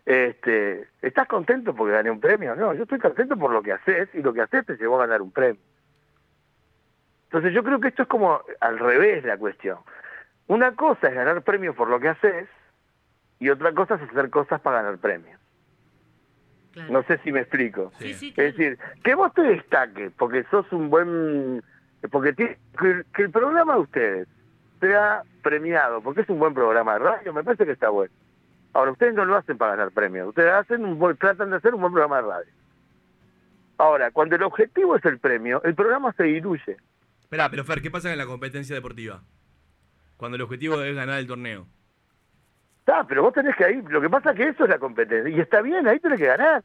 Este, 0.10 0.88
¿Estás 1.04 1.28
contento 1.28 1.76
porque 1.76 1.94
gané 1.94 2.10
un 2.10 2.20
premio? 2.20 2.56
No, 2.56 2.74
yo 2.74 2.82
estoy 2.82 2.98
contento 2.98 3.38
por 3.38 3.52
lo 3.52 3.62
que 3.62 3.74
haces 3.74 4.10
y 4.16 4.24
lo 4.24 4.34
que 4.34 4.42
haces 4.42 4.66
te 4.66 4.76
llevó 4.76 4.96
a 5.00 5.06
ganar 5.06 5.22
un 5.22 5.32
premio. 5.32 5.62
Entonces 7.26 7.54
yo 7.54 7.64
creo 7.64 7.80
que 7.80 7.90
esto 7.90 8.02
es 8.02 8.08
como 8.08 8.42
al 8.60 8.80
revés 8.80 9.24
la 9.24 9.38
cuestión. 9.38 9.78
Una 10.48 10.76
cosa 10.76 11.10
es 11.10 11.14
ganar 11.14 11.44
premios 11.44 11.76
por 11.76 11.90
lo 11.90 12.00
que 12.00 12.10
haces 12.10 12.50
y 13.38 13.50
otra 13.52 13.72
cosa 13.74 13.96
es 13.96 14.02
hacer 14.10 14.32
cosas 14.32 14.60
para 14.62 14.82
ganar 14.82 14.98
premios. 14.98 15.40
No 16.90 17.04
sé 17.04 17.20
si 17.20 17.32
me 17.32 17.42
explico. 17.42 17.92
es 18.30 18.56
decir, 18.56 18.80
que 19.04 19.14
vos 19.14 19.32
te 19.36 19.44
destaques 19.44 20.12
porque 20.18 20.44
sos 20.50 20.66
un 20.72 20.90
buen... 20.90 21.62
porque 22.10 22.34
ti- 22.34 22.56
que, 22.80 23.04
que 23.14 23.22
el 23.22 23.30
programa 23.30 23.76
de 23.76 23.80
ustedes 23.82 24.28
sea 24.80 25.22
premiado 25.44 26.02
porque 26.02 26.22
es 26.22 26.30
un 26.30 26.40
buen 26.40 26.56
programa 26.56 26.94
de 26.94 27.00
radio, 27.00 27.32
me 27.32 27.44
parece 27.44 27.68
que 27.68 27.74
está 27.74 27.90
bueno. 27.90 28.12
Ahora, 28.74 28.92
ustedes 28.92 29.14
no 29.16 29.26
lo 29.26 29.36
hacen 29.36 29.58
para 29.58 29.72
ganar 29.76 29.92
premios, 29.92 30.28
ustedes 30.30 30.52
hacen 30.54 30.86
un 30.86 30.98
buen- 31.00 31.18
tratan 31.18 31.50
de 31.50 31.56
hacer 31.58 31.74
un 31.74 31.82
buen 31.82 31.92
programa 31.94 32.18
de 32.18 32.28
radio. 32.28 32.52
Ahora, 33.78 34.12
cuando 34.12 34.36
el 34.36 34.44
objetivo 34.44 34.96
es 34.96 35.06
el 35.06 35.20
premio, 35.20 35.62
el 35.64 35.74
programa 35.74 36.12
se 36.14 36.24
diluye. 36.24 36.78
Esperá, 37.22 37.50
pero 37.50 37.64
Fer, 37.64 37.82
¿qué 37.82 37.90
pasa 37.90 38.12
en 38.12 38.18
la 38.18 38.26
competencia 38.26 38.76
deportiva? 38.76 39.22
Cuando 40.18 40.36
el 40.36 40.42
objetivo 40.42 40.82
es 40.82 40.96
ganar 40.96 41.20
el 41.20 41.28
torneo. 41.28 41.68
Ah, 42.88 43.06
pero 43.08 43.22
vos 43.22 43.34
tenés 43.34 43.56
que 43.56 43.72
ir. 43.72 43.84
Lo 43.90 44.02
que 44.02 44.10
pasa 44.10 44.32
es 44.32 44.38
que 44.38 44.48
eso 44.50 44.64
es 44.64 44.70
la 44.70 44.80
competencia. 44.80 45.30
Y 45.34 45.40
está 45.40 45.62
bien, 45.62 45.88
ahí 45.88 46.00
tenés 46.00 46.20
que 46.20 46.26
ganar. 46.26 46.64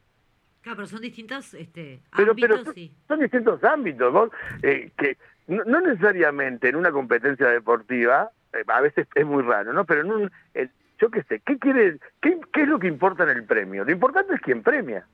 Claro, 0.62 0.76
pero 0.76 0.86
son 0.88 1.02
distintos 1.02 1.52
este, 1.52 2.00
Pero, 2.16 2.34
pero 2.34 2.54
ámbitos 2.54 2.74
son, 2.74 2.78
y... 2.82 2.96
son 3.06 3.20
distintos 3.20 3.62
ámbitos. 3.62 4.10
Vos, 4.12 4.30
eh, 4.62 4.90
que 4.96 5.18
no, 5.46 5.62
no 5.64 5.80
necesariamente 5.82 6.70
en 6.70 6.76
una 6.76 6.90
competencia 6.90 7.46
deportiva, 7.48 8.30
eh, 8.54 8.64
a 8.66 8.80
veces 8.80 9.06
es 9.14 9.26
muy 9.26 9.42
raro, 9.42 9.72
¿no? 9.74 9.84
Pero 9.84 10.00
en 10.00 10.10
un. 10.12 10.32
eh, 10.54 10.68
yo 11.04 11.10
qué 11.10 11.22
sé, 11.24 11.40
¿qué, 11.44 11.58
quiere, 11.58 11.98
qué, 12.22 12.40
¿qué 12.50 12.62
es 12.62 12.68
lo 12.68 12.78
que 12.78 12.86
importa 12.86 13.24
en 13.24 13.30
el 13.36 13.44
premio? 13.44 13.84
Lo 13.84 13.92
importante 13.92 14.34
es 14.34 14.40
quién 14.40 14.62
premia. 14.62 15.04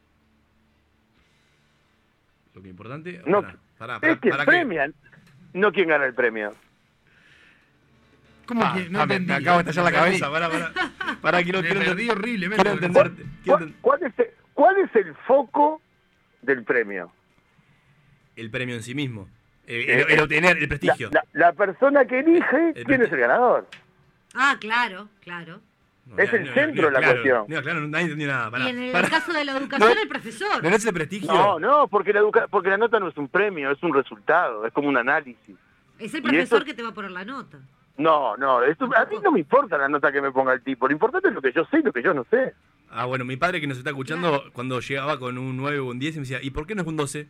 Lo 2.54 2.62
que 2.62 2.68
importante. 2.68 3.20
No, 3.26 3.42
Pará, 3.42 3.58
pará, 3.78 4.00
pará, 4.00 4.12
es 4.12 4.20
que- 4.20 4.30
premia, 4.46 4.90
no 5.52 5.72
quien 5.72 5.88
gana 5.88 6.04
el 6.04 6.14
premio. 6.14 6.54
¿Cómo 8.46 8.62
Ah, 8.64 8.74
que? 8.76 8.88
No 8.88 9.00
ah, 9.00 9.06
me- 9.06 9.34
acabo 9.34 9.62
de 9.62 9.70
estallar 9.70 9.92
la 9.92 9.98
cabeza, 9.98 10.30
pará, 10.30 10.48
pará. 10.48 10.72
Pará, 11.20 11.42
quiero, 11.42 11.58
horriblemente. 11.58 12.68
entender. 12.68 13.12
quiero 13.42 13.58
¿Cuál, 13.58 13.74
cuál 13.80 14.02
es 14.04 14.18
el, 14.18 14.26
¿Cuál 14.54 14.76
es 14.78 14.94
el 14.96 15.14
foco 15.26 15.80
del 16.42 16.62
premio? 16.64 17.10
El 18.36 18.50
premio 18.50 18.76
en 18.76 18.82
sí 18.84 18.94
mismo. 18.94 19.28
El, 19.66 19.80
Eh, 19.88 20.02
el- 20.02 20.10
el 20.12 20.20
obtener 20.20 20.56
el 20.58 20.68
prestigio. 20.68 21.10
La, 21.12 21.24
la- 21.32 21.46
la 21.46 21.52
persona 21.52 22.04
que 22.04 22.20
elige, 22.20 22.74
¿quién 22.84 23.02
es 23.02 23.10
el 23.12 23.18
ganador? 23.18 23.66
Ah, 24.34 24.56
claro, 24.60 25.08
claro. 25.20 25.60
Es 26.16 26.32
el 26.32 26.52
centro 26.54 26.86
de 26.86 26.92
la 26.92 26.98
claro, 26.98 27.12
cuestión. 27.14 27.44
No, 27.48 27.62
claro, 27.62 27.80
nadie 27.88 28.04
entendió 28.04 28.26
nada. 28.28 28.50
Pará, 28.50 28.64
y 28.64 28.68
en 28.70 28.78
el 28.82 28.92
pará. 28.92 29.08
caso 29.08 29.32
de 29.32 29.44
la 29.44 29.52
educación, 29.56 29.98
el 30.02 30.08
profesor. 30.08 30.62
¿No 30.62 30.68
es 30.70 30.84
el 30.84 30.92
prestigio? 30.94 31.32
No, 31.32 31.58
no, 31.58 31.88
porque 31.88 32.12
la, 32.12 32.20
educa- 32.20 32.46
porque 32.48 32.68
la 32.70 32.76
nota 32.78 32.98
no 33.00 33.08
es 33.08 33.16
un 33.16 33.28
premio, 33.28 33.70
es 33.70 33.82
un 33.82 33.94
resultado, 33.94 34.66
es 34.66 34.72
como 34.72 34.88
un 34.88 34.96
análisis. 34.96 35.56
Es 35.98 36.14
el 36.14 36.22
profesor 36.22 36.58
eso- 36.58 36.64
que 36.66 36.74
te 36.74 36.82
va 36.82 36.88
a 36.90 36.94
poner 36.94 37.10
la 37.10 37.24
nota. 37.24 37.58
No, 37.98 38.34
no, 38.38 38.62
esto, 38.62 38.86
a 38.96 39.04
mí 39.04 39.16
no 39.22 39.30
me 39.32 39.40
importa 39.40 39.76
la 39.76 39.86
nota 39.88 40.10
que 40.10 40.22
me 40.22 40.32
ponga 40.32 40.54
el 40.54 40.62
tipo, 40.62 40.86
lo 40.86 40.92
importante 40.94 41.28
es 41.28 41.34
lo 41.34 41.42
que 41.42 41.52
yo 41.52 41.64
sé 41.66 41.80
y 41.80 41.82
lo 41.82 41.92
que 41.92 42.02
yo 42.02 42.14
no 42.14 42.24
sé. 42.30 42.54
Ah, 42.90 43.04
bueno, 43.04 43.24
mi 43.24 43.36
padre 43.36 43.60
que 43.60 43.66
nos 43.66 43.76
está 43.78 43.90
escuchando, 43.90 44.42
cuando 44.52 44.80
llegaba 44.80 45.18
con 45.18 45.36
un 45.38 45.56
9 45.58 45.78
o 45.80 45.84
un 45.86 45.98
10, 45.98 46.14
me 46.16 46.20
decía, 46.22 46.38
¿y 46.42 46.50
por 46.50 46.66
qué 46.66 46.74
no 46.74 46.82
es 46.82 46.88
un 46.88 46.96
12? 46.96 47.28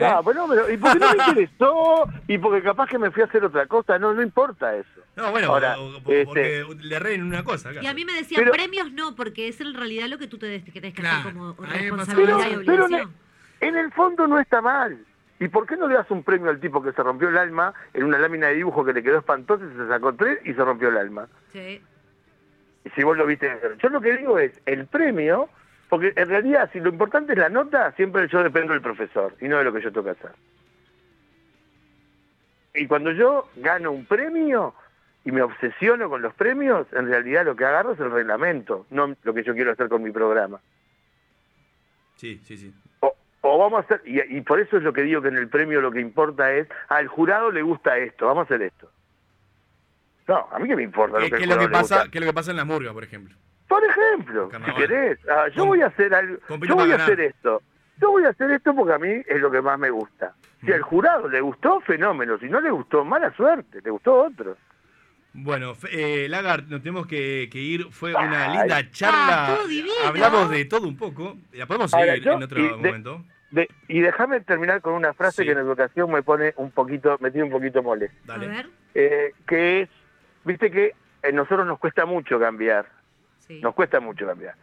Ah, 0.00 0.20
bueno, 0.24 0.46
pero, 0.48 0.68
y 0.70 0.76
porque 0.76 0.98
no 0.98 1.10
me 1.14 1.16
interesó, 1.28 2.08
y 2.26 2.38
porque 2.38 2.62
capaz 2.62 2.88
que 2.88 2.98
me 2.98 3.10
fui 3.12 3.22
a 3.22 3.26
hacer 3.26 3.44
otra 3.44 3.66
cosa, 3.66 3.98
no, 3.98 4.12
no 4.12 4.22
importa 4.22 4.74
eso. 4.76 4.88
No, 5.16 5.30
bueno, 5.30 5.48
Ahora, 5.48 5.78
o- 5.78 5.96
este, 5.98 6.24
porque 6.24 6.64
le 6.80 6.98
reen 6.98 7.22
una 7.22 7.44
cosa. 7.44 7.70
Y 7.80 7.86
a 7.86 7.94
mí 7.94 8.04
me 8.04 8.12
decían 8.14 8.40
Pero- 8.40 8.52
premios 8.52 8.90
no, 8.92 9.14
porque 9.14 9.46
es 9.48 9.60
en 9.60 9.72
realidad 9.74 10.08
lo 10.08 10.18
que 10.18 10.26
tú 10.26 10.36
te 10.38 10.46
des- 10.46 10.64
que 10.64 10.72
tenés 10.80 10.94
que 10.94 11.06
hacer 11.06 11.32
como 11.32 11.54
pero, 11.54 11.72
responsabilidad 11.72 12.38
y 12.60 12.64
pero 12.64 12.84
obligación. 12.86 13.12
en 13.60 13.76
el 13.76 13.92
fondo 13.92 14.26
no 14.26 14.40
está 14.40 14.60
mal. 14.60 14.98
¿Y 15.40 15.48
por 15.48 15.66
qué 15.66 15.76
no 15.76 15.86
le 15.88 15.94
das 15.94 16.10
un 16.10 16.22
premio 16.22 16.48
al 16.50 16.58
tipo 16.60 16.82
que 16.82 16.92
se 16.92 17.02
rompió 17.02 17.28
el 17.28 17.36
alma 17.36 17.74
en 17.92 18.04
una 18.04 18.18
lámina 18.18 18.46
de 18.48 18.54
dibujo 18.54 18.84
que 18.84 18.92
le 18.92 19.02
quedó 19.02 19.18
espantosa 19.18 19.64
y 19.64 19.76
se 19.76 19.86
sacó 19.88 20.14
tres 20.14 20.38
y 20.44 20.54
se 20.54 20.64
rompió 20.64 20.88
el 20.88 20.96
alma? 20.96 21.28
Sí. 21.52 21.80
Y 22.84 22.90
si 22.90 23.02
vos 23.02 23.16
lo 23.16 23.26
viste. 23.26 23.50
Yo 23.82 23.88
lo 23.90 24.00
que 24.00 24.16
digo 24.16 24.38
es, 24.38 24.52
el 24.66 24.86
premio, 24.86 25.48
porque 25.88 26.12
en 26.16 26.28
realidad 26.28 26.70
si 26.72 26.80
lo 26.80 26.88
importante 26.88 27.32
es 27.32 27.38
la 27.38 27.48
nota, 27.48 27.92
siempre 27.92 28.28
yo 28.28 28.42
dependo 28.42 28.72
del 28.72 28.82
profesor 28.82 29.34
y 29.40 29.48
no 29.48 29.58
de 29.58 29.64
lo 29.64 29.72
que 29.72 29.82
yo 29.82 29.92
tengo 29.92 30.04
que 30.04 30.10
hacer. 30.10 30.30
Y 32.74 32.86
cuando 32.86 33.12
yo 33.12 33.48
gano 33.56 33.92
un 33.92 34.04
premio 34.04 34.74
y 35.24 35.30
me 35.30 35.42
obsesiono 35.42 36.08
con 36.10 36.22
los 36.22 36.34
premios, 36.34 36.86
en 36.92 37.06
realidad 37.06 37.44
lo 37.44 37.54
que 37.56 37.64
agarro 37.64 37.92
es 37.92 38.00
el 38.00 38.10
reglamento, 38.10 38.86
no 38.90 39.14
lo 39.22 39.34
que 39.34 39.44
yo 39.44 39.54
quiero 39.54 39.72
hacer 39.72 39.88
con 39.88 40.02
mi 40.02 40.10
programa. 40.10 40.60
Sí, 42.16 42.40
sí, 42.44 42.56
sí. 42.56 42.74
O 43.46 43.58
vamos 43.58 43.78
a 43.78 43.80
hacer, 43.82 44.00
y, 44.06 44.38
y 44.38 44.40
por 44.40 44.58
eso 44.58 44.78
es 44.78 44.82
lo 44.82 44.94
que 44.94 45.02
digo 45.02 45.20
que 45.20 45.28
en 45.28 45.36
el 45.36 45.48
premio 45.48 45.82
lo 45.82 45.92
que 45.92 46.00
importa 46.00 46.52
es, 46.54 46.66
al 46.88 47.08
jurado 47.08 47.50
le 47.50 47.60
gusta 47.60 47.98
esto, 47.98 48.26
vamos 48.26 48.42
a 48.42 48.44
hacer 48.44 48.62
esto. 48.62 48.90
No, 50.26 50.48
a 50.50 50.58
mí 50.58 50.66
que 50.66 50.76
me 50.76 50.82
importa 50.82 51.18
¿Qué, 51.18 51.24
lo 51.24 51.30
que 51.30 51.36
qué 51.36 51.42
es 51.42 51.48
lo 51.50 51.58
que 51.58 51.68
pasa, 51.68 51.96
gusta. 51.96 52.10
qué 52.10 52.18
es 52.18 52.24
lo 52.24 52.30
que 52.30 52.34
pasa 52.34 52.50
en 52.52 52.56
la 52.56 52.64
murga, 52.64 52.92
por 52.94 53.04
ejemplo? 53.04 53.36
Por 53.68 53.82
ejemplo, 53.84 54.48
Carnaval. 54.48 54.74
si 54.76 54.80
querés, 54.82 55.18
ah, 55.28 55.46
yo 55.54 55.66
voy 55.66 55.80
a 55.82 55.86
hacer 55.86 56.14
algo, 56.14 56.36
yo 56.60 56.74
voy 56.76 56.92
a 56.92 56.96
hacer 56.96 57.20
esto. 57.20 57.62
Yo 58.00 58.10
voy 58.10 58.24
a 58.24 58.30
hacer 58.30 58.50
esto 58.50 58.74
porque 58.74 58.92
a 58.92 58.98
mí 58.98 59.22
es 59.26 59.40
lo 59.40 59.50
que 59.50 59.62
más 59.62 59.78
me 59.78 59.90
gusta. 59.90 60.34
Si 60.64 60.72
al 60.72 60.82
jurado 60.82 61.28
le 61.28 61.40
gustó, 61.40 61.80
fenómeno. 61.80 62.38
Si 62.38 62.46
no 62.46 62.60
le 62.60 62.70
gustó, 62.70 63.04
mala 63.04 63.32
suerte. 63.36 63.80
Le 63.82 63.90
gustó 63.90 64.14
otro. 64.24 64.56
Bueno, 65.32 65.74
fe- 65.74 66.24
eh, 66.24 66.28
Lagarde, 66.28 66.66
nos 66.70 66.80
tenemos 66.82 67.06
que, 67.06 67.48
que 67.50 67.58
ir. 67.58 67.86
Fue 67.90 68.14
una 68.14 68.50
Ay. 68.52 68.58
linda 68.58 68.90
charla. 68.90 69.46
Ah, 69.54 69.58
divino. 69.68 69.92
Hablamos 70.06 70.50
de 70.50 70.64
todo 70.64 70.86
un 70.88 70.96
poco. 70.96 71.36
La 71.52 71.66
podemos 71.66 71.92
Ahora, 71.94 72.12
seguir 72.12 72.24
yo- 72.24 72.32
en 72.32 72.42
otro 72.42 72.58
y 72.60 72.68
momento. 72.68 73.24
de- 73.50 73.68
y 73.88 74.00
déjame 74.00 74.40
terminar 74.40 74.80
con 74.80 74.94
una 74.94 75.12
frase 75.12 75.44
que 75.44 75.52
en 75.52 75.58
educación 75.58 76.10
me 76.10 76.22
pone 76.22 76.52
un 76.56 76.70
poquito, 76.72 77.16
me 77.20 77.30
tiene 77.30 77.46
un 77.46 77.52
poquito 77.52 77.82
molesto. 77.82 78.16
Dale. 78.24 78.48
ver. 78.48 78.66
Eh, 78.94 79.32
que 79.46 79.82
es, 79.82 79.88
viste 80.44 80.70
que 80.70 80.92
a 81.22 81.30
nosotros 81.32 81.66
nos 81.66 81.78
cuesta 81.78 82.06
mucho 82.06 82.38
cambiar. 82.40 82.86
Nos 83.48 83.74
cuesta 83.74 84.00
mucho 84.00 84.26
cambiar. 84.26 84.54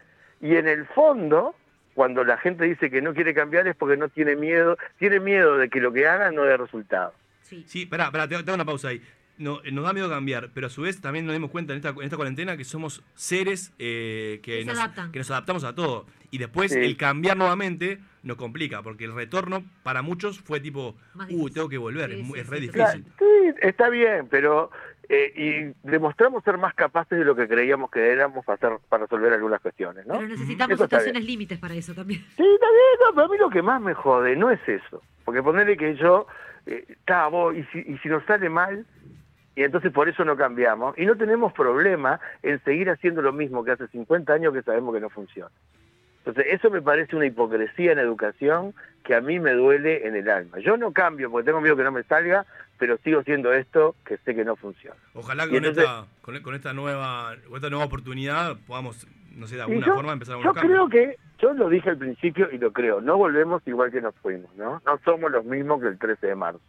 Y 0.41 0.55
en 0.55 0.67
el 0.67 0.85
fondo, 0.87 1.55
cuando 1.93 2.23
la 2.23 2.37
gente 2.37 2.65
dice 2.65 2.89
que 2.89 3.01
no 3.01 3.13
quiere 3.13 3.33
cambiar 3.33 3.67
es 3.67 3.75
porque 3.75 3.97
no 3.97 4.09
tiene 4.09 4.35
miedo, 4.35 4.77
tiene 4.97 5.19
miedo 5.19 5.57
de 5.57 5.69
que 5.69 5.79
lo 5.79 5.91
que 5.93 6.07
haga 6.07 6.31
no 6.31 6.43
dé 6.43 6.57
resultado. 6.57 7.13
Sí, 7.41 7.85
pará, 7.85 8.09
pará, 8.11 8.27
te, 8.27 8.35
hago 8.35 8.53
una 8.53 8.65
pausa 8.65 8.89
ahí. 8.89 9.01
No, 9.37 9.59
eh, 9.63 9.71
nos 9.71 9.83
da 9.83 9.91
miedo 9.93 10.07
cambiar, 10.09 10.49
pero 10.53 10.67
a 10.67 10.69
su 10.69 10.83
vez 10.83 11.01
también 11.01 11.25
nos 11.25 11.33
dimos 11.33 11.49
cuenta 11.51 11.73
en 11.73 11.77
esta, 11.77 11.89
en 11.89 12.01
esta 12.03 12.15
cuarentena 12.15 12.55
que 12.57 12.63
somos 12.63 13.03
seres 13.15 13.73
eh, 13.79 14.39
que, 14.43 14.63
nos, 14.65 14.77
adaptan. 14.77 15.11
que 15.11 15.19
nos 15.19 15.31
adaptamos 15.31 15.63
a 15.63 15.73
todo. 15.75 16.05
Y 16.29 16.37
después 16.37 16.71
Sí. 16.71 16.79
el 16.79 16.95
cambiar 16.95 17.35
nuevamente 17.37 17.99
nos 18.23 18.37
complica, 18.37 18.81
porque 18.83 19.05
el 19.05 19.13
retorno 19.15 19.63
para 19.83 20.01
muchos 20.01 20.39
fue 20.39 20.59
tipo, 20.59 20.95
uh, 21.29 21.49
tengo 21.49 21.67
que 21.69 21.77
volver, 21.77 22.11
es, 22.11 22.23
mu- 22.23 22.35
es 22.35 22.47
re 22.47 22.67
Claro, 22.69 22.99
difícil. 22.99 23.13
sí, 23.19 23.53
está 23.61 23.89
bien, 23.89 24.27
pero 24.29 24.69
eh, 25.09 25.33
y 25.35 25.87
demostramos 25.89 26.43
ser 26.43 26.57
más 26.57 26.73
capaces 26.73 27.17
de 27.17 27.25
lo 27.25 27.35
que 27.35 27.47
creíamos 27.47 27.91
que 27.91 28.11
éramos 28.11 28.45
para, 28.45 28.55
hacer, 28.55 28.79
para 28.87 29.03
resolver 29.03 29.33
algunas 29.33 29.59
cuestiones, 29.61 30.05
¿no? 30.05 30.15
Pero 30.15 30.27
necesitamos 30.27 30.75
Eso 30.75 30.83
situaciones 30.83 31.25
límites 31.25 31.59
para 31.59 31.73
eso 31.73 31.93
también. 31.93 32.21
Sí, 32.37 32.43
bien, 32.43 32.59
no, 32.59 33.13
pero 33.13 33.25
a 33.25 33.29
mí 33.29 33.37
lo 33.37 33.49
que 33.49 33.61
más 33.61 33.81
me 33.81 33.93
jode 33.93 34.35
no 34.35 34.49
es 34.49 34.59
eso. 34.67 35.01
Porque 35.25 35.43
ponerle 35.43 35.75
que 35.77 35.95
yo, 35.95 36.27
eh, 36.65 36.85
está, 36.87 37.27
vos, 37.27 37.55
y 37.55 37.63
si, 37.65 37.79
y 37.79 37.97
si 37.97 38.09
nos 38.09 38.23
sale 38.25 38.49
mal, 38.49 38.85
y 39.55 39.63
entonces 39.63 39.91
por 39.91 40.07
eso 40.07 40.23
no 40.23 40.37
cambiamos, 40.37 40.97
y 40.97 41.05
no 41.05 41.17
tenemos 41.17 41.51
problema 41.53 42.19
en 42.41 42.63
seguir 42.63 42.89
haciendo 42.89 43.21
lo 43.21 43.33
mismo 43.33 43.63
que 43.63 43.71
hace 43.71 43.87
50 43.87 44.31
años 44.31 44.53
que 44.53 44.61
sabemos 44.61 44.93
que 44.93 45.01
no 45.01 45.09
funciona. 45.09 45.51
Entonces, 46.23 46.53
eso 46.53 46.69
me 46.69 46.81
parece 46.81 47.15
una 47.15 47.25
hipocresía 47.25 47.93
en 47.93 47.99
educación 47.99 48.75
que 49.03 49.15
a 49.15 49.21
mí 49.21 49.39
me 49.39 49.53
duele 49.53 50.07
en 50.07 50.15
el 50.15 50.29
alma. 50.29 50.59
Yo 50.59 50.77
no 50.77 50.93
cambio 50.93 51.31
porque 51.31 51.45
tengo 51.45 51.61
miedo 51.61 51.75
que 51.75 51.83
no 51.83 51.91
me 51.91 52.03
salga, 52.03 52.45
pero 52.81 52.97
sigo 53.03 53.21
siendo 53.21 53.53
esto 53.53 53.95
que 54.03 54.17
sé 54.17 54.33
que 54.33 54.43
no 54.43 54.55
funciona. 54.55 54.95
Ojalá 55.13 55.45
con, 55.45 55.57
entonces- 55.57 55.83
esta, 55.83 56.07
con, 56.23 56.41
con 56.41 56.55
esta 56.55 56.73
nueva 56.73 57.35
con 57.47 57.55
esta 57.57 57.69
nueva 57.69 57.85
oportunidad 57.85 58.57
podamos, 58.65 59.05
no 59.35 59.45
sé, 59.45 59.57
de 59.57 59.61
alguna 59.61 59.85
yo, 59.85 59.93
forma 59.93 60.13
empezar 60.13 60.33
a 60.33 60.37
yo 60.39 60.41
unos 60.49 60.55
cambios. 60.55 60.89
creo 60.89 60.89
que, 60.89 61.17
yo 61.37 61.53
lo 61.53 61.69
dije 61.69 61.91
al 61.91 61.99
principio 61.99 62.49
y 62.51 62.57
lo 62.57 62.73
creo, 62.73 62.99
no 62.99 63.17
volvemos 63.17 63.61
igual 63.67 63.91
que 63.91 64.01
nos 64.01 64.15
fuimos, 64.15 64.51
¿no? 64.55 64.81
No 64.83 64.99
somos 65.05 65.31
los 65.31 65.45
mismos 65.45 65.79
que 65.79 65.89
el 65.89 65.99
13 65.99 66.25
de 66.25 66.33
marzo. 66.33 66.59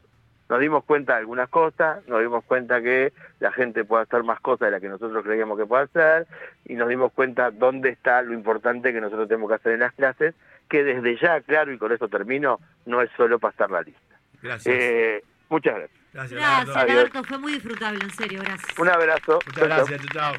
Nos 0.50 0.60
dimos 0.60 0.84
cuenta 0.84 1.14
de 1.14 1.20
algunas 1.20 1.48
cosas, 1.48 2.06
nos 2.08 2.20
dimos 2.20 2.44
cuenta 2.44 2.82
que 2.82 3.14
la 3.40 3.50
gente 3.52 3.86
puede 3.86 4.02
hacer 4.02 4.22
más 4.22 4.38
cosas 4.40 4.66
de 4.66 4.72
las 4.72 4.82
que 4.82 4.90
nosotros 4.90 5.24
creíamos 5.24 5.56
que 5.58 5.64
puede 5.64 5.84
hacer, 5.84 6.26
y 6.66 6.74
nos 6.74 6.90
dimos 6.90 7.10
cuenta 7.14 7.50
dónde 7.50 7.88
está 7.88 8.20
lo 8.20 8.34
importante 8.34 8.92
que 8.92 9.00
nosotros 9.00 9.28
tenemos 9.28 9.48
que 9.48 9.54
hacer 9.54 9.72
en 9.72 9.80
las 9.80 9.94
clases, 9.94 10.34
que 10.68 10.84
desde 10.84 11.16
ya, 11.16 11.40
claro, 11.40 11.72
y 11.72 11.78
con 11.78 11.90
eso 11.90 12.06
termino, 12.08 12.60
no 12.84 13.00
es 13.00 13.08
solo 13.16 13.38
pasar 13.38 13.70
la 13.70 13.80
lista. 13.80 14.18
Gracias. 14.42 14.74
Eh, 14.78 15.22
muchas 15.48 15.74
gracias. 15.74 16.01
Gracias, 16.12 16.38
Gracias. 16.38 16.76
Lagarto, 16.76 17.24
fue 17.24 17.38
muy 17.38 17.52
disfrutable, 17.54 18.04
en 18.04 18.10
serio, 18.14 18.40
gracias. 18.42 18.78
Un 18.78 18.88
abrazo. 18.88 19.38
Muchas 19.46 19.54
Chau, 19.54 19.66
gracias, 19.66 20.00
chao, 20.12 20.32
chao. 20.32 20.34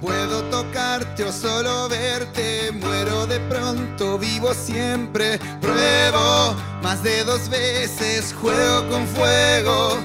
Puedo 0.00 0.42
tocarte 0.44 1.24
o 1.24 1.32
solo 1.32 1.90
verte, 1.90 2.72
muero 2.72 3.26
de 3.26 3.38
pronto, 3.40 4.18
vivo 4.18 4.54
siempre. 4.54 5.38
Pruebo 5.60 6.56
más 6.82 7.02
de 7.02 7.22
dos 7.24 7.50
veces, 7.50 8.32
juego 8.32 8.88
con 8.88 9.06
fuego. 9.08 9.98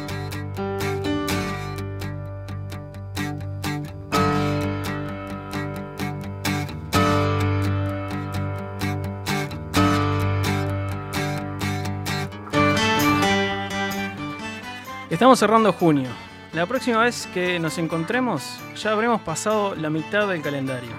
Estamos 15.26 15.40
cerrando 15.40 15.74
junio. 15.74 16.10
La 16.54 16.68
próxima 16.68 17.00
vez 17.00 17.28
que 17.34 17.58
nos 17.58 17.80
encontremos 17.80 18.60
ya 18.76 18.92
habremos 18.92 19.20
pasado 19.22 19.74
la 19.74 19.90
mitad 19.90 20.28
del 20.28 20.44
calendario. 20.44 20.92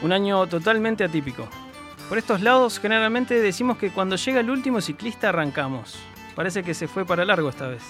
Un 0.00 0.12
año 0.12 0.46
totalmente 0.46 1.02
atípico. 1.02 1.48
Por 2.08 2.18
estos 2.18 2.40
lados 2.40 2.78
generalmente 2.78 3.34
decimos 3.42 3.76
que 3.76 3.90
cuando 3.90 4.14
llega 4.14 4.38
el 4.38 4.50
último 4.50 4.80
ciclista 4.80 5.30
arrancamos. 5.30 5.98
Parece 6.36 6.62
que 6.62 6.72
se 6.72 6.86
fue 6.86 7.04
para 7.04 7.24
largo 7.24 7.48
esta 7.48 7.66
vez. 7.66 7.82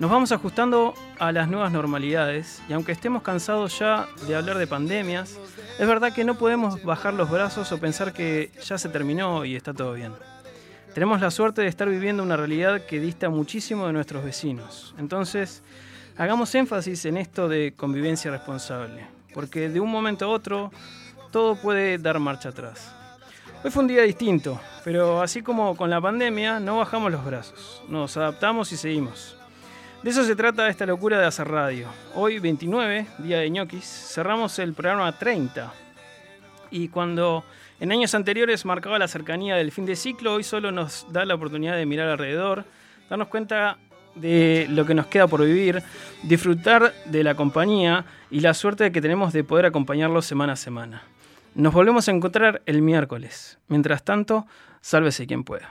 Nos 0.00 0.10
vamos 0.10 0.32
ajustando 0.32 0.92
a 1.18 1.32
las 1.32 1.48
nuevas 1.48 1.72
normalidades 1.72 2.60
y 2.68 2.74
aunque 2.74 2.92
estemos 2.92 3.22
cansados 3.22 3.78
ya 3.78 4.06
de 4.26 4.36
hablar 4.36 4.58
de 4.58 4.66
pandemias, 4.66 5.38
es 5.78 5.88
verdad 5.88 6.12
que 6.12 6.24
no 6.24 6.36
podemos 6.36 6.82
bajar 6.84 7.14
los 7.14 7.30
brazos 7.30 7.72
o 7.72 7.80
pensar 7.80 8.12
que 8.12 8.50
ya 8.62 8.76
se 8.76 8.90
terminó 8.90 9.46
y 9.46 9.56
está 9.56 9.72
todo 9.72 9.94
bien. 9.94 10.12
Tenemos 10.98 11.20
la 11.20 11.30
suerte 11.30 11.62
de 11.62 11.68
estar 11.68 11.88
viviendo 11.88 12.24
una 12.24 12.36
realidad 12.36 12.84
que 12.84 12.98
dista 12.98 13.30
muchísimo 13.30 13.86
de 13.86 13.92
nuestros 13.92 14.24
vecinos. 14.24 14.96
Entonces, 14.98 15.62
hagamos 16.16 16.52
énfasis 16.56 17.04
en 17.04 17.18
esto 17.18 17.48
de 17.48 17.72
convivencia 17.76 18.32
responsable, 18.32 19.06
porque 19.32 19.68
de 19.68 19.78
un 19.78 19.92
momento 19.92 20.24
a 20.24 20.28
otro 20.30 20.72
todo 21.30 21.54
puede 21.54 21.98
dar 21.98 22.18
marcha 22.18 22.48
atrás. 22.48 22.92
Hoy 23.62 23.70
fue 23.70 23.82
un 23.82 23.86
día 23.86 24.02
distinto, 24.02 24.60
pero 24.82 25.22
así 25.22 25.40
como 25.40 25.76
con 25.76 25.88
la 25.88 26.00
pandemia, 26.00 26.58
no 26.58 26.78
bajamos 26.78 27.12
los 27.12 27.24
brazos, 27.24 27.80
nos 27.88 28.16
adaptamos 28.16 28.72
y 28.72 28.76
seguimos. 28.76 29.36
De 30.02 30.10
eso 30.10 30.24
se 30.24 30.34
trata 30.34 30.68
esta 30.68 30.84
locura 30.84 31.20
de 31.20 31.26
hacer 31.26 31.46
radio. 31.46 31.86
Hoy, 32.16 32.40
29, 32.40 33.06
día 33.18 33.38
de 33.38 33.50
ñoquis, 33.50 33.84
cerramos 33.84 34.58
el 34.58 34.74
programa 34.74 35.16
30. 35.16 35.72
Y 36.72 36.88
cuando 36.88 37.44
en 37.80 37.92
años 37.92 38.14
anteriores 38.14 38.64
marcaba 38.64 38.98
la 38.98 39.08
cercanía 39.08 39.56
del 39.56 39.72
fin 39.72 39.86
de 39.86 39.96
ciclo, 39.96 40.34
hoy 40.34 40.42
solo 40.42 40.72
nos 40.72 41.06
da 41.12 41.24
la 41.24 41.34
oportunidad 41.34 41.76
de 41.76 41.86
mirar 41.86 42.08
alrededor, 42.08 42.64
darnos 43.08 43.28
cuenta 43.28 43.78
de 44.14 44.66
lo 44.70 44.84
que 44.84 44.94
nos 44.94 45.06
queda 45.06 45.28
por 45.28 45.44
vivir, 45.44 45.82
disfrutar 46.24 46.92
de 47.04 47.22
la 47.22 47.34
compañía 47.34 48.04
y 48.30 48.40
la 48.40 48.54
suerte 48.54 48.90
que 48.90 49.00
tenemos 49.00 49.32
de 49.32 49.44
poder 49.44 49.66
acompañarlos 49.66 50.26
semana 50.26 50.54
a 50.54 50.56
semana. 50.56 51.02
Nos 51.54 51.72
volvemos 51.72 52.08
a 52.08 52.12
encontrar 52.12 52.62
el 52.66 52.82
miércoles. 52.82 53.58
Mientras 53.68 54.04
tanto, 54.04 54.46
sálvese 54.80 55.26
quien 55.26 55.44
pueda. 55.44 55.70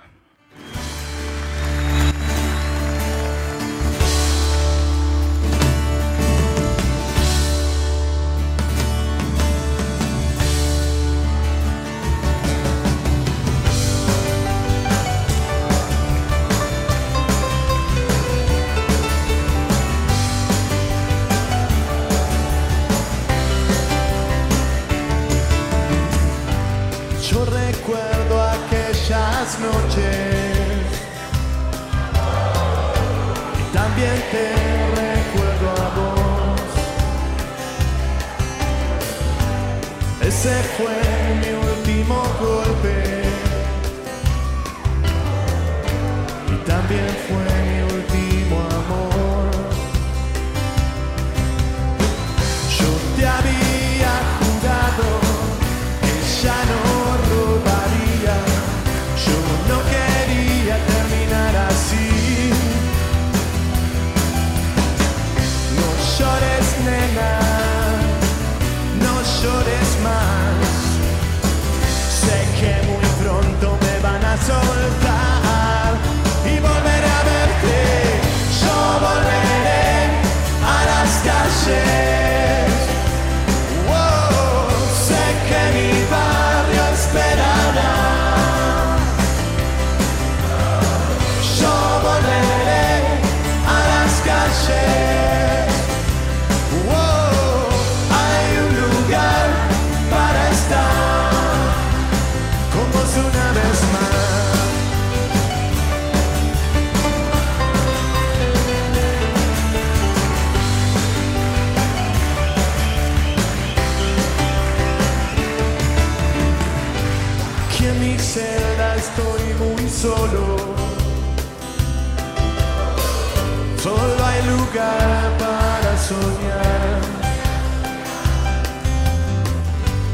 Para 124.77 125.97
soñar. 125.97 127.01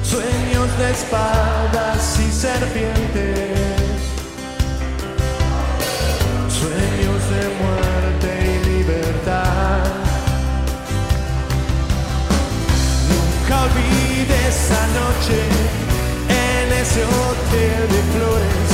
Sueños 0.03 0.77
de 0.77 0.91
espadas 0.91 2.19
y 2.19 2.31
serpientes. 2.31 3.99
Sueños 6.47 7.21
de 7.33 7.43
muerte 7.61 8.29
y 8.53 8.69
libertad. 8.69 9.83
Nunca 13.09 13.63
olvide 13.63 14.47
esa 14.47 14.87
noche 14.99 15.39
en 16.29 16.71
ese 16.81 17.03
hotel 17.03 17.81
de 17.89 18.01
flores. 18.13 18.69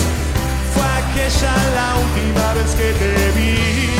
Fue 0.74 0.88
aquella 1.02 1.54
la 1.74 1.96
última 1.96 2.54
vez 2.54 2.76
que 2.76 2.94
te 2.94 3.40
vi. 3.40 3.99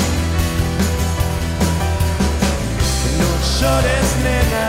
Llores, 3.60 4.16
nena, 4.24 4.68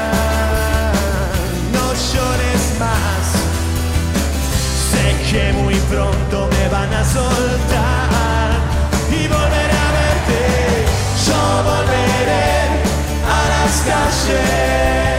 no 1.73 1.87
llores 2.13 2.63
más. 2.79 3.25
Sé 4.91 5.05
que 5.31 5.53
muy 5.53 5.77
pronto 5.91 6.49
me 6.51 6.69
van 6.69 6.93
a 6.93 7.05
soltar 7.05 8.51
y 9.11 9.29
volveré 9.29 9.77
a 9.87 9.91
verte. 9.99 10.41
Yo 11.27 11.41
volveré 11.71 12.51
a 13.37 13.41
las 13.53 13.75
calles. 13.89 15.10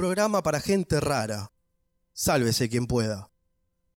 Programa 0.00 0.42
para 0.42 0.60
gente 0.60 0.98
rara. 0.98 1.52
Sálvese 2.14 2.70
quien 2.70 2.86
pueda. 2.86 3.29